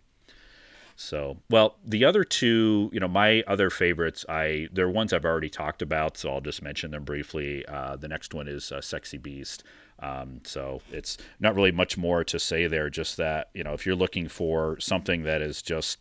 So, 1.01 1.37
well, 1.49 1.77
the 1.85 2.03
other 2.03 2.25
two, 2.25 2.89
you 2.91 2.99
know, 2.99 3.07
my 3.07 3.41
other 3.47 3.69
favorites, 3.69 4.25
I 4.27 4.67
they're 4.73 4.89
ones 4.89 5.13
I've 5.13 5.23
already 5.23 5.49
talked 5.49 5.81
about, 5.81 6.17
so 6.17 6.29
I'll 6.29 6.41
just 6.41 6.61
mention 6.61 6.91
them 6.91 7.05
briefly. 7.05 7.65
Uh, 7.65 7.95
the 7.95 8.09
next 8.09 8.33
one 8.33 8.49
is 8.49 8.69
uh, 8.69 8.81
Sexy 8.81 9.17
Beast. 9.17 9.63
Um, 10.01 10.41
so 10.45 10.81
it's 10.91 11.17
not 11.39 11.55
really 11.55 11.71
much 11.71 11.97
more 11.97 12.23
to 12.23 12.39
say 12.39 12.67
there. 12.67 12.89
Just 12.89 13.17
that 13.17 13.49
you 13.53 13.63
know, 13.63 13.73
if 13.73 13.85
you're 13.85 13.95
looking 13.95 14.27
for 14.27 14.79
something 14.79 15.23
that 15.23 15.41
is 15.41 15.61
just 15.61 15.97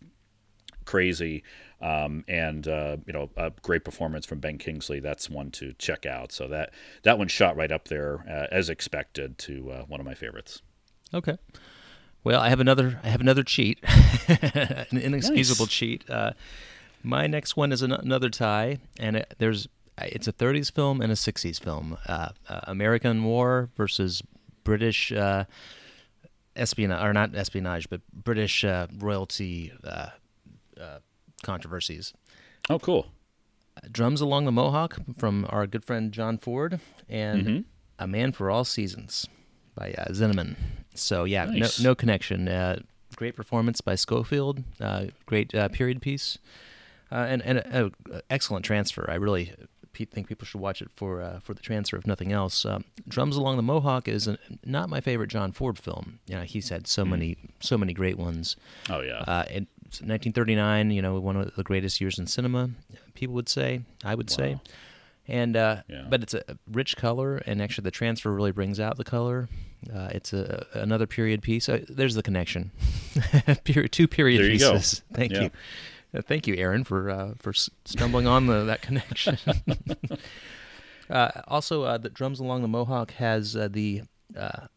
crazy 0.84 1.42
um, 1.80 2.24
and 2.26 2.66
uh, 2.66 2.96
you 3.06 3.12
know 3.12 3.30
a 3.36 3.52
great 3.62 3.84
performance 3.84 4.26
from 4.26 4.40
Ben 4.40 4.58
Kingsley, 4.58 5.00
that's 5.00 5.28
one 5.30 5.50
to 5.52 5.72
check 5.74 6.06
out. 6.06 6.32
So 6.32 6.48
that 6.48 6.72
that 7.02 7.18
one 7.18 7.28
shot 7.28 7.56
right 7.56 7.70
up 7.72 7.88
there 7.88 8.24
uh, 8.28 8.46
as 8.54 8.68
expected 8.70 9.38
to 9.38 9.70
uh, 9.70 9.82
one 9.84 10.00
of 10.00 10.06
my 10.06 10.14
favorites. 10.14 10.62
Okay. 11.14 11.38
Well, 12.24 12.40
I 12.40 12.48
have 12.48 12.60
another. 12.60 13.00
I 13.04 13.08
have 13.08 13.20
another 13.20 13.42
cheat, 13.44 13.78
an 14.28 14.98
inexcusable 14.98 15.66
Nice. 15.66 15.72
cheat. 15.72 16.10
Uh, 16.10 16.32
my 17.02 17.26
next 17.28 17.56
one 17.56 17.70
is 17.72 17.80
an- 17.80 17.92
another 17.92 18.28
tie, 18.28 18.78
and 18.98 19.16
it, 19.16 19.34
there's 19.38 19.68
it's 20.06 20.28
a 20.28 20.32
30s 20.32 20.70
film 20.72 21.00
and 21.00 21.10
a 21.12 21.14
60s 21.16 21.60
film. 21.62 21.96
Uh, 22.06 22.30
uh, 22.48 22.60
American 22.64 23.24
War 23.24 23.68
versus 23.76 24.22
British 24.64 25.12
uh, 25.12 25.44
espionage, 26.56 27.02
or 27.04 27.12
not 27.12 27.34
espionage, 27.34 27.88
but 27.88 28.00
British 28.12 28.64
uh, 28.64 28.86
royalty 28.98 29.72
uh, 29.84 30.08
uh, 30.80 30.98
controversies. 31.42 32.12
Oh, 32.70 32.78
cool. 32.78 33.06
Drums 33.90 34.20
Along 34.20 34.44
the 34.44 34.52
Mohawk 34.52 34.98
from 35.18 35.46
our 35.50 35.66
good 35.66 35.84
friend 35.84 36.10
John 36.12 36.36
Ford, 36.38 36.80
and 37.08 37.46
Mhm. 37.46 37.64
A 38.00 38.06
Man 38.06 38.32
for 38.32 38.50
All 38.50 38.64
Seasons 38.64 39.26
by 39.74 39.92
uh, 39.92 40.06
Zinnemann. 40.10 40.56
So 40.94 41.24
yeah, 41.24 41.44
Nice. 41.46 41.78
no, 41.80 41.90
no 41.90 41.94
connection. 41.94 42.48
Uh, 42.48 42.80
great 43.16 43.36
performance 43.36 43.80
by 43.80 43.94
Scofield. 43.94 44.62
Uh, 44.80 45.06
great 45.26 45.54
uh, 45.54 45.68
period 45.68 46.02
piece, 46.02 46.38
uh, 47.12 47.26
and 47.28 47.40
and 47.42 47.58
a, 47.58 47.90
a 48.12 48.22
excellent 48.30 48.64
transfer. 48.64 49.08
I 49.08 49.14
really 49.14 49.52
think 50.06 50.28
people 50.28 50.46
should 50.46 50.60
watch 50.60 50.80
it 50.82 50.90
for 50.94 51.20
uh, 51.22 51.40
for 51.40 51.54
the 51.54 51.60
transfer, 51.62 51.96
if 51.96 52.06
nothing 52.06 52.32
else. 52.32 52.64
Um, 52.64 52.84
Drums 53.06 53.36
Along 53.36 53.56
the 53.56 53.62
Mohawk 53.62 54.08
is 54.08 54.26
a, 54.28 54.38
not 54.64 54.88
my 54.88 55.00
favorite 55.00 55.28
John 55.28 55.52
Ford 55.52 55.78
film. 55.78 56.18
You 56.26 56.36
know, 56.36 56.42
he's 56.42 56.68
had 56.68 56.86
so 56.86 57.04
many 57.04 57.36
so 57.60 57.76
many 57.78 57.92
great 57.92 58.18
ones. 58.18 58.56
Oh 58.90 59.00
yeah. 59.00 59.24
Uh, 59.26 59.44
in 59.50 59.66
1939, 59.90 60.90
you 60.90 61.00
know, 61.02 61.18
one 61.18 61.36
of 61.36 61.54
the 61.56 61.62
greatest 61.62 62.00
years 62.00 62.18
in 62.18 62.26
cinema, 62.26 62.70
people 63.14 63.34
would 63.34 63.48
say. 63.48 63.82
I 64.04 64.14
would 64.14 64.30
say. 64.30 64.60
And 65.26 65.56
uh, 65.56 65.82
Yeah. 65.88 66.06
but 66.08 66.22
it's 66.22 66.32
a 66.34 66.42
rich 66.70 66.96
color, 66.96 67.36
and 67.46 67.60
actually 67.60 67.84
the 67.84 67.90
transfer 67.90 68.32
really 68.32 68.52
brings 68.52 68.80
out 68.80 68.96
the 68.96 69.04
color. 69.04 69.48
Uh, 69.94 70.08
it's 70.12 70.32
a 70.32 70.66
another 70.72 71.06
period 71.06 71.42
piece. 71.42 71.68
Uh, 71.68 71.84
there's 71.88 72.14
the 72.14 72.22
connection. 72.22 72.70
period, 73.64 73.92
two 73.92 74.08
period 74.08 74.40
you 74.52 74.58
go. 74.58 74.72
pieces. 74.72 75.02
Thank 75.12 75.32
Yeah. 75.32 75.42
you. 75.42 75.50
Uh, 76.14 76.22
thank 76.22 76.46
you, 76.46 76.54
Aaron, 76.56 76.84
for 76.84 77.10
uh, 77.10 77.34
for 77.38 77.52
stumbling 77.52 78.26
on 78.26 78.46
the, 78.46 78.64
that 78.64 78.80
connection. 78.82 79.36
uh, 81.10 81.30
also, 81.46 81.82
uh, 81.82 81.98
the 81.98 82.08
drums 82.08 82.40
along 82.40 82.62
the 82.62 82.68
Mohawk 82.68 83.12
has 83.12 83.54
uh, 83.56 83.68
the. 83.68 84.02
Uh, 84.36 84.68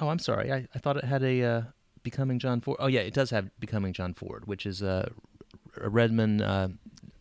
oh, 0.00 0.08
I'm 0.08 0.18
sorry. 0.18 0.52
I, 0.52 0.68
I 0.74 0.78
thought 0.78 0.96
it 0.96 1.04
had 1.04 1.22
a 1.22 1.42
uh, 1.42 1.62
becoming 2.02 2.38
John 2.38 2.60
Ford. 2.60 2.76
Oh 2.80 2.86
yeah, 2.86 3.00
it 3.00 3.14
does 3.14 3.30
have 3.30 3.50
becoming 3.58 3.92
John 3.92 4.14
Ford, 4.14 4.46
which 4.46 4.66
is 4.66 4.82
uh, 4.82 5.08
Redman 5.76 6.40
uh, 6.40 6.68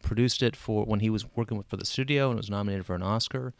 produced 0.03 0.43
it 0.43 0.55
for 0.55 0.85
when 0.85 0.99
he 0.99 1.09
was 1.09 1.25
working 1.35 1.57
with, 1.57 1.67
for 1.67 1.77
the 1.77 1.85
studio 1.85 2.29
and 2.29 2.37
was 2.37 2.49
nominated 2.49 2.85
for 2.85 2.93
an 2.93 3.01
Oscar. 3.01 3.53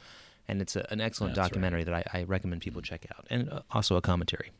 And 0.47 0.61
it's 0.61 0.75
a, 0.75 0.85
an 0.91 1.01
excellent 1.01 1.33
That's 1.33 1.45
right. 1.45 1.49
documentary 1.49 1.83
that 1.85 1.93
I, 2.13 2.19
I 2.19 2.23
recommend 2.23 2.61
people 2.61 2.83
check 2.83 3.07
out, 3.17 3.25
and 3.31 3.49
uh, 3.49 3.61
also 3.71 3.95
a 3.95 4.01
commentary. 4.01 4.51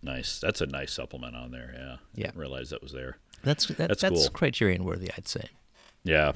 nice. 0.00 0.38
That's 0.38 0.60
a 0.60 0.66
nice 0.66 0.92
supplement 0.92 1.34
on 1.34 1.50
there. 1.50 1.74
Yeah. 1.76 1.96
Yeah. 2.14 2.26
Didn't 2.26 2.38
realize 2.38 2.70
that 2.70 2.80
was 2.80 2.92
there. 2.92 3.16
That's 3.42 3.66
that, 3.66 3.88
That's 3.88 4.02
that's, 4.02 4.20
cool. 4.22 4.30
criterion 4.30 4.84
worthy, 4.84 5.10
I'd 5.16 5.28
say. 5.28 5.44
Yeah. 6.04 6.32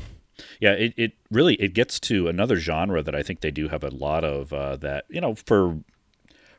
Yeah, 0.61 0.73
it, 0.73 0.93
it 0.99 1.13
really 1.31 1.55
it 1.55 1.73
gets 1.73 1.99
to 2.01 2.29
another 2.29 2.57
genre 2.57 3.03
that 3.03 3.15
I 3.15 3.23
think 3.23 3.41
they 3.41 3.51
do 3.51 3.69
have 3.69 3.83
a 3.83 3.89
lot 3.89 4.23
of 4.23 4.53
uh, 4.53 4.77
that 4.77 5.07
you 5.09 5.21
know 5.21 5.35
for 5.35 5.81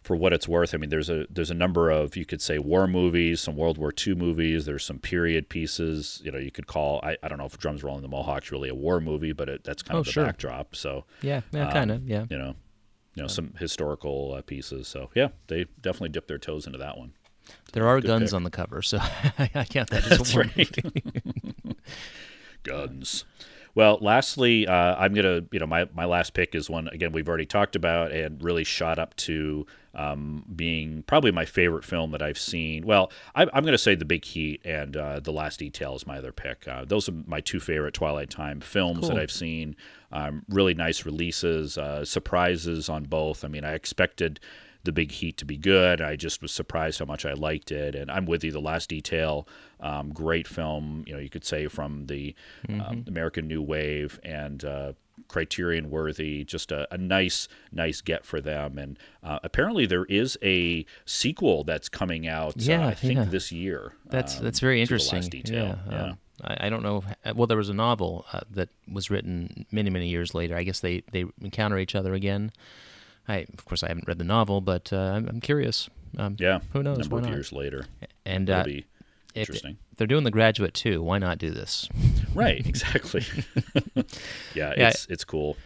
for 0.02 0.16
what 0.16 0.34
it's 0.34 0.48
worth. 0.48 0.74
I 0.74 0.78
mean, 0.78 0.90
there's 0.90 1.10
a 1.12 1.28
there's 1.30 1.52
a 1.52 1.56
number 1.56 1.92
of 1.92 2.16
you 2.16 2.26
could 2.26 2.42
say 2.42 2.58
war 2.58 2.88
movies, 2.88 3.40
some 3.42 3.56
World 3.56 3.78
War 3.78 3.94
II 4.06 4.16
movies. 4.16 4.66
There's 4.66 4.84
some 4.84 4.98
period 4.98 5.48
pieces. 5.50 6.22
You 6.26 6.32
know, 6.32 6.40
you 6.40 6.50
could 6.50 6.66
call 6.66 7.00
I, 7.04 7.18
I 7.22 7.28
don't 7.28 7.38
know 7.38 7.46
if 7.46 7.58
Drums 7.60 7.84
Along 7.84 8.02
the 8.02 8.08
Mohawk's 8.08 8.52
really 8.52 8.70
a 8.70 8.74
war 8.76 9.00
movie, 9.00 9.32
but 9.34 9.48
it, 9.48 9.64
that's 9.64 9.84
kind 9.84 9.98
Oh, 9.98 10.00
of 10.00 10.06
the 10.08 10.12
sure. 10.12 10.26
backdrop. 10.26 10.76
So 10.76 11.06
Yeah, 11.22 11.42
yeah, 11.52 11.68
Um, 11.68 11.72
kind 11.74 11.92
of, 11.92 12.08
yeah. 12.10 12.26
you 12.32 12.38
know, 12.40 12.56
you 13.14 13.22
know 13.22 13.28
some 13.28 13.54
historical 13.60 14.34
uh, 14.34 14.42
pieces. 14.42 14.88
So 14.88 15.12
yeah, 15.14 15.28
they 15.48 15.66
definitely 15.82 16.10
dip 16.10 16.26
their 16.28 16.40
toes 16.40 16.66
into 16.66 16.80
that 16.80 16.98
one. 16.98 17.14
There 17.74 17.88
are 17.88 18.00
good 18.00 18.08
guns 18.08 18.32
pick. 18.32 18.36
on 18.36 18.44
the 18.44 18.50
cover, 18.50 18.82
so 18.82 19.00
I 19.40 19.66
count 19.70 19.90
that 19.90 20.04
as 20.10 20.18
That's 20.18 20.34
a 20.34 20.38
war 20.38 20.46
right. 20.56 21.76
guns. 22.64 23.26
Well, 23.76 24.00
lastly, 24.02 24.66
uh, 24.66 24.96
I'm 24.96 25.14
gonna, 25.14 25.44
you 25.52 25.60
know, 25.60 25.68
my, 25.68 25.88
my 25.94 26.06
last 26.06 26.34
pick 26.34 26.56
is 26.56 26.68
one 26.68 26.88
again 26.88 27.12
we've 27.12 27.28
already 27.30 27.46
talked 27.46 27.76
about 27.76 28.12
and 28.12 28.44
really 28.44 28.64
shot 28.64 28.98
up 28.98 29.16
to 29.18 29.68
um, 29.94 30.46
being 30.56 31.04
probably 31.04 31.32
my 31.32 31.46
favorite 31.46 31.84
film 31.84 32.10
that 32.10 32.24
I've 32.24 32.40
seen. 32.40 32.88
Well, 32.88 33.12
I, 33.36 33.44
I'm 33.54 33.64
gonna 33.64 33.78
say 33.78 33.94
The 33.94 34.04
Big 34.04 34.26
Heat 34.26 34.62
and 34.66 34.98
uh, 34.98 35.20
The 35.20 35.32
Last 35.32 35.60
Detail 35.60 35.96
is 35.96 36.08
my 36.08 36.18
other 36.18 36.32
pick. 36.32 36.68
Uh, 36.68 36.86
those 36.86 37.08
are 37.08 37.14
my 37.28 37.40
two 37.40 37.60
favorite 37.60 37.94
Twilight 37.94 38.32
Time 38.32 38.62
films 38.62 39.10
that 39.10 39.20
I've 39.20 39.32
seen. 39.32 39.76
Um, 40.12 40.44
really 40.50 40.74
nice 40.74 41.06
releases, 41.06 41.78
uh, 41.78 42.04
surprises 42.04 42.90
on 42.90 43.04
both. 43.04 43.46
I 43.46 43.48
mean, 43.48 43.64
I 43.64 43.74
expected 43.74 44.40
the 44.88 44.92
big 44.94 45.12
heat 45.12 45.38
to 45.38 45.46
be 45.46 45.58
good. 45.58 46.02
I 46.02 46.16
just 46.16 46.42
was 46.42 46.52
surprised 46.52 46.98
how 47.00 47.06
much 47.06 47.26
I 47.26 47.34
liked 47.34 47.72
it, 47.72 47.94
and 47.94 48.10
I'm 48.10 48.26
with 48.26 48.44
you. 48.44 48.52
The 48.52 48.62
Last 48.62 48.90
Detail, 48.90 49.48
um, 49.80 50.12
great 50.12 50.48
film. 50.48 51.04
You 51.06 51.14
know, 51.14 51.20
you 51.20 51.30
could 51.30 51.46
say 51.46 51.68
from 51.68 52.08
the 52.08 52.34
um, 52.70 53.04
American 53.06 53.48
New 53.48 53.62
Wave 53.62 54.20
and 54.24 54.64
uh, 54.64 54.94
Criterion 55.28 55.90
worthy. 55.90 56.44
Just 56.44 56.72
a, 56.72 56.88
a 56.92 56.98
nice, 56.98 57.48
nice 57.72 58.02
get 58.02 58.26
for 58.26 58.40
them. 58.42 58.78
And 58.78 58.98
uh, 59.22 59.40
apparently, 59.44 59.86
there 59.86 60.06
is 60.06 60.38
a 60.42 60.86
sequel 61.06 61.64
that's 61.64 61.90
coming 61.90 62.26
out. 62.28 62.56
uh, 62.58 62.62
Yeah, 62.62 62.88
I 62.88 62.94
think 62.94 63.16
yeah. 63.16 63.26
this 63.26 63.52
year. 63.52 63.94
That's 64.06 64.38
um, 64.38 64.44
that's 64.46 64.60
very 64.60 64.82
interesting. 64.82 65.20
Last 65.20 65.32
Detail. 65.32 65.80
Yeah, 65.86 65.92
yeah. 65.92 66.04
um, 66.04 66.18
I, 66.44 66.68
I 66.68 66.70
don't 66.70 66.84
know. 66.84 67.04
If, 67.26 67.36
well, 67.36 67.48
there 67.48 67.58
was 67.58 67.70
a 67.70 67.74
novel 67.74 68.26
uh, 68.32 68.42
that 68.52 68.70
was 68.92 69.10
written 69.10 69.66
many 69.72 69.90
many 69.90 70.08
years 70.08 70.34
later. 70.34 70.56
I 70.56 70.64
guess 70.64 70.80
they 70.80 71.04
they 71.12 71.26
encounter 71.42 71.78
each 71.78 71.94
other 71.94 72.14
again. 72.14 72.52
I 73.28 73.46
of 73.54 73.66
course 73.66 73.84
I 73.84 73.88
haven't 73.90 74.08
read 74.08 74.18
the 74.18 74.24
novel, 74.24 74.62
but 74.62 74.92
uh, 74.94 74.98
I'm, 74.98 75.28
I'm 75.28 75.42
curious. 75.42 75.90
Um, 76.18 76.36
Yeah, 76.40 76.60
Who 76.74 76.82
knows? 76.84 77.00
number 77.00 77.20
of 77.20 77.28
years 77.28 77.52
later, 77.52 77.86
And 78.26 78.50
it'll 78.50 78.62
uh, 78.62 78.64
be 78.64 78.86
if 79.36 79.42
interesting. 79.50 79.78
they're 79.98 80.08
doing 80.08 80.24
The 80.24 80.32
Graduate 80.32 80.74
too, 80.74 81.02
why 81.04 81.18
not 81.20 81.38
do 81.38 81.52
this? 81.52 81.90
right 82.34 82.66
exactly 82.66 83.22
yeah, 84.56 84.74
Yeah, 84.78 84.90
it's 84.90 85.08
it's 85.10 85.24
cool 85.24 85.58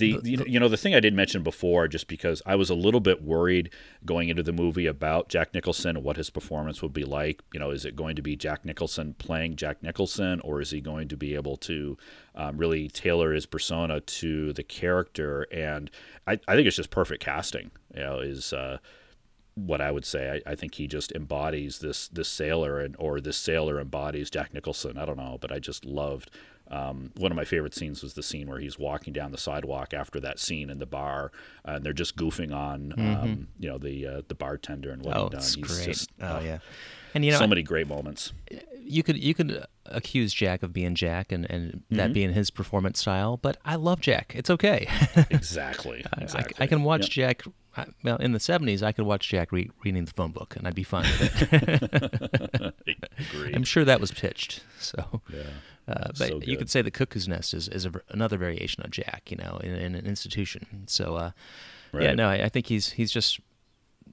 the, 0.00 0.18
the 0.36 0.50
you 0.50 0.58
know 0.58 0.68
the 0.68 0.76
thing 0.76 0.94
I 0.94 1.00
did 1.00 1.14
mention 1.14 1.42
before 1.42 1.86
just 1.86 2.08
because 2.08 2.42
I 2.44 2.56
was 2.56 2.70
a 2.70 2.74
little 2.74 3.00
bit 3.00 3.22
worried 3.22 3.70
going 4.04 4.28
into 4.28 4.42
the 4.42 4.52
movie 4.52 4.86
about 4.86 5.28
Jack 5.28 5.54
Nicholson 5.54 5.96
and 5.96 6.04
what 6.04 6.16
his 6.16 6.30
performance 6.30 6.82
would 6.82 6.92
be 6.92 7.04
like 7.04 7.42
you 7.52 7.60
know 7.60 7.70
is 7.70 7.84
it 7.84 7.94
going 7.94 8.16
to 8.16 8.22
be 8.22 8.36
Jack 8.36 8.64
Nicholson 8.64 9.14
playing 9.18 9.56
Jack 9.56 9.82
Nicholson 9.82 10.40
or 10.40 10.60
is 10.60 10.70
he 10.70 10.80
going 10.80 11.08
to 11.08 11.16
be 11.16 11.34
able 11.34 11.56
to 11.58 11.96
um, 12.34 12.56
really 12.56 12.88
tailor 12.88 13.32
his 13.32 13.46
persona 13.46 14.00
to 14.00 14.52
the 14.52 14.62
character 14.62 15.46
and 15.52 15.90
I, 16.26 16.40
I 16.48 16.54
think 16.56 16.66
it's 16.66 16.76
just 16.76 16.90
perfect 16.90 17.22
casting 17.22 17.70
you 17.94 18.02
know 18.02 18.18
is 18.20 18.52
uh, 18.52 18.78
what 19.54 19.80
I 19.80 19.90
would 19.90 20.04
say. 20.04 20.40
I, 20.46 20.52
I 20.52 20.54
think 20.54 20.74
he 20.74 20.86
just 20.86 21.12
embodies 21.12 21.78
this 21.78 22.08
this 22.08 22.28
sailor, 22.28 22.80
and 22.80 22.96
or 22.98 23.20
this 23.20 23.36
sailor 23.36 23.80
embodies 23.80 24.30
Jack 24.30 24.54
Nicholson. 24.54 24.98
I 24.98 25.04
don't 25.04 25.16
know, 25.16 25.38
but 25.40 25.52
I 25.52 25.58
just 25.58 25.84
loved. 25.84 26.30
Um, 26.70 27.10
one 27.16 27.32
of 27.32 27.36
my 27.36 27.44
favorite 27.44 27.74
scenes 27.74 28.02
was 28.02 28.14
the 28.14 28.22
scene 28.22 28.48
where 28.48 28.58
he's 28.60 28.78
walking 28.78 29.12
down 29.12 29.32
the 29.32 29.38
sidewalk 29.38 29.92
after 29.92 30.20
that 30.20 30.38
scene 30.38 30.70
in 30.70 30.78
the 30.78 30.86
bar, 30.86 31.32
uh, 31.66 31.72
and 31.72 31.84
they're 31.84 31.92
just 31.92 32.16
goofing 32.16 32.54
on, 32.54 32.92
um, 32.96 33.48
you 33.58 33.68
know, 33.68 33.76
the 33.78 34.06
uh, 34.06 34.22
the 34.28 34.34
bartender 34.34 34.90
and 34.90 35.02
what 35.04 35.16
oh, 35.16 35.24
he 35.24 35.30
done. 35.30 35.40
He's 35.42 35.56
great. 35.56 35.84
just 35.86 36.10
oh 36.20 36.26
uh, 36.36 36.40
yeah, 36.44 36.58
and 37.14 37.24
you 37.24 37.32
know 37.32 37.38
so 37.38 37.46
many 37.46 37.62
great 37.62 37.88
moments. 37.88 38.32
you 38.80 39.02
could 39.02 39.16
you 39.22 39.34
could 39.34 39.64
accuse 39.86 40.32
Jack 40.32 40.62
of 40.62 40.72
being 40.72 40.94
Jack 40.94 41.32
and, 41.32 41.44
and 41.50 41.72
Mm-hmm. 41.72 41.96
that 41.96 42.12
being 42.12 42.32
his 42.32 42.50
performance 42.50 43.00
style, 43.00 43.36
but 43.36 43.56
I 43.64 43.74
love 43.74 44.00
Jack. 44.00 44.32
It's 44.36 44.50
okay. 44.50 44.86
Exactly. 45.30 46.04
I- 46.16 46.20
exactly. 46.22 46.54
I, 46.60 46.64
I 46.64 46.66
can 46.68 46.84
watch 46.84 47.02
Yep. 47.02 47.10
Jack. 47.10 47.42
I, 47.76 47.86
well, 48.04 48.16
in 48.16 48.32
the 48.32 48.38
'70s, 48.40 48.82
I 48.82 48.92
could 48.92 49.04
watch 49.06 49.28
Jack 49.28 49.50
re- 49.52 49.70
reading 49.84 50.04
the 50.04 50.12
phone 50.12 50.32
book, 50.32 50.54
and 50.56 50.66
I'd 50.66 50.74
be 50.74 50.82
fine 50.84 51.04
with 51.04 51.52
it. 51.52 52.74
I'm 53.54 53.64
sure 53.64 53.84
that 53.84 54.00
was 54.00 54.10
pitched. 54.12 54.62
So, 54.80 55.20
yeah. 55.32 55.42
Uh, 55.90 56.06
but 56.08 56.16
So 56.16 56.40
you 56.44 56.56
could 56.56 56.70
say 56.70 56.82
the 56.82 56.90
Cuckoo's 56.90 57.26
Nest 57.28 57.52
is, 57.54 57.68
is 57.68 57.84
a, 57.86 57.92
another 58.10 58.36
variation 58.38 58.82
of 58.84 58.90
Jack, 58.90 59.30
you 59.30 59.36
know, 59.36 59.58
in, 59.62 59.74
in 59.74 59.94
an 59.94 60.06
institution. 60.06 60.84
So, 60.86 61.16
uh, 61.16 61.30
yeah, 61.98 62.12
no, 62.14 62.28
I, 62.28 62.44
I 62.44 62.48
think 62.48 62.66
he's 62.66 62.90
he's 62.92 63.10
just 63.10 63.40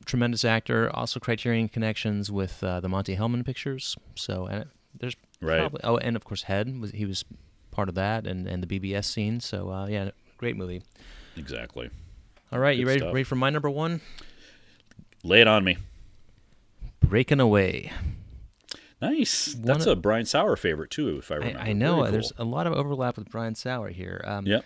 tremendous 0.06 0.44
actor. 0.44 0.90
Also, 0.96 1.20
Criterion 1.20 1.70
connections 1.70 2.32
with 2.32 2.64
uh, 2.64 2.80
the 2.80 2.90
Monte 2.90 3.16
Hellman 3.16 3.46
pictures. 3.46 3.96
So, 4.16 4.46
and 4.48 4.66
there's 5.00 5.16
Right. 5.40 5.60
probably 5.60 5.82
oh, 5.84 5.98
and 5.98 6.16
of 6.16 6.24
course, 6.26 6.44
Head 6.44 6.80
was 6.80 6.92
he 6.92 7.06
was 7.06 7.24
part 7.70 7.90
of 7.90 7.96
that, 7.96 8.26
and 8.26 8.48
and 8.48 8.64
the 8.64 8.80
BBS 8.80 9.06
scene. 9.06 9.40
So, 9.40 9.70
uh, 9.70 9.86
yeah, 9.88 10.10
great 10.38 10.56
movie. 10.56 10.82
Exactly. 11.36 11.92
All 12.52 12.60
right, 12.60 12.76
you 12.76 12.88
ready 12.88 13.00
stuff. 13.00 13.14
ready 13.14 13.24
for 13.24 13.36
my 13.36 13.50
number 13.52 13.70
one? 13.70 14.02
Lay 15.24 15.42
it 15.42 15.48
on 15.48 15.64
me. 15.64 15.78
Breaking 17.02 17.40
Away. 17.40 17.92
Nice. 19.02 19.56
That's 19.60 19.86
a 19.86 19.96
Brian 19.96 20.26
Saur 20.26 20.56
favorite 20.56 20.90
too, 20.90 21.18
if 21.18 21.32
I 21.32 21.36
remember. 21.36 21.60
I, 21.60 21.70
I 21.70 21.74
know 21.74 22.02
cool. 22.02 22.12
there's 22.12 22.34
a 22.38 22.44
lot 22.44 22.66
of 22.66 22.74
overlap 22.74 23.18
with 23.18 23.30
Brian 23.30 23.56
Saur 23.56 23.90
here. 23.90 24.24
Um, 24.26 24.48
yep. 24.48 24.66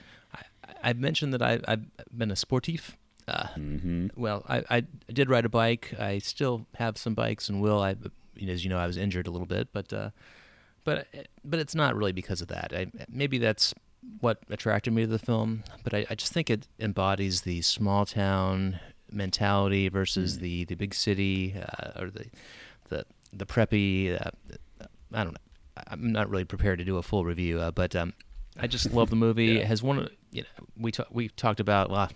I, 0.84 0.88
have 0.88 0.98
mentioned 0.98 1.34
that 1.34 1.42
I, 1.42 1.60
have 1.68 1.84
been 2.18 2.32
a 2.32 2.36
sportif. 2.36 2.96
Uh, 3.28 3.48
mm-hmm. 3.58 4.08
Well, 4.16 4.46
I, 4.48 4.64
I, 4.70 4.84
did 5.12 5.30
ride 5.30 5.46
a 5.46 5.50
bike. 5.50 5.94
I 6.00 6.20
still 6.20 6.66
have 6.76 6.98
some 6.98 7.14
bikes 7.14 7.50
and 7.50 7.62
will. 7.62 7.82
I, 7.82 7.96
as 8.48 8.64
you 8.64 8.70
know, 8.70 8.78
I 8.78 8.88
was 8.88 8.98
injured 8.98 9.28
a 9.28 9.32
little 9.32 9.46
bit, 9.46 9.68
but 9.74 9.92
uh, 9.92 10.10
but 10.84 11.08
but 11.44 11.60
it's 11.60 11.76
not 11.76 11.96
really 11.96 12.14
because 12.14 12.42
of 12.42 12.48
that. 12.48 12.72
I, 12.74 12.88
maybe 13.10 13.38
that's 13.38 13.74
what 14.20 14.40
attracted 14.50 14.94
me 14.94 15.02
to 15.02 15.08
the 15.08 15.20
film, 15.20 15.64
but 15.84 15.94
I, 15.94 16.06
I 16.10 16.16
just 16.16 16.34
think 16.34 16.50
it 16.50 16.68
embodies 16.80 17.42
the 17.42 17.62
small 17.62 18.06
town 18.06 18.80
mentality 19.12 19.90
versus 19.90 20.38
mm. 20.38 20.42
the, 20.42 20.66
the 20.66 20.76
big 20.76 20.94
city 20.94 21.56
uh, 21.56 22.02
or 22.02 22.10
the 22.10 22.26
the 22.90 23.06
the 23.34 23.46
preppy. 23.46 24.14
Uh, 24.14 24.32
I 25.14 25.24
don't 25.24 25.34
know. 25.34 25.84
I'm 25.88 26.12
not 26.12 26.30
really 26.30 26.46
prepared 26.46 26.80
to 26.80 26.86
do 26.86 26.98
a 26.98 27.04
full 27.04 27.26
review, 27.26 27.60
uh, 27.60 27.72
but 27.72 27.96
um, 27.96 28.14
I 28.60 28.68
just 28.68 28.94
love 28.94 29.10
the 29.10 29.16
movie. 29.16 29.46
yeah. 29.46 29.62
It 29.62 29.68
has 29.68 29.82
one. 29.82 30.00
Of 30.00 30.10
you 30.32 30.44
know, 30.44 30.66
we 30.78 30.92
ta- 30.92 31.06
we 31.12 31.30
talked 31.30 31.60
about. 31.60 31.90
Well, 31.90 32.10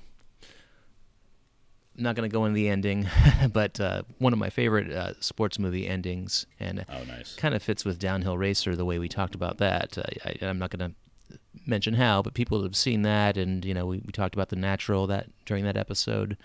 I'm 1.98 2.04
not 2.04 2.16
going 2.16 2.30
to 2.30 2.34
go 2.34 2.46
into 2.46 2.56
the 2.56 2.68
ending, 2.68 3.08
but 3.54 3.80
uh, 3.80 4.04
one 4.18 4.34
of 4.34 4.40
my 4.40 4.50
favorite 4.50 4.92
uh, 4.92 5.14
sports 5.20 5.58
movie 5.60 5.88
endings, 5.88 6.46
and 6.60 6.86
oh, 6.90 7.04
nice. 7.06 7.36
kind 7.36 7.56
of 7.56 7.64
fits 7.64 7.86
with 7.86 8.00
Downhill 8.00 8.38
Racer 8.38 8.76
the 8.76 8.86
way 8.86 9.00
we 9.00 9.08
talked 9.08 9.36
about 9.36 9.58
that. 9.60 9.98
Uh, 9.98 10.04
I, 10.26 10.46
am 10.46 10.60
not 10.60 10.72
going 10.72 10.92
to 10.92 11.40
mention 11.66 11.94
how, 11.94 12.22
but 12.22 12.34
people 12.34 12.62
have 12.64 12.76
seen 12.76 13.04
that, 13.04 13.38
and 13.38 13.64
you 13.64 13.74
know, 13.74 13.86
we, 13.86 14.02
we 14.06 14.12
talked 14.12 14.36
about 14.36 14.50
the 14.50 14.58
natural 14.58 15.08
that 15.08 15.28
during 15.46 15.64
that 15.64 15.78
episode. 15.78 16.38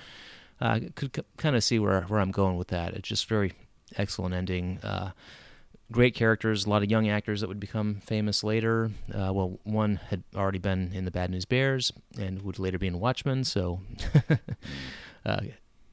Uh, 0.60 0.78
could 0.94 1.16
c- 1.16 1.22
kind 1.38 1.56
of 1.56 1.64
see 1.64 1.78
where 1.78 2.02
where 2.02 2.20
I'm 2.20 2.30
going 2.30 2.58
with 2.58 2.68
that. 2.68 2.92
It's 2.92 3.08
just 3.08 3.26
very 3.26 3.54
excellent 3.96 4.34
ending. 4.34 4.78
Uh, 4.82 5.12
great 5.90 6.14
characters, 6.14 6.66
a 6.66 6.70
lot 6.70 6.82
of 6.82 6.90
young 6.90 7.08
actors 7.08 7.40
that 7.40 7.48
would 7.48 7.60
become 7.60 8.00
famous 8.04 8.44
later. 8.44 8.90
Uh, 9.12 9.32
well, 9.32 9.58
one 9.64 9.96
had 9.96 10.22
already 10.34 10.58
been 10.58 10.92
in 10.92 11.04
the 11.04 11.10
Bad 11.10 11.30
News 11.30 11.44
Bears 11.44 11.92
and 12.18 12.42
would 12.42 12.58
later 12.58 12.78
be 12.78 12.86
in 12.86 13.00
Watchmen. 13.00 13.44
So, 13.44 13.80
uh, 15.26 15.40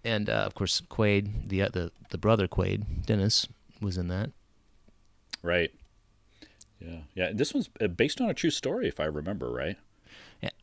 and 0.04 0.30
uh, 0.30 0.34
of 0.34 0.56
course 0.56 0.82
Quaid, 0.90 1.50
the 1.50 1.64
uh, 1.64 1.70
the 1.70 1.92
the 2.10 2.18
brother 2.18 2.48
Quaid, 2.48 3.06
Dennis 3.06 3.48
was 3.82 3.98
in 3.98 4.08
that. 4.08 4.32
Right. 5.42 5.72
Yeah, 6.80 7.00
yeah. 7.16 7.32
This 7.34 7.54
one's 7.54 7.70
uh, 7.82 7.88
based 7.88 8.22
on 8.22 8.30
a 8.30 8.34
true 8.34 8.52
story, 8.52 8.88
if 8.88 9.00
I 9.00 9.06
remember 9.06 9.52
right. 9.52 9.78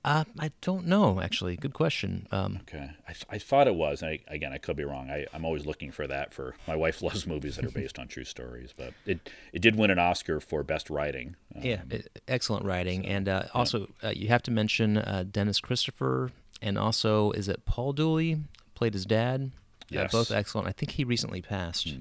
Uh, 0.04 0.24
I 0.38 0.52
don't 0.60 0.86
know, 0.86 1.20
actually. 1.20 1.56
Good 1.56 1.72
question. 1.72 2.28
Um, 2.30 2.60
okay, 2.62 2.90
I, 3.08 3.12
th- 3.12 3.26
I 3.30 3.38
thought 3.38 3.66
it 3.66 3.74
was. 3.74 4.02
I, 4.02 4.20
again, 4.28 4.52
I 4.52 4.58
could 4.58 4.76
be 4.76 4.84
wrong. 4.84 5.10
I, 5.10 5.26
I'm 5.32 5.46
always 5.46 5.64
looking 5.64 5.90
for 5.90 6.06
that. 6.06 6.34
For 6.34 6.54
my 6.68 6.76
wife 6.76 7.00
loves 7.02 7.26
movies 7.26 7.56
that 7.56 7.64
are 7.64 7.70
based 7.70 7.98
on 7.98 8.06
true 8.06 8.24
stories, 8.24 8.74
but 8.76 8.92
it 9.06 9.30
it 9.52 9.62
did 9.62 9.76
win 9.76 9.90
an 9.90 9.98
Oscar 9.98 10.40
for 10.40 10.62
best 10.62 10.90
writing. 10.90 11.36
Um, 11.56 11.62
yeah, 11.62 11.82
excellent 12.28 12.66
writing, 12.66 13.02
so, 13.02 13.08
and 13.08 13.28
uh, 13.28 13.42
also 13.54 13.88
yeah. 14.02 14.08
uh, 14.10 14.12
you 14.12 14.28
have 14.28 14.42
to 14.42 14.50
mention 14.50 14.98
uh, 14.98 15.24
Dennis 15.30 15.58
Christopher, 15.58 16.30
and 16.60 16.76
also 16.76 17.30
is 17.30 17.48
it 17.48 17.64
Paul 17.64 17.94
Dooley 17.94 18.40
played 18.74 18.92
his 18.92 19.06
dad? 19.06 19.52
Yes. 19.88 20.12
both 20.12 20.30
excellent. 20.30 20.68
I 20.68 20.72
think 20.72 20.92
he 20.92 21.04
recently 21.04 21.40
passed. 21.40 21.88
Hmm. 21.88 22.00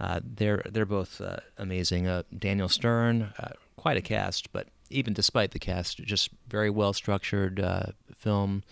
Uh, 0.00 0.20
they're 0.24 0.62
they're 0.68 0.86
both 0.86 1.20
uh, 1.20 1.36
amazing. 1.58 2.24
Daniel 2.36 2.68
Stern, 2.68 3.32
quite 3.76 3.96
a 3.96 4.00
cast, 4.02 4.52
but 4.52 4.66
even 4.90 5.14
despite 5.14 5.52
the 5.52 5.58
cast, 5.58 5.98
just 5.98 6.30
very 6.48 6.70
well 6.70 6.92
structured 6.92 7.60
uh, 7.60 7.86
film. 8.14 8.62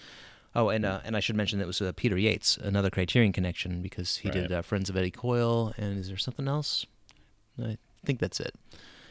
Oh, 0.54 0.68
and 0.68 0.84
uh, 0.84 1.00
and 1.04 1.16
I 1.16 1.20
should 1.20 1.36
mention 1.36 1.58
that 1.58 1.64
it 1.64 1.68
was 1.68 1.80
uh, 1.80 1.92
Peter 1.94 2.18
Yates, 2.18 2.56
another 2.56 2.90
Criterion 2.90 3.32
connection, 3.32 3.80
because 3.80 4.18
he 4.18 4.28
right. 4.28 4.34
did 4.34 4.52
uh, 4.52 4.62
Friends 4.62 4.90
of 4.90 4.96
Eddie 4.96 5.10
Coyle. 5.10 5.72
And 5.76 5.98
is 5.98 6.08
there 6.08 6.16
something 6.16 6.48
else? 6.48 6.84
I 7.62 7.78
think 8.04 8.20
that's 8.20 8.40
it. 8.40 8.54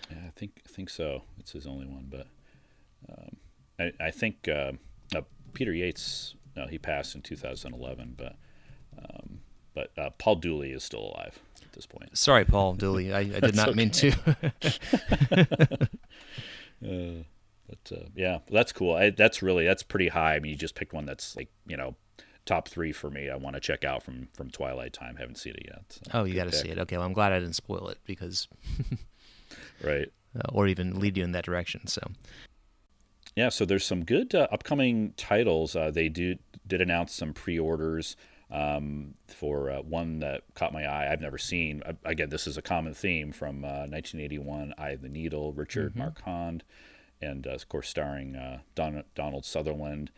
Yeah, 0.09 0.17
I 0.27 0.31
think 0.35 0.61
I 0.65 0.69
think 0.69 0.89
so. 0.89 1.23
It's 1.39 1.51
his 1.51 1.67
only 1.67 1.85
one, 1.85 2.07
but 2.09 2.27
um, 3.09 3.38
I, 3.79 4.07
I 4.07 4.11
think 4.11 4.47
uh, 4.47 4.73
uh, 5.15 5.21
Peter 5.53 5.73
Yates. 5.73 6.34
No, 6.55 6.65
he 6.65 6.79
passed 6.79 7.13
in 7.13 7.21
2011, 7.21 8.15
but 8.17 8.35
um, 8.97 9.41
but 9.75 10.17
Paul 10.17 10.38
Dooley 10.38 10.71
is 10.71 10.84
still 10.84 11.13
alive 11.13 11.39
at 11.63 11.71
this 11.73 11.85
point. 11.85 12.17
Sorry, 12.17 12.45
Paul 12.45 12.73
Dooley. 12.73 13.13
I, 13.13 13.19
I 13.19 13.39
did 13.39 13.55
not 13.55 13.75
mean 13.75 13.91
to. 13.91 14.11
Uh, 16.83 17.23
but 17.67 17.97
uh, 17.97 18.05
yeah, 18.15 18.39
that's 18.49 18.71
cool. 18.71 18.95
I, 18.95 19.09
that's 19.09 19.41
really 19.41 19.65
that's 19.65 19.83
pretty 19.83 20.07
high. 20.07 20.35
I 20.35 20.39
mean, 20.39 20.51
you 20.51 20.57
just 20.57 20.75
picked 20.75 20.93
one 20.93 21.05
that's 21.05 21.35
like 21.35 21.49
you 21.67 21.77
know 21.77 21.95
top 22.45 22.67
three 22.67 22.91
for 22.91 23.09
me. 23.09 23.29
I 23.29 23.35
want 23.35 23.55
to 23.55 23.59
check 23.59 23.83
out 23.83 24.03
from 24.03 24.29
from 24.33 24.49
Twilight 24.49 24.93
Time. 24.93 25.17
Haven't 25.17 25.37
seen 25.37 25.53
it 25.53 25.65
yet. 25.65 25.83
So 25.89 26.01
oh, 26.13 26.23
you 26.23 26.35
got 26.35 26.45
to 26.45 26.53
see 26.55 26.69
it. 26.69 26.79
Okay, 26.79 26.97
well, 26.97 27.05
I'm 27.05 27.13
glad 27.13 27.33
I 27.33 27.39
didn't 27.39 27.55
spoil 27.55 27.89
it 27.89 27.99
because 28.05 28.47
right 29.83 30.11
uh, 30.35 30.49
or 30.51 30.67
even 30.67 30.99
lead 30.99 31.17
you 31.17 31.23
in 31.23 31.33
that 31.33 31.45
direction. 31.45 31.87
So 31.87 32.01
yeah, 33.35 33.49
so 33.49 33.65
there's 33.65 33.85
some 33.85 34.03
good 34.03 34.33
uh, 34.33 34.47
upcoming 34.51 35.13
titles. 35.17 35.75
Uh, 35.75 35.91
they 35.91 36.09
do 36.09 36.37
did 36.65 36.81
announce 36.81 37.13
some 37.13 37.33
pre-orders 37.33 38.15
um, 38.51 39.15
for 39.27 39.69
uh, 39.69 39.81
one 39.81 40.19
that 40.19 40.43
caught 40.53 40.73
my 40.73 40.85
eye. 40.85 41.11
I've 41.11 41.21
never 41.21 41.37
seen. 41.37 41.83
Uh, 41.85 41.93
again, 42.05 42.29
this 42.29 42.47
is 42.47 42.57
a 42.57 42.61
common 42.61 42.93
theme 42.93 43.31
from 43.31 43.63
uh, 43.63 43.87
1981. 43.89 44.73
Eye 44.77 44.91
of 44.91 45.01
the 45.01 45.09
Needle, 45.09 45.53
Richard 45.53 45.91
mm-hmm. 45.91 45.99
Marquand, 45.99 46.63
and 47.21 47.45
uh, 47.45 47.51
of 47.51 47.67
course 47.69 47.89
starring 47.89 48.35
uh, 48.35 48.59
Don- 48.75 49.03
Donald 49.15 49.45
Sutherland. 49.45 50.11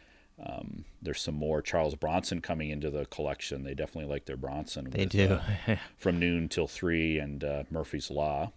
Um, 0.44 0.86
there's 1.02 1.20
some 1.20 1.36
more 1.36 1.62
Charles 1.62 1.96
Bronson 1.96 2.40
coming 2.40 2.70
into 2.70 2.90
the 2.90 3.06
collection. 3.06 3.64
They 3.64 3.74
definitely 3.74 4.10
like 4.10 4.26
their 4.26 4.38
Bronson. 4.38 4.90
They 4.90 5.00
with, 5.00 5.10
do. 5.10 5.40
from 5.98 6.18
noon 6.18 6.48
till 6.48 6.68
three 6.68 7.20
and 7.20 7.44
Murphy's 7.70 8.10
Law. 8.10 8.54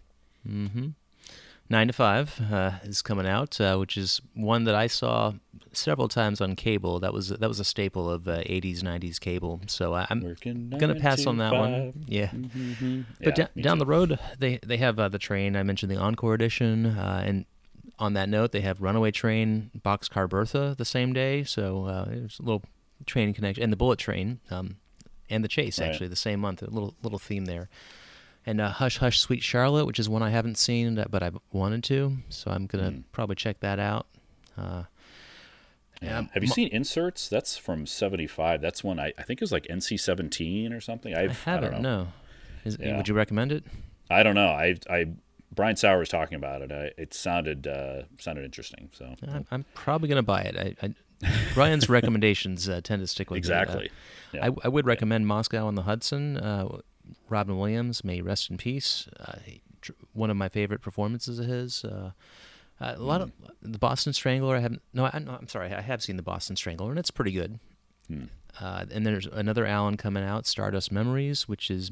Mm-hmm. 0.49 0.91
Nine 1.69 1.87
to 1.87 1.93
Five 1.93 2.41
uh, 2.53 2.73
is 2.83 3.03
coming 3.03 3.27
out, 3.27 3.61
uh, 3.61 3.77
which 3.77 3.97
is 3.97 4.21
one 4.35 4.65
that 4.65 4.75
I 4.75 4.87
saw 4.87 5.33
several 5.73 6.09
times 6.09 6.41
on 6.41 6.57
cable. 6.57 7.01
That 7.01 7.13
was 7.13 7.29
that 7.29 7.49
was 7.49 7.61
a 7.61 7.65
staple 7.65 8.11
of 8.11 8.29
uh, 8.29 8.39
80s, 8.39 8.81
90s 8.81 9.19
cable. 9.19 9.61
So 9.67 9.95
I'm 9.95 10.37
gonna 10.79 10.95
pass 10.97 11.27
on 11.27 11.39
that 11.39 11.51
five. 11.51 11.61
one. 11.61 12.05
Yeah, 12.07 12.29
mm-hmm. 12.29 13.03
but 13.23 13.39
yeah, 13.39 13.47
down 13.61 13.77
too. 13.77 13.81
the 13.81 13.87
road 13.87 14.19
they 14.39 14.59
they 14.59 14.77
have 14.79 14.99
uh, 14.99 15.09
the 15.09 15.19
train. 15.19 15.57
I 15.57 15.63
mentioned 15.63 15.91
the 15.91 15.97
Encore 15.97 16.35
edition, 16.35 16.87
uh, 16.87 17.23
and 17.25 17.47
on 17.99 18.15
that 18.15 18.29
note, 18.29 18.53
they 18.53 18.61
have 18.63 18.83
Runaway 18.83 19.11
Train, 19.11 19.71
Boxcar 19.79 20.29
Bertha 20.29 20.75
the 20.77 20.85
same 20.85 21.13
day. 21.13 21.45
So 21.45 21.87
uh, 21.87 22.05
there's 22.07 22.39
a 22.39 22.43
little 22.43 22.63
train 23.07 23.33
connection, 23.33 23.63
and 23.63 23.73
the 23.73 23.77
Bullet 23.77 23.99
Train, 23.99 24.41
um, 24.51 24.77
and 25.31 25.43
the 25.43 25.49
Chase 25.49 25.79
right. 25.81 25.89
actually 25.89 26.09
the 26.09 26.17
same 26.17 26.41
month. 26.41 26.63
A 26.63 26.71
little 26.71 26.95
little 27.03 27.19
theme 27.19 27.47
there 27.47 27.69
and 28.47 28.61
uh, 28.61 28.71
Hush 28.71 28.99
Hush 28.99 29.21
Sweet 29.21 29.43
Charlotte, 29.43 29.87
which 29.87 29.99
is 29.99 30.09
one 30.09 30.23
I 30.23 30.31
haven't 30.31 30.59
seen, 30.59 31.03
but 31.11 31.23
I 31.23 31.31
wanted 31.53 31.85
to, 31.85 32.19
so 32.29 32.51
I'm 32.51 32.67
gonna 32.67 32.91
mm. 32.91 33.05
probably 33.13 33.37
check 33.37 33.61
that 33.61 33.79
out. 33.79 34.07
Uh, 34.57 34.85
yeah. 36.01 36.25
Have 36.35 36.43
you 36.43 36.49
seen 36.49 36.69
Inserts? 36.69 37.29
That's 37.29 37.57
from 37.57 37.87
'75. 37.87 38.61
That's 38.61 38.83
one 38.83 38.99
I, 38.99 39.13
I 39.17 39.23
think 39.23 39.41
it 39.41 39.45
was 39.45 39.53
like 39.53 39.65
NC-17 39.65 40.77
or 40.77 40.81
something. 40.81 41.15
I've, 41.15 41.31
I 41.47 41.51
haven't. 41.51 41.75
I 41.75 41.79
no. 41.79 42.09
Is, 42.65 42.77
yeah. 42.81 42.97
Would 42.97 43.09
you 43.09 43.15
recommend 43.15 43.53
it? 43.53 43.65
I 44.11 44.23
don't 44.23 44.35
know. 44.35 44.49
I 44.49 44.77
I 44.91 45.07
Brian 45.55 45.77
Saur 45.77 45.99
was 45.99 46.09
talking 46.09 46.37
about 46.37 46.63
it. 46.63 46.73
I, 46.73 46.91
it 47.01 47.15
sounded 47.15 47.67
uh, 47.67 48.03
sounded 48.19 48.45
interesting. 48.45 48.91
So 48.93 49.15
I'm, 49.29 49.47
I'm 49.51 49.65
probably 49.75 50.09
gonna 50.09 50.23
buy 50.23 50.43
it. 50.43 50.77
I, 50.83 50.87
I 50.87 50.95
Brian's 51.55 51.89
recommendations 51.89 52.69
uh, 52.69 52.81
tend 52.83 53.01
to 53.01 53.07
stick 53.07 53.31
with 53.31 53.39
exactly. 53.39 53.91
Me. 54.33 54.41
Uh, 54.41 54.45
yeah. 54.45 54.51
I, 54.51 54.67
I 54.67 54.69
would 54.69 54.87
recommend 54.87 55.27
Moscow 55.27 55.67
on 55.67 55.75
the 55.77 55.83
Hudson. 55.83 56.37
Uh, 57.13 57.21
Robin 57.29 57.59
Williams, 57.59 58.05
may 58.05 58.21
rest 58.21 58.51
in 58.51 58.57
peace. 58.57 59.09
Uh, 59.19 59.37
one 60.13 60.31
of 60.31 60.37
my 60.37 60.49
favorite 60.49 60.81
performances 60.81 61.39
of 61.39 61.47
his. 61.47 61.85
Uh, 61.85 62.13
uh, 62.81 62.95
a 62.97 63.03
lot 63.03 63.21
mm. 63.21 63.25
of 63.25 63.33
the 63.63 63.79
Boston 63.79 64.13
Strangler. 64.13 64.57
I 64.57 64.61
haven't. 64.61 64.83
No, 64.93 65.05
I, 65.05 65.19
no, 65.19 65.33
I'm 65.33 65.49
sorry. 65.49 65.73
I 65.73 65.81
have 65.81 66.03
seen 66.03 66.17
the 66.17 66.23
Boston 66.23 66.57
Strangler, 66.57 66.91
and 66.91 66.99
it's 66.99 67.11
pretty 67.11 67.33
good. 67.33 67.59
Mm. 68.11 68.29
and 68.61 69.07
there's 69.07 69.27
another 69.27 69.65
Allen 69.65 69.97
coming 69.97 70.25
out, 70.25 70.47
Stardust 70.47 70.93
Memories, 70.93 71.49
which 71.49 71.71
is 71.71 71.91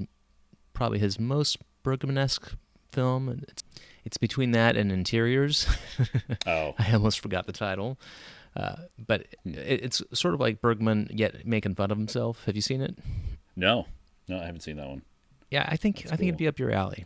probably 0.72 0.98
his 0.98 1.18
most 1.18 1.58
Bergman-esque 1.82 2.52
film. 2.90 3.44
It's, 3.48 3.62
it's 4.04 4.16
between 4.16 4.50
that 4.52 4.76
and 4.76 4.90
Interiors. 4.90 5.66
oh, 6.46 6.74
I 6.78 6.92
almost 6.92 7.20
forgot 7.20 7.46
the 7.46 7.52
title. 7.52 7.98
Uh, 8.56 8.76
but 8.98 9.26
mm. 9.46 9.56
it, 9.56 9.84
it's 9.84 10.02
sort 10.12 10.34
of 10.34 10.40
like 10.40 10.60
Bergman, 10.60 11.08
yet 11.12 11.46
making 11.46 11.74
fun 11.74 11.90
of 11.90 11.98
himself. 11.98 12.44
Have 12.46 12.56
you 12.56 12.62
seen 12.62 12.80
it? 12.80 12.98
No. 13.56 13.86
No, 14.30 14.38
I 14.38 14.46
haven't 14.46 14.60
seen 14.60 14.76
that 14.76 14.88
one. 14.88 15.02
Yeah, 15.50 15.66
I 15.68 15.76
think 15.76 16.02
That's 16.02 16.12
I 16.12 16.16
think 16.16 16.28
it'd 16.28 16.38
be 16.38 16.46
up 16.46 16.60
your 16.60 16.70
alley. 16.70 17.04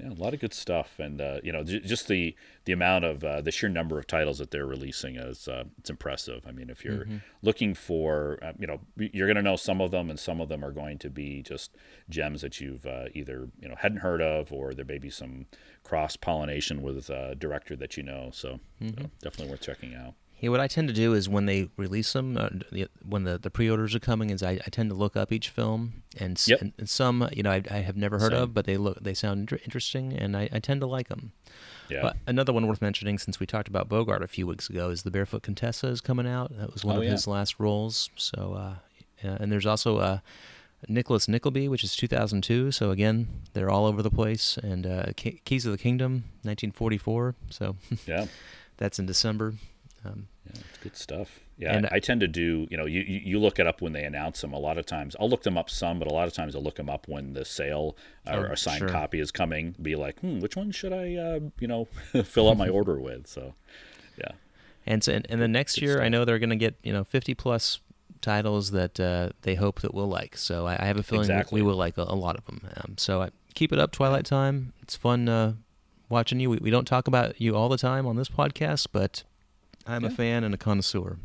Yeah, 0.00 0.08
a 0.08 0.14
lot 0.14 0.32
of 0.32 0.40
good 0.40 0.54
stuff, 0.54 0.98
and 0.98 1.20
uh, 1.20 1.40
you 1.44 1.52
know, 1.52 1.62
j- 1.62 1.80
just 1.80 2.08
the 2.08 2.34
the 2.64 2.72
amount 2.72 3.04
of 3.04 3.22
uh, 3.22 3.42
the 3.42 3.50
sheer 3.50 3.68
number 3.68 3.98
of 3.98 4.06
titles 4.06 4.38
that 4.38 4.50
they're 4.50 4.66
releasing 4.66 5.16
is 5.16 5.46
uh, 5.48 5.64
it's 5.78 5.90
impressive. 5.90 6.46
I 6.48 6.50
mean, 6.52 6.70
if 6.70 6.82
you're 6.82 7.04
mm-hmm. 7.04 7.16
looking 7.42 7.74
for, 7.74 8.38
uh, 8.40 8.52
you 8.58 8.66
know, 8.66 8.80
you're 8.96 9.26
going 9.26 9.36
to 9.36 9.42
know 9.42 9.56
some 9.56 9.82
of 9.82 9.90
them, 9.90 10.08
and 10.08 10.18
some 10.18 10.40
of 10.40 10.48
them 10.48 10.64
are 10.64 10.72
going 10.72 10.98
to 11.00 11.10
be 11.10 11.42
just 11.42 11.76
gems 12.08 12.40
that 12.40 12.58
you've 12.58 12.86
uh, 12.86 13.08
either 13.12 13.50
you 13.60 13.68
know 13.68 13.74
hadn't 13.78 13.98
heard 13.98 14.22
of, 14.22 14.50
or 14.50 14.72
there 14.72 14.86
may 14.86 14.98
be 14.98 15.10
some 15.10 15.44
cross 15.84 16.16
pollination 16.16 16.80
with 16.80 17.10
a 17.10 17.34
director 17.34 17.76
that 17.76 17.98
you 17.98 18.02
know. 18.02 18.30
So, 18.32 18.60
mm-hmm. 18.82 19.02
so 19.02 19.10
definitely 19.20 19.50
worth 19.50 19.60
checking 19.60 19.94
out. 19.94 20.14
Yeah, 20.42 20.50
what 20.50 20.60
I 20.60 20.66
tend 20.66 20.88
to 20.88 20.94
do 20.94 21.14
is 21.14 21.28
when 21.28 21.46
they 21.46 21.70
release 21.78 22.12
them, 22.12 22.36
uh, 22.36 22.48
the, 22.70 22.88
when 23.08 23.22
the, 23.24 23.38
the 23.38 23.48
pre-orders 23.50 23.94
are 23.94 24.00
coming, 24.00 24.28
is 24.30 24.42
I, 24.42 24.52
I 24.66 24.70
tend 24.70 24.90
to 24.90 24.94
look 24.96 25.16
up 25.16 25.32
each 25.32 25.48
film, 25.48 26.02
and, 26.18 26.36
s- 26.36 26.48
Yep. 26.48 26.60
and, 26.60 26.72
and 26.78 26.88
some 26.90 27.28
you 27.32 27.42
know 27.44 27.50
I, 27.52 27.62
I 27.70 27.78
have 27.78 27.96
never 27.96 28.18
heard 28.18 28.32
Same. 28.32 28.42
of, 28.42 28.52
but 28.54 28.66
they 28.66 28.76
look 28.76 29.02
they 29.02 29.14
sound 29.14 29.40
inter- 29.40 29.60
interesting, 29.64 30.12
and 30.12 30.36
I, 30.36 30.48
I 30.52 30.58
tend 30.58 30.80
to 30.82 30.86
like 30.86 31.08
them. 31.08 31.32
Yeah. 31.88 32.02
But 32.02 32.16
another 32.26 32.52
one 32.52 32.66
worth 32.66 32.82
mentioning, 32.82 33.18
since 33.18 33.38
we 33.40 33.46
talked 33.46 33.68
about 33.68 33.88
Bogart 33.88 34.22
a 34.22 34.26
few 34.26 34.46
weeks 34.46 34.68
ago, 34.68 34.90
is 34.90 35.04
the 35.04 35.10
Barefoot 35.10 35.42
Contessa 35.42 35.86
is 35.86 36.00
coming 36.00 36.26
out. 36.26 36.50
That 36.58 36.72
was 36.72 36.84
one 36.84 36.96
Oh, 36.96 36.98
of 36.98 37.04
yeah. 37.04 37.10
his 37.12 37.26
last 37.26 37.60
roles. 37.60 38.10
So, 38.16 38.54
uh, 38.54 38.74
yeah, 39.22 39.36
and 39.38 39.52
there's 39.52 39.66
also 39.66 39.98
uh, 39.98 40.18
Nicholas 40.88 41.28
Nickleby, 41.28 41.68
which 41.68 41.84
is 41.84 41.94
2002. 41.94 42.72
So 42.72 42.90
again, 42.90 43.28
they're 43.52 43.70
all 43.70 43.86
over 43.86 44.02
the 44.02 44.10
place. 44.10 44.56
And 44.56 44.86
uh, 44.86 45.06
Ke- 45.16 45.44
Keys 45.44 45.66
of 45.66 45.72
the 45.72 45.78
Kingdom, 45.78 46.24
1944. 46.42 47.34
So 47.50 47.76
yeah. 48.06 48.26
that's 48.78 48.98
in 48.98 49.06
December. 49.06 49.54
Um, 50.04 50.28
Yeah, 50.46 50.60
it's 50.68 50.78
good 50.82 50.96
stuff. 50.96 51.40
Yeah, 51.56 51.76
And- 51.76 51.86
I, 51.86 51.96
I 51.96 51.98
tend 52.00 52.20
to 52.22 52.28
do. 52.28 52.66
You 52.70 52.76
know, 52.76 52.86
you, 52.86 53.00
you 53.02 53.38
look 53.38 53.58
it 53.58 53.66
up 53.66 53.80
when 53.80 53.92
they 53.92 54.04
announce 54.04 54.40
them. 54.40 54.52
A 54.52 54.58
lot 54.58 54.78
of 54.78 54.86
times, 54.86 55.14
I'll 55.20 55.28
look 55.28 55.42
them 55.44 55.56
up 55.56 55.70
some, 55.70 55.98
but 55.98 56.08
a 56.08 56.12
lot 56.12 56.26
of 56.26 56.34
times 56.34 56.56
I'll 56.56 56.62
look 56.62 56.76
them 56.76 56.90
up 56.90 57.06
when 57.08 57.34
the 57.34 57.44
sale 57.44 57.96
or 58.26 58.48
Oh, 58.48 58.52
a 58.52 58.56
signed 58.56 58.80
sure. 58.80 58.88
copy 58.88 59.20
is 59.20 59.30
coming. 59.30 59.76
Be 59.80 59.94
like, 59.94 60.18
hmm, 60.20 60.40
which 60.40 60.56
one 60.56 60.70
should 60.72 60.92
I, 60.92 61.14
uh, 61.16 61.40
you 61.60 61.68
know, 61.68 61.84
fill 62.24 62.50
out 62.50 62.56
my 62.56 62.68
order 62.78 62.98
with? 62.98 63.26
So, 63.28 63.54
yeah, 64.18 64.32
And 64.86 65.04
so, 65.04 65.12
and, 65.12 65.26
and 65.30 65.40
then 65.40 65.52
next 65.52 65.76
good 65.76 65.82
year, 65.82 66.02
I 66.02 66.08
know 66.08 66.24
they're 66.24 66.38
going 66.40 66.50
to 66.50 66.56
get 66.56 66.74
you 66.82 66.92
know 66.92 67.04
50 67.04 67.34
plus 67.34 67.78
titles 68.20 68.70
that 68.72 68.98
uh, 69.00 69.30
they 69.42 69.54
hope 69.54 69.80
that 69.82 69.94
we'll 69.94 70.08
like. 70.08 70.36
So 70.36 70.66
I, 70.66 70.82
I 70.82 70.86
have 70.86 70.96
a 70.96 71.02
feeling 71.02 71.28
we- 71.28 71.34
Exactly. 71.34 71.62
we 71.62 71.66
will 71.68 71.76
like 71.76 71.96
a, 71.98 72.02
a 72.02 72.14
lot 72.14 72.36
of 72.36 72.44
them. 72.46 72.60
Um, 72.76 72.94
so 72.98 73.22
I, 73.22 73.30
keep 73.54 73.72
it 73.72 73.78
up, 73.78 73.92
Twilight 73.92 74.24
Time. 74.24 74.72
It's 74.82 74.96
fun 74.96 75.28
uh, 75.28 75.54
watching 76.08 76.40
you. 76.40 76.50
We, 76.50 76.56
we 76.58 76.70
don't 76.70 76.84
talk 76.86 77.06
about 77.08 77.40
you 77.40 77.54
all 77.54 77.68
the 77.68 77.76
time 77.78 78.06
on 78.06 78.16
this 78.16 78.28
podcast, 78.28 78.88
but 78.92 79.22
I'm 79.86 80.04
a 80.04 80.10
fan 80.10 80.44
and 80.44 80.54
a 80.54 80.58
connoisseur. 80.58 81.18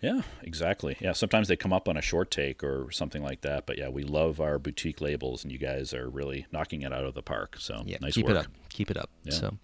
yeah, 0.00 0.22
exactly. 0.42 0.96
Yeah, 1.00 1.12
sometimes 1.12 1.48
they 1.48 1.56
come 1.56 1.72
up 1.72 1.88
on 1.88 1.96
a 1.96 2.02
short 2.02 2.30
take 2.30 2.64
or 2.64 2.90
something 2.90 3.22
like 3.22 3.42
that. 3.42 3.66
But 3.66 3.78
yeah, 3.78 3.88
we 3.88 4.02
love 4.02 4.40
our 4.40 4.58
boutique 4.58 5.00
labels, 5.00 5.42
and 5.44 5.52
you 5.52 5.58
guys 5.58 5.92
are 5.94 6.08
really 6.08 6.46
knocking 6.52 6.82
it 6.82 6.92
out 6.92 7.04
of 7.04 7.14
the 7.14 7.22
park. 7.22 7.56
So 7.58 7.82
Yeah, 7.86 7.98
nice 8.00 8.14
keep 8.14 8.26
work. 8.26 8.36
it 8.36 8.38
up. 8.38 8.46
Keep 8.70 8.90
it 8.90 8.96
up. 8.96 9.10
Yeah. 9.24 9.32
So 9.34 9.58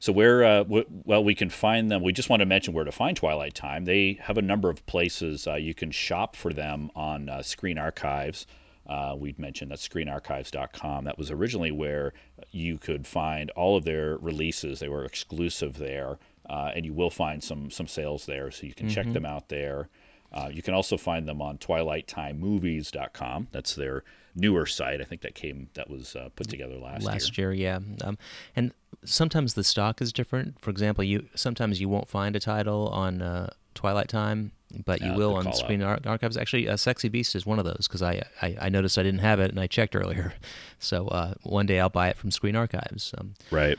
So 0.00 0.12
where, 0.12 0.42
uh, 0.42 0.58
w- 0.64 0.84
well, 1.04 1.22
we 1.22 1.34
can 1.34 1.48
find 1.48 1.88
them. 1.90 2.02
We 2.02 2.12
just 2.12 2.28
want 2.28 2.40
to 2.40 2.46
mention 2.46 2.74
where 2.74 2.82
to 2.84 2.90
find 2.90 3.16
Twilight 3.16 3.54
Time. 3.54 3.84
They 3.84 4.18
have 4.22 4.36
a 4.36 4.42
number 4.42 4.68
of 4.68 4.84
places 4.86 5.46
uh, 5.46 5.54
you 5.54 5.74
can 5.74 5.92
shop 5.92 6.34
for 6.34 6.52
them 6.52 6.90
on 6.96 7.28
uh, 7.28 7.42
Screen 7.42 7.78
Archives. 7.78 8.46
Uh, 8.84 9.14
we'd 9.16 9.38
mentioned 9.38 9.70
that's 9.70 9.86
screenarchives.com. 9.88 11.04
That 11.04 11.18
was 11.18 11.30
originally 11.30 11.70
where 11.70 12.12
you 12.50 12.78
could 12.78 13.06
find 13.06 13.50
all 13.52 13.76
of 13.76 13.84
their 13.84 14.16
releases. 14.18 14.80
They 14.80 14.88
were 14.88 15.04
exclusive 15.04 15.78
there, 15.78 16.18
uh, 16.48 16.70
and 16.74 16.84
you 16.84 16.92
will 16.92 17.10
find 17.10 17.42
some 17.42 17.70
some 17.70 17.86
sales 17.86 18.26
there, 18.26 18.50
so 18.50 18.66
you 18.66 18.74
can 18.74 18.88
check 18.88 19.12
them 19.12 19.24
out 19.26 19.48
there. 19.48 19.88
Uh, 20.32 20.48
you 20.52 20.62
can 20.62 20.72
also 20.74 20.96
find 20.96 21.28
them 21.28 21.42
on 21.42 21.58
twilighttimemovies.com. 21.58 23.48
That's 23.52 23.74
their 23.74 24.04
newer 24.34 24.66
site. 24.66 25.00
I 25.00 25.04
think 25.04 25.20
that 25.22 25.34
came 25.34 25.68
that 25.74 25.90
was 25.90 26.16
uh, 26.16 26.30
put 26.34 26.48
together 26.48 26.76
last, 26.78 27.04
last 27.04 27.36
year. 27.38 27.52
year, 27.52 27.80
yeah. 27.82 28.06
Um, 28.06 28.18
and 28.56 28.72
sometimes 29.04 29.54
the 29.54 29.64
stock 29.64 30.00
is 30.00 30.12
different. 30.12 30.58
For 30.60 30.70
example, 30.70 31.04
you 31.04 31.26
sometimes 31.34 31.80
you 31.80 31.88
won't 31.88 32.08
find 32.08 32.34
a 32.36 32.40
title 32.40 32.88
on 32.88 33.20
uh, 33.22 33.50
Twilight 33.74 34.08
Time, 34.08 34.52
but 34.86 35.00
you 35.02 35.08
Yeah, 35.10 35.16
will 35.16 35.34
on. 35.34 35.52
Screen 35.52 35.82
Ar- 35.82 36.00
Archives. 36.06 36.36
Actually, 36.36 36.68
uh, 36.68 36.76
Sexy 36.76 37.08
Beast 37.08 37.34
is 37.34 37.44
one 37.44 37.58
of 37.58 37.64
those 37.64 37.86
because 37.86 38.02
I, 38.02 38.22
I 38.40 38.56
I 38.62 38.68
noticed 38.70 38.96
I 38.98 39.02
didn't 39.02 39.20
have 39.20 39.38
it 39.40 39.50
and 39.50 39.60
I 39.60 39.66
checked 39.66 39.94
earlier. 39.96 40.34
So 40.78 41.06
uh, 41.06 41.34
one 41.44 41.66
day 41.66 41.78
I'll 41.78 41.90
buy 41.90 42.08
it 42.08 42.16
from 42.16 42.32
Screen 42.32 42.56
Archives. 42.56 43.14
Um, 43.16 43.34
Right. 43.52 43.78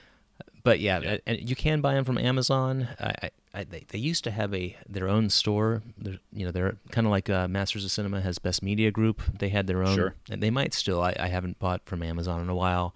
But 0.63 0.79
yeah, 0.79 0.99
Yeah. 0.99 1.17
And 1.25 1.49
you 1.49 1.55
can 1.55 1.81
buy 1.81 1.93
them 1.93 2.03
from 2.05 2.17
Amazon. 2.17 2.87
I, 2.99 3.29
I, 3.53 3.63
they, 3.65 3.85
they 3.89 3.99
used 3.99 4.23
to 4.23 4.31
have 4.31 4.53
a 4.53 4.75
their 4.87 5.07
own 5.07 5.29
store. 5.29 5.83
They're, 5.97 6.19
you 6.31 6.45
know, 6.45 6.51
they're 6.51 6.77
kind 6.91 7.05
of 7.05 7.11
like 7.11 7.29
uh, 7.29 7.47
Masters 7.47 7.85
of 7.85 7.91
Cinema 7.91 8.21
has 8.21 8.39
Best 8.39 8.63
Media 8.63 8.89
Group. 8.91 9.21
They 9.39 9.49
had 9.49 9.67
their 9.67 9.83
own, 9.83 9.95
Sure. 9.95 10.15
and 10.29 10.41
they 10.41 10.49
might 10.49 10.73
still. 10.73 11.01
I, 11.01 11.13
I 11.19 11.27
haven't 11.27 11.59
bought 11.59 11.81
from 11.85 12.01
Amazon 12.01 12.41
in 12.41 12.49
a 12.49 12.55
while. 12.55 12.95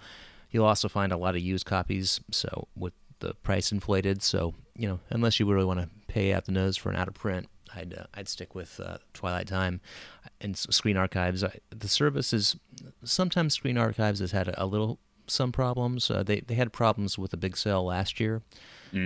You'll 0.50 0.66
also 0.66 0.88
find 0.88 1.12
a 1.12 1.18
lot 1.18 1.36
of 1.36 1.42
used 1.42 1.66
copies. 1.66 2.20
So 2.32 2.68
with 2.76 2.94
the 3.20 3.34
price 3.36 3.72
inflated, 3.72 4.24
so 4.24 4.54
you 4.76 4.88
know, 4.88 5.00
unless 5.10 5.40
you 5.40 5.46
really 5.52 5.66
want 5.66 5.80
to 5.82 5.90
pay 6.08 6.34
out 6.34 6.46
the 6.46 6.52
nose 6.52 6.78
for 6.78 6.90
an 6.90 6.96
out 6.96 7.08
of 7.08 7.14
print, 7.16 7.48
I'd 7.76 7.94
uh, 7.94 8.06
I'd 8.14 8.30
stick 8.30 8.56
with 8.56 8.80
uh, 8.80 8.98
Twilight 9.14 9.48
Time 9.48 9.82
and 10.42 10.58
Screen 10.58 10.98
Archives. 10.98 11.44
I, 11.44 11.58
the 11.70 11.88
service 11.88 12.32
is 12.34 12.56
sometimes 13.04 13.54
Screen 13.54 13.78
Archives 13.78 14.20
has 14.22 14.32
had 14.32 14.48
a, 14.48 14.64
a 14.64 14.66
little 14.66 15.00
some 15.28 15.52
problems. 15.52 16.10
Uh, 16.12 16.24
they 16.24 16.40
they 16.42 16.56
had 16.56 16.72
problems 16.74 17.18
with 17.18 17.32
the 17.32 17.38
big 17.38 17.56
sale 17.58 17.84
last 17.86 18.20
year, 18.20 18.42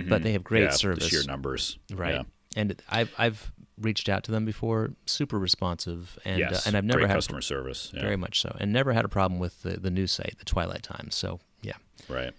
but 0.08 0.22
they 0.22 0.32
have 0.32 0.44
great 0.44 0.60
Mm-hmm. 0.60 0.70
yeah, 0.70 0.76
service. 0.76 1.08
Sheer 1.08 1.24
numbers. 1.24 1.78
Right. 1.92 2.14
Yeah. 2.14 2.22
And 2.56 2.80
I've 2.88 3.12
I've 3.18 3.52
reached 3.78 4.08
out 4.08 4.22
to 4.24 4.30
them 4.30 4.44
before, 4.44 4.90
super 5.06 5.38
responsive, 5.38 6.18
and 6.24 6.38
yes. 6.38 6.66
uh, 6.66 6.68
and 6.68 6.76
I've 6.76 6.84
never 6.84 7.00
had 7.06 7.10
a- 7.10 7.14
customer 7.14 7.40
service. 7.40 7.90
Yeah. 7.94 8.02
very 8.02 8.16
much 8.16 8.40
so, 8.40 8.54
and 8.60 8.72
never 8.72 8.92
had 8.92 9.04
a 9.04 9.08
problem 9.08 9.40
with 9.40 9.62
the 9.62 9.78
the 9.80 9.90
new 9.90 10.06
site, 10.06 10.36
the 10.38 10.44
Twilight 10.44 10.82
Times. 10.82 11.14
So 11.14 11.40
yeah, 11.62 11.74
Right. 12.08 12.32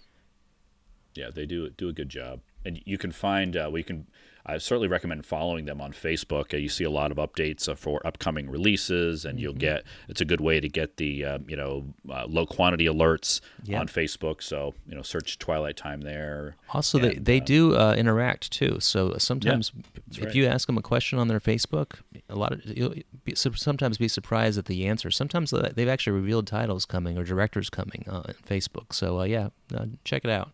Yeah, 1.14 1.30
they 1.32 1.46
do 1.46 1.70
do 1.70 1.88
a 1.88 1.92
good 1.92 2.08
job, 2.08 2.40
and 2.64 2.80
you 2.84 2.98
can 2.98 3.12
find. 3.12 3.56
Uh, 3.56 3.68
we 3.72 3.82
can. 3.82 4.06
I 4.46 4.58
certainly 4.58 4.88
recommend 4.88 5.24
following 5.24 5.64
them 5.64 5.80
on 5.80 5.92
Facebook. 5.92 6.52
Uh, 6.52 6.58
you 6.58 6.68
see 6.68 6.84
a 6.84 6.90
lot 6.90 7.10
of 7.10 7.16
updates 7.16 7.68
uh, 7.68 7.74
for 7.74 8.06
upcoming 8.06 8.50
releases, 8.50 9.24
and 9.24 9.34
Mm-hmm. 9.38 9.42
you'll 9.42 9.54
get. 9.54 9.84
It's 10.08 10.20
a 10.20 10.24
good 10.24 10.40
way 10.40 10.60
to 10.60 10.68
get 10.68 10.98
the 10.98 11.24
uh, 11.24 11.38
you 11.48 11.56
know 11.56 11.86
uh, 12.10 12.26
low 12.26 12.44
quantity 12.46 12.84
alerts 12.86 13.40
Yeah. 13.64 13.80
on 13.80 13.88
Facebook. 13.88 14.42
So 14.42 14.74
you 14.86 14.94
know, 14.94 15.02
search 15.02 15.38
Twilight 15.38 15.76
Time 15.76 16.02
there. 16.02 16.56
Also, 16.74 16.98
they, 16.98 17.14
And, 17.14 17.24
they 17.24 17.40
uh, 17.40 17.44
do 17.44 17.74
uh, 17.76 17.94
interact 17.96 18.50
too. 18.52 18.78
So 18.80 19.14
sometimes, 19.18 19.72
that's 20.06 20.18
if 20.18 20.24
right. 20.26 20.34
you 20.34 20.46
ask 20.46 20.66
them 20.66 20.76
a 20.78 20.82
question 20.82 21.18
on 21.18 21.28
their 21.28 21.40
Facebook, 21.40 22.00
a 22.28 22.36
lot 22.36 22.52
of 22.52 22.64
you'll 22.66 22.94
be, 23.24 23.34
sometimes 23.34 23.96
be 23.98 24.08
surprised 24.08 24.58
at 24.58 24.66
the 24.66 24.86
answer. 24.86 25.10
Sometimes 25.10 25.50
they- 25.52 25.72
they've 25.74 25.88
actually 25.88 26.12
revealed 26.12 26.46
titles 26.46 26.84
coming 26.84 27.16
or 27.16 27.24
directors 27.24 27.70
coming 27.70 28.04
on 28.10 28.24
Facebook. 28.46 28.92
So 28.92 29.20
uh, 29.20 29.24
yeah, 29.24 29.48
uh, 29.74 29.86
check 30.04 30.24
it 30.24 30.30
out. 30.30 30.50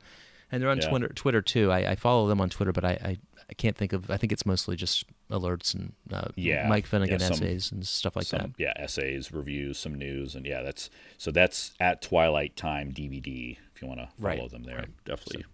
And 0.52 0.60
they're 0.60 0.70
on 0.70 0.78
Yeah. 0.80 0.88
Twitter, 0.88 1.08
Twitter 1.08 1.42
too. 1.42 1.70
I, 1.70 1.90
I 1.92 1.94
follow 1.94 2.26
them 2.26 2.40
on 2.40 2.50
Twitter, 2.50 2.72
but 2.72 2.84
I, 2.84 2.90
I, 2.90 3.18
I 3.50 3.54
can't 3.54 3.76
think 3.76 3.92
of. 3.92 4.10
I 4.10 4.16
think 4.16 4.32
it's 4.32 4.46
mostly 4.46 4.76
just 4.76 5.04
alerts 5.30 5.74
and 5.74 5.92
uh, 6.12 6.28
Yeah, 6.36 6.68
Mike 6.68 6.86
Finnegan 6.86 7.18
yeah, 7.20 7.26
some- 7.26 7.34
essays 7.34 7.72
and 7.72 7.84
stuff 7.86 8.14
like 8.14 8.26
some, 8.26 8.54
Yeah, 8.58 8.72
essays, 8.76 9.32
reviews, 9.32 9.76
some 9.78 9.94
news, 9.96 10.34
and 10.36 10.46
yeah, 10.46 10.62
that's 10.62 10.88
so 11.18 11.30
that's 11.30 11.72
at 11.80 12.00
Twilight 12.00 12.56
Time 12.56 12.92
DVD. 12.92 13.58
If 13.74 13.82
you 13.82 13.88
want 13.88 14.00
to 14.00 14.08
follow 14.20 14.36
Right, 14.42 14.50
them 14.50 14.62
there, 14.62 14.76
right. 14.78 15.04
definitely 15.04 15.44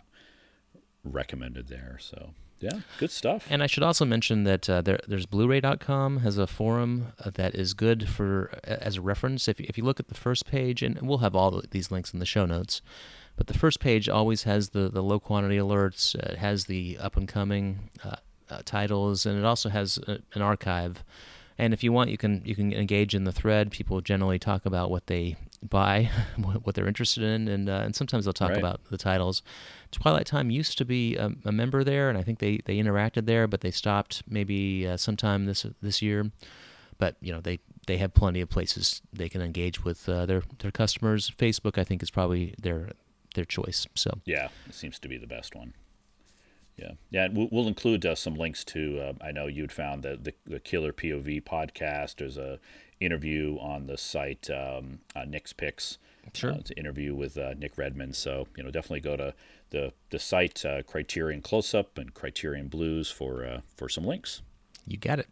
recommended 1.04 1.68
there. 1.68 1.96
So 2.00 2.30
yeah, 2.60 2.80
good 2.98 3.10
stuff. 3.10 3.46
And 3.50 3.62
I 3.62 3.66
should 3.66 3.82
also 3.82 4.04
mention 4.04 4.44
that 4.44 4.68
uh, 4.68 4.80
there, 4.80 4.98
there's 5.06 5.26
Blu-ray.com 5.26 6.18
has 6.20 6.38
a 6.38 6.46
forum 6.46 7.12
uh, 7.24 7.30
that 7.34 7.54
is 7.54 7.74
good 7.74 8.08
for 8.08 8.58
as 8.64 8.96
a 8.96 9.00
reference. 9.02 9.46
If 9.48 9.60
if 9.60 9.76
you 9.78 9.84
look 9.84 10.00
at 10.00 10.08
the 10.08 10.14
first 10.14 10.46
page, 10.46 10.82
and 10.82 11.00
we'll 11.02 11.18
have 11.18 11.34
all 11.34 11.62
these 11.70 11.90
links 11.90 12.12
in 12.12 12.18
the 12.18 12.26
show 12.26 12.46
notes, 12.46 12.82
but 13.36 13.46
the 13.46 13.54
first 13.58 13.80
page 13.80 14.08
always 14.08 14.42
has 14.44 14.70
the 14.70 14.88
the 14.88 15.02
low 15.02 15.20
quantity 15.20 15.56
alerts. 15.56 16.14
Uh, 16.16 16.32
it 16.32 16.38
has 16.38 16.64
the 16.66 16.98
up 17.00 17.16
and 17.16 17.28
coming 17.28 17.90
uh, 18.04 18.16
uh, 18.50 18.62
titles, 18.64 19.26
and 19.26 19.38
it 19.38 19.44
also 19.44 19.68
has 19.68 19.98
a, 20.08 20.18
an 20.34 20.42
archive. 20.42 21.02
And 21.58 21.72
if 21.72 21.82
you 21.82 21.90
want, 21.92 22.10
you 22.10 22.18
can 22.18 22.42
you 22.44 22.54
can 22.54 22.72
engage 22.72 23.14
in 23.14 23.24
the 23.24 23.32
thread. 23.32 23.70
People 23.70 24.00
generally 24.02 24.38
talk 24.38 24.66
about 24.66 24.90
what 24.90 25.06
they 25.06 25.36
buy, 25.62 26.10
what 26.62 26.74
they're 26.74 26.86
interested 26.86 27.22
in, 27.22 27.48
and 27.48 27.68
uh, 27.68 27.80
and 27.84 27.94
sometimes 27.96 28.24
they'll 28.26 28.32
talk 28.34 28.50
Right. 28.50 28.58
about 28.58 28.80
the 28.90 28.98
titles. 28.98 29.42
Twilight 29.90 30.26
Time 30.26 30.50
used 30.50 30.76
to 30.78 30.84
be 30.84 31.16
a, 31.16 31.30
a 31.46 31.52
member 31.52 31.82
there, 31.82 32.10
and 32.10 32.18
I 32.18 32.22
think 32.22 32.40
they, 32.40 32.58
they 32.66 32.76
interacted 32.76 33.24
there, 33.26 33.46
but 33.46 33.62
they 33.62 33.70
stopped 33.70 34.22
maybe 34.28 34.86
uh, 34.86 34.96
sometime 34.98 35.46
this 35.46 35.64
this 35.80 36.02
year. 36.02 36.30
But 36.98 37.16
you 37.22 37.32
know 37.32 37.40
they, 37.40 37.58
they 37.86 37.96
have 37.98 38.12
plenty 38.12 38.40
of 38.42 38.50
places 38.50 39.00
they 39.12 39.28
can 39.30 39.40
engage 39.40 39.82
with 39.84 40.06
uh, 40.08 40.26
their 40.26 40.42
their 40.58 40.70
customers. 40.70 41.30
Facebook, 41.38 41.78
I 41.78 41.84
think, 41.84 42.02
is 42.02 42.10
probably 42.10 42.54
their 42.60 42.90
their 43.36 43.44
choice. 43.44 43.86
So 43.94 44.18
Yeah, 44.24 44.48
it 44.66 44.74
seems 44.74 44.98
to 44.98 45.08
be 45.08 45.16
the 45.16 45.26
best 45.28 45.54
one. 45.54 45.74
Yeah, 46.76 46.92
yeah. 47.10 47.28
We'll, 47.32 47.48
we'll 47.50 47.68
include 47.68 48.04
uh, 48.04 48.14
some 48.16 48.34
links 48.34 48.62
to. 48.64 49.00
Uh, 49.00 49.12
I 49.24 49.32
know 49.32 49.46
you'd 49.46 49.72
found 49.72 50.02
the, 50.02 50.18
the 50.20 50.34
the 50.44 50.60
Killer 50.60 50.92
POV 50.92 51.42
podcast. 51.44 52.16
There's 52.16 52.36
a 52.36 52.58
interview 53.00 53.56
on 53.60 53.86
the 53.86 53.96
site 53.96 54.50
um, 54.50 54.98
uh, 55.14 55.24
Nick's 55.24 55.52
Picks. 55.52 55.98
Sure. 56.34 56.52
Uh, 56.52 56.56
it's 56.56 56.70
an 56.70 56.76
interview 56.76 57.14
with 57.14 57.38
uh, 57.38 57.54
Nick 57.56 57.78
Redman. 57.78 58.12
So 58.12 58.48
you 58.56 58.62
know, 58.62 58.70
definitely 58.70 59.00
go 59.00 59.16
to 59.16 59.34
the 59.70 59.92
the 60.10 60.18
site 60.18 60.64
uh, 60.66 60.82
Criterion 60.82 61.40
Close 61.40 61.72
Up 61.74 61.96
and 61.96 62.12
Criterion 62.12 62.68
Blues 62.68 63.10
for 63.10 63.44
uh, 63.46 63.60
for 63.76 63.88
some 63.88 64.04
links. 64.04 64.42
you 64.86 64.98
got 64.98 65.18
it. 65.18 65.28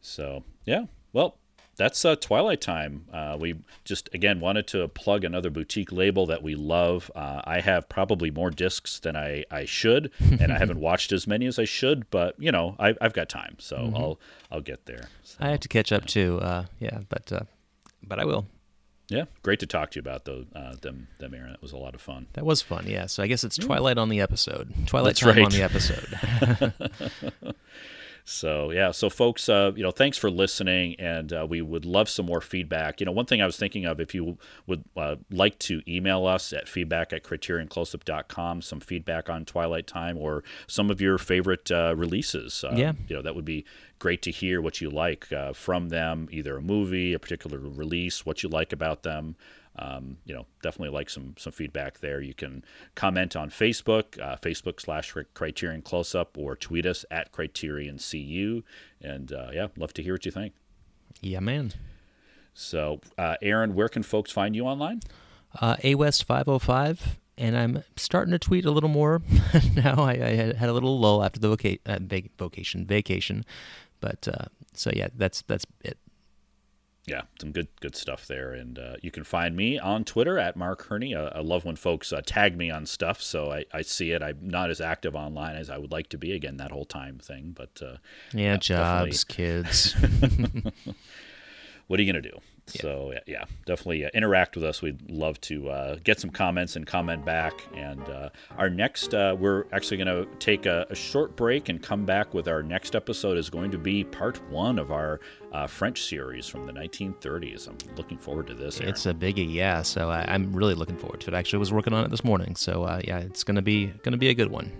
So 0.00 0.44
yeah, 0.64 0.84
well, 1.12 1.38
that's 1.76 2.04
uh, 2.04 2.16
Twilight 2.16 2.60
Time. 2.60 3.06
Uh, 3.12 3.36
we 3.40 3.56
just 3.84 4.10
again 4.12 4.40
wanted 4.40 4.66
to 4.68 4.88
plug 4.88 5.24
another 5.24 5.50
boutique 5.50 5.90
label 5.90 6.26
that 6.26 6.42
we 6.42 6.54
love. 6.54 7.10
Uh, 7.14 7.40
I 7.44 7.60
have 7.60 7.88
probably 7.88 8.30
more 8.30 8.50
discs 8.50 8.98
than 8.98 9.16
I, 9.16 9.44
I 9.50 9.64
should, 9.64 10.10
and 10.20 10.52
I 10.52 10.58
haven't 10.58 10.80
watched 10.88 11.12
as 11.12 11.26
many 11.26 11.46
as 11.46 11.58
I 11.58 11.64
should. 11.64 12.10
But 12.10 12.34
you 12.38 12.52
know, 12.52 12.76
I, 12.78 12.94
I've 13.00 13.14
got 13.14 13.28
time, 13.28 13.56
so 13.58 13.92
I'll 13.94 14.20
I'll 14.50 14.60
get 14.60 14.86
there. 14.86 15.08
So, 15.22 15.38
I 15.40 15.48
have 15.50 15.60
to 15.60 15.68
catch 15.68 15.92
up 15.92 16.06
too. 16.06 16.38
Uh, 16.40 16.66
yeah, 16.78 17.00
but 17.08 17.32
uh, 17.32 17.44
but 18.02 18.18
I 18.18 18.24
will. 18.24 18.46
Yeah, 19.08 19.24
great 19.42 19.60
to 19.60 19.66
talk 19.66 19.90
to 19.90 19.96
you 19.96 20.00
about 20.00 20.24
those, 20.24 20.46
uh, 20.54 20.74
them, 20.80 21.08
them, 21.18 21.34
Aaron. 21.34 21.50
That 21.50 21.60
was 21.60 21.72
a 21.72 21.76
lot 21.76 21.94
of 21.94 22.00
fun. 22.00 22.28
That 22.32 22.46
was 22.46 22.62
fun. 22.62 22.86
Yeah. 22.86 23.06
So 23.06 23.22
I 23.22 23.26
guess 23.26 23.44
it's 23.44 23.58
Twilight 23.58 23.98
on 23.98 24.08
the 24.08 24.22
episode. 24.22 24.72
Twilight 24.86 25.16
That's 25.16 25.20
time 25.20 25.36
right. 25.36 25.44
on 25.44 25.50
the 25.50 25.62
episode. 25.62 26.72
So 28.24 28.70
yeah, 28.70 28.92
so 28.92 29.10
folks, 29.10 29.48
uh, 29.48 29.72
you 29.74 29.82
know, 29.82 29.90
thanks 29.90 30.16
for 30.16 30.30
listening, 30.30 30.94
and 31.00 31.32
uh, 31.32 31.46
we 31.48 31.60
would 31.60 31.84
love 31.84 32.08
some 32.08 32.26
more 32.26 32.40
feedback. 32.40 33.00
You 33.00 33.06
know, 33.06 33.12
one 33.12 33.26
thing 33.26 33.42
I 33.42 33.46
was 33.46 33.56
thinking 33.56 33.84
of, 33.84 33.98
if 34.00 34.14
you 34.14 34.38
would 34.66 34.84
uh, 34.96 35.16
like 35.30 35.58
to 35.60 35.82
email 35.92 36.26
us 36.26 36.52
at 36.52 36.68
feedback 36.68 37.12
at 37.12 37.24
criterioncloseup.com, 37.24 38.62
some 38.62 38.80
feedback 38.80 39.28
on 39.28 39.44
Twilight 39.44 39.86
Time 39.86 40.16
or 40.16 40.44
some 40.66 40.90
of 40.90 41.00
your 41.00 41.18
favorite 41.18 41.70
uh, 41.70 41.94
releases. 41.96 42.64
Uh, 42.64 42.74
Yeah. 42.76 42.92
you 43.08 43.16
know, 43.16 43.22
that 43.22 43.34
would 43.34 43.44
be 43.44 43.64
great 43.98 44.22
to 44.22 44.30
hear 44.30 44.60
what 44.60 44.80
you 44.80 44.90
like 44.90 45.32
uh, 45.32 45.52
from 45.52 45.88
them, 45.88 46.28
either 46.30 46.56
a 46.56 46.62
movie, 46.62 47.12
a 47.12 47.18
particular 47.18 47.58
release, 47.58 48.24
what 48.26 48.42
you 48.42 48.48
like 48.48 48.72
about 48.72 49.02
them. 49.02 49.36
Um, 49.76 50.18
you 50.26 50.34
know, 50.34 50.44
definitely 50.62 50.94
like 50.94 51.08
some 51.08 51.34
some 51.38 51.52
feedback 51.52 52.00
there. 52.00 52.20
You 52.20 52.34
can 52.34 52.62
comment 52.94 53.34
on 53.34 53.48
Facebook, 53.50 54.20
uh, 54.20 54.36
Facebook 54.36 54.80
slash 54.80 55.14
Criterion 55.34 55.80
Closeup, 55.82 56.28
or 56.36 56.54
tweet 56.56 56.84
us 56.84 57.04
at 57.10 57.32
Criterion 57.32 57.98
CU. 57.98 58.62
And 59.00 59.32
uh, 59.32 59.48
yeah, 59.52 59.68
love 59.76 59.94
to 59.94 60.02
hear 60.02 60.12
what 60.14 60.26
you 60.26 60.30
think. 60.30 60.52
yeah, 61.22 61.40
man. 61.40 61.72
So, 62.54 63.00
uh, 63.16 63.36
Aaron, 63.40 63.74
where 63.74 63.88
can 63.88 64.02
folks 64.02 64.30
find 64.30 64.54
you 64.54 64.64
online? 64.66 65.00
Uh, 65.58 65.76
A 65.82 65.94
West 65.94 66.24
505. 66.24 67.18
And 67.38 67.56
I'm 67.56 67.82
starting 67.96 68.32
to 68.32 68.38
tweet 68.38 68.66
a 68.66 68.70
little 68.70 68.90
more 68.90 69.22
now. 69.74 69.94
I, 70.02 70.12
I 70.12 70.52
had 70.54 70.68
a 70.68 70.72
little 70.74 71.00
lull 71.00 71.24
after 71.24 71.40
the 71.40 71.48
voca- 71.56 71.80
uh, 71.86 71.98
vac- 71.98 72.36
vocation 72.38 72.84
vacation, 72.84 73.46
but 74.00 74.28
uh, 74.28 74.44
so 74.74 74.90
yeah, 74.94 75.08
that's 75.16 75.40
that's 75.42 75.64
it. 75.82 75.96
Yeah, 77.04 77.22
some 77.40 77.50
good 77.50 77.66
good 77.80 77.96
stuff 77.96 78.28
there, 78.28 78.52
and 78.52 78.78
uh, 78.78 78.94
you 79.02 79.10
can 79.10 79.24
find 79.24 79.56
me 79.56 79.76
on 79.76 80.04
Twitter 80.04 80.38
at 80.38 80.54
Mark 80.54 80.86
Hurne. 80.86 81.12
Uh, 81.12 81.32
I 81.34 81.40
love 81.40 81.64
when 81.64 81.74
folks 81.74 82.12
uh, 82.12 82.22
tag 82.24 82.56
me 82.56 82.70
on 82.70 82.86
stuff, 82.86 83.20
so 83.20 83.50
I, 83.50 83.64
I 83.72 83.82
see 83.82 84.12
it. 84.12 84.22
I'm 84.22 84.48
not 84.48 84.70
as 84.70 84.80
active 84.80 85.16
online 85.16 85.56
as 85.56 85.68
I 85.68 85.78
would 85.78 85.90
like 85.90 86.08
to 86.10 86.18
be. 86.18 86.32
Again, 86.32 86.58
that 86.58 86.70
whole 86.70 86.84
time 86.84 87.18
thing, 87.18 87.56
but 87.56 87.82
uh, 87.84 87.96
Yeah, 88.32 88.56
jobs, 88.56 89.24
kids. 89.24 89.94
what 91.88 91.98
are 91.98 92.02
you 92.02 92.12
going 92.12 92.22
to 92.22 92.30
do? 92.72 92.78
So 92.78 93.12
yeah, 93.12 93.20
yeah, 93.26 93.44
definitely 93.66 94.04
uh, 94.04 94.10
interact 94.14 94.56
with 94.56 94.64
us. 94.64 94.82
We'd 94.82 95.10
love 95.10 95.40
to 95.42 95.68
uh, 95.68 95.96
get 96.04 96.20
some 96.20 96.30
comments 96.30 96.76
and 96.76 96.86
comment 96.86 97.24
back. 97.24 97.64
And 97.74 98.02
uh, 98.08 98.30
our 98.56 98.70
next, 98.70 99.14
uh, 99.14 99.36
we're 99.38 99.66
actually 99.72 99.98
going 99.98 100.26
to 100.26 100.28
take 100.38 100.66
a, 100.66 100.86
a 100.90 100.94
short 100.94 101.36
break 101.36 101.68
and 101.68 101.82
come 101.82 102.04
back 102.04 102.34
with 102.34 102.48
our 102.48 102.62
next 102.62 102.94
episode. 102.94 103.38
Is 103.38 103.50
going 103.50 103.70
to 103.70 103.78
be 103.78 104.04
part 104.04 104.42
one 104.50 104.78
of 104.78 104.90
our 104.92 105.20
uh, 105.52 105.66
French 105.66 106.04
series 106.04 106.46
from 106.48 106.66
the 106.66 106.72
1930s. 106.72 107.68
I'm 107.68 107.76
looking 107.96 108.18
forward 108.18 108.46
to 108.48 108.54
this. 108.54 108.80
Aaron. 108.80 108.90
It's 108.90 109.06
a 109.06 109.14
biggie, 109.14 109.52
yeah. 109.52 109.82
So 109.82 110.10
I, 110.10 110.24
I'm 110.28 110.52
really 110.52 110.74
looking 110.74 110.96
forward 110.96 111.20
to 111.22 111.28
it. 111.28 111.34
Actually, 111.34 111.58
was 111.60 111.72
working 111.72 111.92
on 111.92 112.04
it 112.04 112.10
this 112.10 112.24
morning, 112.24 112.56
so 112.56 112.84
uh, 112.84 113.00
yeah, 113.04 113.18
it's 113.18 113.44
gonna 113.44 113.62
be 113.62 113.86
gonna 114.02 114.16
be 114.16 114.28
a 114.28 114.34
good 114.34 114.50
one. 114.50 114.72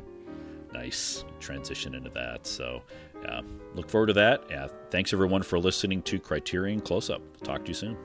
nice 0.73 1.24
transition 1.40 1.94
into 1.94 2.10
that. 2.10 2.47
So 2.47 2.82
yeah, 3.23 3.40
look 3.74 3.89
forward 3.89 4.09
to 4.09 4.12
that. 4.15 4.44
Yeah, 4.51 4.69
thanks 4.90 5.12
everyone 5.12 5.43
for 5.43 5.59
listening 5.59 6.03
to 6.03 6.19
Criterion 6.19 6.81
Close 6.81 7.11
Up. 7.11 7.23
Talk 7.43 7.65
to 7.65 7.69
you 7.69 7.74
soon. 7.74 7.97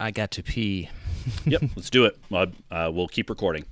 I 0.00 0.10
got 0.12 0.30
to 0.32 0.42
pee. 0.42 0.88
yep, 1.44 1.62
let's 1.76 1.90
do 1.90 2.06
it. 2.06 2.18
Uh, 2.32 2.46
uh, 2.70 2.90
we'll 2.92 3.06
keep 3.06 3.28
recording. 3.28 3.66